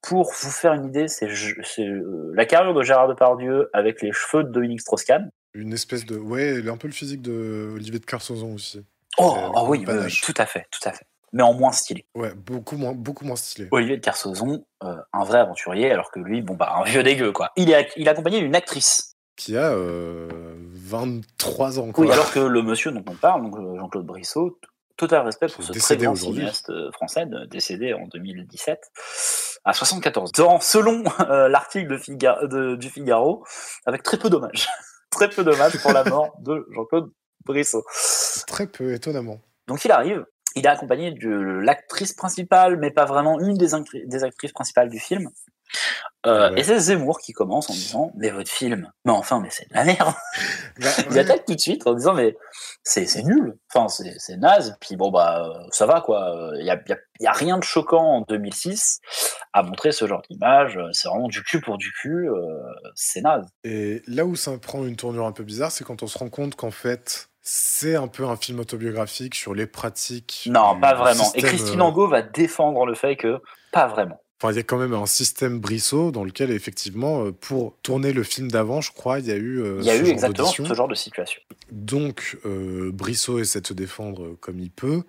Pour 0.01 0.31
vous 0.31 0.51
faire 0.51 0.73
une 0.73 0.86
idée, 0.86 1.07
c'est 1.07 1.27
euh, 1.79 2.31
la 2.36 2.45
carrière 2.45 2.73
de 2.73 2.83
Gérard 2.83 3.07
Depardieu 3.07 3.69
avec 3.73 4.01
les 4.01 4.11
cheveux 4.11 4.43
de 4.43 4.49
Dominique 4.49 4.81
Strauss-Kahn. 4.81 5.31
Une 5.53 5.73
espèce 5.73 6.05
de. 6.05 6.17
Ouais, 6.17 6.59
il 6.59 6.69
a 6.69 6.73
un 6.73 6.77
peu 6.77 6.88
le 6.88 6.93
physique 6.93 7.21
de 7.21 7.71
Olivier 7.73 7.99
de 7.99 8.05
Carsozon 8.05 8.53
aussi. 8.53 8.86
Oh, 9.17 9.33
ah 9.55 9.63
oui, 9.63 9.86
tout 10.21 10.33
à 10.38 10.45
fait, 10.45 10.67
tout 10.71 10.88
à 10.88 10.91
fait. 10.91 11.05
Mais 11.36 11.43
en 11.43 11.53
moins 11.53 11.73
stylé. 11.73 12.05
Ouais, 12.15 12.33
beaucoup 12.33 12.77
moins, 12.77 12.93
beaucoup 12.93 13.25
moins 13.25 13.36
stylé. 13.36 13.67
Olivier 13.71 13.97
de 13.97 14.01
Kersauzon, 14.01 14.65
euh, 14.83 14.95
un 15.11 15.23
vrai 15.25 15.39
aventurier, 15.39 15.91
alors 15.91 16.09
que 16.09 16.19
lui, 16.21 16.41
bon 16.41 16.55
bah 16.55 16.73
un 16.77 16.83
vieux 16.86 17.03
dégueu 17.03 17.31
quoi. 17.33 17.51
Il 17.57 17.69
est, 17.71 17.89
il 17.97 18.07
est 18.07 18.09
accompagné 18.09 18.39
d'une 18.39 18.55
actrice. 18.55 19.15
Qui 19.36 19.57
a 19.57 19.71
euh, 19.73 20.29
23 20.73 21.79
ans, 21.79 21.91
quoi. 21.91 22.05
Oui, 22.05 22.11
alors 22.11 22.31
que 22.31 22.39
le 22.39 22.61
monsieur 22.61 22.91
dont 22.91 23.03
on 23.09 23.15
parle, 23.15 23.41
donc 23.43 23.57
euh, 23.57 23.77
Jean-Claude 23.77 24.05
Brissot, 24.05 24.57
total 24.97 25.25
respect 25.25 25.47
pour 25.47 25.61
ce 25.61 25.73
très 25.73 25.97
grand 26.05 26.15
cinéaste 26.36 26.69
euh, 26.69 26.89
français, 26.93 27.25
décédé 27.49 27.93
en 27.93 28.07
2017 28.07 28.79
à 29.65 29.73
74 29.73 30.39
ans, 30.39 30.59
selon 30.61 31.03
euh, 31.29 31.49
l'article 31.49 31.89
de 31.91 31.97
Figa- 31.97 32.47
de- 32.47 32.75
du 32.75 32.89
Figaro, 32.89 33.43
avec 33.86 34.03
très 34.03 34.17
peu 34.17 34.29
d'hommages, 34.29 34.69
très 35.09 35.29
peu 35.29 35.43
d'hommages 35.43 35.77
pour 35.81 35.91
la 35.91 36.05
mort 36.05 36.33
de 36.39 36.65
Jean-Claude 36.71 37.11
Brissot. 37.43 37.83
Très 38.47 38.67
peu, 38.67 38.93
étonnamment. 38.93 39.41
Donc 39.67 39.83
il 39.83 39.91
arrive, 39.91 40.25
il 40.56 40.66
est 40.66 40.70
accompagné 40.70 41.12
de 41.12 41.30
l'actrice 41.30 42.14
principale, 42.14 42.78
mais 42.78 42.91
pas 42.91 43.06
vraiment 43.06 43.39
une 43.39 43.56
des, 43.56 43.74
actrices 44.24 44.53
principales 44.53 44.89
du 44.89 44.99
film. 44.99 45.30
Euh, 46.26 46.49
Ouais. 46.49 46.60
Et 46.60 46.64
c'est 46.64 46.80
Zemmour 46.80 47.20
qui 47.20 47.34
commence 47.34 47.70
en 47.70 47.74
disant 47.74 48.12
Mais 48.16 48.32
votre 48.32 48.49
film, 48.49 48.91
mais 49.03 49.12
enfin, 49.12 49.39
mais 49.41 49.49
c'est 49.51 49.70
de 49.70 49.76
la 49.76 49.84
merde 49.84 50.14
Bah, 50.80 50.89
Il 51.12 51.20
attaque 51.20 51.45
tout 51.45 51.53
de 51.53 51.60
suite 51.60 51.86
en 51.86 51.93
disant 51.93 52.14
Mais 52.14 52.36
c'est 52.84 53.24
nul, 53.24 53.58
enfin, 53.74 53.88
c'est 53.88 54.38
naze, 54.38 54.76
puis 54.80 54.95
bon, 54.95 55.12
bah, 55.12 55.45
euh, 55.45 55.68
ça 55.72 55.86
va 55.86 56.01
quoi. 56.01 56.51
Il 56.60 56.64
n'y 56.64 57.28
a, 57.28 57.32
rien 57.32 57.60
de 57.60 57.64
choquant 57.64 58.18
en 58.18 58.22
2006 58.22 59.01
à 59.53 59.62
montrer 59.64 59.91
ce 59.91 60.08
genre 60.08 60.24
d'image, 60.30 60.80
c'est 60.93 61.08
vraiment 61.08 61.28
du 61.28 61.43
cul 61.43 61.62
pour 61.62 61.78
du 61.78 61.91
cul, 61.91 62.28
euh, 62.28 62.38
c'est 62.95 63.22
naze. 63.22 63.45
Et 63.64 64.01
là 64.08 64.26
où 64.26 64.36
ça 64.36 64.58
prend 64.58 64.86
une 64.86 64.95
tournure 64.95 65.26
un 65.26 65.32
peu 65.32 65.43
bizarre, 65.43 65.72
c'est 65.72 65.84
quand 65.84 66.01
on 66.01 66.08
se 66.08 66.18
rend 66.18 66.30
compte 66.30 66.56
qu'en 66.56 66.72
fait, 66.72 67.30
c'est 67.48 67.96
un 67.96 68.08
peu 68.08 68.26
un 68.26 68.36
film 68.36 68.60
autobiographique 68.60 69.36
sur 69.36 69.54
les 69.54 69.68
pratiques. 69.68 70.50
Non, 70.52 70.80
pas 70.80 70.96
vraiment. 70.96 71.32
Et 71.36 71.43
Christine 71.43 71.80
euh, 71.80 71.84
Angot 71.84 72.08
va 72.08 72.24
défendre 72.24 72.88
le 72.88 72.96
fait 72.96 73.16
que 73.16 73.39
pas 73.72 73.88
vraiment. 73.88 74.20
Enfin, 74.41 74.52
il 74.52 74.58
y 74.58 74.60
a 74.60 74.64
quand 74.64 74.80
même 74.80 74.93
un 74.96 75.06
système 75.06 75.60
Brissot 75.60 76.12
dans 76.12 76.24
lequel, 76.24 76.50
effectivement, 76.50 77.24
euh, 77.24 77.32
pour 77.32 77.78
tourner 77.84 78.13
le 78.13 78.24
film 78.24 78.50
d'avant, 78.50 78.82
je 78.82 78.92
crois, 78.92 79.20
il 79.20 79.28
y 79.28 79.32
a 79.32 79.36
eu. 79.36 79.62
euh, 79.62 79.78
Il 79.80 79.86
y 79.86 79.92
a 79.92 79.96
eu 79.96 80.08
exactement 80.08 80.47
ce 80.47 80.74
genre 80.74 80.88
de 80.88 80.96
situation. 80.96 81.39
Donc, 81.72 82.38
euh, 82.46 82.89
Brissot 82.92 83.38
essaie 83.39 83.62
de 83.62 83.67
se 83.67 83.74
défendre 83.74 84.36
comme 84.42 84.59
il 84.59 84.72
peut. 84.72 85.04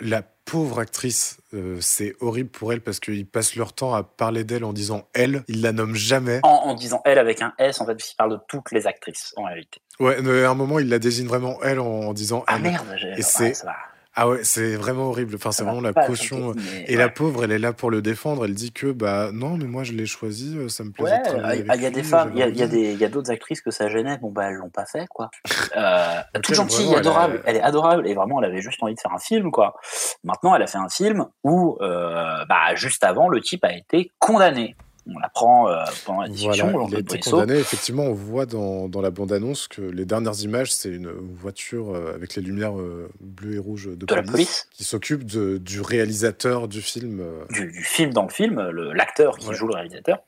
La 0.00 0.22
pauvre 0.50 0.80
actrice, 0.80 1.38
euh, 1.54 1.78
c'est 1.80 2.16
horrible 2.20 2.48
pour 2.50 2.72
elle 2.72 2.80
parce 2.80 2.98
qu'ils 3.00 3.26
passent 3.26 3.54
leur 3.56 3.72
temps 3.72 3.94
à 3.94 4.02
parler 4.02 4.42
d'elle 4.44 4.64
en 4.64 4.72
disant 4.72 5.06
elle. 5.14 5.44
Ils 5.48 5.62
la 5.62 5.72
nomment 5.72 5.94
jamais. 5.94 6.40
En, 6.42 6.48
en 6.48 6.74
disant 6.74 7.00
elle 7.04 7.18
avec 7.18 7.40
un 7.42 7.52
S, 7.58 7.80
en 7.80 7.86
fait, 7.86 7.92
il 8.10 8.16
parle 8.16 8.32
de 8.32 8.38
toutes 8.48 8.72
les 8.72 8.86
actrices, 8.86 9.32
en 9.36 9.44
réalité. 9.44 9.80
Ouais, 10.00 10.20
mais 10.22 10.42
à 10.44 10.50
un 10.50 10.54
moment, 10.54 10.78
il 10.78 10.88
la 10.88 10.98
désigne 10.98 11.28
vraiment 11.28 11.58
elle 11.62 11.78
en, 11.78 11.86
en 11.86 12.12
disant 12.12 12.42
Ah 12.46 12.54
elle. 12.56 12.62
merde, 12.62 12.86
j'ai- 12.96 13.12
Et 13.18 13.22
c'est 13.22 13.54
ça 13.54 13.66
va. 13.66 13.76
Ah 14.22 14.28
ouais, 14.28 14.40
c'est 14.42 14.76
vraiment 14.76 15.04
horrible. 15.08 15.34
Enfin, 15.36 15.50
c'est 15.50 15.64
vraiment 15.64 15.80
la 15.80 15.92
caution. 15.94 16.52
mais 16.56 16.84
Et 16.88 16.96
la 16.96 17.06
ouais. 17.06 17.10
pauvre, 17.10 17.44
elle 17.44 17.52
est 17.52 17.58
là 17.58 17.72
pour 17.72 17.90
le 17.90 18.02
défendre. 18.02 18.44
Elle 18.44 18.54
dit 18.54 18.70
que 18.70 18.92
bah 18.92 19.30
non, 19.32 19.56
mais 19.56 19.64
moi 19.64 19.82
je 19.82 19.92
l'ai 19.92 20.04
choisi, 20.06 20.56
euh, 20.58 20.68
ça 20.68 20.84
me 20.84 20.90
plaisait 20.90 21.12
Ouais, 21.12 21.22
il 21.60 21.70
avec 21.70 21.82
y 21.82 21.86
a 21.86 21.88
lui, 21.88 21.94
des 21.96 22.02
femmes, 22.02 22.30
il 22.34 22.38
y 22.38 22.42
a, 22.42 22.46
j'avais 22.46 22.52
il 22.54 22.58
y 22.58 22.62
a 22.62 22.66
envie. 22.66 22.76
des, 22.76 22.92
il 22.92 22.98
y 22.98 23.04
a 23.04 23.08
d'autres 23.08 23.30
actrices 23.30 23.62
que 23.62 23.70
ça 23.70 23.88
gênait, 23.88 24.18
bon 24.18 24.30
bah 24.30 24.48
elles 24.48 24.56
l'ont 24.56 24.68
pas 24.70 24.84
fait 24.86 25.06
quoi. 25.08 25.30
Euh, 25.76 26.20
toute 26.42 26.54
gentille, 26.56 26.86
vraiment, 26.86 26.98
elle 26.98 27.06
a- 27.06 27.10
adorable, 27.10 27.42
elle 27.46 27.56
est 27.56 27.62
adorable 27.62 28.08
et 28.08 28.14
vraiment 28.14 28.40
elle 28.42 28.50
avait 28.50 28.60
juste 28.60 28.82
envie 28.82 28.94
de 28.96 29.00
faire 29.00 29.12
un 29.14 29.18
film 29.20 29.50
quoi. 29.52 29.76
Maintenant 30.24 30.54
elle 30.54 30.62
a 30.62 30.66
fait 30.66 30.78
un 30.78 30.88
film 30.88 31.26
où 31.44 31.78
euh, 31.80 32.44
bah 32.48 32.74
juste 32.74 33.04
avant 33.04 33.28
le 33.28 33.40
type 33.40 33.64
a 33.64 33.72
été 33.72 34.10
condamné. 34.18 34.74
On 35.14 35.18
l'apprend 35.18 35.68
euh, 35.68 35.84
pendant 36.04 36.20
la 36.22 36.28
discussion. 36.28 36.70
Voilà, 36.70 36.86
il 36.90 36.96
a 36.96 36.98
été 37.00 37.18
condamné. 37.18 37.54
Effectivement, 37.58 38.04
on 38.04 38.12
voit 38.14 38.46
dans, 38.46 38.88
dans 38.88 39.00
la 39.00 39.10
bande-annonce 39.10 39.66
que 39.68 39.82
les 39.82 40.04
dernières 40.04 40.40
images, 40.42 40.72
c'est 40.72 40.90
une 40.90 41.10
voiture 41.10 41.94
euh, 41.94 42.14
avec 42.14 42.36
les 42.36 42.42
lumières 42.42 42.78
euh, 42.78 43.08
bleues 43.20 43.54
et 43.56 43.58
rouges 43.58 43.88
de, 43.88 44.06
De 44.06 44.14
la 44.14 44.22
police. 44.22 44.68
qui 44.72 44.84
s'occupe 44.84 45.24
du 45.24 45.80
réalisateur 45.80 46.68
du 46.68 46.80
film. 46.80 47.22
du, 47.50 47.72
du 47.72 47.82
film 47.82 48.12
dans 48.12 48.22
le 48.24 48.28
film, 48.30 48.60
l'acteur 48.94 49.36
qui 49.38 49.48
Ouais. 49.48 49.54
joue 49.54 49.66
le 49.66 49.74
réalisateur. 49.74 50.18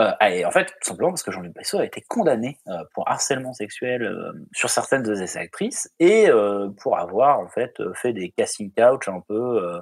Euh, 0.00 0.12
et 0.26 0.44
en 0.44 0.50
fait, 0.50 0.66
tout 0.66 0.88
simplement 0.88 1.10
parce 1.10 1.22
que 1.22 1.30
Jean-Luc 1.30 1.54
Brissot 1.54 1.78
a 1.78 1.84
été 1.84 2.02
condamné 2.08 2.58
euh, 2.68 2.78
pour 2.94 3.08
harcèlement 3.08 3.52
sexuel 3.52 4.02
euh, 4.02 4.32
sur 4.52 4.70
certaines 4.70 5.02
de 5.02 5.14
ses 5.14 5.36
actrices 5.36 5.90
et 5.98 6.28
euh, 6.28 6.68
pour 6.80 6.98
avoir 6.98 7.40
en 7.40 7.48
fait 7.48 7.74
fait 7.94 8.12
des 8.12 8.30
casting 8.30 8.72
couch 8.72 9.08
un 9.08 9.20
peu, 9.28 9.34
euh, 9.34 9.80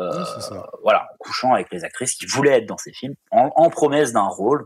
euh, 0.00 0.24
Oui, 0.50 0.56
voilà, 0.82 1.04
en 1.12 1.16
couchant 1.18 1.54
avec 1.54 1.72
les 1.72 1.84
actrices 1.84 2.14
qui 2.14 2.26
voulaient 2.26 2.58
être 2.58 2.66
dans 2.66 2.76
ces 2.76 2.92
films 2.92 3.14
en, 3.30 3.50
en 3.56 3.70
promesse 3.70 4.12
d'un 4.12 4.28
rôle. 4.28 4.64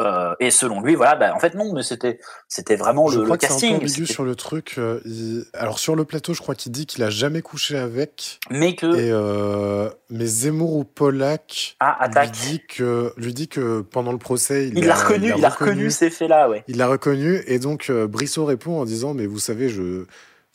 Euh, 0.00 0.34
et 0.40 0.50
selon 0.50 0.80
lui, 0.82 0.94
voilà, 0.94 1.14
bah, 1.16 1.34
en 1.34 1.38
fait 1.38 1.54
non, 1.54 1.72
mais 1.72 1.82
c'était 1.82 2.18
c'était 2.48 2.76
vraiment 2.76 3.08
je 3.08 3.18
le, 3.18 3.24
crois 3.24 3.36
le 3.36 3.40
que 3.40 3.46
c'est 3.46 3.52
un 3.52 3.56
peu 3.56 3.60
casting. 3.60 3.76
ambigu 4.00 4.06
sur 4.06 4.24
le 4.24 4.34
truc. 4.34 4.74
euh, 4.78 5.00
il- 5.04 5.44
Alors 5.54 5.78
sur 5.78 5.96
le 5.96 6.04
plateau, 6.04 6.34
je 6.34 6.40
crois 6.42 6.54
qu'il 6.54 6.72
dit 6.72 6.86
qu'il 6.86 7.02
a 7.02 7.10
jamais 7.10 7.42
couché 7.42 7.78
avec. 7.78 8.40
Mais 8.50 8.74
que 8.74 8.86
Et 8.96 9.10
euh, 9.10 9.88
mais 10.10 10.26
Zemmour 10.26 10.74
ou 10.76 10.84
Pollack 10.84 11.76
ah, 11.80 12.08
lui 12.22 12.30
dit 12.30 12.60
que 12.68 13.12
lui 13.16 13.32
dit 13.34 13.48
que 13.48 13.80
pendant 13.80 14.12
le 14.12 14.18
procès, 14.18 14.68
il 14.68 14.78
Il 14.78 14.86
l'a 14.86 14.94
reconnu, 14.94 15.32
il 15.36 15.44
a 15.44 15.48
reconnu 15.48 15.90
ces 15.90 16.10
faits-là, 16.10 16.48
ouais. 16.48 16.62
Il 16.68 16.76
l'a 16.76 16.88
reconnu 16.88 17.42
et 17.46 17.58
donc 17.58 17.90
Brissot 17.90 18.44
répond 18.44 18.80
en 18.80 18.84
disant 18.84 19.14
mais 19.14 19.26
vous 19.26 19.38
savez 19.38 19.68
je 19.68 20.04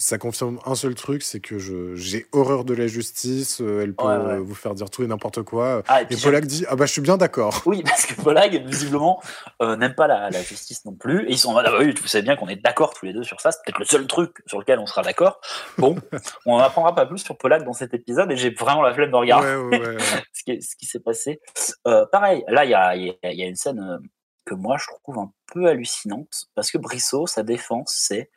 ça 0.01 0.17
confirme 0.17 0.59
un 0.65 0.73
seul 0.73 0.95
truc 0.95 1.21
c'est 1.21 1.39
que 1.39 1.59
j'ai 1.95 2.25
horreur 2.31 2.65
de 2.65 2.73
la 2.73 2.87
justice 2.87 3.61
euh, 3.61 3.81
elle 3.83 3.93
peut 3.95 4.03
Ouais, 4.03 4.17
ouais. 4.17 4.39
vous 4.39 4.55
faire 4.55 4.73
dire 4.73 4.89
tout 4.89 5.03
et 5.03 5.07
n'importe 5.07 5.43
quoi 5.43 5.83
Ah, 5.87 6.01
et 6.01 6.05
et, 6.11 6.41
dit 6.41 6.65
ah 6.67 6.75
bah 6.75 6.85
je 6.87 6.91
suis 6.91 7.01
bien 7.01 7.17
d'accord 7.17 7.61
Oui, 7.67 7.83
parce 7.83 8.05
que 8.07 8.19
Polag, 8.19 8.65
visiblement, 8.65 9.21
euh, 9.61 9.75
n'aime 9.75 9.93
pas 9.93 10.07
la, 10.07 10.29
la 10.31 10.41
justice 10.41 10.83
non 10.85 10.93
plus. 10.93 11.27
Et 11.27 11.31
ils 11.33 11.37
sont 11.37 11.55
ah 11.55 11.63
bah 11.63 11.77
oui, 11.79 11.93
vous 12.01 12.07
savez 12.07 12.23
bien 12.23 12.35
qu'on 12.35 12.47
est 12.47 12.55
d'accord 12.55 12.93
tous 12.95 13.05
les 13.05 13.13
deux 13.13 13.23
sur 13.23 13.39
ça. 13.39 13.51
C'est 13.51 13.59
peut-être 13.63 13.79
le 13.79 13.85
seul 13.85 14.07
truc 14.07 14.37
sur 14.47 14.59
lequel 14.59 14.79
on 14.79 14.87
sera 14.87 15.03
d'accord. 15.03 15.39
Bon, 15.77 15.95
on 16.47 16.57
n'en 16.57 16.63
apprendra 16.63 16.95
pas 16.95 17.05
plus 17.05 17.19
sur 17.19 17.37
Polag 17.37 17.63
dans 17.63 17.73
cet 17.73 17.93
épisode 17.93 18.31
et 18.31 18.37
j'ai 18.37 18.49
vraiment 18.49 18.81
la 18.81 18.93
flemme 18.93 19.11
de 19.11 19.15
regarder 19.15 19.55
Ouais, 19.55 19.97
ce 20.33 20.43
qui, 20.75 20.85
s'est 20.87 20.99
passé. 20.99 21.39
Euh, 21.87 22.05
pareil, 22.11 22.43
là, 22.47 22.65
il 22.65 22.71
y 22.71 22.73
a, 22.73 22.95
il 22.95 23.05
y 23.05 23.09
a- 23.23 23.31
il 23.31 23.39
y 23.39 23.43
a 23.43 23.47
une 23.47 23.55
scène 23.55 23.79
euh, 23.79 23.97
que 24.45 24.55
moi, 24.55 24.77
je 24.79 24.85
trouve 25.03 25.19
un 25.19 25.31
peu 25.53 25.67
hallucinante 25.67 26.45
parce 26.55 26.71
que 26.71 26.77
Brissot, 26.77 27.27
sa 27.27 27.43
défense, 27.43 27.93
c'est 27.97 28.29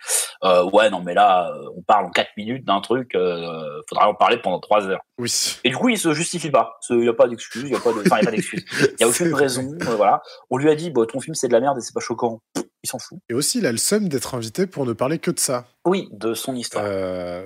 euh, 0.42 0.64
ouais, 0.70 0.90
non, 0.90 1.00
mais 1.02 1.14
là, 1.14 1.50
euh, 1.54 1.68
on 1.76 1.82
parle 1.82 2.06
en 2.06 2.10
4 2.10 2.30
minutes 2.36 2.64
d'un 2.64 2.80
truc, 2.80 3.14
euh, 3.14 3.80
faudra 3.88 4.08
en 4.08 4.14
parler 4.14 4.38
pendant 4.42 4.60
3 4.60 4.86
heures. 4.88 5.00
oui 5.18 5.58
Et 5.64 5.70
du 5.70 5.76
coup, 5.76 5.88
il 5.88 5.98
se 5.98 6.12
justifie 6.12 6.50
pas. 6.50 6.78
Il 6.90 6.98
n'y 6.98 7.08
a 7.08 7.12
pas 7.14 7.28
d'excuse, 7.28 7.62
il 7.64 7.70
n'y 7.70 7.76
a 7.76 7.80
pas 7.80 7.92
de, 7.92 8.00
enfin, 8.00 8.16
il 8.20 8.24
y 8.24 8.26
a 8.26 8.30
pas 8.30 8.36
d'excuse. 8.36 8.64
Il 8.98 9.00
y 9.00 9.04
a 9.04 9.08
aucune 9.08 9.32
raison, 9.34 9.72
euh, 9.82 9.96
voilà. 9.96 10.22
On 10.50 10.56
lui 10.56 10.70
a 10.70 10.74
dit, 10.74 10.90
bah, 10.90 11.02
ton 11.06 11.20
film 11.20 11.34
c'est 11.34 11.48
de 11.48 11.52
la 11.52 11.60
merde 11.60 11.78
et 11.78 11.80
c'est 11.80 11.94
pas 11.94 12.00
choquant. 12.00 12.40
Il 12.82 12.86
s'en 12.90 12.98
fout. 12.98 13.18
et 13.30 13.34
aussi 13.34 13.60
il 13.60 13.66
a 13.66 13.72
le 13.72 13.78
seum 13.78 14.10
d'être 14.10 14.34
invité 14.34 14.66
pour 14.66 14.84
ne 14.84 14.92
parler 14.92 15.18
que 15.18 15.30
de 15.30 15.38
ça 15.40 15.64
Oui, 15.86 16.06
de 16.12 16.34
son 16.34 16.54
histoire. 16.54 16.84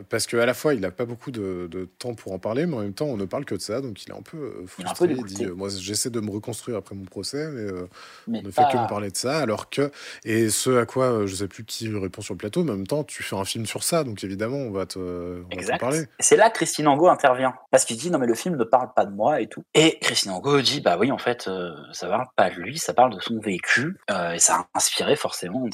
Parce 0.09 0.27
que 0.27 0.36
à 0.36 0.45
la 0.47 0.53
fois 0.53 0.74
il 0.74 0.85
a 0.85 0.90
pas 0.90 1.05
beaucoup 1.05 1.31
de, 1.31 1.69
de 1.70 1.85
temps 1.85 2.15
pour 2.15 2.32
en 2.32 2.40
parler 2.40 2.66
mais 2.66 2.74
en 2.74 2.81
même 2.81 2.93
temps 2.93 3.05
on 3.07 3.16
ne 3.16 3.24
parle 3.24 3.45
que 3.45 3.55
de 3.55 3.61
ça 3.61 3.81
donc 3.81 4.03
il 4.05 4.11
est 4.11 4.16
un 4.16 4.23
peu 4.23 4.36
euh, 4.36 4.66
Il 4.81 4.85
un 4.85 4.89
peu 4.95 5.07
frustré 5.15 5.15
dit 5.45 5.47
moi 5.47 5.69
j'essaie 5.69 6.11
de 6.11 6.19
me 6.19 6.32
reconstruire 6.32 6.77
après 6.78 6.97
mon 6.97 7.05
procès 7.05 7.49
mais 7.53 7.70
mais 8.27 8.39
on 8.40 8.43
ne 8.43 8.51
pas- 8.51 8.66
fait 8.69 8.77
que 8.77 8.82
me 8.82 8.89
parler 8.89 9.12
de 9.12 9.16
ça, 9.16 9.39
alors 9.39 9.57
que. 9.66 9.90
Et 10.24 10.51
ce 10.51 10.78
à 10.78 10.86
quoi, 10.86 11.06
euh, 11.06 11.26
je 11.26 11.35
sais 11.35 11.48
plus 11.48 11.64
qui 11.64 11.89
répond 11.89 12.22
sur 12.22 12.35
le 12.35 12.39
plateau, 12.39 12.64
mais 12.64 12.72
en 12.72 12.76
même 12.76 12.86
temps, 12.86 13.05
tu 13.05 13.22
fais 13.22 13.36
un 13.36 13.44
film 13.44 13.66
sur 13.66 13.82
ça, 13.82 14.05
donc 14.05 14.22
évidemment, 14.24 14.56
on 14.56 14.70
va 14.70 14.86
te, 14.86 14.98
on 14.98 15.43
va 15.43 15.47
Exact. 15.51 15.78
parler. 15.78 16.01
Et 16.01 16.22
c'est 16.22 16.36
là 16.36 16.51
que 16.51 16.56
Christine 16.56 16.86
Angot 16.89 17.09
intervient. 17.09 17.55
Parce 17.70 17.85
qu'il 17.85 17.97
dit, 17.97 18.10
non, 18.10 18.18
mais 18.18 18.26
le 18.26 18.35
film 18.35 18.56
ne 18.56 18.64
parle 18.64 18.93
pas 18.94 19.05
de 19.05 19.14
moi 19.14 19.40
et 19.40 19.48
tout. 19.48 19.62
Et 19.74 19.98
Christine 20.01 20.30
Angot 20.32 20.60
dit, 20.60 20.80
bah 20.80 20.97
oui, 20.98 21.10
en 21.10 21.18
fait, 21.18 21.48
euh, 21.48 21.70
ça 21.93 22.09
parle 22.09 22.26
pas 22.36 22.51
de 22.51 22.56
lui, 22.56 22.78
ça 22.78 22.94
parle 22.94 23.14
de 23.14 23.20
son 23.20 23.39
vécu. 23.40 23.97
euh, 24.10 24.32
et 24.32 24.39
ça 24.39 24.55
a 24.56 24.66
inspiré 24.74 25.16
forcément. 25.16 25.64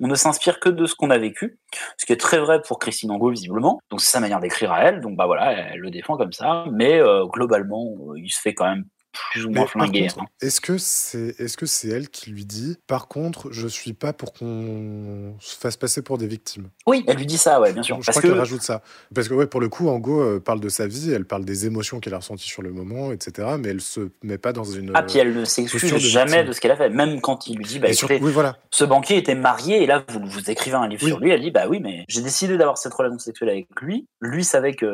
On, 0.00 0.06
ne 0.06 0.14
s'inspire 0.14 0.60
que 0.60 0.68
de 0.68 0.86
ce 0.86 0.94
qu'on 0.94 1.10
a 1.10 1.18
vécu. 1.18 1.58
Ce 1.98 2.06
qui 2.06 2.12
est 2.12 2.20
très 2.20 2.38
vrai 2.38 2.60
pour 2.62 2.78
Christine 2.78 3.10
Angot, 3.10 3.30
visiblement. 3.30 3.80
Donc 3.90 4.00
c'est 4.00 4.10
sa 4.10 4.20
manière 4.20 4.40
d'écrire 4.40 4.72
à 4.72 4.82
elle. 4.84 5.00
Donc 5.00 5.16
bah 5.16 5.26
voilà, 5.26 5.52
elle 5.72 5.80
le 5.80 5.90
défend 5.90 6.16
comme 6.16 6.32
ça. 6.32 6.64
Mais 6.70 7.00
euh, 7.00 7.24
globalement, 7.26 7.94
il 8.16 8.30
se 8.30 8.40
fait 8.40 8.54
quand 8.54 8.66
même 8.66 8.84
plus 9.32 9.46
ou 9.46 9.50
moins 9.50 9.66
contre, 9.66 10.18
hein. 10.20 10.26
est-ce 10.42 10.60
que 10.60 10.76
c'est 10.78 11.34
est 11.40 11.46
-ce 11.46 11.66
c'est 11.66 11.88
elle 11.88 12.08
qui 12.08 12.30
lui 12.30 12.44
dit 12.44 12.76
Par 12.86 13.08
contre, 13.08 13.50
je 13.52 13.66
suis 13.68 13.92
pas 13.92 14.12
pour 14.12 14.32
qu'on 14.32 15.34
se 15.40 15.56
fasse 15.56 15.76
passer 15.76 16.02
pour 16.02 16.18
des 16.18 16.26
victimes 16.26 16.68
Oui, 16.86 17.04
elle 17.06 17.16
lui 17.16 17.26
dit 17.26 17.38
ça, 17.38 17.60
ouais, 17.60 17.72
bien 17.72 17.82
sûr. 17.82 17.96
Je 18.00 18.06
Parce 18.06 18.18
crois 18.18 18.22
que 18.22 18.28
qu'elle 18.28 18.38
rajoute 18.38 18.62
ça. 18.62 18.82
Parce 19.14 19.28
que, 19.28 19.34
ouais, 19.34 19.46
pour 19.46 19.60
le 19.60 19.68
coup, 19.68 19.88
Ango 19.88 20.20
euh, 20.20 20.40
parle 20.40 20.60
de 20.60 20.68
sa 20.68 20.86
vie, 20.86 21.12
elle 21.12 21.24
parle 21.24 21.44
des 21.44 21.66
émotions 21.66 22.00
qu'elle 22.00 22.14
a 22.14 22.18
ressenties 22.18 22.48
sur 22.48 22.62
le 22.62 22.72
moment, 22.72 23.12
etc. 23.12 23.48
Mais 23.58 23.68
elle 23.68 23.80
se 23.80 24.10
met 24.22 24.38
pas 24.38 24.52
dans 24.52 24.64
une. 24.64 24.90
Ah, 24.94 25.02
puis 25.02 25.18
elle 25.18 25.34
ne 25.34 25.44
s'excuse 25.44 25.96
jamais 25.98 26.30
victime. 26.32 26.46
de 26.48 26.52
ce 26.52 26.60
qu'elle 26.60 26.70
a 26.72 26.76
fait. 26.76 26.90
Même 26.90 27.20
quand 27.20 27.46
il 27.46 27.56
lui 27.56 27.64
dit, 27.64 27.78
bah 27.78 27.92
sur- 27.92 28.10
écoutez, 28.10 28.24
Oui, 28.24 28.32
voilà. 28.32 28.56
ce 28.70 28.84
banquier 28.84 29.16
était 29.16 29.34
marié 29.34 29.82
et 29.82 29.86
là 29.86 30.04
vous, 30.08 30.20
vous 30.24 30.50
écrivez 30.50 30.76
un 30.76 30.88
livre 30.88 31.02
Oui. 31.04 31.10
sur 31.10 31.20
lui 31.20 31.30
elle 31.30 31.40
dit 31.40 31.50
bah 31.50 31.66
oui 31.68 31.80
mais 31.80 32.04
j'ai 32.08 32.22
décidé 32.22 32.56
d'avoir 32.56 32.78
cette 32.78 32.94
relation 32.94 33.18
sexuelle 33.18 33.50
avec 33.50 33.66
lui 33.80 34.06
lui 34.20 34.44
savait 34.44 34.74
que 34.74 34.86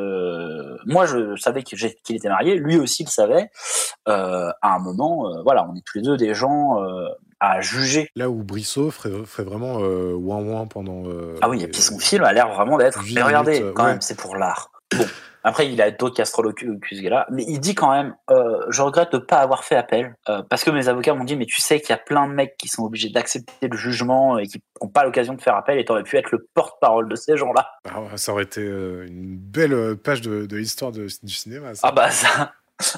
moi 0.86 1.06
je 1.06 1.36
savais 1.36 1.62
qu'il 1.62 1.78
était 2.16 2.28
marié 2.28 2.56
lui 2.56 2.76
aussi 2.78 3.05
le 3.05 3.10
savait 3.10 3.48
euh, 4.09 4.09
à 4.10 4.74
un 4.74 4.78
moment 4.78 5.28
euh, 5.28 5.42
voilà 5.42 5.66
on 5.70 5.74
est 5.74 5.82
tous 5.84 5.98
les 5.98 6.02
deux 6.04 6.16
des 6.16 6.34
gens 6.34 6.82
euh, 6.82 7.08
à 7.40 7.60
juger 7.60 8.10
Là 8.16 8.28
où 8.28 8.42
Brissot 8.42 8.90
ferait, 8.90 9.24
ferait 9.24 9.44
vraiment 9.44 9.78
euh, 9.80 10.12
ouin 10.14 10.38
ouin 10.42 10.66
pendant. 10.66 11.04
euh, 11.06 11.36
ah 11.42 11.48
oui 11.48 11.62
et 11.62 11.68
puis 11.68 11.80
son 11.80 11.98
film 11.98 12.24
a 12.24 12.32
l'air 12.32 12.48
vraiment 12.52 12.76
d'être 12.76 13.00
mais 13.14 13.22
regardez 13.22 13.52
minutes, 13.52 13.66
euh, 13.66 13.72
quand 13.72 13.84
ouais. 13.84 13.90
même 13.92 14.00
c'est 14.00 14.18
pour 14.18 14.36
l'art 14.36 14.70
bon 14.96 15.06
après 15.42 15.72
il 15.72 15.80
a 15.80 15.90
d'autres 15.90 16.16
casseroles 16.16 16.52
là 17.04 17.26
mais 17.30 17.42
il 17.48 17.58
dit 17.60 17.74
quand 17.74 17.90
même 17.92 18.14
euh, 18.30 18.58
je 18.68 18.82
regrette 18.82 19.10
de 19.12 19.18
pas 19.18 19.38
avoir 19.38 19.64
fait 19.64 19.74
appel 19.76 20.14
euh, 20.28 20.42
parce 20.50 20.64
que 20.64 20.70
mes 20.70 20.88
avocats 20.88 21.14
m'ont 21.14 21.24
dit 21.24 21.34
mais 21.36 21.46
tu 21.46 21.62
sais 21.62 21.80
qu'il 21.80 21.90
y 21.90 21.92
a 21.92 21.96
plein 21.96 22.28
de 22.28 22.34
mecs 22.34 22.58
qui 22.58 22.68
sont 22.68 22.82
obligés 22.82 23.08
d'accepter 23.08 23.68
le 23.68 23.76
jugement 23.76 24.36
et 24.36 24.46
qui 24.46 24.62
n'ont 24.82 24.88
pas 24.88 25.04
l'occasion 25.04 25.32
de 25.32 25.40
faire 25.40 25.56
appel 25.56 25.78
et 25.78 25.84
t'aurais 25.86 26.02
pu 26.02 26.18
être 26.18 26.30
le 26.30 26.46
porte-parole 26.52 27.08
de 27.08 27.16
ces 27.16 27.38
gens-là 27.38 27.70
Ah 27.88 28.16
ça 28.16 28.32
aurait 28.32 28.42
été 28.42 28.60
euh, 28.60 29.06
une 29.06 29.38
belle 29.38 29.72
euh, 29.72 29.94
page 29.94 30.20
de, 30.20 30.44
de 30.44 30.56
l'histoire 30.58 30.92
du 30.92 31.08
cinéma. 31.08 31.74
Ça. 31.74 31.88
Ah 31.88 31.92
bah 31.92 32.10
ça. 32.10 32.52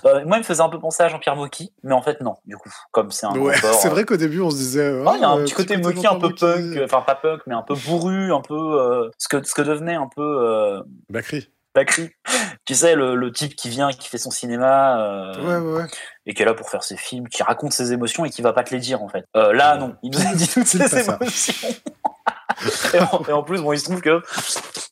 Euh, 0.04 0.24
moi, 0.26 0.36
il 0.36 0.40
me 0.40 0.44
faisait 0.44 0.60
un 0.62 0.68
peu 0.68 0.78
penser 0.78 1.02
à 1.02 1.08
Jean-Pierre 1.08 1.36
Mocky, 1.36 1.72
mais 1.82 1.94
en 1.94 2.02
fait 2.02 2.20
non. 2.20 2.34
Du 2.46 2.56
coup, 2.56 2.70
comme 2.90 3.10
c'est 3.10 3.26
un 3.26 3.36
Ouais, 3.36 3.54
c'est 3.80 3.88
euh, 3.88 3.90
vrai 3.90 4.04
qu'au 4.04 4.16
début 4.16 4.40
on 4.40 4.50
se 4.50 4.56
disait. 4.56 5.02
ah, 5.06 5.12
il 5.16 5.20
y 5.20 5.24
a 5.24 5.28
un 5.28 5.38
euh, 5.38 5.44
petit 5.44 5.54
côté 5.54 5.76
Mocky 5.76 6.06
un 6.06 6.16
peu 6.18 6.28
Mocky. 6.28 6.40
punk, 6.44 6.78
enfin 6.84 7.00
pas 7.02 7.14
punk, 7.14 7.40
mais 7.46 7.54
un 7.54 7.62
peu 7.62 7.74
bourru, 7.74 8.32
un 8.32 8.40
peu 8.40 9.10
ce 9.18 9.28
que 9.28 9.42
ce 9.42 9.54
que 9.54 9.62
devenait 9.62 9.94
un 9.94 10.08
peu 10.14 10.82
Bacri. 11.10 11.48
Bacri. 11.74 12.10
Tu 12.66 12.74
sais, 12.74 12.94
le, 12.94 13.14
le 13.16 13.32
type 13.32 13.56
qui 13.56 13.68
vient, 13.70 13.90
qui 13.92 14.08
fait 14.08 14.18
son 14.18 14.30
cinéma 14.30 15.32
Ouais, 15.38 15.56
ouais, 15.56 15.72
ouais. 15.78 15.86
et 16.26 16.34
qui 16.34 16.42
est 16.42 16.44
là 16.44 16.54
pour 16.54 16.68
faire 16.70 16.84
ses 16.84 16.96
films, 16.98 17.28
qui 17.28 17.42
raconte 17.42 17.72
ses 17.72 17.92
émotions 17.92 18.24
et 18.24 18.30
qui 18.30 18.42
va 18.42 18.52
pas 18.52 18.62
te 18.62 18.74
les 18.74 18.80
dire 18.80 19.02
en 19.02 19.08
fait. 19.08 19.24
Euh, 19.36 19.52
là, 19.52 19.76
non, 19.78 19.96
il 20.02 20.10
nous 20.12 20.20
a 20.26 20.34
dit 20.34 20.46
toutes 20.48 20.66
ses 20.66 21.00
émotions. 21.00 21.68
et, 22.94 22.98
en, 23.00 23.22
et 23.28 23.32
en 23.32 23.42
plus, 23.42 23.60
bon, 23.62 23.72
il 23.72 23.78
se 23.78 23.84
trouve 23.84 24.00
que 24.02 24.20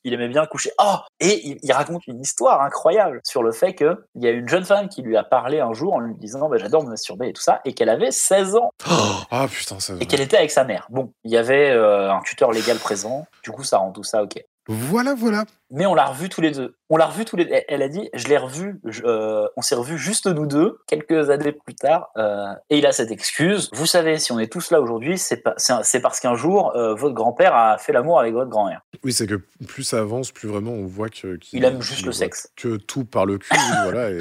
il 0.04 0.14
aimait 0.14 0.28
bien 0.28 0.46
coucher. 0.46 0.70
Oh 0.78 0.96
Et 1.20 1.46
il, 1.46 1.58
il 1.62 1.72
raconte 1.72 2.06
une 2.06 2.20
histoire 2.20 2.60
incroyable 2.62 3.20
sur 3.24 3.42
le 3.42 3.52
fait 3.52 3.74
que 3.74 4.04
il 4.14 4.22
y 4.24 4.26
a 4.26 4.30
une 4.30 4.48
jeune 4.48 4.64
femme 4.64 4.88
qui 4.88 5.02
lui 5.02 5.16
a 5.16 5.24
parlé 5.24 5.60
un 5.60 5.72
jour 5.72 5.94
en 5.94 6.00
lui 6.00 6.14
disant 6.16 6.48
bah, 6.48 6.56
j'adore 6.58 6.84
me 6.84 6.90
masturber 6.90 7.28
et 7.28 7.32
tout 7.32 7.42
ça, 7.42 7.60
et 7.64 7.72
qu'elle 7.74 7.88
avait 7.88 8.10
16 8.10 8.56
ans 8.56 8.70
Ah 9.30 9.46
putain, 9.50 9.78
ça. 9.80 9.94
et 10.00 10.06
qu'elle 10.06 10.20
était 10.20 10.36
avec 10.36 10.50
sa 10.50 10.64
mère. 10.64 10.86
Bon, 10.90 11.12
il 11.24 11.30
y 11.30 11.36
avait 11.36 11.70
euh, 11.70 12.12
un 12.12 12.20
tuteur 12.22 12.50
légal 12.52 12.78
présent, 12.78 13.26
du 13.44 13.50
coup 13.50 13.64
ça 13.64 13.78
rend 13.78 13.92
tout 13.92 14.04
ça 14.04 14.22
ok. 14.22 14.42
Voilà, 14.68 15.14
voilà. 15.14 15.44
Mais 15.70 15.86
on 15.86 15.94
l'a 15.94 16.04
revu 16.06 16.28
tous 16.28 16.40
les 16.40 16.50
deux. 16.52 16.76
On 16.90 16.96
l'a 16.96 17.06
revu 17.06 17.24
tous 17.24 17.36
les 17.36 17.44
deux. 17.44 17.54
Elle 17.68 17.82
a 17.82 17.88
dit, 17.88 18.08
je 18.14 18.28
l'ai 18.28 18.36
revu, 18.36 18.80
je- 18.84 19.02
euh, 19.04 19.46
on 19.56 19.62
s'est 19.62 19.74
revu 19.74 19.98
juste 19.98 20.26
nous 20.26 20.46
deux, 20.46 20.78
quelques 20.86 21.30
années 21.30 21.52
plus 21.52 21.74
tard. 21.74 22.10
euh, 22.16 22.52
et 22.68 22.78
il 22.78 22.86
a 22.86 22.92
cette 22.92 23.10
excuse. 23.10 23.68
Vous 23.72 23.86
savez, 23.86 24.18
si 24.18 24.32
on 24.32 24.38
est 24.38 24.50
tous 24.52 24.70
là 24.70 24.80
aujourd'hui, 24.80 25.18
c'est 25.18 25.42
parce 25.42 26.20
qu'un 26.20 26.34
jour, 26.34 26.76
euh, 26.76 26.94
votre 26.94 27.14
grand-père 27.14 27.54
a 27.54 27.78
fait 27.78 27.92
l'amour 27.92 28.20
avec 28.20 28.32
votre 28.34 28.50
grand-mère. 28.50 28.82
Oui, 29.02 29.12
c'est 29.12 29.26
que 29.26 29.40
plus 29.66 29.82
ça 29.82 29.98
avance, 30.00 30.30
plus 30.30 30.48
vraiment 30.48 30.72
on 30.72 30.86
voit 30.86 31.08
que. 31.08 31.36
qu'il- 31.36 31.58
Il 31.58 31.64
aime 31.64 31.80
juste 31.82 32.04
le 32.06 32.12
sexe. 32.12 32.50
Que 32.56 32.76
tout 32.76 33.04
par 33.04 33.26
le 33.26 33.38
cul, 33.38 33.48
voilà. 33.84 34.10
Et, 34.10 34.18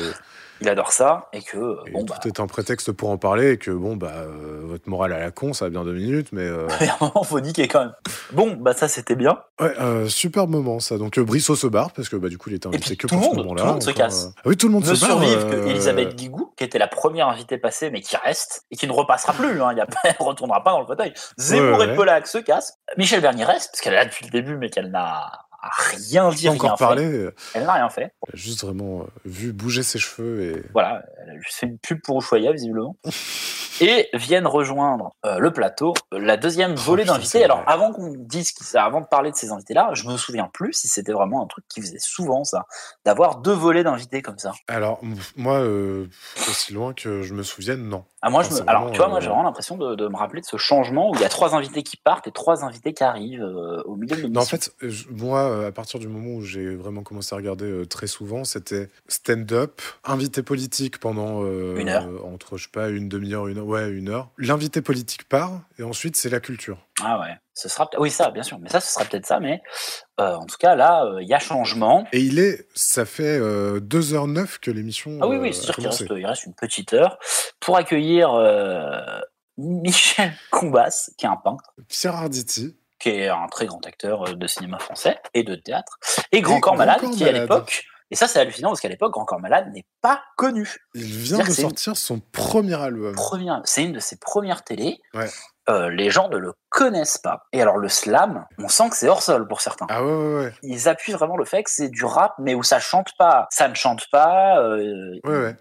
Il 0.62 0.68
adore 0.70 0.92
ça 0.92 1.30
et 1.34 1.42
que, 1.42 1.58
euh, 1.58 1.76
et 1.88 1.92
bon, 1.92 2.00
tout 2.06 2.14
bah, 2.14 2.20
est 2.26 2.40
un 2.40 2.48
prétexte 2.48 2.92
pour 2.92 3.10
en 3.10 3.18
parler 3.18 3.52
et 3.52 3.58
que 3.58 3.72
bon, 3.72 3.96
bah, 3.96 4.12
euh, 4.16 4.62
votre 4.64 4.90
morale 4.90 5.14
à 5.14 5.20
la 5.20 5.32
con, 5.32 5.54
ça 5.54 5.66
va 5.66 5.70
bien 5.70 5.84
deux 5.86 5.94
minutes, 5.94 6.30
mais. 6.32 6.42
euh, 6.44 6.68
a 6.82 6.84
un 6.84 6.98
moment, 7.08 7.24
faut 7.24 7.40
niquer 7.40 7.68
quand 7.68 7.80
même. 7.80 7.94
Bon, 8.34 8.58
bah 8.60 8.74
ça, 8.74 8.88
c'était 8.88 9.16
bien. 9.16 9.40
Ouais, 9.62 9.74
euh, 9.80 10.08
super 10.08 10.48
moment 10.48 10.80
ça. 10.80 10.98
Donc 10.98 11.18
euh, 11.18 11.24
Brissot 11.24 11.56
se 11.56 11.68
barre 11.68 11.92
parce 11.92 12.10
que 12.10 12.16
bah, 12.16 12.28
du 12.30 12.38
coup 12.38 12.50
il 12.50 12.56
était 12.56 12.68
invité 12.68 12.96
que 12.96 13.08
tout 13.08 13.16
pour 13.16 13.18
le 13.20 13.24
ce 13.24 13.30
monde- 13.30 13.38
moment-là. 13.48 13.62
tout 13.62 13.68
le 13.68 13.72
monde 13.74 13.84
se 13.84 13.92
casse. 13.92 14.32
Ah 14.38 14.42
oui, 14.46 14.58
tout 14.58 14.68
le 14.68 14.74
monde 14.74 14.86
Ne 14.86 14.94
se 14.94 15.00
barre. 15.02 15.12
survivent 15.12 15.46
euh, 15.46 15.64
que 15.66 15.70
Elisabeth 15.70 16.16
Guigou, 16.16 16.54
qui 16.58 16.64
était 16.64 16.80
la 16.80 16.88
première 16.88 17.28
invitée 17.30 17.58
passée, 17.58 17.90
mais 17.90 18.02
qui 18.02 18.18
reste 18.18 18.64
et 18.72 18.76
qui 18.76 18.86
ne 18.88 18.92
repassera 18.92 19.34
plus. 19.34 19.62
Hein, 19.62 19.70
il 19.72 19.78
y 19.78 19.82
a, 19.82 19.88
elle 20.04 20.16
retournera 20.20 20.64
pas 20.64 20.72
dans 20.72 20.82
le 20.82 20.86
fauteuil. 20.88 21.14
Zemmour 21.38 21.80
Ouais, 21.80 21.94
et. 21.94 21.96
Pollack 21.96 22.28
se 22.28 22.38
cassent. 22.38 22.74
Michel 22.98 23.22
Bernier 23.22 23.46
reste, 23.46 23.70
parce 23.72 23.82
qu'elle 23.82 23.94
est 23.94 23.98
là 23.98 24.06
depuis 24.06 24.26
le 24.26 24.32
début, 24.32 24.58
mais 24.58 24.70
qu'elle 24.70 24.92
n'a 24.92 25.30
rien 25.62 26.30
rien 26.30 26.52
encore 26.54 26.78
fait. 26.78 26.84
parlé. 26.86 27.04
euh, 27.06 27.36
Elle 27.54 27.64
n'a 27.66 27.74
rien 27.74 27.90
fait. 27.90 28.14
Elle 28.28 28.34
a 28.34 28.36
juste 28.36 28.64
vraiment 28.64 29.02
euh, 29.02 29.06
vu 29.26 29.54
bouger 29.54 29.84
ses 29.84 30.00
cheveux 30.00 30.42
et. 30.44 30.64
Voilà, 30.74 31.04
elle 31.24 31.32
a 31.32 31.42
juste 31.42 31.58
fait 31.58 31.68
une 31.68 31.78
pub 31.78 32.02
pour 32.02 32.20
Ushuaïa, 32.20 32.52
visiblement. 32.52 32.96
et 33.82 34.10
viennent 34.14 34.48
rejoindre 34.48 35.16
euh, 35.26 35.38
le 35.40 35.52
plateau 35.54 35.94
la 36.12 36.38
deuxième 36.38 36.76
volée 36.76 37.04
putain, 37.04 37.14
d'invités. 37.14 37.44
Alors, 37.44 37.64
avant 37.68 37.94
qu'on 37.94 38.14
dise 38.18 38.54
avant 38.76 39.02
de 39.02 39.06
parler 39.06 39.32
de 39.32 39.36
ces 39.36 39.52
invités-là, 39.52 39.92
je 39.94 40.08
me 40.08 40.18
souviens 40.18 40.50
plus 40.52 40.74
si 40.74 40.88
c'était 40.88 41.14
vraiment 41.14 41.44
un 41.44 41.48
truc 41.48 41.66
qui 41.70 41.82
faisait 41.82 42.00
souvent 42.00 42.44
ça, 42.44 42.66
d'avoir 43.06 43.38
deux 43.38 43.54
volées 43.54 43.84
d'invités 43.84 44.22
comme 44.22 44.38
ça. 44.38 44.52
Alors, 44.68 45.00
moi, 45.36 45.60
euh, 45.60 46.08
aussi 46.50 46.74
loin 46.74 46.94
que 46.94 47.22
je 47.22 47.34
me 47.34 47.44
souvienne, 47.44 47.88
non. 47.88 48.04
Ah, 48.22 48.30
moi, 48.30 48.42
je 48.44 48.48
Enfin, 48.48 48.56
me- 48.56 48.60
c'est 48.62 48.70
alors, 48.70 48.92
tu 48.92 48.98
vois, 48.98 49.08
moi, 49.08 49.18
euh, 49.18 49.22
j'ai 49.22 49.28
vraiment 49.28 49.44
l'impression 49.44 49.78
de, 49.78 49.96
de 49.96 50.08
me 50.10 50.16
rappeler 50.18 50.42
de 50.42 50.46
ce 50.46 50.58
changement 50.58 51.10
où 51.12 51.16
il 51.16 51.22
y 51.22 51.24
a 51.24 51.30
trois 51.30 51.56
invités 51.56 51.84
qui 51.84 51.96
partent 51.96 52.28
et 52.28 52.32
trois 52.32 52.66
invités 52.66 52.92
qui 52.94 53.04
arrivent 53.04 53.42
euh, 53.44 53.82
au 53.86 53.96
milieu 53.96 54.16
de 54.16 54.22
l'émission. 54.22 54.30
Non, 54.34 54.42
en 54.42 54.46
fait, 54.46 54.74
euh, 54.84 54.90
je- 54.90 55.08
moi, 55.10 55.40
euh, 55.50 55.68
à 55.70 55.72
partir 55.72 56.00
du 56.02 56.08
moment 56.10 56.36
où 56.36 56.42
j'ai 56.42 56.76
vraiment 56.76 57.02
commencé 57.04 57.34
à 57.34 57.38
regarder 57.38 57.66
euh, 57.66 57.86
très 57.86 58.08
souvent, 58.08 58.44
c'était 58.44 58.90
stand-up, 59.08 59.82
invité 60.04 60.44
politique 60.44 61.00
pendant 61.00 61.44
euh, 61.44 61.78
Une 61.78 61.88
heure. 61.90 62.06
euh, 62.08 62.20
entre, 62.26 62.58
je 62.58 62.64
sais 62.64 62.70
pas, 62.72 62.90
une 62.90 63.08
demi-heure, 63.08 63.48
une 63.48 63.58
heure, 63.58 63.66
ouais, 63.66 63.90
une 63.90 64.10
heure. 64.10 64.30
L'invité 64.38 64.82
politique 64.82 65.28
part, 65.30 65.62
et 65.78 65.84
ensuite, 65.84 66.16
c'est 66.18 66.30
la 66.30 66.40
culture. 66.42 66.78
Ah 67.04 67.20
ouais, 67.20 67.36
ce 67.54 67.70
sera 67.70 67.90
oui 67.98 68.12
ça 68.12 68.30
bien 68.32 68.44
sûr, 68.44 68.60
mais 68.60 68.70
ça 68.70 68.80
ce 68.80 68.92
sera 68.92 69.06
peut-être 69.06 69.26
ça, 69.26 69.40
mais 69.40 69.62
euh, 70.20 70.36
en 70.36 70.46
tout 70.46 70.58
cas 70.58 70.76
là 70.76 71.06
euh, 71.06 71.22
il 71.22 71.28
y 71.28 71.34
a 71.34 71.40
changement. 71.40 72.06
Et 72.12 72.20
il 72.20 72.40
est, 72.40 72.68
ça 72.76 73.06
fait 73.06 73.38
euh, 73.38 73.80
2h09 73.80 74.60
que 74.60 74.72
l'émission 74.72 75.18
Ah 75.22 75.28
oui 75.28 75.36
euh, 75.38 75.40
oui, 75.42 75.54
c'est 75.54 75.64
sûr 75.64 75.76
qu'il 75.76 75.88
reste, 75.88 76.06
il 76.10 76.26
reste 76.26 76.46
une 76.46 76.56
petite 76.56 76.94
heure 76.94 77.18
pour 77.60 77.78
accueillir 77.78 78.34
euh, 78.34 79.00
Michel 79.58 80.34
Combas 80.52 81.10
qui 81.18 81.26
est 81.26 81.30
un 81.30 81.38
peintre, 81.38 81.74
Pierre 81.88 82.16
Arditi, 82.16 82.76
qui 83.00 83.10
est 83.10 83.28
un 83.30 83.48
très 83.48 83.66
grand 83.66 83.86
acteur 83.86 84.30
euh, 84.30 84.34
de 84.36 84.48
cinéma 84.48 84.80
français 84.80 85.20
et 85.34 85.44
de 85.44 85.56
théâtre, 85.56 86.00
et 86.32 86.42
Grand 86.42 86.58
Et 86.58 86.62
Corps 86.62 86.74
Grand 86.74 86.78
Malade 86.78 87.02
Corps 87.02 87.12
qui 87.12 87.26
à 87.26 87.32
l'époque 87.32 87.84
et 88.12 88.16
ça 88.16 88.28
c'est 88.28 88.40
hallucinant 88.40 88.70
parce 88.70 88.82
qu'à 88.82 88.90
l'époque 88.90 89.14
Grand 89.14 89.26
Corps 89.26 89.40
Malade 89.40 89.72
n'est 89.74 89.86
pas 90.02 90.24
connu. 90.36 90.78
il 90.96 91.04
vient 91.04 91.38
de 91.38 91.44
une 91.44 91.52
sortir 91.52 91.96
son 91.96 92.20
premier 92.20 92.74
album. 92.74 93.14
première, 93.16 93.62
c'est 93.66 93.84
une 93.84 93.94
de 93.94 94.00
ses 94.00 94.18
premières 94.18 94.64
télés. 94.64 95.00
Ouais. 95.14 95.30
Euh, 95.70 95.90
les 95.90 96.10
gens 96.10 96.30
ne 96.30 96.38
le 96.38 96.54
connaissent 96.70 97.18
pas. 97.18 97.44
Et 97.54 97.62
alors 97.62 97.78
le 97.78 97.90
slam, 97.90 98.46
on 98.58 98.68
sent 98.68 98.90
que 98.90 98.96
c'est 98.96 99.08
hors 99.08 99.22
sol 99.22 99.48
pour 99.48 99.62
certains. 99.62 99.86
Ah 99.90 100.04
ouais, 100.04 100.12
ouais, 100.16 100.36
ouais. 100.46 100.54
Ils 100.64 100.88
appuient 100.90 101.14
vraiment 101.14 101.38
le 101.38 101.46
fait 101.46 101.64
que 101.64 101.70
c'est 101.72 101.90
du 101.90 102.06
rap, 102.06 102.34
mais 102.40 102.56
où 102.56 102.64
ça 102.64 102.80
chante 102.80 103.10
pas. 103.18 103.48
Ça 103.52 103.68
ne 103.68 103.74
chante 103.76 104.08
pas. 104.12 104.60
euh, 104.60 105.12
Ouais. 105.26 105.56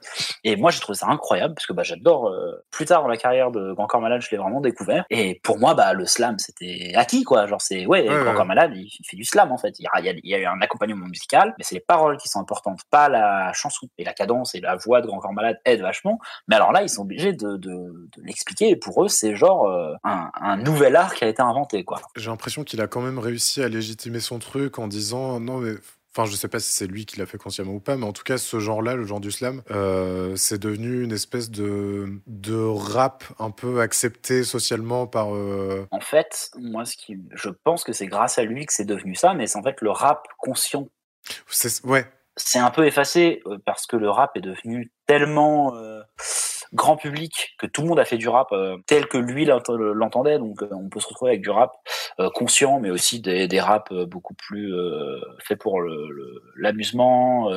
Et 0.44 0.56
moi, 0.56 0.70
j'ai 0.70 0.80
trouvé 0.80 0.96
ça 0.96 1.06
incroyable 1.08 1.54
parce 1.54 1.66
que 1.66 1.72
bah, 1.72 1.82
j'adore. 1.82 2.28
euh, 2.28 2.64
plus 2.70 2.84
tard 2.86 3.02
dans 3.02 3.08
la 3.08 3.16
carrière 3.16 3.50
de 3.50 3.72
Grand 3.72 3.86
Corps 3.86 4.00
Malade, 4.00 4.20
je 4.22 4.30
l'ai 4.30 4.36
vraiment 4.38 4.60
découvert. 4.60 5.04
Et 5.10 5.40
pour 5.42 5.58
moi, 5.58 5.74
bah, 5.74 5.92
le 5.92 6.06
slam, 6.06 6.38
c'était 6.38 6.92
acquis, 6.96 7.24
quoi. 7.24 7.46
Genre, 7.46 7.60
c'est 7.60 7.86
ouais, 7.86 8.04
Grand. 8.04 8.34
Corps 8.34 8.46
Malade, 8.46 8.72
il, 8.74 8.82
il 8.98 9.06
fait 9.06 9.16
du 9.16 9.24
slam 9.24 9.52
en 9.52 9.58
fait. 9.58 9.78
Il 9.78 9.82
y 9.84 10.08
a, 10.08 10.12
il 10.12 10.20
y 10.30 10.34
eu 10.34 10.46
un 10.46 10.60
accompagnement 10.60 11.06
musical, 11.06 11.54
mais 11.58 11.64
c'est 11.64 11.74
les 11.76 11.80
paroles 11.80 12.16
qui 12.18 12.28
sont 12.28 12.40
importantes, 12.40 12.80
pas 12.90 13.08
la 13.08 13.52
chanson. 13.52 13.86
Et 13.98 14.04
la 14.04 14.12
cadence 14.12 14.54
et 14.54 14.60
la 14.60 14.76
voix 14.76 15.00
de 15.00 15.06
Grand 15.06 15.18
Corps 15.18 15.32
Malade 15.32 15.58
aident 15.64 15.82
vachement. 15.82 16.18
Mais 16.48 16.56
alors 16.56 16.72
là, 16.72 16.82
ils 16.82 16.88
sont 16.88 17.02
obligés 17.02 17.32
de, 17.32 17.56
de, 17.56 17.68
de 17.68 18.22
l'expliquer. 18.22 18.70
Et 18.70 18.76
pour 18.76 19.04
eux, 19.04 19.08
c'est 19.08 19.34
genre 19.34 19.66
euh, 19.68 19.94
un, 20.04 20.30
un 20.40 20.56
nouvel 20.56 20.96
art 20.96 21.14
qui 21.14 21.24
a 21.24 21.28
été 21.28 21.42
inventé, 21.42 21.84
quoi. 21.84 22.00
J'ai 22.16 22.30
l'impression 22.30 22.64
qu'il 22.64 22.80
a 22.80 22.86
quand 22.86 23.00
même 23.00 23.18
réussi 23.18 23.62
à 23.62 23.68
légitimer 23.68 24.20
son 24.20 24.38
truc 24.38 24.78
en 24.78 24.88
disant 24.88 25.40
non 25.40 25.58
mais 25.58 25.74
enfin 26.14 26.24
je 26.28 26.34
sais 26.36 26.48
pas 26.48 26.58
si 26.58 26.72
c'est 26.72 26.86
lui 26.86 27.06
qui 27.06 27.18
l'a 27.18 27.26
fait 27.26 27.38
consciemment 27.38 27.72
ou 27.72 27.80
pas 27.80 27.96
mais 27.96 28.06
en 28.06 28.12
tout 28.12 28.24
cas 28.24 28.38
ce 28.38 28.58
genre-là 28.58 28.94
le 28.96 29.04
genre 29.04 29.20
du 29.20 29.30
slam 29.30 29.62
euh, 29.70 30.34
c'est 30.36 30.58
devenu 30.58 31.02
une 31.04 31.12
espèce 31.12 31.50
de 31.50 32.06
de 32.26 32.56
rap 32.56 33.24
un 33.38 33.50
peu 33.50 33.80
accepté 33.80 34.42
socialement 34.42 35.06
par 35.06 35.34
euh, 35.34 35.86
En 35.90 36.00
fait, 36.00 36.50
moi, 36.58 36.84
ce 36.84 36.96
qui, 36.96 37.16
je 37.34 37.50
pense 37.62 37.84
que 37.84 37.92
c'est 37.92 38.06
grâce 38.06 38.38
à 38.38 38.44
lui 38.44 38.66
que 38.66 38.72
c'est 38.72 38.84
devenu 38.86 39.14
ça, 39.14 39.34
mais 39.34 39.46
c'est 39.46 39.58
en 39.58 39.62
fait 39.62 39.80
le 39.80 39.90
rap 39.90 40.26
conscient 40.38 40.88
c'est- 41.48 41.84
ouais 41.84 42.10
c'est 42.40 42.60
un 42.60 42.70
peu 42.70 42.86
effacé 42.86 43.42
euh, 43.46 43.58
parce 43.66 43.86
que 43.86 43.96
le 43.96 44.08
rap 44.08 44.36
est 44.36 44.40
devenu 44.40 44.90
tellement 45.06 45.74
euh, 45.76 46.00
grand 46.72 46.96
public 46.96 47.54
que 47.58 47.66
tout 47.66 47.82
le 47.82 47.88
monde 47.88 47.98
a 47.98 48.04
fait 48.04 48.18
du 48.18 48.28
rap 48.28 48.48
euh, 48.52 48.76
tel 48.86 49.06
que 49.06 49.18
lui 49.18 49.44
l'ent- 49.44 49.62
l'entendait. 49.68 50.38
Donc 50.38 50.62
euh, 50.62 50.68
on 50.72 50.88
peut 50.88 51.00
se 51.00 51.08
retrouver 51.08 51.32
avec 51.32 51.42
du 51.42 51.50
rap 51.50 51.72
euh, 52.20 52.30
conscient, 52.30 52.80
mais 52.80 52.90
aussi 52.90 53.20
des, 53.20 53.48
des 53.48 53.60
raps 53.60 53.92
beaucoup 54.06 54.34
plus 54.34 54.72
faits 55.44 55.58
pour 55.58 55.80
l'amusement, 56.56 57.50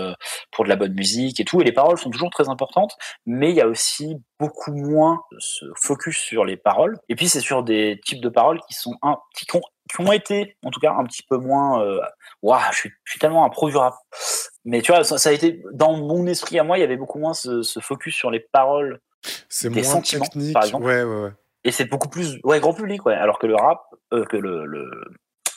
pour 0.51 0.63
de 0.63 0.69
la 0.69 0.75
bonne 0.75 0.93
musique 0.93 1.39
et 1.39 1.45
tout. 1.45 1.61
Et 1.61 1.63
les 1.63 1.71
paroles 1.71 1.97
sont 1.97 2.09
toujours 2.09 2.29
très 2.29 2.49
importantes, 2.49 2.95
mais 3.25 3.49
il 3.49 3.55
y 3.55 3.61
a 3.61 3.67
aussi 3.67 4.17
beaucoup 4.41 4.73
moins 4.73 5.21
ce 5.39 5.65
focus 5.75 6.17
sur 6.17 6.43
les 6.45 6.57
paroles. 6.57 6.97
Et 7.09 7.15
puis 7.15 7.29
c'est 7.29 7.39
sur 7.39 7.63
des 7.63 7.99
types 8.05 8.21
de 8.21 8.29
paroles 8.29 8.59
qui 8.67 8.73
sont 8.73 8.95
un, 9.03 9.17
qui, 9.35 9.45
ont, 9.55 9.61
qui 9.89 10.01
ont 10.01 10.11
été, 10.11 10.57
en 10.65 10.71
tout 10.71 10.79
cas, 10.79 10.93
un 10.93 11.03
petit 11.05 11.23
peu 11.23 11.37
moins. 11.37 11.85
Waouh, 12.41 12.59
je 12.71 12.77
suis, 12.77 12.91
je 13.03 13.11
suis 13.11 13.19
tellement 13.19 13.45
un 13.45 13.49
pro 13.49 13.69
du 13.69 13.77
rap. 13.77 13.95
Mais 14.65 14.81
tu 14.81 14.91
vois, 14.91 15.03
ça, 15.03 15.17
ça 15.17 15.29
a 15.29 15.31
été 15.31 15.63
dans 15.73 15.93
mon 15.95 16.25
esprit 16.27 16.59
à 16.59 16.63
moi, 16.63 16.77
il 16.77 16.81
y 16.81 16.83
avait 16.83 16.97
beaucoup 16.97 17.19
moins 17.19 17.33
ce, 17.33 17.61
ce 17.61 17.79
focus 17.79 18.15
sur 18.15 18.31
les 18.31 18.39
paroles 18.39 18.99
c'est 19.49 19.69
des 19.69 19.81
moins 19.81 19.91
sentiments, 19.91 20.25
technique 20.25 20.53
par 20.53 20.63
exemple. 20.63 20.83
ouais 20.85 21.03
ouais 21.03 21.21
ouais 21.23 21.31
Et 21.63 21.71
c'est 21.71 21.85
beaucoup 21.85 22.09
plus 22.09 22.39
ouais 22.43 22.59
grand 22.59 22.73
public 22.73 23.05
ouais. 23.05 23.13
Alors 23.13 23.37
que 23.39 23.47
le 23.47 23.55
rap, 23.55 23.81
euh, 24.13 24.25
que 24.25 24.37
le, 24.37 24.65
le 24.65 24.89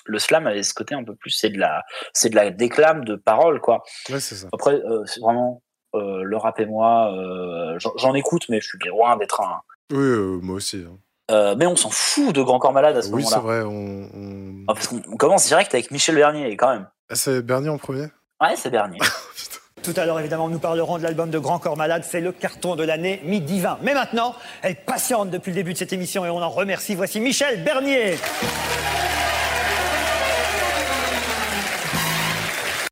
le 0.06 0.18
slam 0.18 0.46
avait 0.46 0.62
ce 0.62 0.74
côté 0.74 0.94
un 0.94 1.02
peu 1.02 1.14
plus 1.16 1.30
c'est 1.30 1.48
de 1.48 1.58
la 1.58 1.82
c'est 2.12 2.28
de 2.28 2.36
la 2.36 2.50
déclame 2.50 3.04
de 3.06 3.16
paroles 3.16 3.60
quoi. 3.60 3.82
ouais 4.10 4.20
c'est 4.20 4.34
ça 4.34 4.48
Après 4.52 4.74
euh, 4.74 5.02
c'est 5.06 5.20
vraiment 5.20 5.62
le 5.94 6.36
rap 6.36 6.58
et 6.60 6.66
moi, 6.66 7.12
euh, 7.14 7.78
j'en- 7.78 8.14
écoute 8.14 8.44
mais 8.48 8.60
je 8.60 8.66
suis 8.68 8.78
loin 8.88 9.16
d'être 9.16 9.40
un. 9.40 9.60
oui 9.92 9.98
euh, 9.98 10.38
moi 10.42 10.56
aussi 10.56 10.84
hein. 10.86 10.96
Euh, 11.30 11.54
mais 11.58 11.66
on 11.66 11.74
s'en 11.76 11.88
fout 11.90 12.34
de 12.34 12.42
Grand 12.42 12.58
Corps 12.58 12.72
Malade 12.74 12.96
à 12.98 13.02
ce 13.02 13.10
oui 13.10 13.24
c'est 13.24 13.36
moment-là. 13.36 13.62
vrai 13.64 13.66
on, 13.66 14.08
on... 14.14 14.64
Ah, 14.68 14.74
parce 14.74 14.88
qu'on 14.88 15.00
on 15.10 15.16
commence 15.16 15.46
direct 15.46 15.72
avec 15.72 15.90
Michel 15.90 16.16
Bernier 16.16 16.54
quand 16.56 16.70
même. 16.72 16.86
Ah, 17.08 17.14
c'est 17.14 17.40
Bernier 17.40 17.70
en 17.70 17.78
premier? 17.78 18.08
Ouais 18.42 18.56
c'est 18.56 18.68
Bernier. 18.70 18.98
Tout 19.82 19.92
à 19.96 20.06
l'heure, 20.06 20.18
évidemment, 20.18 20.48
nous 20.48 20.58
parlerons 20.58 20.96
de 20.96 21.02
l'album 21.02 21.28
de 21.28 21.38
Grand 21.38 21.58
Corps 21.58 21.76
Malade. 21.76 22.04
C'est 22.04 22.22
le 22.22 22.32
carton 22.32 22.74
de 22.74 22.82
l'année 22.84 23.20
Midi 23.24 23.60
20. 23.60 23.80
Mais 23.82 23.92
maintenant, 23.92 24.34
elle 24.62 24.76
patiente 24.76 25.28
depuis 25.28 25.50
le 25.50 25.56
début 25.56 25.74
de 25.74 25.78
cette 25.78 25.92
émission 25.92 26.24
et 26.24 26.30
on 26.30 26.38
en 26.42 26.48
remercie. 26.48 26.94
Voici 26.94 27.20
Michel 27.20 27.62
Bernier. 27.64 28.16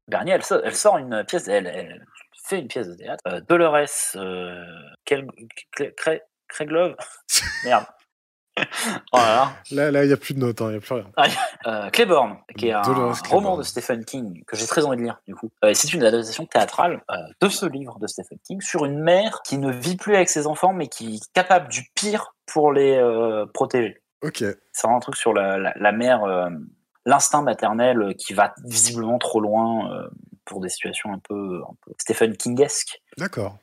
Bernier, 0.09 0.33
elle, 0.35 0.43
sort- 0.43 0.61
elle 0.65 0.75
sort 0.75 0.99
une 0.99 1.25
pièce, 1.25 1.49
elle, 1.49 1.67
elle 1.67 2.05
fait 2.53 2.61
une 2.61 2.69
pièce 2.69 2.89
de 2.89 2.95
théâtre. 2.95 3.23
Euh, 3.27 3.41
Dolores, 3.49 3.87
euh, 4.17 4.63
Craig, 5.07 5.27
Craig, 5.97 6.21
Craig 6.49 6.71
Love 6.71 6.95
Merde. 7.65 7.87
oh 8.59 9.17
là 9.17 9.35
là. 9.35 9.53
là 9.71 9.91
là 9.91 10.05
il 10.05 10.11
y 10.11 10.13
a 10.13 10.17
plus 10.19 10.35
de 10.35 10.39
notes 10.39 10.61
hein, 10.61 10.67
il 10.69 10.75
y 10.75 10.77
a 10.77 10.81
plus 10.81 10.93
rien 10.93 11.11
Euh, 11.67 11.89
Claiborne, 11.89 12.37
qui 12.59 12.69
est 12.69 12.73
un 12.73 12.83
Dolores 12.83 13.17
roman 13.31 13.41
Claiborne. 13.41 13.59
de 13.61 13.63
Stephen 13.63 14.05
King 14.05 14.45
que 14.47 14.57
j'ai 14.59 14.67
très 14.67 14.85
envie 14.85 14.99
de 14.99 15.03
lire, 15.05 15.19
du 15.27 15.35
coup. 15.35 15.49
Euh, 15.65 15.73
c'est 15.73 15.95
une 15.95 16.03
adaptation 16.05 16.45
théâtrale 16.45 17.03
euh, 17.11 17.15
de 17.41 17.49
ce 17.49 17.65
livre 17.65 17.99
de 17.99 18.07
Stephen 18.07 18.37
King 18.45 18.61
sur 18.61 18.85
une 18.85 18.99
mère 18.99 19.41
qui 19.43 19.57
ne 19.57 19.73
vit 19.73 19.97
plus 19.97 20.15
avec 20.17 20.29
ses 20.29 20.47
enfants, 20.47 20.75
mais 20.75 20.89
qui 20.89 21.15
est 21.15 21.33
capable 21.33 21.69
du 21.69 21.89
pire 21.95 22.35
pour 22.45 22.73
les 22.75 23.01
protéger. 23.55 24.03
ok 24.23 24.45
C'est 24.73 24.87
un 24.87 24.99
truc 25.01 25.17
sur 25.17 25.33
la, 25.33 25.57
la, 25.57 25.73
la 25.75 25.93
mère, 25.93 26.21
l'instinct 27.07 27.41
maternel 27.41 28.15
qui 28.19 28.35
va 28.35 28.53
visiblement 28.67 29.19
trop 29.19 29.41
loin 29.41 30.09
pour 30.45 30.61
des 30.61 30.69
situations 30.69 31.13
un 31.13 31.19
peu, 31.19 31.63
un 31.63 31.75
peu 31.85 31.93
Stephen 31.99 32.37
Kingesque. 32.37 33.01
d'accord 33.19 33.59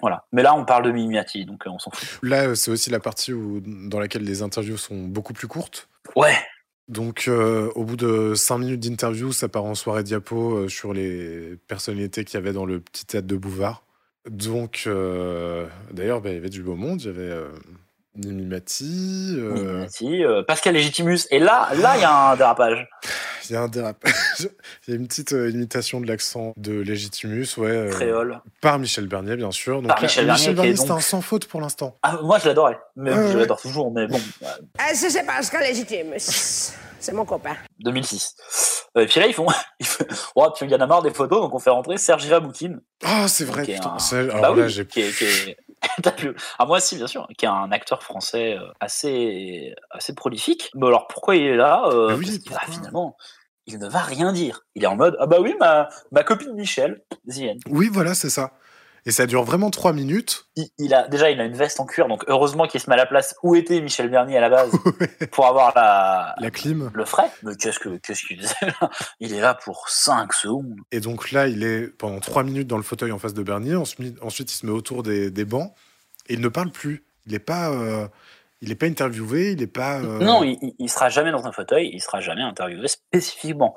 Voilà. 0.00 0.24
Mais 0.32 0.42
là, 0.42 0.54
on 0.54 0.64
parle 0.64 0.84
de 0.84 0.92
Mimimati, 0.92 1.44
donc 1.44 1.66
euh, 1.66 1.70
on 1.70 1.78
s'en 1.78 1.90
fout. 1.90 2.18
là 2.22 2.54
c'est 2.54 2.70
aussi 2.70 2.90
la 2.90 3.00
partie 3.00 3.32
où 3.32 3.60
dans 3.64 4.00
laquelle 4.00 4.24
les 4.24 4.42
interviews 4.42 4.76
sont 4.76 4.98
beaucoup 5.02 5.32
plus 5.32 5.48
courtes 5.48 5.88
Ouais. 6.16 6.36
Donc, 6.88 7.24
euh, 7.28 7.70
au 7.74 7.84
bout 7.84 7.96
de 7.96 8.34
5 8.34 8.58
minutes 8.58 8.80
d'interview, 8.80 9.32
ça 9.32 9.48
part 9.48 9.64
en 9.64 9.74
soirée 9.74 10.02
diapo 10.02 10.56
euh, 10.56 10.68
sur 10.68 10.92
les 10.92 11.56
personnalités 11.68 12.24
qu'il 12.24 12.34
y 12.34 12.42
avait 12.42 12.52
dans 12.52 12.66
le 12.66 12.80
petit 12.80 13.06
théâtre 13.06 13.26
de 13.26 13.36
Bouvard. 13.36 13.84
Donc, 14.28 14.84
euh, 14.86 15.66
d'ailleurs, 15.92 16.20
bah, 16.20 16.30
il 16.30 16.34
y 16.34 16.38
avait 16.38 16.50
du 16.50 16.62
beau 16.62 16.74
monde. 16.74 17.00
Il 17.00 17.06
y 17.06 17.10
avait 17.10 17.34
euh, 18.16 18.20
Mimi 18.28 18.44
Mati. 18.46 19.34
euh, 19.38 19.86
euh, 20.02 20.42
Pascal 20.42 20.74
Legitimus. 20.74 21.26
Et 21.30 21.38
là, 21.38 21.68
là, 21.76 21.96
il 21.96 22.00
y 22.00 22.04
a 22.04 22.30
un 22.32 22.36
dérapage. 22.36 22.88
Il 23.50 23.54
y 23.54 23.56
a 23.56 23.62
un 23.62 23.68
dérapage. 23.68 24.12
Il 24.86 24.90
y 24.90 24.96
a 24.96 25.00
une 25.00 25.08
petite 25.08 25.32
euh, 25.32 25.50
imitation 25.50 26.00
de 26.00 26.06
l'accent 26.06 26.52
de 26.56 26.72
Legitimus, 26.72 27.48
ouais. 27.58 27.70
euh, 27.70 27.90
Créole. 27.90 28.40
Par 28.60 28.78
Michel 28.78 29.08
Bernier, 29.08 29.34
bien 29.36 29.50
sûr. 29.50 29.82
Donc, 29.82 29.88
Par 29.88 29.96
là, 29.96 30.02
Michel 30.04 30.26
Bernier, 30.26 30.42
qui 30.54 30.60
est 30.68 30.76
c'était 30.76 30.88
donc- 30.88 30.98
un 30.98 31.00
sans 31.00 31.20
faute 31.22 31.46
pour 31.46 31.60
l'instant. 31.60 31.98
Ah, 32.02 32.18
moi, 32.22 32.38
je 32.38 32.46
l'adorais. 32.48 32.78
Mais 32.94 33.10
Ouais, 33.12 33.16
je 33.16 33.32
ouais. 33.34 33.40
l'adore 33.40 33.60
toujours, 33.60 33.92
mais 33.92 34.06
bon. 34.06 34.20
euh, 34.44 34.46
Ah, 34.78 34.90
c'est 34.94 35.26
Pascal 35.26 35.62
Légitime. 35.64 36.14
C'est 36.18 37.12
mon 37.12 37.24
copain. 37.24 37.56
2006. 37.80 38.36
Euh, 38.96 39.00
et 39.02 39.06
puis 39.06 39.18
là, 39.18 39.26
ils 39.26 39.34
font. 39.34 39.46
Oh, 40.36 40.48
puis 40.56 40.66
il 40.66 40.70
y 40.70 40.74
en 40.76 40.80
a 40.80 40.86
marre 40.86 41.02
des 41.02 41.10
photos, 41.12 41.40
donc 41.40 41.52
on 41.52 41.58
fait 41.58 41.70
rentrer 41.70 41.96
Serge 41.98 42.30
Raboukine. 42.30 42.80
Ah, 43.04 43.26
c'est 43.26 43.44
vrai, 43.44 43.64
putain. 43.64 43.94
un- 43.96 43.98
c'est- 43.98 44.26
Bah 44.28 44.34
Alors 44.38 44.54
là, 44.54 44.62
oui, 44.66 44.70
j'ai. 44.70 44.86
qui 44.86 45.00
est- 45.00 45.10
qui 45.18 45.24
est- 45.24 45.28
T'as 45.30 45.50
vu 45.50 45.56
Ah, 46.58 46.66
moi, 46.66 46.80
si, 46.80 46.96
bien 46.96 47.06
sûr. 47.06 47.26
Qui 47.36 47.44
est 47.44 47.48
un 47.48 47.72
acteur 47.72 48.02
français 48.02 48.56
euh, 48.56 48.66
assez, 48.80 49.74
assez 49.90 50.14
prolifique. 50.14 50.70
Mais 50.74 50.86
alors, 50.86 51.06
pourquoi 51.06 51.36
il 51.36 51.46
est 51.46 51.56
là 51.56 51.82
Euh, 51.86 52.16
oui, 52.16 52.26
parce 52.26 52.38
va, 52.38 52.44
pourquoi 52.46 52.74
finalement, 52.74 53.16
il 53.66 53.78
ne 53.78 53.88
va 53.88 54.00
rien 54.00 54.32
dire. 54.32 54.62
Il 54.74 54.84
est 54.84 54.86
en 54.86 54.96
mode 54.96 55.16
Ah, 55.20 55.26
bah 55.26 55.38
oui, 55.40 55.54
ma, 55.58 55.88
ma 56.10 56.24
copine 56.24 56.52
Michel, 56.54 57.02
The 57.28 57.38
End. 57.42 57.58
Oui, 57.68 57.88
voilà, 57.92 58.14
c'est 58.14 58.30
ça. 58.30 58.52
Et 59.04 59.10
ça 59.10 59.26
dure 59.26 59.42
vraiment 59.42 59.70
3 59.70 59.92
minutes. 59.92 60.44
il, 60.54 60.68
il 60.78 60.94
a 60.94 61.08
déjà 61.08 61.30
il 61.30 61.40
a 61.40 61.44
une 61.44 61.56
veste 61.56 61.80
en 61.80 61.86
cuir 61.86 62.06
donc 62.06 62.22
heureusement 62.28 62.68
qu'il 62.68 62.80
se 62.80 62.88
met 62.88 62.94
à 62.94 62.98
la 62.98 63.06
place 63.06 63.34
où 63.42 63.56
était 63.56 63.80
Michel 63.80 64.08
Bernier 64.08 64.36
à 64.38 64.40
la 64.40 64.48
base 64.48 64.70
pour 65.32 65.46
avoir 65.46 65.72
la 65.74 66.34
La 66.38 66.50
clim. 66.52 66.90
le 66.94 67.04
frais 67.04 67.28
mais 67.42 67.56
qu'est-ce 67.56 67.80
que 67.80 67.96
qu'est-ce 67.96 68.24
qu'il 68.24 68.40
faisait 68.40 68.54
là? 68.80 68.90
Il 69.18 69.34
est 69.34 69.40
là 69.40 69.54
pour 69.54 69.88
5 69.88 70.32
secondes 70.32 70.76
Et 70.92 71.00
donc 71.00 71.32
là, 71.32 71.48
il 71.48 71.64
est 71.64 71.88
pendant 71.88 72.20
trois 72.20 72.44
minutes 72.44 72.68
dans 72.68 72.76
le 72.76 72.82
fauteuil 72.84 73.10
en 73.10 73.18
face 73.18 73.34
de 73.34 73.42
Bernier. 73.42 73.74
Ensuite, 73.74 74.16
ensuite 74.22 74.52
il 74.52 74.54
se 74.56 74.66
met 74.66 74.72
autour 74.72 75.02
des, 75.02 75.30
des 75.32 75.44
bancs 75.44 75.72
et 76.28 76.34
il 76.34 76.40
ne 76.40 76.48
parle 76.48 76.70
plus. 76.70 77.04
Il 77.26 77.34
est 77.34 77.38
pas, 77.40 77.70
euh, 77.70 78.06
il 78.60 78.70
est 78.70 78.76
pas 78.76 78.86
interviewé, 78.86 79.50
il 79.52 79.62
est 79.62 79.66
pas. 79.66 79.98
euh, 80.00 80.20
Non, 80.20 80.44
il, 80.44 80.58
il 80.78 80.88
sera 80.88 81.08
jamais 81.08 81.32
dans 81.32 81.44
un 81.46 81.52
fauteuil, 81.52 81.90
il 81.92 82.00
sera 82.00 82.20
jamais 82.20 82.42
interviewé 82.42 82.86
spécifiquement. 82.86 83.74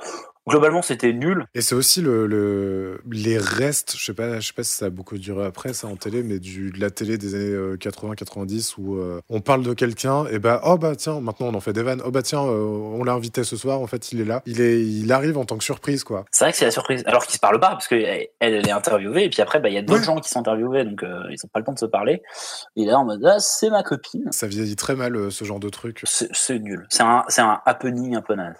Globalement, 0.47 0.81
c'était 0.81 1.11
nul. 1.13 1.45
Et 1.55 1.61
c'est 1.61 1.75
aussi 1.75 2.01
le, 2.01 2.27
le- 2.27 3.01
les 3.11 3.37
restes, 3.37 3.95
je 3.97 4.03
sais 4.05 4.13
pas, 4.13 4.39
je 4.39 4.47
sais 4.47 4.53
pas 4.53 4.63
si 4.63 4.73
ça 4.73 4.85
a 4.85 4.89
beaucoup 4.89 5.17
duré 5.17 5.45
après 5.45 5.73
ça 5.73 5.87
en 5.87 5.95
télé, 5.95 6.21
mais 6.23 6.39
du, 6.39 6.71
de 6.71 6.79
la 6.79 6.89
télé 6.91 7.17
des 7.17 7.35
années 7.35 7.75
80-90 7.77 8.75
où 8.77 8.97
euh, 8.97 9.21
on 9.29 9.41
parle 9.41 9.63
de 9.63 9.73
quelqu'un 9.73 10.25
et 10.27 10.39
bah 10.39 10.61
oh 10.63 10.77
bah 10.77 10.95
tiens 10.95 11.19
maintenant 11.19 11.47
on 11.47 11.53
en 11.55 11.59
fait 11.59 11.73
des 11.73 11.83
vannes, 11.83 12.01
oh 12.05 12.11
bah 12.11 12.21
tiens 12.21 12.43
euh, 12.43 12.63
on 12.63 13.03
l'a 13.03 13.13
invité 13.13 13.43
ce 13.43 13.55
soir, 13.57 13.79
en 13.81 13.87
fait 13.87 14.11
il 14.11 14.21
est 14.21 14.25
là, 14.25 14.41
il 14.45 14.61
est, 14.61 14.81
il 14.85 15.11
arrive 15.11 15.37
en 15.37 15.45
tant 15.45 15.57
que 15.57 15.63
surprise 15.63 16.03
quoi. 16.03 16.25
C'est 16.31 16.45
vrai 16.45 16.51
que 16.51 16.57
c'est 16.57 16.65
la 16.65 16.71
surprise. 16.71 17.03
Alors 17.05 17.25
qu'ils 17.25 17.35
se 17.35 17.39
parlent 17.39 17.59
pas, 17.59 17.69
parce 17.71 17.87
qu'elle 17.87 18.27
elle 18.39 18.53
est 18.67 18.71
interviewée, 18.71 19.25
et 19.25 19.29
puis 19.29 19.41
après, 19.41 19.59
bah, 19.59 19.69
il 19.69 19.75
y 19.75 19.77
a 19.77 19.81
d'autres 19.81 20.03
gens 20.03 20.19
qui 20.19 20.29
sont 20.29 20.39
interviewés, 20.39 20.83
donc 20.85 21.03
euh, 21.03 21.23
ils 21.31 21.37
ont 21.43 21.49
pas 21.51 21.59
le 21.59 21.65
temps 21.65 21.73
de 21.73 21.79
se 21.79 21.85
parler. 21.85 22.21
Il 22.75 22.87
est 22.87 22.91
là 22.91 22.99
en 22.99 23.05
mode, 23.05 23.23
ah, 23.25 23.39
c'est 23.39 23.69
ma 23.69 23.83
copine. 23.83 24.31
Ça 24.31 24.47
vieillit 24.47 24.75
très 24.75 24.95
mal 24.95 25.15
euh, 25.15 25.29
ce 25.29 25.43
genre 25.45 25.59
de 25.59 25.69
truc. 25.69 26.01
C'est 26.03 26.29
c'est 26.33 26.59
nul. 26.59 26.85
C'est 26.89 27.03
un, 27.03 27.23
c'est 27.29 27.41
un 27.41 27.59
happening 27.65 28.15
un 28.15 28.21
peu 28.21 28.35
naze. 28.35 28.55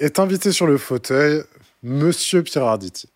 Est 0.00 0.20
invité 0.20 0.52
sur 0.52 0.68
le 0.68 0.78
fauteuil 0.78 1.42
Monsieur 1.82 2.44
Pierre 2.44 2.62
Arditi. 2.62 3.08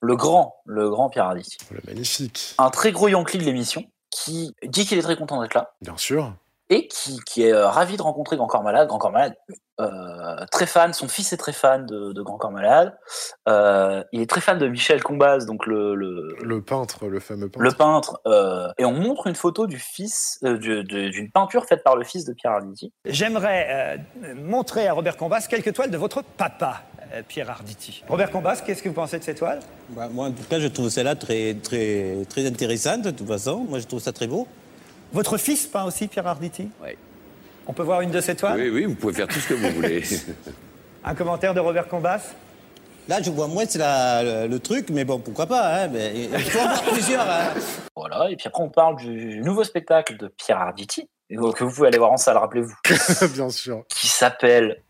Le 0.00 0.14
grand, 0.14 0.54
le 0.66 0.88
grand 0.88 1.08
Pierre 1.10 1.24
Arditi. 1.24 1.58
Le 1.72 1.80
magnifique. 1.84 2.54
Un 2.58 2.70
très 2.70 2.92
gros 2.92 3.08
Yankee 3.08 3.38
de 3.38 3.42
l'émission, 3.42 3.84
qui 4.10 4.54
dit 4.62 4.86
qu'il 4.86 4.98
est 4.98 5.02
très 5.02 5.16
content 5.16 5.42
d'être 5.42 5.54
là. 5.54 5.74
Bien 5.80 5.96
sûr. 5.96 6.32
Et 6.72 6.88
qui, 6.88 7.20
qui 7.26 7.42
est 7.44 7.52
euh, 7.52 7.68
ravi 7.68 7.96
de 7.96 8.02
rencontrer 8.02 8.36
Grand 8.36 8.46
Corps 8.46 8.62
Malade. 8.62 8.88
Grand 8.88 8.98
Corps 8.98 9.10
Malade, 9.12 9.34
euh, 9.80 10.46
très 10.50 10.66
fan, 10.66 10.92
son 10.92 11.08
fils 11.08 11.32
est 11.32 11.36
très 11.36 11.52
fan 11.52 11.84
de, 11.86 12.12
de 12.12 12.22
Grand 12.22 12.38
Corps 12.38 12.50
Malade. 12.50 12.96
Euh, 13.48 14.02
il 14.12 14.20
est 14.22 14.30
très 14.30 14.40
fan 14.40 14.58
de 14.58 14.66
Michel 14.68 15.02
Combaz, 15.02 15.44
donc 15.44 15.66
le, 15.66 15.94
le, 15.94 16.34
Le 16.42 16.62
peintre, 16.62 17.06
le 17.08 17.20
fameux 17.20 17.48
peintre. 17.50 17.62
le 17.64 17.72
peintre. 17.72 18.20
euh, 18.26 18.68
et 18.78 18.84
on 18.84 18.92
montre 18.92 19.26
une 19.26 19.34
photo 19.34 19.66
du 19.66 19.78
fils, 19.78 20.38
euh, 20.44 20.56
d'une 20.56 21.30
peinture 21.30 21.66
faite 21.66 21.82
par 21.84 21.96
le 21.96 22.04
fils 22.04 22.24
de 22.24 22.32
Pierre 22.32 22.52
Arditi. 22.52 22.92
J'aimerais 23.04 23.98
euh, 24.22 24.34
montrer 24.36 24.86
à 24.88 24.92
Robert 24.94 25.16
Combas 25.16 25.46
quelques 25.48 25.74
toiles 25.74 25.90
de 25.90 25.98
votre 25.98 26.22
papa, 26.22 26.82
Pierre 27.28 27.50
Arditi. 27.50 28.02
Robert 28.08 28.30
Combas, 28.30 28.62
qu'est-ce 28.64 28.82
que 28.82 28.88
vous 28.88 28.94
pensez 28.94 29.18
de 29.18 29.24
ces 29.24 29.34
toiles? 29.34 29.60
Bah, 29.90 30.08
moi, 30.10 30.28
en 30.28 30.32
tout 30.32 30.44
cas, 30.48 30.58
je 30.58 30.68
trouve 30.68 30.88
celle-là 30.88 31.14
très, 31.16 31.54
très, 31.62 32.24
très 32.30 32.46
intéressante, 32.46 33.02
de 33.02 33.10
toute 33.10 33.28
façon. 33.28 33.66
Moi, 33.68 33.78
je 33.80 33.86
trouve 33.86 34.00
ça 34.00 34.12
très 34.12 34.26
beau. 34.26 34.46
Votre 35.12 35.36
fils 35.36 35.66
peint 35.66 35.84
aussi 35.84 36.08
Pierre 36.08 36.26
Arditi 36.26 36.68
Oui. 36.82 36.90
On 37.66 37.72
peut 37.72 37.82
voir 37.82 38.00
une 38.00 38.10
de 38.10 38.20
ces 38.20 38.34
toiles 38.34 38.58
Oui, 38.60 38.70
oui, 38.70 38.84
vous 38.86 38.94
pouvez 38.94 39.12
faire 39.12 39.28
tout 39.28 39.38
ce 39.38 39.48
que 39.48 39.54
vous 39.54 39.70
voulez. 39.70 40.02
Un 41.04 41.14
commentaire 41.14 41.54
de 41.54 41.60
Robert 41.60 41.88
Combas 41.88 42.22
Là, 43.08 43.20
je 43.20 43.30
vois 43.30 43.48
moins 43.48 43.64
le, 43.64 44.46
le 44.46 44.58
truc, 44.60 44.88
mais 44.90 45.04
bon, 45.04 45.18
pourquoi 45.18 45.46
pas. 45.46 45.74
Hein, 45.82 45.88
mais 45.88 46.12
il 46.32 46.38
faut 46.40 46.58
en 46.60 46.62
voir 46.62 46.82
plusieurs. 46.92 47.28
hein. 47.28 47.48
Voilà, 47.96 48.30
et 48.30 48.36
puis 48.36 48.46
après 48.46 48.62
on 48.62 48.68
parle 48.70 48.96
du 48.96 49.40
nouveau 49.40 49.64
spectacle 49.64 50.16
de 50.16 50.28
Pierre 50.28 50.58
Arditi, 50.58 51.08
que 51.28 51.64
vous 51.64 51.70
pouvez 51.72 51.88
aller 51.88 51.98
voir 51.98 52.12
en 52.12 52.16
salle, 52.16 52.36
rappelez-vous, 52.36 52.74
Bien 53.34 53.50
sûr. 53.50 53.82
qui 53.88 54.06
s'appelle... 54.08 54.82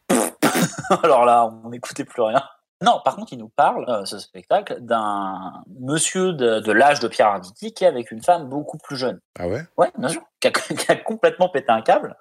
Alors 1.03 1.25
là, 1.25 1.51
on 1.65 1.71
n'écoutait 1.71 2.05
plus 2.05 2.21
rien. 2.23 2.43
Non, 2.83 3.01
par 3.05 3.15
contre, 3.15 3.33
il 3.33 3.39
nous 3.39 3.49
parle, 3.49 3.89
euh, 3.89 4.05
ce 4.05 4.19
spectacle, 4.19 4.79
d'un 4.81 5.63
monsieur 5.81 6.33
de, 6.33 6.59
de 6.59 6.73
l'âge 6.73 6.99
de 6.99 7.07
Pierre 7.07 7.29
Arditi 7.29 7.73
qui 7.73 7.85
est 7.85 7.87
avec 7.87 8.11
une 8.11 8.23
femme 8.23 8.49
beaucoup 8.49 8.77
plus 8.77 8.97
jeune. 8.97 9.21
Ah 9.39 9.47
ouais? 9.47 9.63
Ouais, 9.77 9.93
bien 9.97 10.09
sûr. 10.09 10.23
Qui 10.41 10.49
a, 10.49 10.51
qui 10.51 10.91
a 10.91 10.97
complètement 10.97 11.49
pété 11.49 11.71
un 11.71 11.81
câble, 11.81 12.17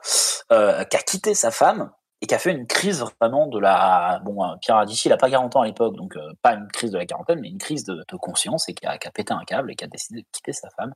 euh, 0.51 0.83
qui 0.83 0.97
a 0.97 1.01
quitté 1.01 1.33
sa 1.33 1.49
femme 1.49 1.89
et 2.21 2.27
qui 2.27 2.35
a 2.35 2.37
fait 2.37 2.51
une 2.51 2.67
crise 2.67 3.03
vraiment 3.19 3.47
de 3.47 3.57
la. 3.57 4.21
Bon, 4.23 4.43
euh, 4.43 4.55
Pierre 4.61 4.77
Arditi, 4.77 5.07
il 5.07 5.11
a 5.11 5.17
pas 5.17 5.31
40 5.31 5.55
ans 5.55 5.61
à 5.61 5.65
l'époque, 5.65 5.95
donc 5.95 6.15
pas 6.43 6.53
une 6.53 6.67
crise 6.67 6.91
de 6.91 6.99
la 6.99 7.07
quarantaine, 7.07 7.39
mais 7.39 7.49
une 7.49 7.57
crise 7.57 7.83
de, 7.83 8.03
de 8.07 8.17
conscience 8.17 8.69
et 8.69 8.75
qui 8.75 8.85
a, 8.85 8.99
qui 8.99 9.07
a 9.07 9.11
pété 9.11 9.33
un 9.33 9.43
câble 9.43 9.71
et 9.71 9.75
qui 9.75 9.83
a 9.83 9.87
décidé 9.87 10.21
de 10.21 10.27
quitter 10.31 10.53
sa 10.53 10.69
femme 10.69 10.93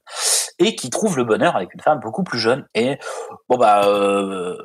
et 0.59 0.75
qui 0.75 0.91
trouve 0.91 1.17
le 1.17 1.23
bonheur 1.23 1.55
avec 1.55 1.73
une 1.73 1.81
femme 1.81 1.99
beaucoup 1.99 2.23
plus 2.23 2.37
jeune. 2.37 2.67
Et 2.75 2.99
bon, 3.49 3.57
bah, 3.57 3.81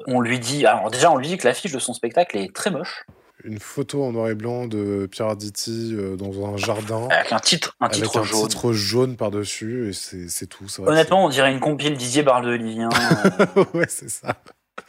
on 0.07 0.21
lui 0.21 0.39
dit. 0.39 0.67
Alors, 0.67 0.91
déjà, 0.91 1.11
on 1.11 1.17
lui 1.17 1.29
dit 1.29 1.39
que 1.39 1.49
l'affiche 1.49 1.73
de 1.73 1.79
son 1.79 1.95
spectacle 1.95 2.37
est 2.37 2.55
très 2.55 2.71
moche. 2.71 3.07
Une 3.45 3.59
photo 3.59 4.03
en 4.05 4.13
noir 4.13 4.29
et 4.29 4.35
blanc 4.35 4.67
de 4.67 5.07
Pierre 5.11 5.29
Arditi 5.29 5.95
euh, 5.95 6.17
dans 6.17 6.47
un 6.47 6.57
jardin. 6.57 7.09
Avec 7.11 7.33
un 7.33 7.39
titre, 7.39 7.77
un 7.81 7.87
avec 7.87 7.97
titre 8.03 8.19
un 8.19 8.23
jaune. 8.23 8.49
titre 8.49 8.73
jaune 8.73 9.17
par-dessus, 9.17 9.89
et 9.91 9.93
c'est 9.93 10.47
tout. 10.47 10.65
vrai 10.79 10.93
Honnêtement, 10.93 11.25
on 11.25 11.29
dirait 11.29 11.53
une 11.53 11.61
compile 11.61 11.97
Didier 11.97 12.23
Bardeux-Olivien. 12.23 12.89
c'est- 12.91 13.75
ouais, 13.75 13.87
c'est 13.89 14.11
ça. 14.11 14.37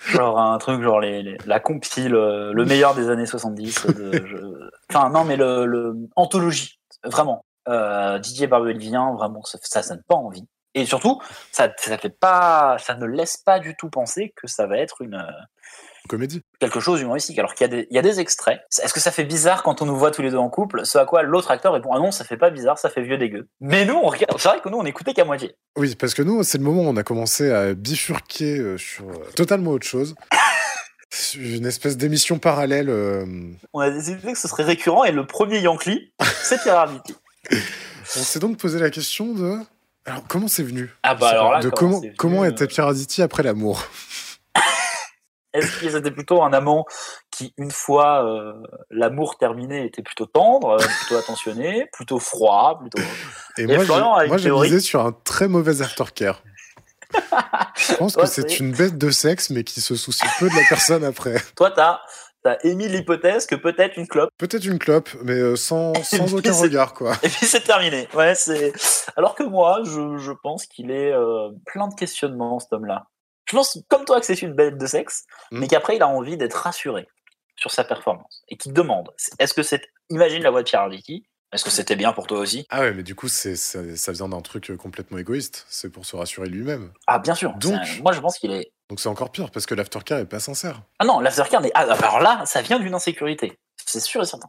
Genre 0.07 0.39
un 0.39 0.57
truc, 0.57 0.81
genre 0.81 0.99
les, 0.99 1.21
les- 1.23 1.37
la 1.45 1.59
compile, 1.59 2.15
euh, 2.15 2.53
le 2.53 2.65
meilleur 2.65 2.95
des 2.95 3.09
années 3.09 3.25
70. 3.25 3.85
de- 3.87 4.25
je- 4.25 4.69
Enfin, 4.89 5.09
non, 5.09 5.23
mais 5.23 5.35
le, 5.37 5.65
le- 5.65 5.95
anthologie, 6.15 6.79
vraiment. 7.03 7.43
Euh, 7.67 8.17
Didier 8.19 8.47
Barbelivien, 8.47 9.13
vraiment, 9.13 9.43
ça, 9.43 9.59
ça, 9.61 9.83
ça 9.83 9.95
donne 9.95 10.03
pas 10.07 10.15
envie. 10.15 10.45
Et 10.73 10.85
surtout, 10.85 11.21
ça, 11.51 11.69
ça 11.77 11.97
fait 11.97 12.09
pas, 12.17 12.77
ça 12.79 12.95
ne 12.95 13.05
laisse 13.05 13.37
pas 13.37 13.59
du 13.59 13.75
tout 13.75 13.89
penser 13.89 14.33
que 14.35 14.47
ça 14.47 14.65
va 14.67 14.77
être 14.77 15.01
une, 15.01 15.21
Comédie. 16.11 16.41
quelque 16.59 16.79
chose 16.79 16.99
d'humoristique. 16.99 17.39
Alors 17.39 17.55
qu'il 17.55 17.65
y, 17.67 17.69
a 17.69 17.75
des- 17.75 17.87
il 17.89 17.95
y 17.95 17.99
a 17.99 18.01
des 18.01 18.19
extraits. 18.19 18.59
Est-ce 18.83 18.93
que 18.93 18.99
ça 18.99 19.11
fait 19.11 19.23
bizarre 19.23 19.63
quand 19.63 19.81
on 19.81 19.85
nous 19.85 19.95
voit 19.97 20.11
tous 20.11 20.21
les 20.21 20.29
deux 20.29 20.37
en 20.37 20.49
couple? 20.49 20.85
Ce 20.85 20.97
à 20.97 21.05
quoi 21.05 21.23
l'autre 21.23 21.49
acteur 21.51 21.73
répond 21.73 21.91
Ah 21.93 21.99
non, 21.99 22.11
ça 22.11 22.23
fait 22.25 22.37
pas 22.37 22.49
bizarre, 22.49 22.77
ça 22.77 22.89
fait 22.89 23.01
vieux 23.01 23.17
dégueu. 23.17 23.47
Mais 23.61 23.85
nous, 23.85 23.95
on 23.95 24.07
regarde. 24.07 24.37
C'est 24.37 24.49
vrai 24.49 24.59
que 24.61 24.69
nous, 24.69 24.77
on 24.77 24.85
écoutait 24.85 25.13
qu'à 25.13 25.25
moitié. 25.25 25.55
Oui, 25.77 25.95
parce 25.95 26.13
que 26.13 26.21
nous, 26.21 26.43
c'est 26.43 26.57
le 26.57 26.63
moment 26.63 26.81
où 26.83 26.87
on 26.87 26.97
a 26.97 27.03
commencé 27.03 27.51
à 27.51 27.73
bifurquer 27.73 28.59
euh, 28.59 28.77
sur 28.77 29.09
euh, 29.09 29.13
totalement 29.35 29.71
autre 29.71 29.87
chose. 29.87 30.13
Une 31.35 31.65
espèce 31.65 31.97
d'émission 31.97 32.39
parallèle. 32.39 32.89
euh, 32.89 33.25
On 33.73 33.79
a 33.79 33.89
décidé 33.89 34.31
que 34.33 34.37
ce 34.37 34.47
serait 34.47 34.63
récurrent 34.63 35.03
et 35.03 35.11
le 35.11 35.25
premier 35.25 35.59
Yankee, 35.59 36.13
c'est 36.43 36.61
Pierre 36.61 36.77
Arditi. 36.77 37.15
On 37.51 38.19
s'est 38.23 38.39
donc 38.39 38.57
posé 38.57 38.79
la 38.79 38.89
question 38.89 39.33
de. 39.33 39.57
Alors, 40.05 40.23
comment 40.27 40.47
c'est 40.47 40.63
venu? 40.63 40.89
Ah 41.03 41.15
bah 41.15 41.29
alors 41.29 41.51
là, 41.51 41.59
de 41.59 41.69
comment 41.69 41.91
comment, 41.91 42.01
venu, 42.01 42.13
comment 42.17 42.45
était 42.45 42.67
Pierre 42.67 42.87
Arditi 42.87 43.21
après 43.21 43.43
l'amour? 43.43 43.85
Est-ce 45.53 45.79
que 45.81 45.89
c'était 45.89 46.11
plutôt 46.11 46.41
un 46.43 46.53
amant 46.53 46.85
qui, 47.29 47.53
une 47.57 47.71
fois 47.71 48.25
euh, 48.25 48.53
l'amour 48.89 49.37
terminé, 49.37 49.85
était 49.85 50.01
plutôt 50.01 50.25
tendre, 50.25 50.69
euh, 50.71 50.77
plutôt 50.99 51.17
attentionné, 51.17 51.87
plutôt 51.91 52.19
froid, 52.19 52.79
plutôt. 52.79 53.01
Et 53.57 53.67
moi, 53.67 53.83
Florian 53.83 54.13
a 54.13 54.19
j'ai- 54.19 54.23
une 54.25 54.29
moi, 54.29 54.37
j'ai 54.37 54.43
théorie. 54.45 54.69
misé 54.69 54.79
sur 54.79 55.05
un 55.05 55.11
très 55.23 55.47
mauvais 55.47 55.81
aftercare. 55.81 56.41
Je 57.75 57.95
pense 57.95 58.13
Toi, 58.13 58.23
que 58.23 58.29
c'est 58.29 58.59
une 58.59 58.71
bête 58.71 58.97
de 58.97 59.09
sexe, 59.11 59.49
mais 59.49 59.63
qui 59.63 59.81
se 59.81 59.95
soucie 59.95 60.25
peu 60.39 60.49
de 60.49 60.55
la 60.55 60.63
personne 60.69 61.03
après. 61.03 61.35
Toi, 61.55 61.71
t'as 61.71 61.99
as 62.45 62.57
émis 62.65 62.87
l'hypothèse 62.87 63.45
que 63.45 63.53
peut-être 63.55 63.97
une 63.97 64.07
clope, 64.07 64.31
Peut-être 64.37 64.65
une 64.65 64.79
clope, 64.79 65.09
mais 65.23 65.33
euh, 65.33 65.55
sans, 65.55 65.91
aucun 66.33 66.53
regard, 66.53 66.93
quoi. 66.93 67.13
et 67.21 67.29
puis 67.29 67.45
c'est 67.45 67.61
terminé. 67.61 68.07
Ouais, 68.15 68.33
c'est. 68.33 68.73
Alors 69.15 69.35
que 69.35 69.43
moi, 69.43 69.81
je, 69.83 70.17
je 70.17 70.31
pense 70.41 70.65
qu'il 70.65 70.89
est 70.89 71.11
euh, 71.11 71.49
plein 71.67 71.87
de 71.87 71.93
questionnements, 71.93 72.59
cet 72.59 72.73
homme-là. 72.73 73.05
Je 73.51 73.55
pense, 73.57 73.77
comme 73.89 74.05
toi, 74.05 74.19
que 74.21 74.25
c'est 74.25 74.41
une 74.41 74.53
bête 74.53 74.77
de 74.77 74.85
sexe, 74.85 75.25
Mm. 75.51 75.59
mais 75.59 75.67
qu'après, 75.67 75.97
il 75.97 76.01
a 76.01 76.07
envie 76.07 76.37
d'être 76.37 76.53
rassuré 76.53 77.05
sur 77.57 77.69
sa 77.69 77.83
performance 77.83 78.43
et 78.47 78.55
qu'il 78.55 78.71
demande 78.73 79.11
est-ce 79.39 79.53
que 79.53 79.61
c'est. 79.61 79.81
Imagine 80.09 80.41
la 80.41 80.51
voix 80.51 80.63
de 80.63 80.67
Pierre 80.69 80.81
Arditi. 80.81 81.25
Est-ce 81.53 81.65
que 81.65 81.69
c'était 81.69 81.97
bien 81.97 82.13
pour 82.13 82.27
toi 82.27 82.39
aussi? 82.39 82.65
Ah 82.69 82.79
ouais, 82.79 82.93
mais 82.93 83.03
du 83.03 83.13
coup, 83.13 83.27
c'est, 83.27 83.57
ça, 83.57 83.79
ça 83.97 84.13
vient 84.13 84.29
d'un 84.29 84.39
truc 84.39 84.71
euh, 84.71 84.77
complètement 84.77 85.17
égoïste. 85.17 85.65
C'est 85.69 85.89
pour 85.89 86.05
se 86.05 86.15
rassurer 86.15 86.47
lui-même. 86.47 86.93
Ah, 87.07 87.19
bien 87.19 87.35
sûr. 87.35 87.51
Donc- 87.55 87.99
Moi, 88.01 88.13
je 88.13 88.21
pense 88.21 88.37
qu'il 88.39 88.51
est. 88.53 88.71
Donc 88.89 89.01
c'est 89.01 89.09
encore 89.09 89.31
pire, 89.33 89.51
parce 89.51 89.65
que 89.65 89.75
l'aftercare 89.75 90.19
est 90.19 90.25
pas 90.25 90.39
sincère. 90.39 90.81
Ah 90.99 91.03
non, 91.05 91.19
l'aftercare 91.19 91.59
n'est. 91.61 91.71
Ah, 91.73 91.81
alors 91.93 92.21
là, 92.21 92.41
ça 92.45 92.61
vient 92.61 92.79
d'une 92.79 92.93
insécurité. 92.93 93.59
C'est 93.85 93.99
sûr 93.99 94.21
et 94.21 94.25
certain. 94.25 94.47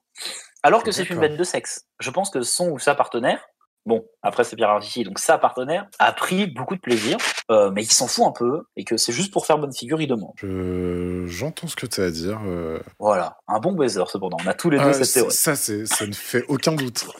Alors 0.63 0.85
que 0.85 0.93
c'est 0.93 1.11
une 1.11 1.19
bête 1.19 1.37
de 1.37 1.43
sexe. 1.45 1.87
Je 1.99 2.11
pense 2.11 2.31
que 2.31 2.43
son 2.43 2.69
ou 2.71 2.79
sa 2.79 2.95
partenaire, 2.95 3.45
bon, 3.87 4.05
après 4.23 4.45
c'est 4.45 4.57
Pierre 4.57 4.71
Arditi, 4.71 5.05
donc 5.05 5.19
sa 5.19 5.39
partenaire, 5.39 5.87
a 5.99 6.13
pris 6.13 6.47
beaucoup 6.47 6.75
de 6.77 6.81
plaisir, 6.81 7.17
euh, 7.51 7.71
mais 7.71 7.83
il 7.83 7.93
s'en 7.93 8.07
fout 8.07 8.25
un 8.27 8.33
peu, 8.33 8.63
et 8.77 8.85
que 8.85 8.97
c'est 8.97 9.13
juste 9.13 9.33
pour 9.33 9.47
faire 9.47 9.59
bonne 9.59 9.73
figure, 9.75 10.01
il 10.01 10.07
demande. 10.07 10.33
Je... 10.37 11.25
J'entends 11.27 11.67
ce 11.69 11.77
que 11.77 11.87
tu 11.87 12.01
as 12.01 12.05
à 12.05 12.11
dire. 12.11 12.41
euh. 12.47 12.81
Voilà, 12.99 13.37
un 13.49 13.59
bon 13.61 13.73
baiser 13.73 14.03
cependant. 14.07 14.37
On 14.45 14.49
a 14.49 14.55
tous 14.55 14.71
les 14.71 14.79
deux 14.79 14.85
Ah, 14.89 14.93
cette 14.93 15.13
théorie. 15.15 15.33
ça, 15.33 15.55
ça 15.57 16.07
ne 16.07 16.13
fait 16.13 16.45
aucun 16.49 16.73
doute. 16.73 17.05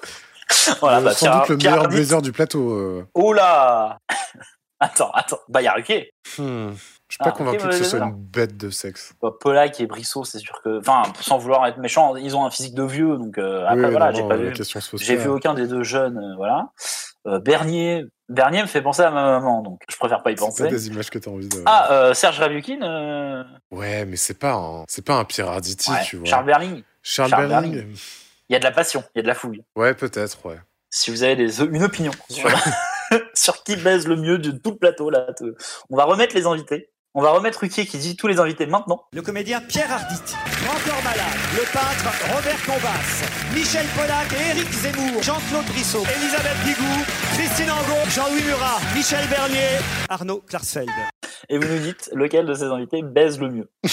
Voilà, 0.81 0.99
Euh, 0.99 1.01
bah, 1.01 1.15
sans 1.15 1.27
Pierre- 1.27 1.39
doute 1.41 1.49
le 1.49 1.57
Pierre 1.57 1.71
meilleur 1.73 1.85
Arditi- 1.87 1.97
blazer 1.97 2.23
du 2.23 2.33
plateau. 2.33 2.73
euh. 2.73 3.07
Oh 3.15 3.33
là 3.33 3.99
Attends, 4.81 5.11
attends, 5.13 5.39
bah 5.49 5.63
y'a 5.63 5.73
Ruquier. 5.75 6.11
Hmm. 6.39 6.73
Je 7.13 7.17
suis 7.17 7.19
pas 7.19 7.29
Ah, 7.29 7.33
convaincu 7.33 7.63
ok, 7.65 7.69
que 7.73 7.77
ce 7.77 7.85
soit 7.85 7.99
une 7.99 8.15
bête 8.15 8.57
de 8.57 8.71
sexe. 8.71 9.13
Bah, 9.21 9.29
Polak 9.39 9.79
et 9.81 9.87
Brissot, 9.87 10.25
c'est 10.25 10.39
sûr 10.39 10.63
que. 10.65 10.79
Enfin, 10.79 11.03
sans 11.21 11.37
vouloir 11.37 11.67
être 11.67 11.77
méchant, 11.77 12.17
ils 12.17 12.35
ont 12.35 12.47
un 12.47 12.51
physique 12.51 12.75
de 12.75 12.85
vieux, 12.85 13.19
donc 13.19 13.37
euh, 13.37 13.67
après 13.67 13.85
Oui, 13.85 13.91
voilà, 13.91 14.13
j'ai 14.13 14.27
pas 14.27 14.37
vu. 14.39 14.55
J'ai 14.95 15.17
vu 15.17 15.29
aucun 15.29 15.53
des 15.53 15.67
deux 15.67 15.83
jeunes, 15.83 16.17
euh, 16.17 16.35
voilà. 16.37 16.71
Euh, 17.27 17.39
Bernier, 17.39 18.07
Bernier 18.31 18.63
me 18.63 18.67
fait 18.67 18.81
penser 18.81 19.03
à 19.03 19.11
ma 19.11 19.25
maman, 19.25 19.61
donc 19.61 19.83
je 19.91 19.97
préfère 19.99 20.23
pas 20.23 20.31
y 20.31 20.39
C'est 20.39 20.45
penser. 20.47 20.65
pas 20.65 20.71
des 20.71 20.87
images 20.89 21.11
que 21.11 21.19
tu 21.19 21.29
as 21.29 21.33
envie 21.33 21.51
de. 21.51 21.63
Ah, 21.67 21.93
euh, 21.93 22.15
Serge 22.15 22.41
Rabukin, 22.41 23.45
Ouais, 23.71 24.07
mais 24.07 24.17
c'est 24.17 24.39
pas 24.39 24.55
un, 24.55 24.85
c'est 24.89 25.05
pas 25.05 25.17
un 25.17 25.27
Pierre 25.27 25.49
Arditi, 25.49 25.91
ouais, 25.91 26.03
tu 26.07 26.17
vois. 26.17 26.25
Charles 26.27 26.47
Berling. 26.47 26.83
Charles, 27.03 27.29
Charles 27.29 27.49
Berling. 27.49 27.73
Berling. 27.75 27.97
Il 28.49 28.53
y 28.55 28.57
a 28.57 28.59
de 28.59 28.65
la 28.65 28.73
passion, 28.73 29.05
il 29.15 29.19
y 29.19 29.21
a 29.21 29.23
de 29.23 29.29
la 29.29 29.35
fouille. 29.35 29.63
Ouais, 29.77 29.93
peut-être, 29.93 30.47
ouais. 30.47 30.59
Si 30.89 31.11
vous 31.11 31.23
avez 31.25 31.37
des, 31.37 31.61
une 31.61 31.83
opinion 31.83 32.13
sur, 32.31 32.49
sur 33.35 33.63
qui 33.65 33.77
baise 33.77 34.09
le 34.09 34.17
mieux 34.17 34.39
de 34.39 34.51
tout 34.51 34.71
le 34.71 34.77
plateau, 34.79 35.11
là, 35.11 35.27
te- 35.35 35.55
on 35.91 35.97
va 35.97 36.05
remettre 36.05 36.35
les 36.35 36.47
invités. 36.47 36.89
On 37.15 37.21
va 37.21 37.33
remettre 37.33 37.61
Ruquier 37.61 37.85
qui 37.85 37.99
dit 37.99 38.17
tous 38.17 38.27
les 38.27 38.41
invités 38.41 38.65
maintenant. 38.65 39.05
Le 39.13 39.21
comédien 39.21 39.61
Pierre 39.61 39.93
Arditi. 39.93 40.35
Grand 40.65 40.79
Corps 40.83 41.03
Malade, 41.05 41.37
le 41.55 41.71
peintre 41.71 42.35
Robert 42.35 42.65
Combas, 42.65 43.55
Michel 43.55 43.85
Pollack 43.95 44.33
et 44.33 44.57
Éric 44.57 44.73
Zemmour, 44.73 45.23
Jean-Claude 45.23 45.67
Brissot, 45.67 46.05
Elisabeth 46.17 46.57
Guigou, 46.65 47.05
Christine 47.35 47.71
Angot, 47.71 48.09
Jean-Louis 48.09 48.45
Murat, 48.45 48.81
Michel 48.95 49.29
Bernier, 49.29 49.79
Arnaud 50.09 50.41
Klarsfeld. 50.41 50.89
Et 51.51 51.59
vous 51.59 51.69
nous 51.69 51.81
dites 51.81 52.09
lequel 52.15 52.47
de 52.47 52.55
ces 52.55 52.65
invités 52.65 53.03
baise 53.03 53.39
le 53.39 53.51
mieux. 53.51 53.71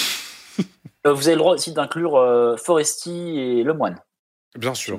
Euh, 1.07 1.13
vous 1.13 1.29
avez 1.29 1.35
le 1.35 1.39
droit 1.39 1.53
aussi 1.53 1.71
d'inclure 1.71 2.17
euh, 2.17 2.57
Foresti 2.57 3.39
et 3.39 3.63
Lemoine. 3.63 3.97
Bien 4.57 4.73
sûr. 4.73 4.97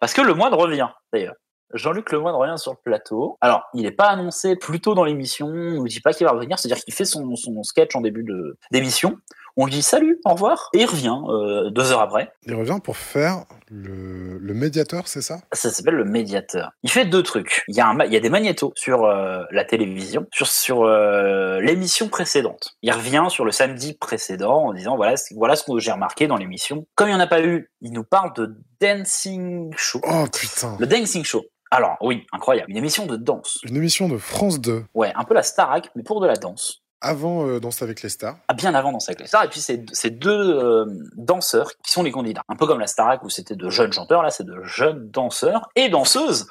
Parce 0.00 0.14
que 0.14 0.22
Lemoine 0.22 0.54
revient, 0.54 0.88
d'ailleurs. 1.12 1.34
Jean-Luc 1.72 2.12
Lemoine 2.12 2.34
revient 2.34 2.58
sur 2.58 2.72
le 2.72 2.78
plateau. 2.82 3.36
Alors, 3.40 3.62
il 3.74 3.82
n'est 3.82 3.90
pas 3.90 4.06
annoncé 4.08 4.56
plus 4.56 4.80
tôt 4.80 4.94
dans 4.94 5.04
l'émission, 5.04 5.46
on 5.48 5.82
ne 5.82 5.88
dit 5.88 6.00
pas 6.00 6.12
qu'il 6.12 6.26
va 6.26 6.32
revenir, 6.32 6.58
c'est-à-dire 6.58 6.82
qu'il 6.84 6.94
fait 6.94 7.04
son, 7.04 7.34
son 7.36 7.62
sketch 7.62 7.94
en 7.96 8.00
début 8.00 8.24
de- 8.24 8.56
d'émission. 8.70 9.16
On 9.58 9.66
lui 9.66 9.72
dit 9.72 9.82
salut, 9.82 10.18
au 10.24 10.30
revoir, 10.30 10.70
et 10.72 10.78
il 10.80 10.86
revient 10.86 11.14
euh, 11.28 11.68
deux 11.68 11.92
heures 11.92 12.00
après. 12.00 12.32
Il 12.46 12.54
revient 12.54 12.78
pour 12.82 12.96
faire 12.96 13.44
le, 13.70 14.38
le 14.38 14.54
médiateur, 14.54 15.06
c'est 15.08 15.20
ça? 15.20 15.40
Ça 15.52 15.68
s'appelle 15.70 15.96
le 15.96 16.06
médiateur. 16.06 16.70
Il 16.82 16.90
fait 16.90 17.04
deux 17.04 17.22
trucs. 17.22 17.62
Il 17.68 17.76
y 17.76 17.80
a, 17.82 17.86
un, 17.86 17.98
il 18.06 18.12
y 18.14 18.16
a 18.16 18.20
des 18.20 18.30
magnétos 18.30 18.72
sur 18.76 19.04
euh, 19.04 19.42
la 19.50 19.64
télévision, 19.66 20.26
sur, 20.32 20.46
sur 20.46 20.84
euh, 20.84 21.60
l'émission 21.60 22.08
précédente. 22.08 22.76
Il 22.80 22.90
revient 22.92 23.26
sur 23.28 23.44
le 23.44 23.50
samedi 23.52 23.92
précédent 23.92 24.68
en 24.68 24.72
disant 24.72 24.96
voilà, 24.96 25.16
voilà 25.36 25.54
ce 25.54 25.64
que 25.64 25.78
j'ai 25.78 25.92
remarqué 25.92 26.26
dans 26.28 26.38
l'émission. 26.38 26.86
Comme 26.94 27.08
il 27.08 27.10
n'y 27.10 27.16
en 27.18 27.20
a 27.20 27.26
pas 27.26 27.42
eu, 27.42 27.70
il 27.82 27.92
nous 27.92 28.04
parle 28.04 28.32
de 28.34 28.56
Dancing 28.80 29.70
Show. 29.76 30.00
Oh 30.04 30.24
putain. 30.32 30.76
Le 30.80 30.86
Dancing 30.86 31.24
Show. 31.24 31.42
Alors 31.72 31.96
oui, 32.02 32.26
incroyable. 32.32 32.70
Une 32.70 32.76
émission 32.76 33.06
de 33.06 33.16
danse. 33.16 33.58
Une 33.64 33.76
émission 33.76 34.06
de 34.06 34.18
France 34.18 34.60
2, 34.60 34.84
Ouais, 34.92 35.10
un 35.16 35.24
peu 35.24 35.32
la 35.32 35.42
Starac, 35.42 35.90
mais 35.96 36.02
pour 36.02 36.20
de 36.20 36.26
la 36.26 36.36
danse. 36.36 36.82
avant 37.00 37.46
euh, 37.48 37.60
Danse 37.60 37.80
avec 37.80 38.02
les 38.02 38.10
stars. 38.10 38.36
Ah, 38.46 38.52
bien 38.52 38.74
avant 38.74 38.92
Danse 38.92 39.08
avec 39.08 39.20
les 39.20 39.26
stars. 39.26 39.44
Et 39.44 39.48
puis 39.48 39.60
c'est 39.60 40.10
deux 40.10 40.30
euh, 40.30 40.84
danseurs 41.16 41.70
qui 41.82 41.90
sont 41.90 42.02
les 42.02 42.12
candidats. 42.12 42.42
Un 42.50 42.56
peu 42.56 42.66
comme 42.66 42.78
la 42.78 42.86
Starac 42.86 43.22
où 43.24 43.30
c'était 43.30 43.56
de 43.56 43.70
jeunes 43.70 43.92
chanteurs, 43.92 44.22
là 44.22 44.30
c'est 44.30 44.44
de 44.44 44.62
jeunes 44.64 45.08
danseurs 45.10 45.70
et 45.74 45.88
danseuses. 45.88 46.46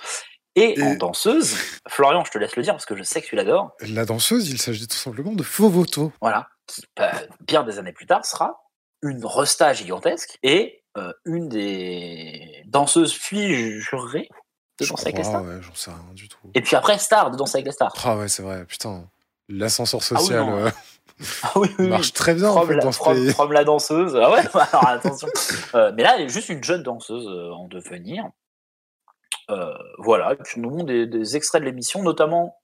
Et, 0.56 0.76
en 0.82 0.96
danseuse, 0.96 1.56
Florian, 1.88 2.26
je 2.26 2.32
te 2.32 2.38
laisse 2.38 2.56
le 2.58 2.64
dire 2.64 2.74
parce 2.74 2.86
que 2.86 2.98
je 2.98 3.04
sais 3.04 3.22
que 3.22 3.28
tu 3.28 3.36
l'adores. 3.36 3.72
La 3.88 4.06
danseuse, 4.06 4.50
il 4.50 4.60
s'agit 4.60 4.88
tout 4.88 4.98
simplement 4.98 5.32
de 5.34 5.44
Fovoto. 5.44 6.12
Voilà, 6.20 6.48
qui 6.68 6.82
euh, 7.00 7.10
bien 7.48 7.64
des 7.64 7.78
années 7.80 7.94
plus 7.94 8.08
tard 8.08 8.26
sera 8.26 8.60
une 9.02 9.24
resta 9.24 9.72
gigantesque 9.74 10.38
et 10.44 10.84
euh, 10.98 11.14
une 11.24 11.48
des 11.48 12.64
danseuses 12.66 13.18
puis 13.18 13.80
jurées 13.80 14.28
de 14.82 14.88
Danse 14.90 15.02
avec 15.02 15.18
les 15.18 15.24
stars. 15.24 15.44
ouais, 15.44 15.62
j'en 15.62 15.76
sais 15.76 15.92
rien 15.92 16.14
du 16.14 16.28
tout. 16.30 16.38
Et 16.54 16.62
puis 16.62 16.76
après 16.76 16.98
star 17.00 17.32
de 17.32 17.38
Danse 17.38 17.56
avec 17.56 17.66
les 17.66 17.72
stars. 17.72 17.94
Ah 18.04 18.18
ouais, 18.18 18.28
c'est 18.28 18.44
vrai, 18.44 18.66
putain. 18.66 19.10
L'ascenseur 19.50 20.00
Ah 20.12 20.16
oui, 20.20 20.26
social 20.28 20.50
euh, 20.50 20.72
Ah 21.44 21.52
oui, 21.56 21.68
oui, 21.80 21.88
marche 21.90 22.14
très 22.14 22.34
bien 22.34 22.50
en 22.50 22.54
From 22.54 22.68
fait 22.68 22.76
la, 22.76 22.84
dans 22.84 22.92
ce 22.92 22.98
from- 22.98 23.14
pays. 23.16 23.32
from 23.34 23.52
la 23.52 23.64
danseuse. 23.64 24.16
Ah 24.22 24.32
ouais, 24.32 24.44
bah 24.54 24.68
alors 24.72 24.88
attention. 24.88 25.28
Euh, 25.76 25.92
mais 25.96 26.04
là, 26.04 26.16
elle 26.18 26.26
est 26.26 26.30
juste 26.30 26.50
une 26.50 26.64
jeune 26.64 26.84
danseuse 26.84 27.28
euh, 27.28 27.52
en 27.52 27.68
devenir. 27.68 28.24
Voilà, 29.98 30.32
et 30.34 30.38
puis 30.38 30.62
nous 30.62 30.70
montre 30.70 30.86
des, 30.86 31.06
des 31.08 31.36
extraits 31.36 31.62
de 31.62 31.66
l'émission, 31.66 32.02
notamment 32.04 32.56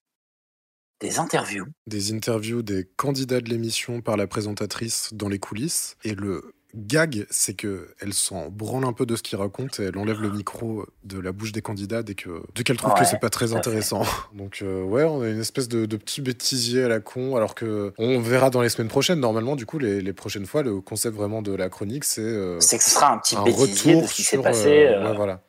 des 1.02 1.19
interviews. 1.19 1.65
Des 1.85 2.14
interviews 2.14 2.61
des 2.61 2.85
candidats 2.95 3.41
de 3.41 3.49
l'émission 3.49 4.02
par 4.02 4.15
la 4.15 4.26
présentatrice 4.26 5.10
dans 5.14 5.27
les 5.27 5.38
coulisses. 5.38 5.98
Et 6.06 6.15
le 6.15 6.56
gag, 6.77 7.25
c'est 7.29 7.53
que 7.53 7.89
elle 7.99 8.13
s'en 8.13 8.49
branle 8.49 8.85
un 8.85 8.93
peu 8.93 9.05
de 9.05 9.15
ce 9.15 9.23
qu'ils 9.23 9.37
racontent 9.37 9.81
et 9.81 9.87
elle 9.87 9.97
enlève 9.97 10.21
le 10.21 10.29
micro 10.29 10.85
de 11.03 11.19
la 11.19 11.31
bouche 11.31 11.51
des 11.51 11.61
candidats 11.61 12.03
dès 12.03 12.15
que 12.15 12.41
dès 12.55 12.63
qu'elle 12.63 12.77
trouve 12.77 12.93
que 12.93 12.99
Ouais, 12.99 13.05
c'est 13.05 13.19
pas 13.19 13.29
très 13.29 13.53
intéressant. 13.53 14.03
Donc 14.33 14.59
euh, 14.61 14.83
ouais, 14.83 15.03
on 15.03 15.21
a 15.21 15.29
une 15.29 15.39
espèce 15.41 15.67
de, 15.67 15.85
de 15.85 15.97
petit 15.97 16.21
bêtisier 16.21 16.83
à 16.83 16.87
la 16.87 16.99
con, 16.99 17.35
alors 17.35 17.55
que 17.55 17.93
on 17.97 18.19
verra 18.19 18.49
dans 18.49 18.61
les 18.61 18.69
semaines 18.69 18.87
prochaines. 18.89 19.19
Normalement, 19.19 19.55
du 19.55 19.65
coup, 19.65 19.79
les, 19.79 20.01
les 20.01 20.13
prochaines 20.13 20.45
fois, 20.45 20.63
le 20.63 20.79
concept 20.81 21.15
vraiment 21.15 21.41
de 21.41 21.53
la 21.53 21.69
chronique, 21.69 22.03
c'est 22.03 22.21
euh, 22.21 22.59
C'est 22.59 22.77
que 22.77 22.83
ce 22.83 22.91
sera 22.91 23.11
un 23.13 23.17
petit 23.17 23.35
bêtisier 23.43 24.01
de 24.01 24.05
ce 24.07 24.13
qui 24.13 24.23
s'est 24.23 24.37
passé 24.41 24.85
euh, 24.85 25.01
euh, 25.01 25.09
ouais, 25.11 25.15
voilà, 25.15 25.41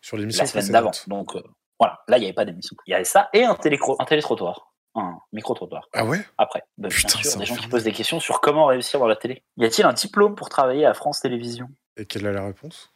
sur 0.00 0.16
l'émission 0.16 0.44
la 0.44 0.48
semaine 0.48 0.70
d'avant. 0.72 0.90
Donc 1.08 1.32
voilà, 1.78 1.98
là, 2.08 2.16
il 2.16 2.20
n'y 2.20 2.26
avait 2.26 2.34
pas 2.34 2.44
d'émission. 2.44 2.76
Il 2.86 2.92
y 2.92 2.94
avait 2.94 3.04
ça 3.04 3.28
et 3.34 3.42
un, 3.44 3.54
télécro- 3.54 3.96
un 3.98 4.04
télétrottoir. 4.04 4.72
Un 4.98 5.18
micro-trottoir. 5.32 5.88
Ah 5.92 6.04
ouais? 6.06 6.26
Après, 6.38 6.60
bah, 6.78 6.88
bien 6.88 6.96
Putain, 6.96 7.08
sûr, 7.18 7.30
c'est 7.30 7.38
des 7.38 7.44
gens 7.44 7.54
qui 7.56 7.68
posent 7.68 7.84
des 7.84 7.92
questions 7.92 8.18
sur 8.18 8.40
comment 8.40 8.64
réussir 8.66 8.98
dans 8.98 9.06
la 9.06 9.16
télé. 9.16 9.42
Y 9.58 9.66
a-t-il 9.66 9.84
un 9.86 9.92
diplôme 9.92 10.34
pour 10.34 10.48
travailler 10.48 10.86
à 10.86 10.94
France 10.94 11.20
Télévisions? 11.20 11.68
Et 11.98 12.06
quelle 12.06 12.24
est 12.26 12.32
la 12.32 12.44
réponse? 12.44 12.92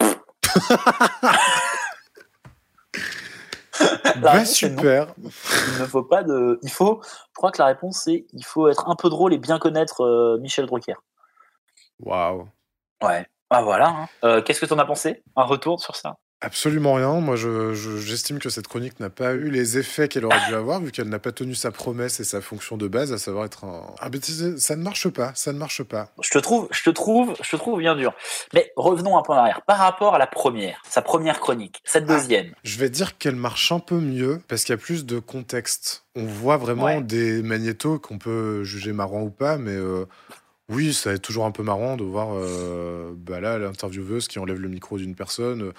Bah 4.20 4.32
réponse, 4.32 4.52
super. 4.54 5.08
Il 5.18 5.24
ne 5.82 5.86
faut 5.86 6.02
pas 6.02 6.22
de. 6.22 6.58
Il 6.62 6.70
faut. 6.70 7.02
Je 7.02 7.34
crois 7.34 7.50
que 7.52 7.58
la 7.60 7.66
réponse 7.66 8.00
c'est 8.04 8.26
il 8.32 8.44
faut 8.44 8.68
être 8.68 8.88
un 8.88 8.96
peu 8.96 9.10
drôle 9.10 9.34
et 9.34 9.38
bien 9.38 9.58
connaître 9.58 10.00
euh, 10.02 10.38
Michel 10.40 10.64
Drucker. 10.64 10.94
Waouh. 12.00 12.48
Ouais. 13.02 13.26
Ah 13.50 13.62
voilà. 13.62 13.88
hein. 13.88 14.08
Euh, 14.24 14.40
Qu'est-ce 14.42 14.60
que 14.60 14.66
t'en 14.66 14.78
as 14.78 14.86
pensé? 14.86 15.22
Un 15.36 15.44
retour 15.44 15.80
sur 15.82 15.94
ça? 15.96 16.16
Absolument 16.42 16.92
rien. 16.94 17.18
Moi, 17.20 17.34
je- 17.36 17.72
je- 17.72 17.96
j'estime 17.96 18.38
que 18.38 18.50
cette 18.50 18.68
chronique 18.68 19.00
n'a 19.00 19.08
pas 19.08 19.32
eu 19.32 19.48
les 19.50 19.78
effets 19.78 20.06
qu'elle 20.06 20.26
aurait 20.26 20.46
dû 20.48 20.54
avoir, 20.54 20.82
vu 20.82 20.92
qu'elle 20.92 21.08
n'a 21.08 21.18
pas 21.18 21.32
tenu 21.32 21.54
sa 21.54 21.70
promesse 21.70 22.20
et 22.20 22.24
sa 22.24 22.42
fonction 22.42 22.76
de 22.76 22.86
base, 22.88 23.10
à 23.12 23.16
savoir 23.18 23.46
être 23.46 23.64
un. 23.64 24.10
bêtisier. 24.10 24.58
Ça 24.58 24.76
ne 24.76 24.82
marche 24.82 25.08
pas. 25.08 25.32
Ça 25.34 25.54
ne 25.54 25.58
marche 25.58 25.82
pas. 25.82 26.10
Je 26.22 26.28
te 26.30 26.38
trouve, 26.38 26.68
je 26.72 26.82
te 26.82 26.90
trouve, 26.90 27.34
je 27.42 27.50
te 27.50 27.56
trouve 27.56 27.78
bien 27.80 27.96
dur. 27.96 28.12
Mais 28.52 28.70
revenons 28.76 29.16
un 29.16 29.22
peu 29.22 29.32
en 29.32 29.36
arrière. 29.36 29.62
Par 29.62 29.78
rapport 29.78 30.14
à 30.14 30.18
la 30.18 30.26
première, 30.26 30.82
sa 30.88 31.00
première 31.00 31.40
chronique, 31.40 31.80
cette 31.84 32.04
deuxième. 32.06 32.52
Je 32.64 32.78
vais 32.78 32.90
dire 32.90 33.16
qu'elle 33.16 33.36
marche 33.36 33.72
un 33.72 33.80
peu 33.80 33.96
mieux 33.98 34.40
parce 34.46 34.62
qu'il 34.64 34.74
y 34.74 34.78
a 34.78 34.80
plus 34.80 35.06
de 35.06 35.18
contexte. 35.18 36.04
On 36.16 36.26
voit 36.26 36.58
vraiment 36.58 36.84
Ouais. 36.84 37.00
des 37.02 37.42
magnétos 37.42 37.98
qu'on 37.98 38.18
peut 38.18 38.62
juger 38.62 38.92
marrants 38.92 39.22
ou 39.22 39.30
pas, 39.30 39.56
mais 39.56 39.72
euh, 39.74 40.04
oui, 40.68 40.92
ça 40.92 41.12
est 41.14 41.18
toujours 41.18 41.46
un 41.46 41.50
peu 41.50 41.62
marrant 41.62 41.96
de 41.96 42.04
voir 42.04 42.28
euh, 42.34 43.12
bah 43.16 43.40
là 43.40 43.56
l'intervieweuse 43.58 44.28
qui 44.28 44.38
enlève 44.38 44.60
le 44.60 44.68
micro 44.68 44.98
d'une 44.98 45.14
personne. 45.14 45.72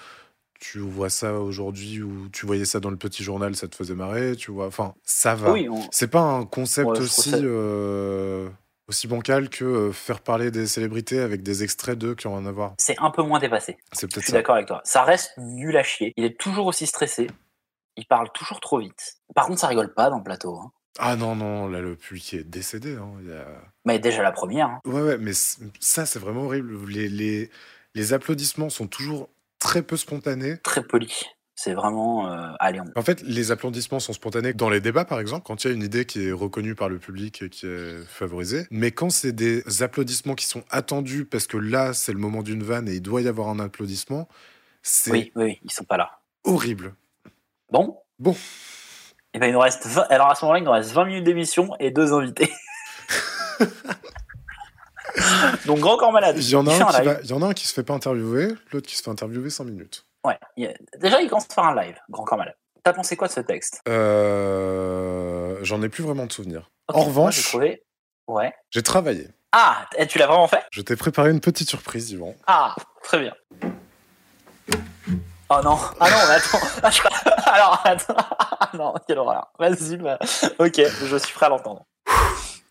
Tu 0.58 0.80
vois 0.80 1.08
ça 1.08 1.34
aujourd'hui 1.34 2.02
ou 2.02 2.28
tu 2.30 2.44
voyais 2.46 2.64
ça 2.64 2.80
dans 2.80 2.90
le 2.90 2.96
petit 2.96 3.22
journal, 3.22 3.54
ça 3.54 3.68
te 3.68 3.76
faisait 3.76 3.94
marrer, 3.94 4.34
tu 4.34 4.50
vois? 4.50 4.66
Enfin, 4.66 4.94
ça 5.04 5.34
va. 5.36 5.52
Oui, 5.52 5.68
on- 5.68 5.86
C'est 5.92 6.08
pas 6.08 6.20
un 6.20 6.44
concept 6.44 6.88
Ouais, 6.88 6.96
je 6.96 7.02
aussi 7.02 7.30
euh, 7.34 8.48
aussi 8.88 9.06
bancal 9.06 9.50
que 9.50 9.64
euh, 9.64 9.92
faire 9.92 10.20
parler 10.20 10.50
des 10.50 10.66
célébrités 10.66 11.20
avec 11.20 11.42
des 11.44 11.62
extraits 11.62 11.96
d'eux 11.96 12.14
qui 12.16 12.26
ont 12.26 12.36
rien 12.36 12.46
à 12.46 12.52
voir. 12.52 12.74
C'est 12.78 12.98
un 12.98 13.10
peu 13.10 13.22
moins 13.22 13.38
dépassé. 13.38 13.76
C'est 13.92 14.02
Je 14.10 14.14
peut-être 14.16 14.24
suis 14.24 14.32
ça. 14.32 14.38
d'accord 14.38 14.56
avec 14.56 14.66
toi. 14.66 14.80
Ça 14.84 15.02
reste 15.04 15.32
nul 15.38 15.76
à 15.76 15.82
chier. 15.84 16.12
Il 16.16 16.24
est 16.24 16.38
toujours 16.38 16.66
aussi 16.66 16.86
stressé. 16.86 17.28
Il 17.96 18.06
parle 18.06 18.28
toujours 18.32 18.58
trop 18.60 18.80
vite. 18.80 19.16
Par 19.34 19.46
contre, 19.46 19.60
ça 19.60 19.66
rigole 19.68 19.94
pas 19.94 20.10
dans 20.10 20.18
le 20.18 20.24
plateau. 20.24 20.56
hein. 20.56 20.72
Ah 20.98 21.14
non 21.14 21.36
non, 21.36 21.68
là 21.68 21.80
le 21.80 21.94
public 21.94 22.34
est 22.34 22.42
décédé. 22.44 22.96
hein. 22.96 23.12
Il 23.22 23.28
y 23.28 23.32
a- 23.32 23.62
Mais 23.84 24.00
déjà 24.00 24.22
la 24.24 24.32
première. 24.32 24.66
hein. 24.66 24.80
Ouais, 24.84 25.02
ouais, 25.02 25.18
mais 25.18 25.32
ça, 25.34 26.04
c'est 26.04 26.18
vraiment 26.18 26.46
horrible. 26.46 26.76
Les, 26.90 27.08
les, 27.08 27.50
les 27.94 28.12
applaudissements 28.12 28.70
sont 28.70 28.88
toujours 28.88 29.28
très 29.58 29.82
peu 29.82 29.96
spontanés. 29.96 30.58
Très 30.58 30.82
poli. 30.82 31.12
C'est 31.54 31.74
vraiment. 31.74 32.32
euh, 32.32 32.52
allez, 32.60 32.80
on. 32.80 32.84
En 32.94 33.02
fait, 33.02 33.20
les 33.22 33.50
applaudissements 33.50 33.98
sont 33.98 34.12
spontanés 34.12 34.52
dans 34.52 34.70
les 34.70 34.80
débats, 34.80 35.04
par 35.04 35.18
exemple, 35.18 35.44
quand 35.44 35.64
il 35.64 35.68
y 35.68 35.70
a 35.72 35.74
une 35.74 35.82
idée 35.82 36.04
qui 36.04 36.28
est 36.28 36.32
reconnue 36.32 36.76
par 36.76 36.88
le 36.88 36.98
public 36.98 37.42
et 37.42 37.48
qui 37.50 37.66
est 37.66 37.98
favorisée. 38.06 38.66
Mais 38.70 38.92
quand 38.92 39.10
c'est 39.10 39.32
des 39.32 39.64
applaudissements 39.82 40.36
qui 40.36 40.46
sont 40.46 40.62
attendus 40.70 41.24
parce 41.24 41.48
que 41.48 41.56
là, 41.56 41.94
c'est 41.94 42.12
le 42.12 42.18
moment 42.18 42.42
d'une 42.44 42.62
vanne 42.62 42.88
et 42.88 42.94
il 42.94 43.02
doit 43.02 43.22
y 43.22 43.28
avoir 43.28 43.48
un 43.48 43.58
applaudissement, 43.58 44.28
c'est 44.82 45.10
Oui, 45.10 45.32
oui, 45.34 45.44
oui, 45.44 45.60
ils 45.64 45.72
sont 45.72 45.82
pas 45.84 45.96
là. 45.96 46.20
horrible. 46.44 46.94
Bon? 47.72 47.98
Bon. 48.20 48.36
Et 49.34 49.40
ben, 49.40 49.48
il 49.48 49.52
nous 49.52 49.58
reste 49.58 49.84
20... 49.86 50.02
Alors 50.10 50.30
à 50.30 50.36
ce 50.36 50.44
moment-là, 50.44 50.60
il 50.60 50.64
nous 50.64 50.70
reste 50.70 50.92
20 50.92 51.04
minutes 51.06 51.24
d'émission 51.24 51.70
et 51.80 51.90
deux 51.90 52.12
invités. 52.12 52.52
Donc, 55.66 55.78
grand 55.80 55.96
corps 55.96 56.12
malade. 56.12 56.36
Il 56.38 56.48
y, 56.48 56.56
en 56.56 56.66
a 56.66 56.70
un 56.74 56.78
qui 56.86 56.96
live. 56.98 57.04
va- 57.04 57.20
il 57.22 57.30
y 57.30 57.32
en 57.32 57.42
a 57.42 57.46
un 57.46 57.52
qui 57.54 57.66
se 57.66 57.74
fait 57.74 57.82
pas 57.82 57.94
interviewer, 57.94 58.48
l'autre 58.72 58.86
qui 58.86 58.96
se 58.96 59.02
fait 59.02 59.10
interviewer 59.10 59.50
5 59.50 59.64
minutes. 59.64 60.04
Ouais. 60.24 60.38
a- 60.66 60.98
Déjà, 60.98 61.20
il 61.20 61.28
commence 61.28 61.46
par 61.46 61.66
un 61.66 61.74
live, 61.82 61.96
grand 62.10 62.24
corps 62.24 62.38
malade. 62.38 62.56
T'as 62.84 62.92
pensé 62.92 63.16
quoi 63.16 63.28
de 63.28 63.32
ce 63.32 63.40
texte? 63.40 63.80
Euh, 63.88 65.58
J'en 65.62 65.82
ai 65.82 65.88
plus 65.88 66.02
vraiment 66.02 66.26
de 66.26 66.32
souvenirs. 66.32 66.70
En 66.92 67.02
revanche, 67.02 67.36
j'ai 67.36 67.42
trouvé. 67.42 67.82
Ouais. 68.28 68.52
j'ai 68.70 68.82
travaillé. 68.82 69.28
Ah, 69.52 69.86
tu 70.08 70.18
l'as 70.18 70.26
vraiment 70.26 70.46
fait? 70.48 70.62
Je 70.70 70.82
t'ai 70.82 70.96
préparé 70.96 71.30
une 71.30 71.40
petite 71.40 71.68
surprise, 71.68 72.10
Yvan. 72.10 72.34
Ah, 72.46 72.74
très 73.02 73.18
bien. 73.20 73.34
Oh 75.50 75.60
non, 75.64 75.78
ah 75.98 76.10
non, 76.10 76.16
mais 76.28 76.34
attends. 76.34 76.58
Ah, 76.82 76.90
Alors, 77.54 77.80
attends. 77.84 78.14
Ah 78.38 78.70
non, 78.74 78.94
quelle 79.06 79.18
horreur. 79.18 79.50
Vas-y, 79.58 79.96
bah... 79.96 80.18
ok, 80.58 80.80
je 81.06 81.16
suis 81.16 81.32
prêt 81.32 81.46
à 81.46 81.48
l'entendre. 81.48 81.86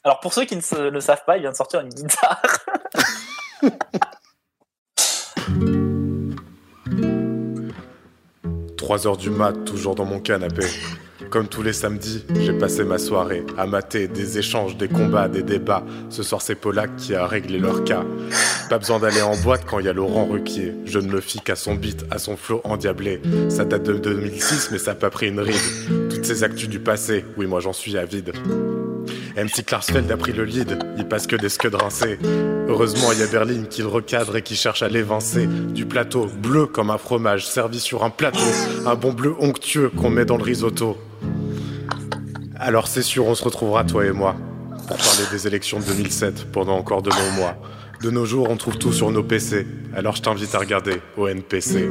Alors, 0.08 0.22
pour 0.22 0.34
ceux 0.34 0.46
qui 0.46 0.56
ne 0.56 0.90
le 0.90 1.02
savent 1.02 1.26
pas, 1.26 1.36
il 1.36 1.42
vient 1.42 1.52
de 1.52 1.56
sortir 1.58 1.82
une 1.82 1.90
guitare. 1.90 2.42
3 8.78 9.06
heures 9.06 9.18
du 9.18 9.30
mat, 9.30 9.66
toujours 9.66 9.96
dans 9.96 10.06
mon 10.06 10.22
canapé. 10.22 10.66
Comme 11.30 11.50
tous 11.50 11.62
les 11.62 11.74
samedis, 11.74 12.24
j'ai 12.40 12.54
passé 12.54 12.86
ma 12.86 13.00
soirée 13.00 13.44
à 13.58 13.68
mater 13.68 14.08
des 14.08 14.40
échanges, 14.40 14.78
des 14.78 14.88
combats, 14.88 15.28
des 15.28 15.44
débats. 15.44 15.84
Ce 16.10 16.24
soir, 16.24 16.42
c'est 16.42 16.56
Polak 16.56 16.96
qui 16.96 17.14
a 17.14 17.28
réglé 17.28 17.60
leur 17.60 17.84
cas. 17.84 18.06
Pas 18.70 18.78
besoin 18.78 19.00
d'aller 19.00 19.22
en 19.22 19.36
boîte 19.36 19.66
quand 19.66 19.80
il 19.80 19.88
y 19.88 19.90
a 19.90 19.94
Laurent 19.94 20.26
Ruquier. 20.26 20.74
Je 20.86 21.00
ne 21.00 21.12
me 21.12 21.20
fie 21.20 21.42
qu'à 21.42 21.58
son 21.58 21.76
beat, 21.76 22.06
à 22.12 22.18
son 22.18 22.38
flow 22.38 22.62
endiablé. 22.64 23.22
Ça 23.50 23.66
date 23.66 23.84
de 23.84 23.98
2006, 23.98 24.70
mais 24.72 24.78
ça 24.78 24.92
n'a 24.92 24.96
pas 24.96 25.10
pris 25.10 25.28
une 25.28 25.42
ride. 25.42 26.10
Toutes 26.10 26.24
ces 26.24 26.46
actus 26.46 26.70
du 26.70 26.80
passé, 26.80 27.26
oui, 27.36 27.46
moi 27.46 27.60
j'en 27.60 27.74
suis 27.74 27.98
avide. 27.98 28.32
MC 29.38 29.64
Klarsfeld 29.64 30.12
a 30.12 30.18
pris 30.18 30.34
le 30.34 30.46
lead, 30.46 30.80
il 30.98 31.08
passe 31.08 31.28
que 31.28 31.36
des 31.36 31.50
scuds 31.50 31.76
rincés. 31.76 32.18
Heureusement, 32.68 33.12
il 33.12 33.20
y 33.20 33.22
a 33.22 33.28
Berlin 33.28 33.66
qui 33.70 33.82
le 33.82 33.88
recadre 33.88 34.36
et 34.36 34.42
qui 34.42 34.56
cherche 34.56 34.82
à 34.82 34.90
l'évincer. 34.90 35.46
Du 35.46 35.86
plateau, 35.86 36.26
bleu 36.26 36.66
comme 36.66 36.90
un 36.90 36.98
fromage, 36.98 37.46
servi 37.46 37.80
sur 37.80 38.04
un 38.04 38.10
plateau. 38.10 38.40
Un 38.88 38.96
bon 38.96 39.14
bleu 39.14 39.36
onctueux 39.40 39.92
qu'on 39.96 40.10
met 40.10 40.26
dans 40.26 40.38
le 40.38 40.44
risotto. 40.44 40.98
Alors 42.56 42.88
c'est 42.88 43.04
sûr, 43.04 43.28
on 43.28 43.36
se 43.36 43.44
retrouvera 43.44 43.84
toi 43.84 44.06
et 44.08 44.12
moi 44.12 44.36
pour 44.88 44.98
parler 44.98 45.24
des 45.32 45.46
élections 45.46 45.80
de 45.80 45.86
2007 45.86 46.52
pendant 46.52 46.76
encore 46.76 47.04
de 47.04 47.12
longs 47.12 47.32
mois. 47.36 47.58
De 48.02 48.10
nos 48.10 48.26
jours, 48.26 48.50
on 48.50 48.58
trouve 48.58 48.80
tout 48.80 48.92
sur 48.92 49.12
nos 49.12 49.24
PC. 49.24 49.68
Alors 49.96 50.16
je 50.16 50.24
t'invite 50.24 50.56
à 50.56 50.60
regarder 50.60 51.00
au 51.16 51.28
NPC. 51.28 51.88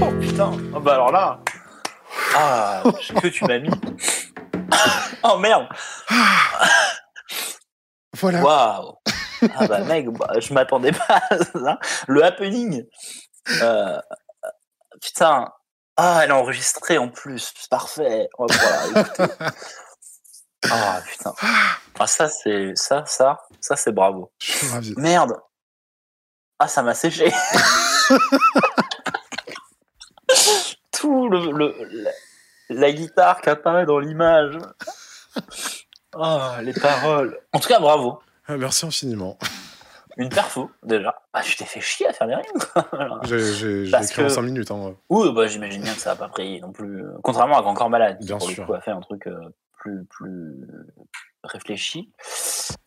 Oh 0.00 0.04
putain, 0.20 0.52
Ah 0.72 0.78
bah 0.78 0.94
alors 0.94 1.10
là. 1.10 1.40
Ah, 2.36 2.82
que 3.20 3.26
tu 3.26 3.44
m'as 3.44 3.58
mis. 3.58 3.70
Oh 5.24 5.38
merde. 5.38 5.68
Voilà. 8.16 8.42
Waouh. 8.42 8.96
Ah 9.56 9.66
bah 9.68 9.78
mec, 9.84 10.08
bah, 10.10 10.32
je 10.40 10.52
m'attendais 10.52 10.90
pas 10.92 11.22
à 11.30 11.38
ça. 11.38 11.78
Le 12.08 12.24
happening. 12.24 12.84
Euh, 13.62 13.98
putain. 15.00 15.48
Ah, 15.96 16.20
elle 16.24 16.30
est 16.30 16.32
enregistrée 16.32 16.98
en 16.98 17.08
plus. 17.08 17.52
Parfait. 17.70 18.28
Écouter. 18.34 18.54
Ah 20.70 21.00
putain. 21.06 21.32
Ah 21.98 22.06
ça 22.06 22.28
c'est 22.28 22.72
ça 22.74 23.04
ça 23.06 23.38
ça 23.62 23.76
c'est 23.76 23.92
bravo. 23.92 24.30
Je 24.42 24.52
suis 24.52 24.68
ravi. 24.68 24.94
Merde. 24.98 25.40
Ah 26.58 26.68
ça 26.68 26.82
m'a 26.82 26.92
séché. 26.94 27.32
Tout 30.92 31.28
le, 31.30 31.50
le- 31.52 31.88
la, 32.04 32.10
la 32.68 32.92
guitare 32.92 33.40
qui 33.40 33.48
apparaît 33.48 33.86
dans 33.86 33.98
l'image. 33.98 34.58
Ah 36.18 36.58
les 36.62 36.72
paroles. 36.72 37.38
En 37.52 37.60
tout 37.60 37.68
cas 37.68 37.78
bravo. 37.80 38.18
Ah, 38.48 38.56
merci 38.56 38.84
infiniment. 38.86 39.38
Une 40.16 40.28
perfo 40.28 40.70
déjà. 40.82 41.22
Ah 41.32 41.40
tu 41.42 41.56
t'es 41.56 41.64
fait 41.64 41.80
chier 41.80 42.08
à 42.08 42.12
faire 42.12 42.26
des 42.26 42.34
rimes. 42.34 43.22
J'ai 43.24 43.84
écrit 43.88 44.22
en 44.22 44.26
que- 44.26 44.28
5 44.28 44.42
minutes. 44.42 44.70
Hein. 44.70 44.94
Oui, 45.08 45.32
bah, 45.32 45.46
j'imagine 45.46 45.82
bien 45.82 45.94
que 45.94 46.00
ça 46.00 46.10
n'a 46.10 46.16
pas 46.16 46.28
pris 46.28 46.60
non 46.60 46.72
plus. 46.72 47.04
euh, 47.04 47.12
Contrairement 47.22 47.58
à 47.58 47.74
Corps 47.74 47.88
Malade, 47.90 48.18
qui 48.18 48.26
Bien 48.26 48.38
pour 48.38 48.50
sûr. 48.50 48.66
coup 48.66 48.74
a 48.74 48.80
fait 48.80 48.90
un 48.90 49.00
truc 49.00 49.28
euh, 49.28 49.38
plus, 49.78 50.04
plus 50.06 50.66
réfléchi, 51.44 52.10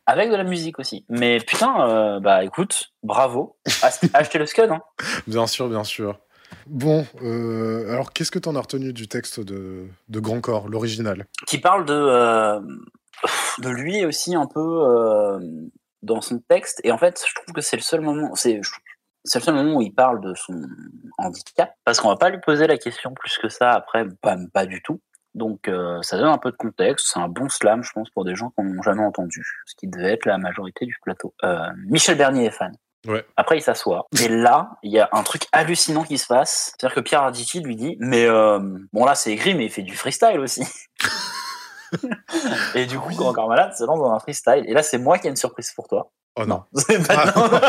avec 0.06 0.30
de 0.30 0.36
la 0.36 0.44
musique 0.44 0.78
aussi. 0.80 1.06
Mais 1.10 1.40
putain, 1.40 1.88
euh, 1.90 2.20
bah 2.20 2.44
écoute, 2.44 2.92
bravo. 3.02 3.58
Ach- 3.82 4.00
Achetez 4.14 4.38
le 4.38 4.46
Scud, 4.46 4.70
hein. 4.70 4.82
Bien 5.28 5.48
sûr, 5.48 5.70
bien 5.70 5.84
sûr. 5.86 6.20
Bon, 6.68 7.06
euh, 7.22 7.92
alors 7.92 8.14
qu'est-ce 8.14 8.32
que 8.32 8.40
t'en 8.40 8.56
as 8.56 8.62
retenu 8.62 8.94
du 8.94 9.08
texte 9.08 9.40
de, 9.40 9.88
Grand 10.10 10.42
Corps, 10.42 10.68
l'original? 10.70 11.26
Qui 11.48 11.60
parle 11.60 11.86
de, 11.86 11.94
euh, 11.94 12.60
de 13.60 13.70
lui 13.70 14.06
aussi 14.06 14.36
un 14.36 14.48
peu 14.48 14.60
euh, 14.60 15.40
dans 16.02 16.22
son 16.22 16.40
texte. 16.40 16.82
Et 16.84 16.92
en 16.92 16.98
fait, 16.98 17.22
je 17.28 17.34
trouve 17.36 17.54
que 17.54 17.62
c'est 17.62 17.78
le 17.78 17.82
seul 17.82 18.02
moment. 18.02 18.32
C'est 18.36 18.56
le 18.58 19.42
seul 19.42 19.56
moment 19.56 19.78
où 19.78 19.82
il 19.82 19.94
parle 19.94 20.22
de 20.22 20.34
son 20.36 20.62
handicap, 21.18 21.74
parce 21.86 22.00
qu'on 22.00 22.10
va 22.10 22.18
pas 22.18 22.30
lui 22.30 22.40
poser 22.40 22.68
la 22.68 22.78
question 22.78 23.14
plus 23.14 23.38
que 23.38 23.50
ça 23.50 23.72
après, 23.72 24.06
pas, 24.22 24.38
pas 24.54 24.66
du 24.66 24.82
tout. 24.82 25.00
Donc 25.34 25.68
ça 26.02 26.18
donne 26.18 26.28
un 26.28 26.38
peu 26.38 26.52
de 26.52 26.58
contexte, 26.58 27.08
c'est 27.12 27.20
un 27.20 27.28
bon 27.28 27.50
slam, 27.50 27.82
je 27.84 27.92
pense, 27.92 28.10
pour 28.12 28.24
des 28.24 28.36
gens 28.36 28.52
qui 28.52 28.64
n'ont 28.64 28.84
jamais 28.84 29.02
entendu, 29.02 29.44
ce 29.66 29.74
qui 29.76 29.88
devait 29.88 30.14
être 30.14 30.26
la 30.26 30.38
majorité 30.38 30.86
du 30.86 30.96
plateau. 31.02 31.34
Michel 31.88 32.18
Bernier 32.18 32.46
est 32.46 32.52
fan. 32.52 32.72
Ouais. 33.08 33.26
Après, 33.36 33.58
il 33.58 33.62
s'assoit. 33.62 34.08
Et 34.22 34.28
là, 34.30 34.72
il 34.82 34.92
y 34.92 35.00
a 35.00 35.10
un 35.12 35.24
truc 35.24 35.48
hallucinant 35.52 36.04
qui 36.04 36.18
se 36.18 36.28
passe. 36.28 36.74
C'est-à-dire 36.78 36.96
que 36.96 37.02
Pierre 37.02 37.24
Arditi 37.24 37.60
lui 37.60 37.76
dit, 37.76 37.98
mais 38.00 38.26
euh, 38.26 38.60
bon 38.94 39.06
là, 39.06 39.16
c'est 39.16 39.32
écrit, 39.32 39.54
mais 39.56 39.66
il 39.66 39.72
fait 39.72 39.82
du 39.82 39.96
freestyle 39.96 40.40
aussi. 40.40 40.66
et 42.76 42.86
du 42.86 42.98
coup, 43.00 43.14
quand 43.18 43.28
encore 43.28 43.50
malade, 43.50 43.74
se 43.78 43.84
lance 43.84 44.00
dans 44.00 44.12
un 44.12 44.20
freestyle. 44.20 44.64
Et 44.68 44.74
là, 44.74 44.84
c'est 44.84 44.98
moi 44.98 45.20
qui 45.20 45.28
ai 45.28 45.30
une 45.30 45.36
surprise 45.36 45.72
pour 45.76 45.88
toi. 45.88 46.12
Oh 46.36 46.46
non. 46.46 46.64
C'est 46.76 47.06
pas- 47.06 47.26
non, 47.36 47.48
non. 47.48 47.60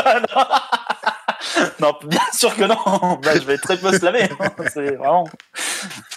Non, 1.79 1.93
bien 2.05 2.19
sûr 2.33 2.55
que 2.55 2.63
non. 2.63 3.19
Bah, 3.23 3.35
je 3.35 3.45
vais 3.45 3.57
très 3.57 3.77
peu 3.77 3.91
slammer. 3.97 4.27
C'est 4.73 4.95
vraiment. 4.95 5.25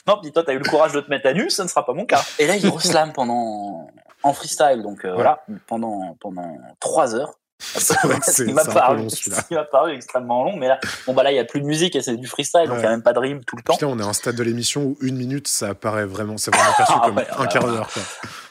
Non, 0.07 0.19
puis 0.23 0.33
toi, 0.33 0.43
t'as 0.45 0.55
eu 0.55 0.59
le 0.59 0.69
courage 0.69 0.93
de 0.93 1.01
te 1.01 1.11
mettre 1.11 1.27
à 1.29 1.33
nu, 1.35 1.51
ce 1.51 1.63
ne 1.63 1.69
sera 1.69 1.85
pas 1.85 1.93
mon 1.93 2.07
cas. 2.07 2.23
Et 2.39 2.47
là, 2.47 2.57
il 2.57 2.67
reslam 2.69 3.13
pendant 3.13 3.91
en 4.23 4.33
freestyle, 4.33 4.83
donc 4.83 5.05
euh, 5.05 5.15
voilà, 5.15 5.45
pendant 5.67 6.17
pendant 6.21 6.57
trois 6.81 7.15
heures. 7.15 7.35
C'est 7.61 7.99
vrai 8.03 8.19
que 8.21 8.25
Ce 8.27 8.33
c'est 8.33 8.47
qui 8.47 8.53
m'a 8.53 8.63
m'a 8.65 9.65
paru 9.65 9.93
extrêmement 9.93 10.45
long, 10.45 10.57
mais 10.57 10.69
là, 10.69 10.79
bon 11.07 11.13
bah 11.15 11.23
là, 11.25 11.33
il 11.33 11.37
y 11.37 11.41
a 11.41 11.45
plus 11.45 11.61
de 11.61 11.67
musique 11.67 11.97
et 11.97 12.03
c'est 12.03 12.17
du 12.17 12.27
freestyle, 12.29 12.69
donc 12.69 12.71
il 12.71 12.73
Ouais. 12.75 12.81
n'y 12.83 12.87
a 12.87 12.91
même 12.91 13.03
pas 13.03 13.13
de 13.13 13.19
rime 13.19 13.45
tout 13.45 13.57
le 13.57 13.63
temps. 13.63 13.73
Putain, 13.75 13.89
on 13.89 13.99
est 13.99 14.03
à 14.03 14.07
un 14.07 14.13
stade 14.13 14.37
de 14.37 14.43
l'émission 14.45 14.83
où 14.83 14.97
une 15.01 15.17
minute, 15.17 15.49
ça 15.49 15.75
paraît 15.75 16.07
vraiment, 16.07 16.37
c'est 16.37 16.55
vraiment 16.55 16.73
perçu 16.77 16.93
Ah 16.97 17.07
comme 17.07 17.17
ouais, 17.17 17.27
un 17.37 17.47
quart 17.47 17.65
ouais. 17.65 17.71
d'heure. 17.73 17.89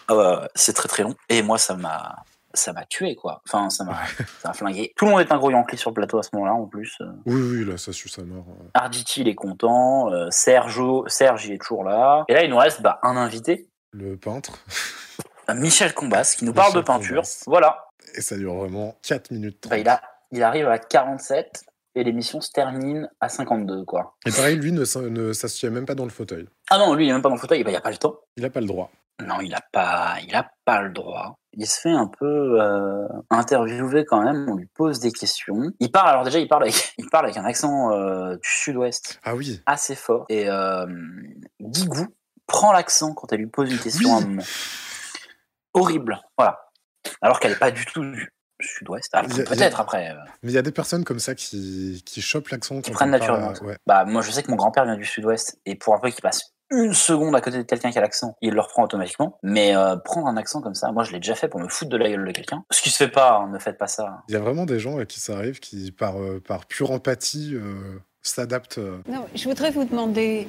ouais, 0.10 0.16
ouais, 0.16 0.48
c'est 0.56 0.74
très 0.74 0.90
très 0.90 1.04
long. 1.04 1.16
Et 1.30 1.42
moi, 1.42 1.58
ça 1.58 1.76
m'a, 1.76 2.18
ça 2.54 2.74
m'a 2.74 2.84
tué 2.86 3.16
quoi. 3.16 3.42
Enfin, 3.48 3.70
ça 3.70 3.86
m'a, 3.86 3.98
m'a 4.44 4.54
flingué. 4.54 4.92
Tout 4.98 5.06
le 5.06 5.12
monde 5.12 5.22
est 5.22 5.32
un 5.32 5.38
gros 5.38 5.52
Yankee 5.52 5.78
sur 5.78 5.92
le 5.92 5.96
plateau 5.96 6.20
à 6.20 6.24
ce 6.24 6.30
moment-là, 6.34 6.54
en 6.54 6.66
plus. 6.66 6.98
Euh, 7.00 7.06
Oui, 7.26 7.42
oui, 7.42 7.66
là, 7.66 7.78
ça 7.78 7.94
suit 7.94 8.10
sa 8.10 8.24
mort. 8.24 8.44
euh. 8.50 8.68
Arditi, 8.74 9.22
il 9.22 9.30
est 9.30 9.36
content. 9.36 10.12
Euh, 10.12 10.28
Sergio, 10.32 11.06
Serge, 11.08 11.46
il 11.46 11.54
est 11.54 11.60
toujours 11.62 11.86
là. 11.86 12.26
Et 12.28 12.34
là, 12.34 12.44
il 12.44 12.50
nous 12.50 12.58
reste 12.58 12.82
bah, 12.82 13.00
un 13.04 13.16
invité, 13.16 13.70
Le 13.94 14.18
peintre. 14.18 14.52
euh, 15.50 15.54
Michel 15.54 15.94
Combas, 15.94 16.36
qui 16.38 16.44
nous 16.44 16.54
parle 16.54 16.74
de 16.74 16.82
peinture. 16.82 17.22
Combas. 17.22 17.44
Voilà. 17.48 17.87
Et 18.16 18.22
ça 18.22 18.36
dure 18.38 18.56
vraiment 18.56 18.96
4 19.04 19.32
minutes. 19.32 19.68
Bah, 19.70 19.78
il 19.78 19.88
a, 19.90 20.02
il 20.32 20.44
arrive 20.44 20.68
à 20.68 20.80
47 20.80 21.64
et 21.96 22.04
l'émission 22.04 22.42
se 22.42 22.52
termine 22.52 23.10
à 23.20 23.30
52 23.30 23.84
quoi. 23.86 24.16
Et 24.26 24.32
pareil, 24.32 24.56
lui 24.58 24.72
ne, 24.72 24.84
ne 25.10 25.34
s'assied 25.34 25.70
même 25.70 25.86
pas 25.86 25.96
dans 25.96 26.04
le 26.04 26.10
fauteuil. 26.12 26.48
Ah 26.70 26.78
non, 26.78 26.94
lui, 26.94 27.06
il 27.06 27.10
est 27.10 27.14
même 27.14 27.22
pas 27.22 27.30
dans 27.30 27.36
le 27.36 27.42
fauteuil. 27.42 27.64
Bah, 27.64 27.70
il 27.72 27.74
n'y 27.74 27.78
a 27.78 27.82
pas 27.82 27.92
le 27.92 27.98
temps. 27.98 28.20
Il 28.38 28.44
n'a 28.44 28.50
pas 28.50 28.62
le 28.62 28.68
droit. 28.68 28.92
Non, 29.26 29.40
il 29.42 29.54
a 29.56 29.62
pas, 29.72 30.18
il 30.28 30.36
a 30.36 30.48
pas 30.64 30.82
le 30.84 30.92
droit. 30.92 31.40
Il 31.54 31.66
se 31.66 31.80
fait 31.82 31.90
un 31.92 32.06
peu 32.06 32.62
euh, 32.62 33.08
interviewer 33.32 34.06
quand 34.06 34.22
même. 34.22 34.48
On 34.48 34.56
lui 34.56 34.68
pose 34.68 35.00
des 35.00 35.12
questions. 35.12 35.72
Il 35.80 35.92
parle. 35.92 36.10
Alors 36.10 36.24
déjà, 36.24 36.38
il 36.38 36.48
parle 36.48 36.64
avec, 36.64 36.94
il 37.00 37.10
parle 37.10 37.26
avec 37.26 37.38
un 37.38 37.46
accent 37.46 37.92
euh, 37.94 38.36
du 38.36 38.48
Sud-Ouest 38.48 39.20
Ah 39.24 39.34
oui. 39.36 39.60
assez 39.66 39.96
fort. 39.96 40.26
Et 40.30 40.48
euh, 40.48 40.86
Guigou 41.60 42.06
prend 42.46 42.72
l'accent 42.72 43.16
quand 43.16 43.34
elle 43.34 43.40
lui 43.40 43.48
pose 43.48 43.72
une 43.72 43.80
question 43.80 44.14
à 44.14 44.18
un 44.20 44.22
moment. 44.22 44.44
Horrible. 45.74 46.20
Voilà. 46.38 46.67
Alors 47.22 47.40
qu'elle 47.40 47.52
est 47.54 47.60
pas 47.60 47.72
du 47.72 47.86
tout 47.86 48.04
du 48.04 48.30
Sud-Ouest. 48.60 49.10
Ah, 49.14 49.24
Peut-être 49.24 49.80
après. 49.80 50.10
euh, 50.10 50.16
Mais 50.44 50.52
il 50.52 50.56
y 50.56 50.58
a 50.58 50.62
des 50.64 50.72
personnes 50.72 51.04
comme 51.04 51.20
ça 51.20 51.36
qui, 51.36 52.02
qui 52.06 52.22
chopent 52.22 52.50
l'accent. 52.50 52.82
qui 52.82 52.92
prennent 52.92 53.12
naturellement. 53.12 53.50
à- 53.52 53.64
Ouais. 53.64 53.78
Bah 53.86 54.06
moi, 54.06 54.22
je 54.22 54.32
sais 54.32 54.42
que 54.44 54.50
mon 54.50 54.58
grand-père 54.58 54.86
vient 54.86 54.98
du 54.98 55.06
Sud-Ouest 55.06 55.60
et 55.66 55.76
pour 55.76 55.94
un 55.94 56.00
peu 56.00 56.10
qu'il 56.10 56.22
passe 56.22 56.54
une 56.70 56.94
seconde 56.94 57.34
à 57.34 57.40
côté 57.40 57.60
de 57.60 57.64
quelqu'un 57.64 57.92
qui 57.92 57.98
a 57.98 58.02
l'accent, 58.02 58.36
il 58.42 58.54
le 58.54 58.60
reprend 58.60 58.84
automatiquement. 58.84 59.38
Mais 59.42 59.74
euh, 59.78 59.96
prendre 59.96 60.28
un 60.28 60.36
accent 60.36 60.60
comme 60.60 60.74
ça, 60.76 60.92
moi 60.92 61.04
je 61.06 61.14
l'ai 61.14 61.20
déjà 61.20 61.34
fait 61.36 61.48
pour 61.48 61.62
me 61.62 61.70
foutre 61.70 61.90
de 61.92 61.96
la 61.98 62.10
gueule 62.10 62.26
de 62.26 62.32
quelqu'un. 62.34 62.64
Ce 62.72 62.82
qui 62.82 62.90
se 62.90 62.98
fait 62.98 63.08
pas, 63.08 63.38
hein, 63.38 63.50
ne 63.54 63.58
faites 63.60 63.78
pas 63.78 63.88
ça. 63.88 64.24
Il 64.28 64.34
y 64.34 64.36
a 64.36 64.40
vraiment 64.42 64.66
des 64.66 64.78
gens 64.80 64.98
à 64.98 65.06
qui 65.06 65.22
ça 65.22 65.38
arrive 65.38 65.60
qui, 65.62 65.92
par, 65.94 66.20
euh, 66.22 66.42
par 66.46 66.66
pure 66.66 66.92
empathie, 66.92 67.52
euh, 67.54 68.00
s'adaptent. 68.22 68.80
euh. 68.80 68.98
Non, 69.08 69.26
je 69.34 69.48
voudrais 69.48 69.72
vous 69.72 69.86
demander, 69.86 70.46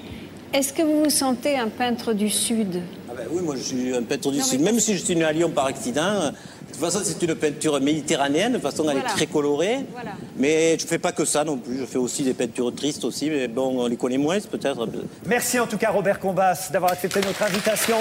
est-ce 0.53 0.73
que 0.73 0.83
vous 0.83 1.05
vous 1.05 1.11
sentez 1.11 1.57
un 1.57 1.69
peintre 1.69 2.13
du 2.15 2.31
Sud? 2.31 2.83
Ben 3.19 3.27
oui, 3.31 3.43
moi 3.43 3.57
je 3.57 3.63
suis 3.63 3.95
un 3.97 4.03
peintre 4.03 4.31
du 4.31 4.39
Non, 4.39 4.45
Sud. 4.45 4.61
Même 4.61 4.81
si 4.81 4.97
je 4.97 5.05
suis 5.05 5.17
né 5.17 5.25
à 5.25 5.33
Lyon 5.33 5.51
par 5.51 5.67
accident, 5.67 6.03
euh, 6.03 6.31
de 6.31 6.67
toute 6.73 6.77
façon 6.77 7.01
c'est 7.03 7.21
une 7.23 7.35
peinture 7.35 7.81
méditerranéenne, 7.81 8.53
de 8.53 8.59
toute 8.59 8.71
façon 8.71 8.89
elle 8.89 8.99
est 8.99 9.03
très 9.03 9.27
colorée. 9.27 9.85
Voilà. 9.93 10.13
Mais 10.37 10.79
je 10.79 10.87
fais 10.87 10.99
pas 10.99 11.13
que 11.13 11.25
ça 11.25 11.45
non 11.45 11.59
plus, 11.59 11.79
je 11.79 11.85
fais 11.87 11.99
aussi 11.99 12.23
des 12.25 12.35
peintures 12.35 12.75
tristes 12.75 13.05
aussi, 13.05 13.29
mais 13.31 13.49
bon, 13.49 13.83
on 13.85 13.87
les 13.89 13.97
connaît 13.97 14.19
moins 14.19 14.39
peut-être. 14.41 14.89
Merci 15.27 15.59
en 15.59 15.67
tout 15.67 15.79
cas 15.79 15.91
Robert 15.91 16.21
Combas 16.21 16.69
d'avoir 16.73 16.93
accepté 16.93 17.21
notre 17.21 17.43
invitation. 17.43 17.97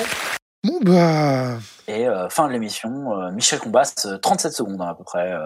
Bon, 0.63 0.79
bah. 0.81 1.57
Et 1.87 2.07
euh, 2.07 2.29
fin 2.29 2.47
de 2.47 2.53
l'émission, 2.53 3.13
euh, 3.19 3.31
Michel 3.31 3.59
Combas, 3.59 3.93
euh, 4.05 4.17
37 4.17 4.51
secondes 4.53 4.81
hein, 4.81 4.89
à 4.89 4.95
peu 4.95 5.03
près. 5.03 5.31
euh. 5.31 5.45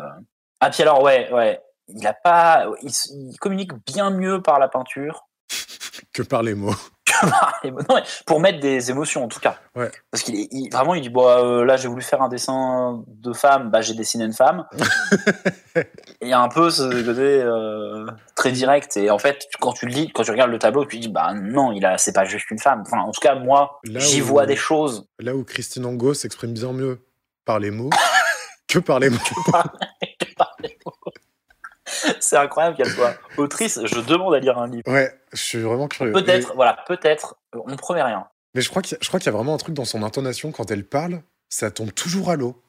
Ah 0.60 0.70
puis 0.70 0.82
alors 0.84 1.02
ouais, 1.04 1.32
ouais, 1.32 1.60
il 1.88 2.06
a 2.08 2.14
pas, 2.14 2.68
il 2.82 3.38
communique 3.40 3.72
bien 3.86 4.10
mieux 4.10 4.42
par 4.42 4.60
la 4.60 4.68
peinture. 4.68 5.28
Que 6.14 6.24
par 6.24 6.44
les 6.44 6.56
mots. 6.56 6.76
Pour 8.26 8.40
mettre 8.40 8.60
des 8.60 8.90
émotions 8.92 9.24
en 9.24 9.28
tout 9.28 9.40
cas. 9.40 9.58
Ouais. 9.76 9.92
Parce 10.12 10.24
qu'il 10.24 10.36
il- 10.36 10.70
vraiment 10.72 10.96
il 10.96 11.02
dit 11.02 11.10
bon 11.10 11.28
euh, 11.28 11.64
là 11.66 11.78
j'ai 11.78 11.88
voulu 11.88 12.02
faire 12.02 12.22
un 12.22 12.30
dessin 12.30 13.04
de 13.08 13.34
femme, 13.34 13.70
bah 13.72 13.82
j'ai 13.82 13.94
dessiné 13.94 14.26
une 14.26 14.34
femme. 14.34 14.66
Il 16.22 16.28
y 16.28 16.34
a 16.34 16.40
un 16.42 16.50
peu 16.50 16.70
ce 16.70 16.84
côté 17.06 17.22
euh, 17.42 18.06
très 18.36 18.52
direct 18.52 18.98
et 18.98 19.10
en 19.10 19.18
fait 19.18 19.48
quand 19.60 19.74
tu 19.74 19.86
le 19.86 19.92
lis, 19.94 20.12
quand 20.14 20.24
tu 20.24 20.32
regardes 20.32 20.52
le 20.52 20.60
tableau, 20.60 20.86
tu 20.86 20.98
te 20.98 21.02
dis 21.02 21.10
bah 21.10 21.34
non 21.34 21.72
il 21.72 21.86
a 21.86 21.98
c'est 21.98 22.14
pas 22.14 22.26
juste 22.26 22.52
une 22.52 22.60
femme. 22.60 22.84
Enfin 22.86 23.00
en 23.00 23.12
tout 23.12 23.22
cas 23.22 23.36
moi 23.36 23.80
j'y 23.86 24.20
vois 24.22 24.46
des 24.46 24.56
choses. 24.56 25.08
Là 25.20 25.36
où 25.36 25.44
Christine 25.44 25.86
Angot 25.86 26.14
s'exprime 26.14 26.54
bien 26.54 26.74
mieux 26.74 27.00
par 27.46 27.60
les 27.60 27.72
mots 27.72 27.90
que 28.68 28.80
par 28.80 29.00
les 29.00 29.10
mots. 29.10 29.18
C'est 32.20 32.38
incroyable 32.38 32.76
qu'elle 32.78 32.90
soit 32.92 33.16
autrice. 33.38 33.80
Je 33.84 34.00
demande 34.00 34.34
à 34.34 34.40
lire 34.40 34.58
un 34.58 34.68
livre. 34.68 34.84
Ouais, 34.92 35.12
je 35.34 35.42
suis 35.42 35.60
vraiment 35.60 35.88
curieux. 35.88 36.12
Peut-être 36.12 36.50
Mais, 36.50 36.56
voilà 36.56 36.78
peut-être 36.88 37.36
on 37.54 37.70
ne 37.70 37.76
promet 37.76 38.02
rien. 38.04 38.28
mais 38.56 38.62
je 38.62 38.70
crois 38.70 38.82
qu'il 38.82 38.98
y, 38.98 39.06
qu'il 39.06 39.26
y 39.26 39.30
a 39.30 39.32
vraiment 39.32 39.54
un 39.54 39.58
truc 39.58 39.76
dans 39.76 39.86
son 39.86 40.04
intonation 40.04 40.52
quand 40.52 40.70
elle 40.72 40.86
parle, 40.86 41.22
ça 41.50 41.72
tombe 41.72 41.92
toujours 41.94 42.30
à 42.30 42.36
l'eau. 42.36 42.62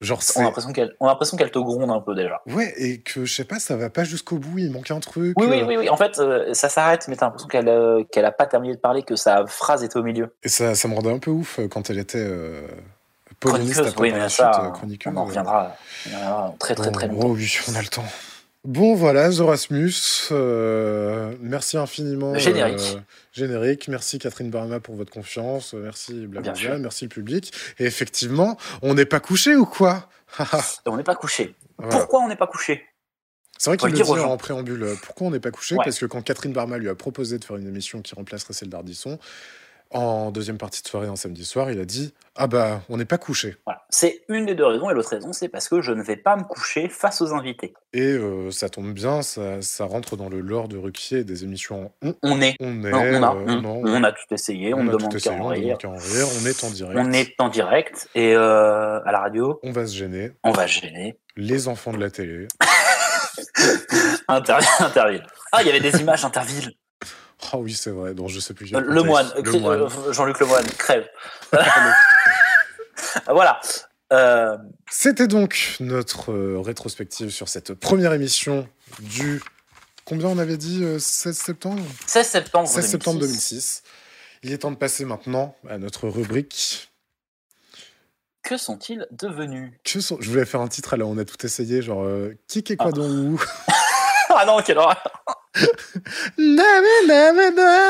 Genre, 0.00 0.20
On 0.34 0.40
a 0.40 0.44
l'impression 0.44 0.72
qu'elle 0.72 0.96
on 0.98 1.06
a 1.06 1.10
l'impression 1.10 1.36
qu'elle 1.36 1.52
te 1.52 1.60
gronde 1.60 1.88
un 1.88 2.00
peu 2.00 2.16
déjà. 2.16 2.40
Ouais, 2.48 2.74
et 2.76 3.02
que 3.02 3.24
je 3.24 3.32
sais 3.32 3.44
pas, 3.44 3.60
ça 3.60 3.76
va 3.76 3.88
pas 3.88 4.02
jusqu'au 4.02 4.36
bout, 4.38 4.58
il 4.58 4.72
manque 4.72 4.90
un 4.90 4.98
truc. 4.98 5.38
Oui, 5.38 5.46
oui, 5.48 5.60
euh, 5.60 5.66
oui, 5.66 5.76
oui. 5.76 5.88
En 5.88 5.96
fait, 5.96 6.18
euh, 6.18 6.52
ça 6.54 6.68
s'arrête, 6.68 7.06
mais 7.06 7.14
t'as 7.14 7.26
l'impression 7.26 7.46
qu'elle 7.46 7.68
euh, 7.68 8.02
qu'elle 8.10 8.24
a 8.24 8.32
pas 8.32 8.46
terminé 8.46 8.74
de 8.74 8.80
parler, 8.80 9.04
que 9.04 9.14
sa 9.14 9.46
phrase 9.46 9.84
était 9.84 9.96
au 9.96 10.02
milieu. 10.02 10.34
Et 10.42 10.48
ça, 10.48 10.74
ça 10.74 10.88
me 10.88 10.94
rendait 10.96 11.12
un 11.12 11.20
peu 11.20 11.30
ouf 11.30 11.60
euh, 11.60 11.68
quand 11.68 11.88
elle 11.88 12.00
était, 12.00 12.28
Chroniqueuse, 13.40 13.94
oui, 13.98 14.12
mais 14.12 14.28
ça, 14.28 14.72
chroniqueuse, 14.74 15.12
on 15.14 15.16
en 15.18 15.24
reviendra, 15.24 15.76
on 16.06 16.10
en 16.10 16.14
reviendra 16.16 16.54
très 16.58 16.74
très 16.74 16.90
très 16.90 17.06
Oh, 17.08 17.12
longtemps. 17.12 17.26
oh 17.28 17.34
oui, 17.36 17.58
on 17.70 17.74
a 17.76 17.82
le 17.82 17.88
temps. 17.88 18.04
Bon, 18.64 18.94
voilà, 18.94 19.30
Zorasmus. 19.32 20.28
euh, 20.30 21.34
merci 21.40 21.76
infiniment. 21.76 22.36
Générique. 22.38 22.78
euh, 22.94 23.00
générique. 23.32 23.88
Merci 23.88 24.20
Catherine 24.20 24.50
Barma 24.50 24.78
pour 24.78 24.94
votre 24.94 25.12
confiance. 25.12 25.74
Merci 25.74 26.28
sûr. 26.54 26.78
Merci 26.78 27.04
le 27.06 27.08
public. 27.08 27.52
Et 27.80 27.84
effectivement, 27.86 28.56
on 28.82 28.94
n'est 28.94 29.04
pas 29.04 29.18
couché 29.18 29.56
ou 29.56 29.66
quoi? 29.66 30.08
On 30.86 30.96
n'est 30.96 31.02
pas 31.02 31.14
couché. 31.16 31.54
Voilà. 31.76 31.96
Pourquoi 31.98 32.20
on 32.20 32.28
n'est 32.28 32.36
pas 32.36 32.46
couché? 32.46 32.84
C'est 33.58 33.68
vrai 33.70 33.76
qu'il 33.76 33.88
le 33.88 33.94
dire 33.94 34.06
dit 34.06 34.12
en 34.12 34.36
préambule. 34.38 34.82
euh, 34.82 34.94
Pourquoi 35.02 35.26
on 35.26 35.30
n'est 35.30 35.40
pas 35.40 35.50
couché? 35.50 35.74
Ouais. 35.74 35.84
Parce 35.84 35.98
que 35.98 36.06
quand 36.06 36.22
Catherine 36.22 36.52
Barma 36.52 36.78
lui 36.78 36.88
a 36.88 36.94
proposé 36.94 37.38
de 37.38 37.44
faire 37.44 37.56
une 37.56 37.66
émission 37.68 38.00
qui 38.00 38.14
remplacerait 38.14 38.54
celle 38.54 38.70
d'Ardisson, 38.70 39.18
en 39.92 40.30
deuxième 40.30 40.58
partie 40.58 40.82
de 40.82 40.88
soirée, 40.88 41.06
un 41.06 41.16
samedi 41.16 41.44
soir, 41.44 41.70
il 41.70 41.78
a 41.78 41.84
dit 41.84 42.14
Ah 42.36 42.46
bah, 42.46 42.82
on 42.88 42.96
n'est 42.96 43.04
pas 43.04 43.18
couché. 43.18 43.56
Voilà. 43.64 43.82
C'est 43.90 44.22
une 44.28 44.46
des 44.46 44.54
deux 44.54 44.64
raisons, 44.64 44.90
et 44.90 44.94
l'autre 44.94 45.10
raison, 45.10 45.32
c'est 45.32 45.48
parce 45.48 45.68
que 45.68 45.80
je 45.80 45.92
ne 45.92 46.02
vais 46.02 46.16
pas 46.16 46.36
me 46.36 46.44
coucher 46.44 46.88
face 46.88 47.20
aux 47.20 47.32
invités. 47.34 47.74
Et 47.92 48.12
euh, 48.12 48.50
ça 48.50 48.68
tombe 48.68 48.92
bien, 48.92 49.22
ça, 49.22 49.62
ça 49.62 49.84
rentre 49.84 50.16
dans 50.16 50.28
le 50.28 50.40
lore 50.40 50.68
de 50.68 50.76
Ruquier 50.76 51.18
et 51.18 51.24
des 51.24 51.44
émissions 51.44 51.92
en 52.02 52.08
on. 52.08 52.14
On 52.22 52.40
est. 52.40 52.56
On 52.60 52.84
est. 52.84 52.90
Non, 52.90 52.98
on, 52.98 53.22
a, 53.22 53.34
euh, 53.34 53.44
on, 53.46 53.60
non, 53.60 53.82
on 53.84 54.04
a 54.04 54.12
tout 54.12 54.32
essayé, 54.32 54.74
on, 54.74 54.84
ne 54.84 54.92
demande 54.92 55.16
qu'à 55.16 55.32
en 55.32 55.48
rire. 55.48 55.76
en 55.84 55.88
on 55.88 56.46
est 56.46 56.64
en 56.64 56.70
direct. 56.70 56.98
On 56.98 57.12
est 57.12 57.34
en 57.38 57.48
direct, 57.48 58.08
et 58.14 58.34
euh, 58.34 59.00
à 59.04 59.12
la 59.12 59.20
radio, 59.20 59.60
On 59.62 59.72
va 59.72 59.86
se 59.86 59.94
gêner. 59.94 60.32
on 60.44 60.52
va 60.52 60.66
se 60.66 60.80
gêner. 60.80 61.16
Les 61.36 61.68
enfants 61.68 61.92
de 61.92 61.98
la 61.98 62.10
télé. 62.10 62.48
Interville. 64.28 65.24
Ah, 65.52 65.62
il 65.62 65.66
y 65.66 65.70
avait 65.70 65.80
des 65.80 66.00
images 66.00 66.24
Interville. 66.24 66.72
Ah 67.50 67.58
oui, 67.58 67.72
c'est 67.74 67.90
vrai. 67.90 68.14
Donc 68.14 68.28
je 68.28 68.38
sais 68.40 68.54
plus. 68.54 68.66
Euh, 68.66 68.78
quel 68.78 68.84
Le 68.84 69.02
contexte. 69.02 69.06
moine, 69.06 69.32
Le 69.36 69.42
Cri- 69.42 69.60
moine. 69.60 69.80
euh, 69.80 70.12
Jean-Luc 70.12 70.38
Lemoine, 70.40 70.64
crève. 70.78 71.08
voilà. 73.26 73.60
Euh, 74.12 74.56
C'était 74.90 75.26
donc 75.26 75.76
notre 75.80 76.32
euh, 76.32 76.60
rétrospective 76.60 77.30
sur 77.30 77.48
cette 77.48 77.74
première 77.74 78.12
émission 78.12 78.68
du. 79.00 79.42
Combien 80.04 80.28
on 80.28 80.38
avait 80.38 80.56
dit 80.56 80.82
euh, 80.84 80.98
16 80.98 81.36
septembre? 81.36 81.82
16 82.06 82.26
septembre 82.26 82.68
16 82.68 82.86
septembre 82.86 83.20
2006. 83.20 83.50
2006. 83.50 83.82
Il 84.42 84.52
est 84.52 84.58
temps 84.58 84.70
de 84.72 84.76
passer 84.76 85.04
maintenant 85.04 85.54
à 85.68 85.78
notre 85.78 86.08
rubrique. 86.08 86.90
Que 88.42 88.56
sont-ils 88.56 89.06
devenus? 89.12 89.72
Que 89.84 90.00
sont- 90.00 90.18
Je 90.20 90.28
voulais 90.28 90.44
faire 90.44 90.60
un 90.60 90.66
titre, 90.68 90.94
alors 90.94 91.08
on 91.08 91.16
a 91.18 91.24
tout 91.24 91.46
essayé, 91.46 91.80
genre 91.80 92.02
euh, 92.02 92.36
qui 92.48 92.58
est 92.58 92.76
quoi 92.76 92.90
dans 92.90 93.08
où 93.08 93.40
Ah 94.38 94.44
non, 94.46 94.62
quelle 94.64 94.78
horreur 94.78 94.96
Ah 95.26 95.34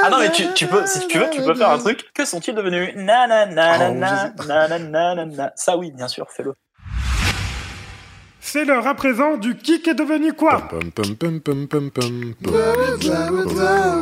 Ah 0.05 0.11
non, 0.11 0.19
mais 0.19 0.31
tu, 0.33 0.45
tu 0.55 0.67
peux, 0.67 0.85
si 0.87 1.07
tu 1.07 1.19
veux, 1.19 1.31
tu 1.31 1.43
peux 1.43 1.55
faire 1.55 1.71
un 1.71 1.79
truc. 1.79 2.11
Que 2.15 2.25
sont-ils 2.25 2.55
devenus? 2.55 2.95
Na 2.97 3.27
na 3.27 3.47
na 3.47 3.91
na 3.91 3.91
Oh, 3.91 3.95
na 3.95 4.69
na 4.69 4.69
na 4.69 4.79
na 4.79 5.15
na 5.15 5.25
na. 5.25 5.53
Ça 5.57 5.77
oui, 5.77 5.93
bien 5.93 6.09
sûr, 6.09 6.27
fais-le. 6.31 6.55
C'est 8.41 8.65
l'heure 8.65 8.87
à 8.89 8.95
présent 8.95 9.37
du 9.37 9.57
qui 9.57 9.75
est 9.75 9.95
devenu 9.95 10.33
quoi? 10.33 10.63
Pum, 10.69 10.91
pum, 10.91 11.17
pum, 11.17 11.41
pum, 11.41 11.69
pum, 11.69 11.91
pum, 11.91 12.35
pum. 12.35 12.35
Pum, 12.43 14.02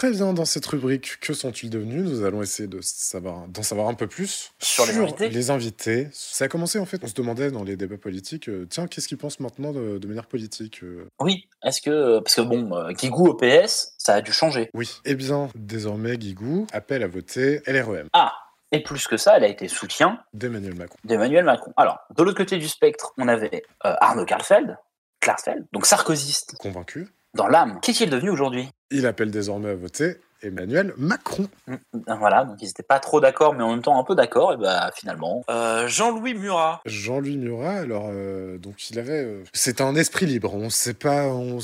Très 0.00 0.12
bien, 0.12 0.32
dans 0.32 0.46
cette 0.46 0.64
rubrique, 0.64 1.20
que 1.20 1.34
sont-ils 1.34 1.68
devenus? 1.68 2.08
Nous 2.08 2.24
allons 2.24 2.40
essayer 2.40 2.66
de 2.66 2.80
savoir, 2.80 3.46
d'en 3.48 3.62
savoir 3.62 3.86
un 3.88 3.92
peu 3.92 4.06
plus 4.06 4.50
Sur 4.58 4.86
les 4.86 4.96
invités 4.96 5.28
les 5.28 5.50
invités. 5.50 6.08
Ça 6.14 6.46
a 6.46 6.48
commencé 6.48 6.78
en 6.78 6.86
fait, 6.86 7.04
on 7.04 7.06
se 7.06 7.12
demandait 7.12 7.50
dans 7.50 7.64
les 7.64 7.76
débats 7.76 7.98
politiques, 7.98 8.48
euh, 8.48 8.66
tiens, 8.70 8.86
qu'est-ce 8.86 9.08
qu'ils 9.08 9.18
pensent 9.18 9.40
maintenant 9.40 9.72
de, 9.72 9.98
de 9.98 10.06
manière 10.08 10.24
politique 10.24 10.82
euh? 10.84 11.06
Oui, 11.20 11.50
est-ce 11.62 11.82
que. 11.82 12.18
Parce 12.20 12.36
que 12.36 12.40
bon, 12.40 12.74
euh, 12.74 12.92
Guigou 12.92 13.26
au 13.26 13.34
PS, 13.34 13.92
ça 13.98 14.14
a 14.14 14.20
dû 14.22 14.32
changer. 14.32 14.70
Oui. 14.72 14.90
Eh 15.04 15.14
bien, 15.14 15.50
désormais, 15.54 16.16
Guigou 16.16 16.66
appelle 16.72 17.02
à 17.02 17.06
voter 17.06 17.60
LREM 17.66 18.08
Ah 18.14 18.32
Et 18.72 18.82
plus 18.82 19.06
que 19.06 19.18
ça, 19.18 19.36
elle 19.36 19.44
a 19.44 19.48
été 19.48 19.68
soutien 19.68 20.18
d'Emmanuel 20.32 20.76
Macron. 20.76 20.96
d'Emmanuel 21.04 21.44
Macron. 21.44 21.74
Alors, 21.76 21.98
de 22.16 22.22
l'autre 22.22 22.38
côté 22.38 22.56
du 22.56 22.68
spectre, 22.68 23.12
on 23.18 23.28
avait 23.28 23.64
Arnaud 23.82 24.24
Karlfeld, 24.24 24.78
Klarsfeld, 25.20 25.66
donc 25.74 25.84
sarkozyste 25.84 26.56
Convaincu. 26.56 27.06
Dans 27.34 27.48
l'âme. 27.48 27.78
Qu'est-il 27.82 28.10
devenu 28.10 28.30
aujourd'hui? 28.30 28.68
Il 28.90 29.06
appelle 29.06 29.30
désormais 29.30 29.70
à 29.70 29.74
voter 29.74 30.16
Emmanuel 30.42 30.94
Macron. 30.96 31.48
Mm, 31.66 31.76
Voilà, 32.18 32.44
donc 32.44 32.56
ils 32.60 32.66
n'étaient 32.66 32.82
pas 32.82 32.98
trop 32.98 33.20
d'accord, 33.20 33.54
mais 33.54 33.62
en 33.62 33.70
même 33.70 33.82
temps 33.82 33.98
un 34.00 34.04
peu 34.04 34.14
d'accord, 34.14 34.52
et 34.52 34.56
bah 34.56 34.90
finalement. 34.96 35.44
Euh, 35.50 35.86
Jean-Louis 35.86 36.34
Murat. 36.34 36.80
Jean-Louis 36.86 37.36
Murat, 37.36 37.74
alors, 37.74 38.08
euh, 38.10 38.58
donc 38.58 38.90
il 38.90 38.98
avait. 38.98 39.22
euh, 39.24 39.44
c'est 39.52 39.80
un 39.80 39.94
esprit 39.94 40.26
libre. 40.26 40.54
On 40.54 40.70
sait 40.70 40.94
pas. 40.94 41.26
On, 41.26 41.60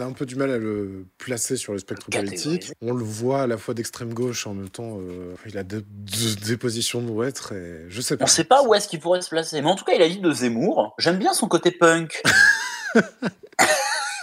a 0.00 0.04
un 0.04 0.12
peu 0.12 0.26
du 0.26 0.36
mal 0.36 0.50
à 0.50 0.58
le 0.58 1.06
placer 1.18 1.56
sur 1.56 1.72
le 1.72 1.78
spectre 1.78 2.08
politique. 2.08 2.72
On 2.80 2.94
le 2.94 3.04
voit 3.04 3.42
à 3.42 3.46
la 3.46 3.58
fois 3.58 3.74
d'extrême 3.74 4.14
gauche, 4.14 4.46
en 4.46 4.54
même 4.54 4.70
temps, 4.70 4.98
euh, 5.00 5.34
il 5.46 5.58
a 5.58 5.64
des, 5.64 5.82
positions 6.56 7.00
de 7.00 7.24
être 7.24 7.52
et 7.52 7.86
je 7.88 8.00
sais 8.00 8.16
pas. 8.16 8.24
On 8.24 8.26
sait 8.26 8.44
pas 8.44 8.62
où 8.62 8.74
est-ce 8.74 8.86
qu'il 8.88 9.00
pourrait 9.00 9.22
se 9.22 9.28
placer, 9.30 9.60
mais 9.60 9.68
en 9.68 9.74
tout 9.74 9.84
cas, 9.84 9.92
il 9.94 10.02
a 10.02 10.08
dit 10.08 10.20
de 10.20 10.32
Zemmour. 10.32 10.94
J'aime 10.98 11.18
bien 11.18 11.32
son 11.32 11.48
côté 11.48 11.70
punk. 11.70 12.22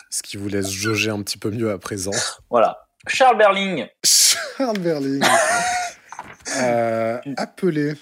Ce 0.10 0.24
qui 0.24 0.38
vous 0.38 0.48
laisse 0.48 0.70
jauger 0.70 1.10
un 1.10 1.22
petit 1.22 1.38
peu 1.38 1.50
mieux 1.52 1.72
à 1.72 1.78
présent. 1.78 2.12
voilà. 2.50 2.86
Charles 3.08 3.38
Berling. 3.38 3.88
Charles 4.04 4.80
Berling. 4.80 5.24
euh, 6.58 7.20
appelé 7.38 7.94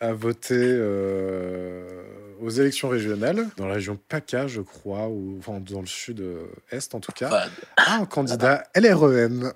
à 0.00 0.12
voter 0.12 0.54
euh, 0.58 2.02
aux 2.40 2.50
élections 2.50 2.88
régionales, 2.88 3.46
dans 3.56 3.66
la 3.66 3.74
région 3.74 3.98
PACA, 4.08 4.46
je 4.46 4.60
crois, 4.60 5.08
ou 5.08 5.36
enfin, 5.38 5.60
dans 5.60 5.80
le 5.80 5.86
sud-est 5.86 6.94
en 6.94 7.00
tout 7.00 7.12
cas, 7.12 7.28
Enfin, 7.28 7.48
à 7.76 7.94
un 7.96 8.04
candidat 8.06 8.64
LREM. 8.74 9.52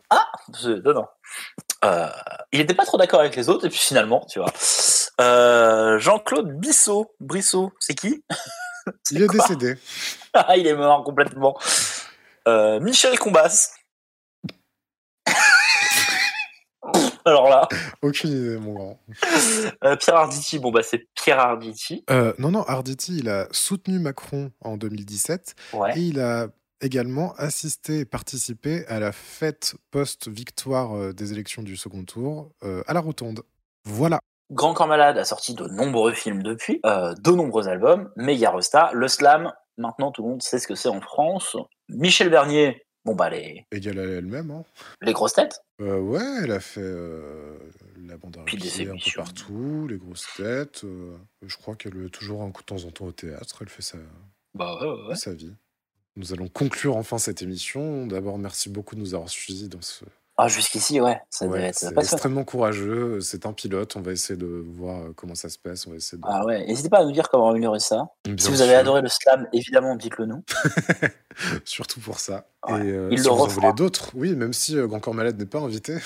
c'est- 0.59 0.83
non, 0.85 0.95
non. 0.95 1.07
Euh, 1.85 2.09
il 2.53 2.61
était 2.61 2.75
pas 2.75 2.87
trop 2.87 2.97
d'accord 2.97 3.21
avec 3.21 3.37
les 3.37 3.49
autres, 3.49 3.67
et 3.67 3.69
puis 3.69 3.79
finalement, 3.79 4.25
tu 4.29 4.39
vois. 4.39 4.53
Euh, 5.21 5.99
Jean-Claude 5.99 6.53
Bissot. 6.59 7.13
Brissot, 7.21 7.73
c'est 7.81 7.95
qui? 7.95 8.25
Il 9.11 9.23
est 9.23 9.29
décédé. 9.29 9.75
Ah, 10.33 10.57
il 10.57 10.67
est 10.67 10.75
mort 10.75 11.05
complètement. 11.05 11.59
Euh, 12.49 12.81
Michel 12.81 13.19
Combas. 13.19 13.73
Alors 17.25 17.49
là, 17.51 17.69
Aucune 18.01 18.31
idée, 18.31 18.57
mon 18.59 18.73
grand. 18.73 19.01
euh, 19.85 19.97
Pierre 19.97 20.17
Arditi, 20.17 20.59
bon 20.59 20.71
bah 20.71 20.83
c'est 20.83 21.07
Pierre 21.15 21.41
Arditi. 21.41 22.03
Euh, 22.09 22.33
non, 22.39 22.51
non, 22.51 22.63
Arditi, 22.63 23.19
il 23.19 23.29
a 23.29 23.47
soutenu 23.51 23.99
Macron 23.99 24.51
en 24.63 24.79
2017 24.79 25.55
Ouais. 25.75 25.99
et 25.99 26.01
il 26.01 26.21
a 26.21 26.47
également 26.81 27.35
assisté 27.35 27.99
et 28.01 28.05
participé 28.07 28.87
à 28.87 28.99
la 29.01 29.13
fête 29.13 29.75
post-victoire 29.91 31.13
des 31.13 31.33
élections 31.33 31.63
du 31.63 31.77
second 31.77 32.05
tour 32.05 32.53
euh, 32.63 32.83
à 32.87 32.95
la 32.95 33.01
Rotonde. 33.01 33.43
Voilà. 33.85 34.21
Grand 34.51 34.73
Corps 34.73 34.87
Malade 34.87 35.19
a 35.19 35.25
sorti 35.27 35.53
de 35.55 35.67
nombreux 35.67 36.13
films 36.15 36.43
depuis, 36.43 36.81
de 36.85 37.31
nombreux 37.31 37.69
albums, 37.69 38.11
Méga 38.17 38.51
Resta, 38.53 38.91
Le 38.95 39.07
Slam, 39.07 39.53
maintenant 39.79 40.13
tout 40.13 40.23
le 40.23 40.29
monde 40.29 40.43
sait 40.43 40.59
ce 40.59 40.67
que 40.67 40.75
c'est 40.75 40.89
en 40.89 41.01
France. 41.01 41.57
Michel 41.89 42.29
Bernier, 42.31 42.85
bon 43.05 43.15
bah 43.15 43.31
les, 43.31 43.65
Égale 43.73 43.99
à 43.99 44.03
elle-même, 44.05 44.51
hein. 44.51 44.65
les 45.01 45.13
grosses 45.13 45.33
têtes. 45.35 45.61
Euh, 45.81 45.99
ouais, 46.01 46.21
elle 46.43 46.51
a 46.53 46.61
fait 46.61 46.81
euh, 46.83 47.57
la 47.97 48.17
bande 48.17 48.37
à 48.37 48.43
Puis 48.45 48.57
des 48.57 48.69
Ruquier 48.69 48.89
un 48.91 48.97
peu 48.97 49.11
partout, 49.17 49.87
les 49.89 49.97
grosses 49.97 50.27
têtes. 50.37 50.83
euh, 50.85 51.17
je 51.47 51.57
crois 51.57 51.77
qu'elle 51.77 52.05
est 52.05 52.11
toujours 52.11 52.43
un 52.43 52.51
coup 52.51 52.63
de 52.63 52.67
temps 52.67 52.85
en 52.85 52.91
temps 52.91 53.07
au 53.07 53.13
théâtre. 53.13 53.59
Elle 53.63 53.69
fait 53.69 53.83
sa, 53.83 53.99
Bah 54.55 54.79
ouais. 55.09 55.15
sa 55.15 55.33
vie. 55.33 55.55
Nous 56.17 56.33
allons 56.33 56.49
conclure 56.49 56.97
enfin 56.97 57.19
cette 57.19 57.43
émission. 57.43 58.07
D'abord, 58.09 58.39
merci 58.39 58.69
beaucoup 58.71 58.97
de 58.97 59.01
nous 59.01 59.15
avoir 59.15 59.29
suivis 59.29 59.69
dans 59.69 59.81
ce. 59.81 60.05
Ah, 60.41 60.47
jusqu'ici, 60.47 61.01
ouais, 61.01 61.21
ça 61.31 61.49
devait 61.49 61.59
Ouais, 61.65 61.71
c'est 61.73 61.93
extrêmement 61.99 62.45
courageux. 62.45 63.21
C'est 63.21 63.45
un 63.45 63.53
pilote. 63.53 63.97
On 63.97 64.01
va 64.01 64.13
essayer 64.13 64.39
de 64.39 64.47
voir 64.47 65.01
euh, 65.01 65.13
comment 65.17 65.35
ça 65.35 65.49
se 65.49 65.59
passe. 65.59 65.85
On 65.89 65.91
va 65.91 65.97
essayer 65.97 66.17
de. 66.17 66.23
Ah 66.25 66.45
ouais, 66.45 66.65
n'hésitez 66.65 66.89
pas 66.89 66.99
à 66.99 67.05
nous 67.05 67.11
dire 67.11 67.29
comment 67.29 67.51
améliorer 67.51 67.81
ça. 67.81 68.07
Bien 68.25 68.37
si 68.39 68.49
vous 68.49 68.61
avez 68.61 68.71
sûr. 68.71 68.79
adoré 68.79 69.03
le 69.03 69.09
slam, 69.09 69.49
évidemment, 69.53 69.97
dites-le 69.97 70.27
nous. 70.27 70.45
Surtout 71.65 71.99
pour 71.99 72.21
ça. 72.21 72.47
Ouais. 72.69 72.87
Et 72.87 72.93
euh, 72.93 73.09
Il 73.11 73.19
si 73.19 73.25
le 73.25 73.31
vous 73.31 73.41
en 73.41 73.47
voulez 73.49 73.73
d'autres, 73.73 74.13
oui, 74.15 74.37
même 74.37 74.53
si 74.53 74.79
euh, 74.79 74.87
Grand 74.87 75.01
Corps 75.01 75.15
Malade 75.15 75.37
n'est 75.37 75.45
pas 75.45 75.59
invité, 75.59 75.97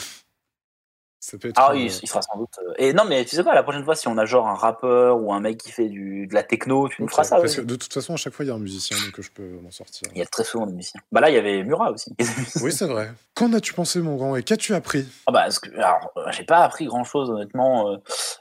ça 1.24 1.38
peut 1.38 1.48
être. 1.50 1.56
Ah 1.56 1.70
euh, 1.70 1.74
oui, 1.74 1.98
il 2.02 2.08
fera 2.08 2.20
sans 2.20 2.36
doute. 2.36 2.50
euh, 2.66 2.74
Et 2.78 2.92
non, 2.92 3.04
mais 3.04 3.24
tu 3.24 3.36
sais 3.36 3.44
quoi, 3.44 3.54
la 3.54 3.62
prochaine 3.62 3.84
fois, 3.84 3.94
si 3.94 4.08
on 4.08 4.18
a 4.18 4.24
genre 4.24 4.48
un 4.48 4.54
rappeur 4.56 5.22
ou 5.22 5.32
un 5.32 5.38
mec 5.38 5.56
qui 5.58 5.70
fait 5.70 5.88
du, 5.88 6.26
de 6.26 6.34
la 6.34 6.42
techno, 6.42 6.88
tu 6.88 7.00
nous 7.00 7.06
feras 7.08 7.22
ça. 7.22 7.36
Parce 7.36 7.56
ouais. 7.56 7.62
que 7.62 7.66
de 7.68 7.76
toute 7.76 7.92
façon, 7.94 8.14
à 8.14 8.16
chaque 8.16 8.32
fois, 8.32 8.44
il 8.44 8.48
y 8.48 8.50
a 8.50 8.54
un 8.54 8.58
musicien, 8.58 8.96
donc 8.96 9.20
je 9.20 9.30
peux 9.30 9.48
m'en 9.62 9.70
sortir. 9.70 10.08
Il 10.12 10.18
y 10.18 10.22
a 10.22 10.26
très 10.26 10.42
souvent 10.42 10.66
des 10.66 10.72
musiciens. 10.72 11.00
Bah 11.12 11.20
là, 11.20 11.30
il 11.30 11.34
y 11.34 11.38
avait 11.38 11.62
Murat 11.62 11.92
aussi. 11.92 12.12
Oui, 12.62 12.72
c'est 12.72 12.86
vrai. 12.88 13.12
Qu'en 13.34 13.52
as-tu 13.52 13.72
pensé, 13.72 14.00
mon 14.00 14.16
grand 14.16 14.34
Et 14.34 14.42
qu'as-tu 14.42 14.74
appris? 14.74 15.06
Ah 15.26 15.32
bah, 15.32 15.42
parce 15.44 15.60
que, 15.60 15.70
alors, 15.76 16.10
euh, 16.16 16.24
j'ai 16.32 16.44
pas 16.44 16.58
appris 16.64 16.86
grand 16.86 17.04
chose, 17.04 17.30
honnêtement. 17.30 17.92
euh, 17.92 17.96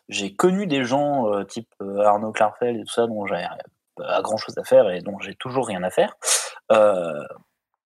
j'ai 0.09 0.33
connu 0.33 0.65
des 0.65 0.83
gens 0.83 1.31
euh, 1.31 1.43
type 1.43 1.69
euh, 1.83 1.99
Arnaud 1.99 2.31
Klarfeld 2.31 2.77
et 2.79 2.83
tout 2.83 2.91
ça, 2.93 3.05
dont 3.05 3.27
j'avais 3.27 3.45
pas 3.95 4.21
grand 4.23 4.37
chose 4.37 4.57
à 4.57 4.63
faire 4.63 4.89
et 4.89 5.01
dont 5.01 5.19
j'ai 5.19 5.35
toujours 5.35 5.67
rien 5.67 5.83
à 5.83 5.91
faire. 5.91 6.15
Euh, 6.71 7.21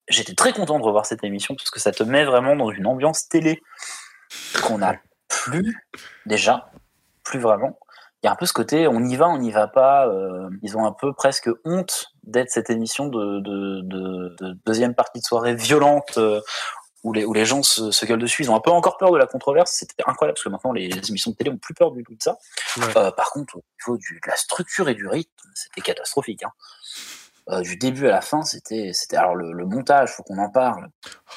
j'étais 0.07 0.35
très 0.35 0.53
content 0.53 0.79
de 0.79 0.83
revoir 0.85 1.05
cette 1.05 1.23
émission 1.25 1.53
parce 1.55 1.69
que 1.69 1.81
ça 1.81 1.91
te 1.91 2.03
met 2.03 2.23
vraiment 2.23 2.55
dans 2.55 2.69
une 2.71 2.87
ambiance 2.87 3.27
télé 3.27 3.61
qu'on 4.61 4.77
n'a 4.79 4.95
plus 5.27 5.75
déjà, 6.25 6.71
plus 7.23 7.39
vraiment. 7.39 7.77
Il 8.23 8.27
y 8.27 8.29
a 8.29 8.31
un 8.31 8.35
peu 8.35 8.45
ce 8.47 8.53
côté, 8.53 8.87
on 8.87 9.01
y 9.03 9.15
va, 9.15 9.27
on 9.27 9.37
n'y 9.37 9.51
va 9.51 9.67
pas. 9.67 10.07
euh, 10.07 10.49
ils 10.63 10.77
ont 10.77 10.85
un 10.85 10.91
peu 10.91 11.13
presque 11.13 11.49
honte 11.63 12.07
d'être 12.23 12.49
cette 12.49 12.69
émission 12.71 13.07
de, 13.07 13.39
de- 13.41 13.81
de- 13.81 14.35
de 14.39 14.57
deuxième 14.65 14.95
partie 14.95 15.19
de 15.19 15.25
soirée 15.25 15.53
violente 15.53 16.17
euh, 16.17 16.41
où, 17.03 17.13
les, 17.13 17.23
où 17.23 17.33
les 17.33 17.45
gens 17.45 17.61
se, 17.61 17.91
se 17.91 18.05
gueulent 18.07 18.17
dessus. 18.19 18.41
Ils 18.41 18.49
ont 18.49 18.55
un 18.55 18.59
peu 18.61 18.71
encore 18.71 18.97
peur 18.97 19.11
de 19.11 19.17
la 19.17 19.27
controverse. 19.27 19.71
C'était 19.71 20.01
incroyable 20.07 20.35
parce 20.35 20.43
que 20.43 20.49
maintenant 20.49 20.71
les, 20.71 20.89
émissions 21.09 21.31
de 21.31 21.35
télé 21.35 21.51
ont 21.51 21.57
plus 21.57 21.75
peur 21.75 21.91
du 21.91 22.03
tout 22.03 22.15
de 22.15 22.23
ça. 22.23 22.37
Euh, 22.97 23.11
par 23.11 23.29
contre, 23.29 23.57
au 23.57 23.63
niveau 23.85 23.97
du- 23.99 24.19
de 24.23 24.27
la 24.29 24.35
structure 24.37 24.89
et 24.89 24.95
du 24.95 25.05
rythme, 25.07 25.31
c'était 25.53 25.81
catastrophique. 25.81 26.41
hein. 26.43 26.51
Euh, 27.49 27.61
du 27.61 27.77
début 27.77 28.07
à 28.07 28.11
la 28.11 28.21
fin, 28.21 28.41
c'était, 28.41 28.89
c'était 28.93 29.17
alors 29.17 29.35
le, 29.35 29.51
le 29.51 29.65
montage, 29.67 30.09
faut 30.13 30.23
qu'on 30.23 30.39
en 30.39 30.49
parle. 30.49 30.87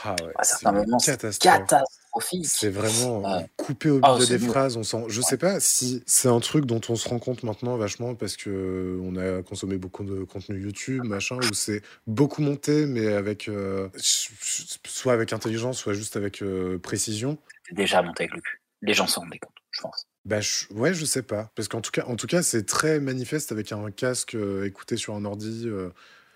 Ah 0.05 0.15
ouais, 0.25 0.33
à 0.39 0.45
certains 0.45 0.73
moments, 0.73 0.99
c'est 0.99 1.13
catastrophe. 1.39 1.85
Catastrophique. 2.19 2.47
C'est 2.47 2.71
vraiment 2.71 3.25
Euh, 3.25 3.41
coupé 3.57 3.91
au 3.91 4.01
ah, 4.03 4.15
milieu 4.15 4.27
c'est 4.27 4.39
des 4.39 4.47
phrases. 4.47 4.77
On 4.77 4.83
sent. 4.83 5.05
Je 5.09 5.21
sais 5.21 5.39
pas 5.39 5.61
si 5.61 6.03
c'est 6.07 6.29
un 6.29 6.41
truc 6.41 6.65
dont 6.67 6.81
on 6.89 6.97
se 6.97 7.09
rend 7.09 7.19
compte 7.19 7.43
maintenant 7.43 7.77
vachement 7.77 8.15
parce 8.15 8.37
que 8.37 8.99
on 9.03 9.17
a 9.17 9.43
consommé 9.43 9.77
beaucoup 9.79 10.05
de 10.05 10.25
contenu 10.25 10.61
YouTube, 10.61 11.05
machin, 11.05 11.37
où 11.37 11.53
c'est 11.53 11.83
beaucoup 12.07 12.43
monté, 12.43 12.87
mais 12.87 13.09
avec 13.13 13.49
euh, 13.49 13.89
soit 13.99 15.13
avec 15.13 15.33
intelligence, 15.33 15.79
soit 15.79 15.95
juste 15.95 16.17
avec 16.17 16.43
euh, 16.43 16.79
précision. 16.79 17.39
C'était 17.65 17.83
déjà 17.83 18.03
monté 18.03 18.25
avec 18.25 18.35
le 18.35 18.41
cul. 18.41 18.63
Les 18.83 18.95
gens 18.95 19.07
s'en 19.07 19.23
rendaient 19.23 19.39
compte, 19.39 19.55
je 19.73 19.81
pense. 19.81 20.07
Bah 20.25 20.41
je- 20.41 20.67
ouais, 20.73 20.95
je 20.95 21.05
sais 21.05 21.23
pas, 21.23 21.51
parce 21.55 21.69
qu'en 21.69 21.81
tout 21.81 21.91
cas, 21.91 22.05
en 22.07 22.17
tout 22.17 22.27
cas, 22.27 22.43
c'est 22.43 22.65
très 22.65 23.01
manifeste 23.01 23.51
avec 23.51 23.73
un 23.73 23.91
casque 23.91 24.35
euh, 24.35 24.65
écouté 24.67 24.97
sur 24.97 25.15
un 25.15 25.25
ordi. 25.25 25.69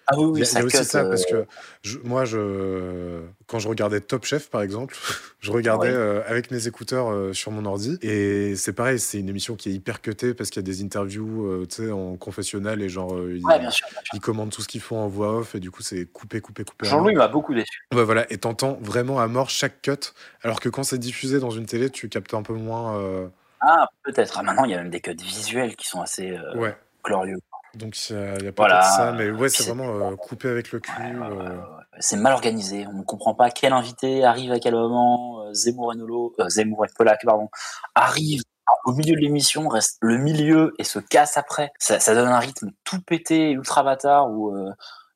Ah 0.09 0.15
oui, 0.19 0.25
oui, 0.41 0.47
ça 0.47 0.63
aussi 0.65 0.77
cut, 0.79 0.85
ça 0.85 1.05
parce 1.05 1.23
euh, 1.33 1.43
que 1.45 1.47
je- 1.83 1.99
moi, 2.03 2.25
je, 2.25 3.21
quand 3.47 3.59
je 3.61 3.69
regardais 3.69 4.01
Top 4.01 4.25
Chef 4.25 4.51
par 4.51 4.63
exemple, 4.63 4.97
je 5.41 5.51
regardais 5.53 5.89
Ouais. 5.91 5.95
euh, 5.95 6.23
avec 6.27 6.51
mes 6.51 6.67
écouteurs 6.67 7.11
euh, 7.11 7.33
sur 7.33 7.51
mon 7.53 7.65
ordi 7.65 7.99
et 8.03 8.57
c'est 8.57 8.73
pareil, 8.73 8.99
c'est 8.99 9.19
une 9.21 9.29
émission 9.29 9.55
qui 9.55 9.71
est 9.71 9.73
hyper 9.73 10.01
cutée 10.01 10.35
parce 10.35 10.51
qu'il 10.51 10.61
y 10.61 10.65
a 10.65 10.67
des 10.67 10.83
interviews, 10.83 11.65
en 11.93 12.17
confessionnal 12.17 12.83
et 12.83 12.89
genre 12.89 13.17
ils, 13.29 13.45
Ouais, 13.47 13.59
bien 13.61 13.71
sûr, 13.71 13.87
bien 13.93 14.01
ils 14.15 14.21
commandent 14.21 14.51
tout 14.51 14.63
ce 14.63 14.69
qu'ils 14.69 14.81
font 14.81 14.99
en 14.99 15.09
voix 15.09 15.39
off 15.39 15.55
et 15.55 15.61
du 15.61 15.71
coup 15.71 15.83
c'est 15.83 16.05
coupé, 16.07 16.41
coupé, 16.41 16.65
coupé. 16.65 16.87
Jean-Louis 16.87 17.15
m'a 17.15 17.29
beaucoup 17.29 17.55
déçu. 17.55 17.87
Ouais, 17.95 18.05
voilà, 18.05 18.27
et 18.33 18.39
t'entends 18.39 18.79
vraiment 18.83 19.21
à 19.21 19.29
mort 19.29 19.51
chaque 19.51 19.83
cut, 19.83 20.13
alors 20.43 20.61
que 20.61 20.69
quand 20.69 20.83
c'est 20.83 20.99
diffusé 20.99 21.39
dans 21.39 21.51
une 21.51 21.67
télé, 21.67 21.91
tu 21.91 22.09
captes 22.09 22.35
un 22.35 22.43
peu 22.43 22.55
moins. 22.55 23.31
Ah, 23.61 23.87
peut-être. 24.03 24.37
Ah, 24.39 24.43
maintenant, 24.43 24.65
il 24.65 24.73
y 24.73 24.75
a 24.75 24.79
même 24.79 24.91
des 24.91 25.01
cuts 25.01 25.15
visuels 25.17 25.77
qui 25.77 25.87
sont 25.87 26.01
assez 26.01 26.37
Ouais. 26.57 26.77
glorieux. 27.05 27.39
Donc 27.75 28.11
il 28.11 28.17
y 28.17 28.19
a, 28.19 28.35
peut-être 28.37 28.57
Voilà. 28.57 28.83
ça, 28.83 29.13
mais 29.13 29.31
ouais, 29.31 29.49
c'est 29.49 29.65
vraiment 29.65 30.11
euh, 30.11 30.17
coupé 30.17 30.49
avec 30.49 30.73
le 30.73 30.81
cul. 30.81 30.93
euh. 31.01 31.59
C'est 32.01 32.17
mal 32.17 32.33
organisé. 32.33 32.87
On 32.87 32.99
ne 32.99 33.03
comprend 33.03 33.35
pas 33.35 33.51
quel 33.51 33.73
invité 33.73 34.25
arrive 34.25 34.53
à 34.53 34.59
quel 34.59 34.75
moment. 34.75 35.45
Euh, 35.45 35.53
Zemmour 35.55 35.93
et 35.93 35.97
Nolo, 35.97 36.35
euh, 36.39 36.49
Zemmour 36.49 36.85
et 36.85 36.89
Polak, 36.97 37.21
pardon, 37.25 37.49
arrivent 37.95 38.43
au 38.85 38.93
milieu 38.93 39.15
de 39.15 39.21
l'émission, 39.21 39.69
reste 39.69 39.99
le 40.01 40.19
milieu 40.19 40.73
et 40.79 40.85
se 40.85 40.99
casse 40.99 41.37
après. 41.37 41.73
Ça, 41.79 42.01
ça 42.01 42.15
donne 42.15 42.29
un 42.29 42.39
rythme 42.39 42.71
tout 42.85 43.01
pété, 43.03 43.51
ultra 43.51 43.83
bâtard, 43.83 44.31
où 44.31 44.55
euh, 44.57 44.71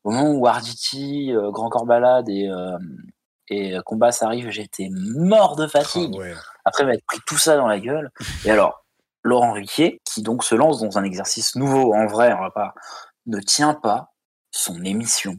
au 0.04 0.10
moment 0.10 0.30
où 0.32 0.46
Arditi, 0.46 1.32
Grand 1.50 1.68
Corps 1.68 1.86
Balade 1.86 2.28
et, 2.28 2.48
et 3.48 3.76
Combass 3.84 4.22
arrivent, 4.22 4.50
j'étais 4.50 4.88
mort 4.92 5.56
de 5.56 5.66
fatigue. 5.66 6.16
Ah. 6.22 6.38
Après 6.64 6.84
m'être 6.84 7.04
pris 7.06 7.18
tout 7.26 7.38
ça 7.38 7.56
dans 7.56 7.66
la 7.66 7.80
gueule. 7.80 8.10
Et 8.44 8.50
alors, 8.50 8.85
Laurent 9.26 9.52
Ruquier, 9.52 10.00
qui 10.04 10.22
donc 10.22 10.44
se 10.44 10.54
lance 10.54 10.80
dans 10.80 10.98
un 10.98 11.04
exercice 11.04 11.56
nouveau, 11.56 11.94
en 11.94 12.06
vrai, 12.06 12.32
on 12.32 12.40
va 12.40 12.50
pas, 12.50 12.74
ne 13.26 13.40
tient 13.40 13.74
pas 13.74 14.12
son 14.50 14.82
émission 14.84 15.36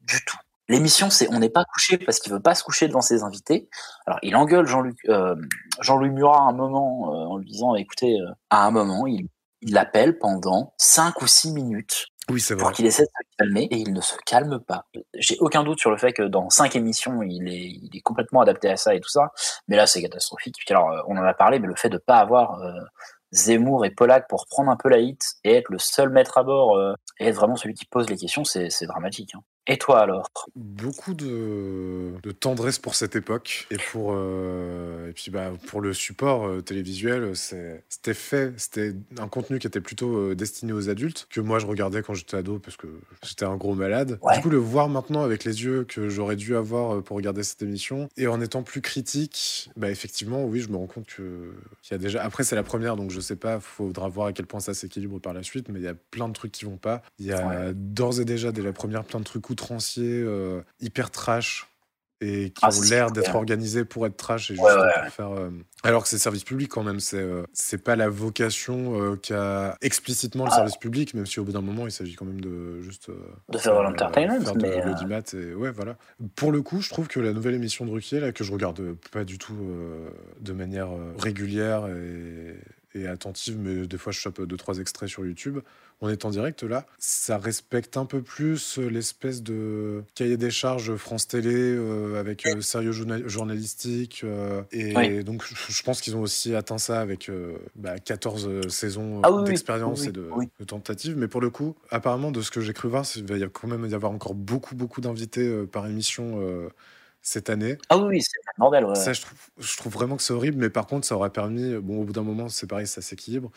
du 0.00 0.24
tout. 0.24 0.36
L'émission, 0.68 1.10
c'est 1.10 1.28
on 1.30 1.40
n'est 1.40 1.50
pas 1.50 1.64
couché 1.64 1.98
parce 1.98 2.20
qu'il 2.20 2.32
veut 2.32 2.40
pas 2.40 2.54
se 2.54 2.62
coucher 2.62 2.88
devant 2.88 3.02
ses 3.02 3.22
invités. 3.22 3.68
Alors, 4.06 4.18
il 4.22 4.34
engueule 4.36 4.66
Jean-Luc, 4.66 4.96
euh, 5.08 5.34
Jean-Louis 5.80 6.10
Murat 6.10 6.38
à 6.38 6.48
un 6.48 6.52
moment 6.52 7.12
euh, 7.12 7.26
en 7.26 7.36
lui 7.36 7.46
disant, 7.46 7.74
écoutez, 7.74 8.18
euh, 8.20 8.30
à 8.50 8.66
un 8.66 8.70
moment, 8.70 9.06
il 9.06 9.28
l'appelle 9.62 10.18
pendant 10.18 10.72
cinq 10.78 11.20
ou 11.20 11.26
six 11.26 11.52
minutes 11.52 12.06
Oui, 12.30 12.40
c'est 12.40 12.56
pour 12.56 12.68
vrai. 12.68 12.74
qu'il 12.74 12.86
essaie 12.86 13.02
de 13.02 13.08
se 13.08 13.36
calmer 13.38 13.68
et 13.70 13.76
il 13.76 13.92
ne 13.92 14.00
se 14.00 14.16
calme 14.26 14.58
pas. 14.60 14.86
J'ai 15.14 15.36
aucun 15.40 15.62
doute 15.62 15.78
sur 15.78 15.90
le 15.90 15.98
fait 15.98 16.12
que 16.12 16.22
dans 16.22 16.48
cinq 16.50 16.74
émissions, 16.76 17.22
il 17.22 17.48
est, 17.48 17.66
il 17.82 17.90
est 17.94 18.00
complètement 18.00 18.40
adapté 18.40 18.70
à 18.70 18.76
ça 18.76 18.94
et 18.94 19.00
tout 19.00 19.10
ça. 19.10 19.30
Mais 19.68 19.76
là, 19.76 19.86
c'est 19.86 20.00
catastrophique. 20.02 20.56
Puis 20.58 20.74
alors, 20.74 20.90
euh, 20.90 21.00
on 21.08 21.16
en 21.18 21.22
a 21.22 21.34
parlé, 21.34 21.58
mais 21.58 21.66
le 21.68 21.74
fait 21.76 21.90
de 21.90 21.98
pas 21.98 22.18
avoir 22.18 22.60
euh, 22.62 22.72
Zemmour 23.32 23.84
et 23.84 23.90
Polak 23.90 24.26
pour 24.28 24.46
prendre 24.46 24.70
un 24.70 24.76
peu 24.76 24.88
la 24.88 24.98
hit 24.98 25.20
et 25.44 25.54
être 25.54 25.68
le 25.70 25.78
seul 25.78 26.08
maître 26.08 26.38
à 26.38 26.44
bord 26.44 26.76
euh, 26.76 26.94
et 27.18 27.26
être 27.28 27.36
vraiment 27.36 27.56
celui 27.56 27.74
qui 27.74 27.84
pose 27.86 28.08
les 28.08 28.16
questions, 28.16 28.44
c'est 28.44 28.70
c'est 28.70 28.86
dramatique. 28.86 29.34
hein. 29.34 29.42
Et 29.66 29.78
toi 29.78 30.00
alors? 30.00 30.28
Beaucoup 30.56 31.14
de, 31.14 32.12
de 32.22 32.32
tendresse 32.32 32.78
pour 32.78 32.94
cette 32.94 33.16
époque 33.16 33.66
et 33.70 33.78
pour 33.78 34.12
euh, 34.14 35.08
et 35.08 35.12
puis 35.12 35.30
bah 35.30 35.52
pour 35.68 35.80
le 35.80 35.94
support 35.94 36.46
euh, 36.46 36.60
télévisuel 36.60 37.32
c'était 37.34 38.12
fait 38.14 38.52
c'était 38.58 38.94
un 39.18 39.28
contenu 39.28 39.58
qui 39.58 39.66
était 39.66 39.80
plutôt 39.80 40.16
euh, 40.18 40.34
destiné 40.34 40.74
aux 40.74 40.90
adultes 40.90 41.26
que 41.30 41.40
moi 41.40 41.58
je 41.60 41.66
regardais 41.66 42.02
quand 42.02 42.12
j'étais 42.12 42.36
ado 42.36 42.58
parce 42.58 42.76
que 42.76 42.88
j'étais 43.22 43.46
un 43.46 43.56
gros 43.56 43.74
malade. 43.74 44.18
Ouais. 44.20 44.36
du 44.36 44.42
coup 44.42 44.50
le 44.50 44.58
voir 44.58 44.90
maintenant 44.90 45.22
avec 45.22 45.44
les 45.44 45.64
yeux 45.64 45.84
que 45.84 46.10
j'aurais 46.10 46.36
dû 46.36 46.54
avoir 46.56 46.96
euh, 46.96 47.00
pour 47.00 47.16
regarder 47.16 47.42
cette 47.42 47.62
émission 47.62 48.08
et 48.18 48.26
en 48.26 48.42
étant 48.42 48.62
plus 48.62 48.82
critique 48.82 49.70
bah 49.76 49.90
effectivement 49.90 50.44
oui 50.44 50.60
je 50.60 50.68
me 50.68 50.76
rends 50.76 50.86
compte 50.86 51.06
que 51.06 51.54
qu'il 51.82 51.92
y 51.92 51.94
a 51.94 51.98
déjà 51.98 52.22
après 52.22 52.44
c'est 52.44 52.56
la 52.56 52.64
première 52.64 52.96
donc 52.96 53.10
je 53.10 53.20
sais 53.20 53.36
pas 53.36 53.60
faudra 53.60 54.08
voir 54.08 54.26
à 54.26 54.32
quel 54.34 54.46
point 54.46 54.60
ça 54.60 54.74
s'équilibre 54.74 55.20
par 55.20 55.32
la 55.32 55.42
suite 55.42 55.70
mais 55.70 55.80
il 55.80 55.84
y 55.84 55.88
a 55.88 55.94
plein 55.94 56.28
de 56.28 56.34
trucs 56.34 56.52
qui 56.52 56.66
vont 56.66 56.76
pas. 56.76 57.02
Il 57.18 57.24
y 57.26 57.32
a 57.32 57.72
d'ores 57.72 58.20
et 58.20 58.26
déjà 58.26 58.52
dès 58.52 58.60
la 58.62 58.72
première 58.72 59.04
plein 59.04 59.20
de 59.20 59.24
trucs 59.24 59.53
outranciers 59.54 60.22
euh, 60.22 60.60
hyper 60.80 61.10
trash 61.10 61.66
et 62.20 62.50
qui 62.50 62.62
Ah, 62.62 62.68
ont 62.72 62.80
l'air 62.88 63.10
d'être 63.10 63.34
organisés 63.34 63.84
pour 63.84 64.06
être 64.06 64.16
trash 64.16 64.50
et 64.50 64.54
juste 64.54 64.64
Ouais, 64.64 64.72
ouais, 64.72 64.92
pour 65.04 65.12
faire 65.12 65.32
euh, 65.32 65.50
alors 65.82 66.04
que 66.04 66.08
c'est 66.08 66.16
service 66.16 66.44
public 66.44 66.70
quand 66.70 66.84
même 66.84 67.00
c'est 67.00 67.18
euh, 67.20 67.42
c'est 67.52 67.82
pas 67.82 67.96
la 67.96 68.08
vocation 68.08 68.98
euh, 69.00 69.16
qu'a 69.16 69.76
explicitement 69.82 70.44
le 70.44 70.50
Ah. 70.52 70.56
service 70.56 70.76
public 70.76 71.12
même 71.14 71.26
si 71.26 71.40
au 71.40 71.44
bout 71.44 71.52
d'un 71.52 71.60
moment 71.60 71.86
il 71.86 71.92
s'agit 71.92 72.14
quand 72.14 72.24
même 72.24 72.40
de 72.40 72.80
juste 72.80 73.10
De 73.50 73.58
faire 73.58 73.76
de 73.76 73.82
l'entertainment, 73.82 74.38
de 74.38 74.86
l'audimat 74.86 75.22
et 75.34 75.54
ouais 75.54 75.72
voilà. 75.72 75.96
Pour 76.36 76.52
le 76.52 76.62
coup 76.62 76.80
je 76.80 76.88
trouve 76.88 77.08
que 77.08 77.18
la 77.20 77.32
nouvelle 77.32 77.54
émission 77.56 77.84
de 77.84 77.90
Ruquier 77.90 78.20
là 78.20 78.30
que 78.32 78.44
je 78.44 78.52
regarde 78.52 78.80
pas 79.10 79.24
du 79.24 79.36
tout 79.38 79.56
de 80.40 80.52
manière 80.52 80.90
régulière 81.18 81.88
et, 81.88 82.56
et 82.98 83.08
attentive 83.08 83.58
mais 83.58 83.88
des 83.88 83.98
fois 83.98 84.12
je 84.12 84.20
chope 84.20 84.40
deux 84.40 84.56
trois 84.56 84.78
extraits 84.78 85.08
sur 85.08 85.26
YouTube 85.26 85.58
on 86.00 86.08
est 86.08 86.24
en 86.24 86.30
direct 86.30 86.62
là, 86.62 86.86
ça 86.98 87.38
respecte 87.38 87.96
un 87.96 88.04
peu 88.04 88.20
plus 88.22 88.78
euh, 88.78 88.88
l'espèce 88.88 89.42
de 89.42 90.02
cahier 90.14 90.36
des 90.36 90.50
charges 90.50 90.94
France 90.96 91.26
Télé 91.28 91.54
euh, 91.54 92.18
avec 92.20 92.46
euh, 92.46 92.60
sérieux 92.60 92.92
journa- 92.92 93.26
journalistique. 93.26 94.22
euh, 94.24 94.62
et 94.72 94.94
Oui. 94.96 95.24
donc 95.24 95.44
je 95.68 95.82
pense 95.82 96.00
qu'ils 96.00 96.16
ont 96.16 96.20
aussi 96.22 96.54
atteint 96.54 96.78
ça 96.78 97.00
avec 97.00 97.30
bah, 97.76 97.98
14 97.98 98.68
saisons 98.68 99.20
Ah 99.24 99.32
oui, 99.32 99.44
d'expérience 99.44 100.02
oui, 100.02 100.08
et 100.08 100.12
de, 100.12 100.64
tentatives. 100.66 101.16
Mais 101.16 101.28
pour 101.28 101.40
le 101.40 101.50
coup, 101.50 101.74
apparemment, 101.90 102.30
de 102.30 102.42
ce 102.42 102.50
que 102.50 102.60
j'ai 102.60 102.72
cru 102.72 102.88
voir, 102.88 103.04
il 103.16 103.24
va 103.26 103.36
y 103.38 103.44
a 103.44 103.48
quand 103.48 103.68
même 103.68 103.86
y 103.86 103.94
avoir 103.94 104.12
encore 104.12 104.34
beaucoup, 104.34 104.74
beaucoup 104.74 105.00
d'invités 105.00 105.64
par 105.66 105.86
émission. 105.86 106.40
cette 107.26 107.48
année. 107.48 107.78
Ah 107.88 107.96
oui, 107.96 108.20
c'est 108.20 108.36
le 108.36 108.60
bordel. 108.60 108.84
Ouais. 108.84 108.94
Ça, 108.94 109.14
je 109.14 109.22
trouve, 109.22 109.38
je 109.58 109.76
trouve 109.78 109.92
vraiment 109.94 110.16
que 110.18 110.22
c'est 110.22 110.34
horrible, 110.34 110.58
mais 110.58 110.68
par 110.68 110.86
contre, 110.86 111.06
ça 111.06 111.16
aurait 111.16 111.30
permis. 111.30 111.74
Bon, 111.76 112.02
au 112.02 112.04
bout 112.04 112.12
d'un 112.12 112.22
moment, 112.22 112.50
c'est 112.50 112.66
pareil, 112.66 112.86
ça 112.86 113.00
s'équilibre. 113.00 113.50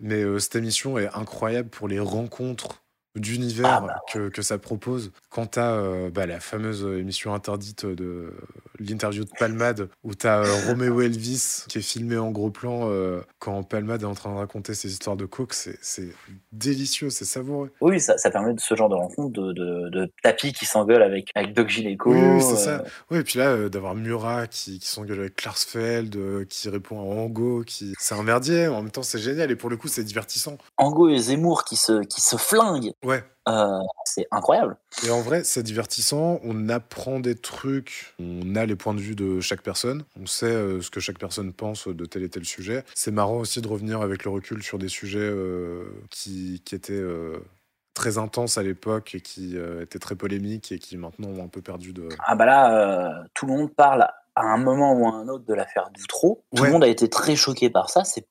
Mais 0.00 0.22
euh, 0.22 0.38
cette 0.38 0.56
émission 0.56 0.98
est 0.98 1.08
incroyable 1.14 1.68
pour 1.70 1.88
les 1.88 2.00
rencontres 2.00 2.82
d'univers 3.16 3.66
Ah 3.66 3.80
bah 3.80 4.00
que, 4.12 4.28
que 4.28 4.42
ça 4.42 4.58
propose. 4.58 5.12
Quant 5.30 5.48
à 5.56 5.72
euh, 5.72 6.10
bah, 6.10 6.26
la 6.26 6.40
fameuse 6.40 6.84
émission 6.98 7.34
interdite 7.34 7.86
de 7.86 8.32
l'interview 8.78 9.24
de 9.24 9.30
Palmade, 9.38 9.88
où 10.04 10.14
tu 10.14 10.26
as 10.26 10.42
Roméo 10.68 11.00
Elvis 11.00 11.64
qui 11.68 11.78
est 11.78 11.82
filmé 11.82 12.16
en 12.16 12.30
gros 12.30 12.50
plan 12.50 12.90
euh, 12.90 13.20
quand 13.38 13.62
Palmade 13.62 14.02
est 14.02 14.06
en 14.06 14.14
train 14.14 14.32
de 14.32 14.38
raconter 14.38 14.74
ses 14.74 14.90
histoires 14.90 15.16
de 15.16 15.26
coke, 15.26 15.54
c'est 15.54 15.78
délicieux, 16.52 17.10
c'est 17.10 17.24
savoureux. 17.24 17.70
Oui, 17.80 18.00
ça, 18.00 18.18
ça 18.18 18.30
permet 18.30 18.54
de 18.54 18.60
ce 18.60 18.74
genre 18.74 18.88
de 18.88 18.94
rencontre 18.94 19.32
de, 19.32 19.52
de, 19.52 19.88
de 19.88 20.12
tapis 20.22 20.52
qui 20.52 20.66
s'engueule 20.66 21.02
avec, 21.02 21.30
avec 21.34 21.54
Doc 21.54 21.68
Gineco. 21.68 22.12
Oui, 22.12 22.20
oui, 22.20 22.42
c'est 22.42 22.52
euh, 22.52 22.78
ça. 22.78 22.84
Oui, 23.10 23.18
et 23.18 23.22
puis 23.22 23.38
là, 23.38 23.50
euh, 23.50 23.68
d'avoir 23.68 23.94
Murat 23.94 24.46
qui, 24.46 24.78
qui 24.78 24.88
s'engueule 24.88 25.20
avec 25.20 25.36
Klarsfeld, 25.36 26.14
euh, 26.16 26.44
qui 26.44 26.68
répond 26.68 27.00
à 27.00 27.22
Ango, 27.22 27.62
qui... 27.66 27.94
c'est 27.98 28.14
un 28.14 28.22
merdier, 28.22 28.68
en 28.68 28.82
même 28.82 28.90
temps 28.90 29.02
c'est 29.02 29.18
génial, 29.18 29.50
et 29.50 29.56
pour 29.56 29.70
le 29.70 29.76
coup 29.76 29.88
c'est 29.88 30.04
divertissant. 30.04 30.58
Ango 30.76 31.08
et 31.08 31.18
Zemmour 31.18 31.64
qui 31.64 31.76
se, 31.76 32.02
qui 32.04 32.20
se 32.20 32.36
flinguent. 32.36 32.92
Ouais. 33.04 33.24
Euh, 33.48 33.80
c'est 34.04 34.26
incroyable. 34.30 34.76
Et 35.04 35.10
en 35.10 35.20
vrai, 35.20 35.42
c'est 35.44 35.62
divertissant, 35.64 36.38
on 36.44 36.68
apprend 36.68 37.18
des 37.18 37.34
trucs, 37.34 38.14
on 38.20 38.54
a 38.54 38.64
les 38.66 38.76
points 38.76 38.94
de 38.94 39.00
vue 39.00 39.16
de 39.16 39.40
chaque 39.40 39.62
personne, 39.62 40.04
on 40.20 40.26
sait 40.26 40.46
euh, 40.46 40.80
ce 40.80 40.90
que 40.90 41.00
chaque 41.00 41.18
personne 41.18 41.52
pense 41.52 41.88
de 41.88 42.04
tel 42.06 42.22
et 42.22 42.28
tel 42.28 42.44
sujet. 42.44 42.84
C'est 42.94 43.10
marrant 43.10 43.38
aussi 43.38 43.60
de 43.60 43.66
revenir 43.68 44.00
avec 44.02 44.24
le 44.24 44.30
recul 44.30 44.62
sur 44.62 44.78
des 44.78 44.88
sujets 44.88 45.18
euh, 45.20 45.84
qui, 46.10 46.62
qui 46.64 46.74
étaient... 46.74 47.02
très 47.94 48.16
intenses 48.16 48.56
à 48.56 48.62
l'époque 48.62 49.14
et 49.14 49.20
qui 49.20 49.56
euh, 49.58 49.82
étaient 49.82 49.98
très 49.98 50.14
polémiques 50.14 50.72
et 50.72 50.78
qui 50.78 50.96
maintenant 50.96 51.28
ont 51.28 51.44
un 51.44 51.48
peu 51.48 51.60
perdu 51.60 51.92
de... 51.92 52.08
Ah 52.26 52.34
bah 52.36 52.46
là, 52.46 53.20
euh, 53.20 53.24
tout 53.34 53.44
le 53.46 53.52
monde 53.52 53.74
parle 53.74 54.02
à 54.34 54.42
un 54.42 54.56
moment 54.56 54.94
ou 54.94 55.06
à 55.06 55.12
un 55.12 55.28
autre 55.28 55.44
de 55.44 55.52
l'affaire 55.52 55.90
Doutreau. 55.92 56.42
Tout 56.54 56.62
Ouais. 56.62 56.68
le 56.68 56.72
monde 56.72 56.84
a 56.84 56.88
été 56.88 57.10
très 57.10 57.36
choqué 57.36 57.68
par 57.68 57.90
ça. 57.90 58.02
C'est 58.04 58.26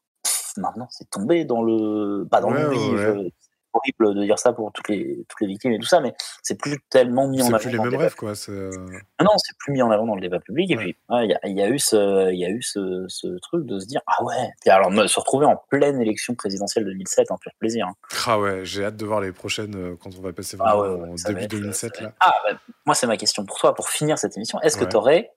maintenant, 0.58 0.88
c'est 0.90 1.10
tombé 1.12 1.46
dans 1.46 1.62
le 1.62 2.26
pas 2.30 2.42
dans 2.42 2.52
Ouais, 2.52 2.62
je- 2.74 3.12
ouais. 3.12 3.34
Horrible 3.74 4.16
de 4.16 4.24
dire 4.24 4.38
ça 4.40 4.54
pour 4.54 4.72
toutes 4.72 4.90
les, 4.90 5.26
toutes 5.30 5.42
les 5.42 5.48
victimes 5.48 5.72
et 5.74 5.80
tout 5.80 5.86
ça, 5.86 6.00
mais 6.00 6.14
c'est 6.44 6.56
plus 6.60 6.80
tellement 6.90 7.28
mis 7.28 7.42
en 7.42 7.46
C'est 7.46 7.54
avant. 7.54 7.60
plus 7.62 7.70
les 7.72 7.80
mêmes 7.80 7.96
rêves, 7.96 8.16
quoi. 8.16 8.36
c'est, 8.36 8.52
euh, 8.52 8.72
ah 9.18 9.24
non, 9.24 9.32
c'est 9.38 9.56
plus 9.58 9.72
mis 9.74 9.82
en 9.82 9.92
avant 9.92 10.06
dans 10.06 10.16
le 10.16 10.22
débat 10.22 10.40
public. 10.40 10.72
Et 10.72 10.76
puis, 10.76 10.96
ouais, 11.10 11.26
il 11.26 11.32
y, 11.32 11.34
a, 11.34 11.40
il 11.48 11.58
y 11.58 11.62
a 11.62 11.70
eu 11.70 11.80
ce, 11.80 12.32
y 12.34 12.46
a 12.46 12.50
eu 12.50 12.62
ce, 12.62 13.06
ce 13.08 13.28
truc 13.40 13.66
de 13.66 13.80
se 13.80 13.86
dire, 13.86 14.02
ah 14.08 14.24
ouais. 14.24 14.50
Et 14.66 14.70
alors, 14.70 14.92
me- 14.92 15.08
se 15.08 15.20
retrouver 15.20 15.46
en 15.46 15.56
pleine 15.70 16.02
élection 16.02 16.36
présidentielle 16.36 16.86
2007, 16.86 17.32
un 17.32 17.38
pur 17.38 17.52
plaisir. 17.60 17.88
hein. 17.88 17.96
Ah 18.28 18.40
ouais, 18.40 18.66
j'ai 18.66 18.86
hâte 18.86 18.98
de 18.98 19.06
voir 19.06 19.22
les 19.22 19.32
prochaines 19.32 19.76
euh, 19.76 19.96
quand 20.02 20.10
on 20.18 20.22
va 20.22 20.34
passer 20.34 20.58
Ah 20.60 20.76
vraiment 20.76 20.94
ouais, 20.96 21.02
ouais, 21.04 21.10
en 21.12 21.30
début 21.30 21.42
être- 21.44 21.52
2007 21.52 22.02
là. 22.02 22.12
Ah, 22.20 22.34
bah, 22.50 22.58
moi, 22.86 22.96
c'est 22.96 23.08
ma 23.08 23.18
question 23.18 23.46
pour 23.46 23.58
toi, 23.60 23.74
pour 23.74 23.90
finir 23.90 24.18
cette 24.18 24.36
émission. 24.38 24.60
Est-ce 24.62 24.78
que 24.78 24.86
tu 24.86 24.96
aurais, 24.96 25.32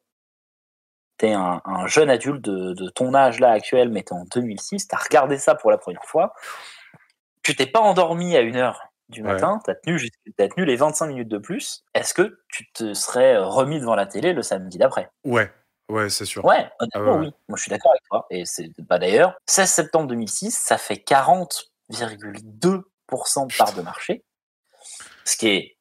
t'es 1.19 1.32
un, 1.32 1.62
un 1.65 1.86
jeune 1.86 2.11
adulte 2.11 2.43
de, 2.44 2.73
de 2.74 2.89
ton 2.89 3.15
âge 3.15 3.39
là 3.39 3.51
actuel, 3.52 3.89
mais 3.89 4.02
t'es 4.02 4.12
en 4.15 4.24
2006, 4.35 4.89
t'as 4.89 4.97
regardé 4.97 5.39
ça 5.39 5.55
pour 5.55 5.70
la 5.70 5.78
première 5.78 6.05
fois, 6.05 6.35
tu 7.44 7.54
t'es 7.54 7.66
pas 7.66 7.80
endormi 7.80 8.36
à 8.36 8.40
une 8.40 8.56
heure 8.56 8.80
du 9.10 9.22
Ouais. 9.22 9.34
matin, 9.34 9.60
t'as 9.64 9.74
tenu, 9.74 10.00
t'as 10.36 10.48
tenu 10.48 10.64
les 10.64 10.76
25 10.76 11.06
minutes 11.06 11.28
de 11.28 11.38
plus, 11.38 11.84
est-ce 11.94 12.14
que 12.14 12.40
tu 12.48 12.70
te 12.72 12.94
serais 12.94 13.36
remis 13.36 13.78
devant 13.78 13.94
la 13.94 14.06
télé 14.06 14.32
le 14.32 14.42
samedi 14.42 14.78
d'après? 14.78 15.10
Ouais, 15.24 15.52
ouais, 15.90 16.08
c'est 16.08 16.24
sûr. 16.24 16.42
Ouais, 16.44 16.70
honnêtement, 16.80 16.88
Ah 16.94 17.02
ouais, 17.02 17.10
ouais. 17.10 17.18
oui. 17.26 17.32
Moi, 17.48 17.56
je 17.58 17.62
suis 17.62 17.70
d'accord 17.70 17.92
avec 17.92 18.02
toi. 18.10 18.26
Et 18.30 18.44
c'est 18.46 18.70
bah, 18.88 18.98
d'ailleurs, 18.98 19.36
16 19.46 19.70
septembre 19.70 20.08
2006, 20.08 20.56
ça 20.58 20.78
fait 20.78 20.96
40,2% 20.96 23.46
de 23.46 23.54
part 23.56 23.74
de 23.74 23.82
marché, 23.82 24.24
ce 25.24 25.36
qui 25.36 25.48
est 25.48 25.76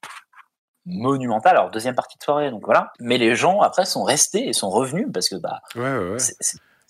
monumental. 0.85 1.56
Alors, 1.56 1.72
deuxième 1.72 1.95
partie 1.95 2.18
de 2.18 2.23
soirée, 2.23 2.52
donc 2.52 2.65
voilà. 2.65 2.91
Mais 2.99 3.18
les 3.18 3.38
gens, 3.38 3.61
après, 3.61 3.85
sont 3.85 4.03
restés 4.03 4.49
et 4.49 4.53
sont 4.53 4.69
revenus 4.69 5.07
parce 5.14 5.30
que 5.30 5.35
bah, 5.38 5.61
Ouais, 5.76 5.81
ouais, 5.98 6.11
ouais. 6.11 6.19
c'est 6.19 6.35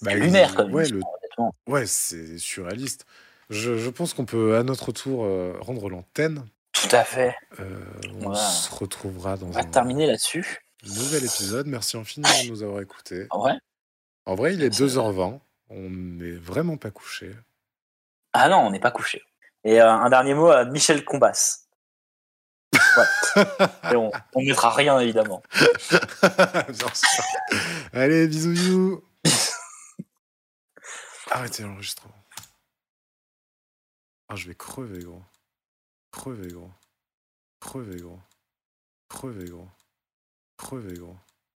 Bah, 0.01 0.15
lunaire 0.15 0.55
comme 0.55 0.73
ouais, 0.73 0.89
le- 0.89 0.99
honnêtement. 1.19 1.53
Ouais, 1.67 1.85
c'est 1.85 2.39
surréaliste. 2.39 3.05
Je, 3.53 3.77
je 3.77 3.89
pense 3.89 4.13
qu'on 4.13 4.25
peut 4.25 4.57
à 4.57 4.63
notre 4.63 4.91
tour 4.91 5.25
euh, 5.25 5.55
rendre 5.61 5.89
l'antenne. 5.89 6.45
Tout 6.73 6.93
à 6.95 7.03
fait. 7.03 7.35
Euh, 7.59 7.83
on 8.15 8.19
Voilà. 8.29 8.39
se 8.39 8.73
retrouvera 8.73 9.37
dans 9.37 9.47
On 9.47 9.51
va 9.51 9.61
un 9.61 9.63
terminer 9.63 10.07
là-dessus. 10.07 10.59
nouvel 10.83 11.23
épisode. 11.23 11.67
Merci 11.67 11.97
infiniment 11.97 12.43
de 12.43 12.49
nous 12.49 12.63
avoir 12.63 12.81
écoutés. 12.81 13.27
Ouais. 13.33 13.53
En 14.25 14.35
vrai, 14.35 14.53
il 14.53 14.63
est 14.63 14.69
2h20. 14.69 15.39
On 15.69 15.89
n'est 15.89 16.31
vraiment 16.35 16.77
pas 16.77 16.91
couché. 16.91 17.33
Ah 18.33 18.49
non, 18.49 18.57
on 18.57 18.71
n'est 18.71 18.79
pas 18.79 18.91
couché. 18.91 19.21
Et 19.63 19.81
euh, 19.81 19.89
un 19.89 20.09
dernier 20.09 20.33
mot 20.33 20.49
à 20.49 20.65
Michel 20.65 21.05
Combas. 21.05 21.59
Ouais. 22.73 23.03
Et 23.91 23.95
on, 23.95 24.11
on 24.33 24.41
mettra 24.41 24.71
rien, 24.71 24.99
évidemment. 24.99 25.41
Bien 25.61 26.93
sûr. 26.93 27.23
Allez, 27.93 28.27
bisous, 28.27 28.51
bisous. 28.51 29.03
Arrêtez 31.31 31.63
l'enregistrement. 31.63 32.13
Ah, 34.33 34.35
je 34.35 34.47
vais 34.47 34.55
crever, 34.55 35.03
gros. 35.03 35.21
Crever, 36.09 36.47
gros. 36.47 36.71
Crever, 37.59 37.97
gros. 37.97 38.19
Crever, 39.07 39.45
gros. 39.45 39.67
Crever, 40.57 40.97
gros. 40.97 41.15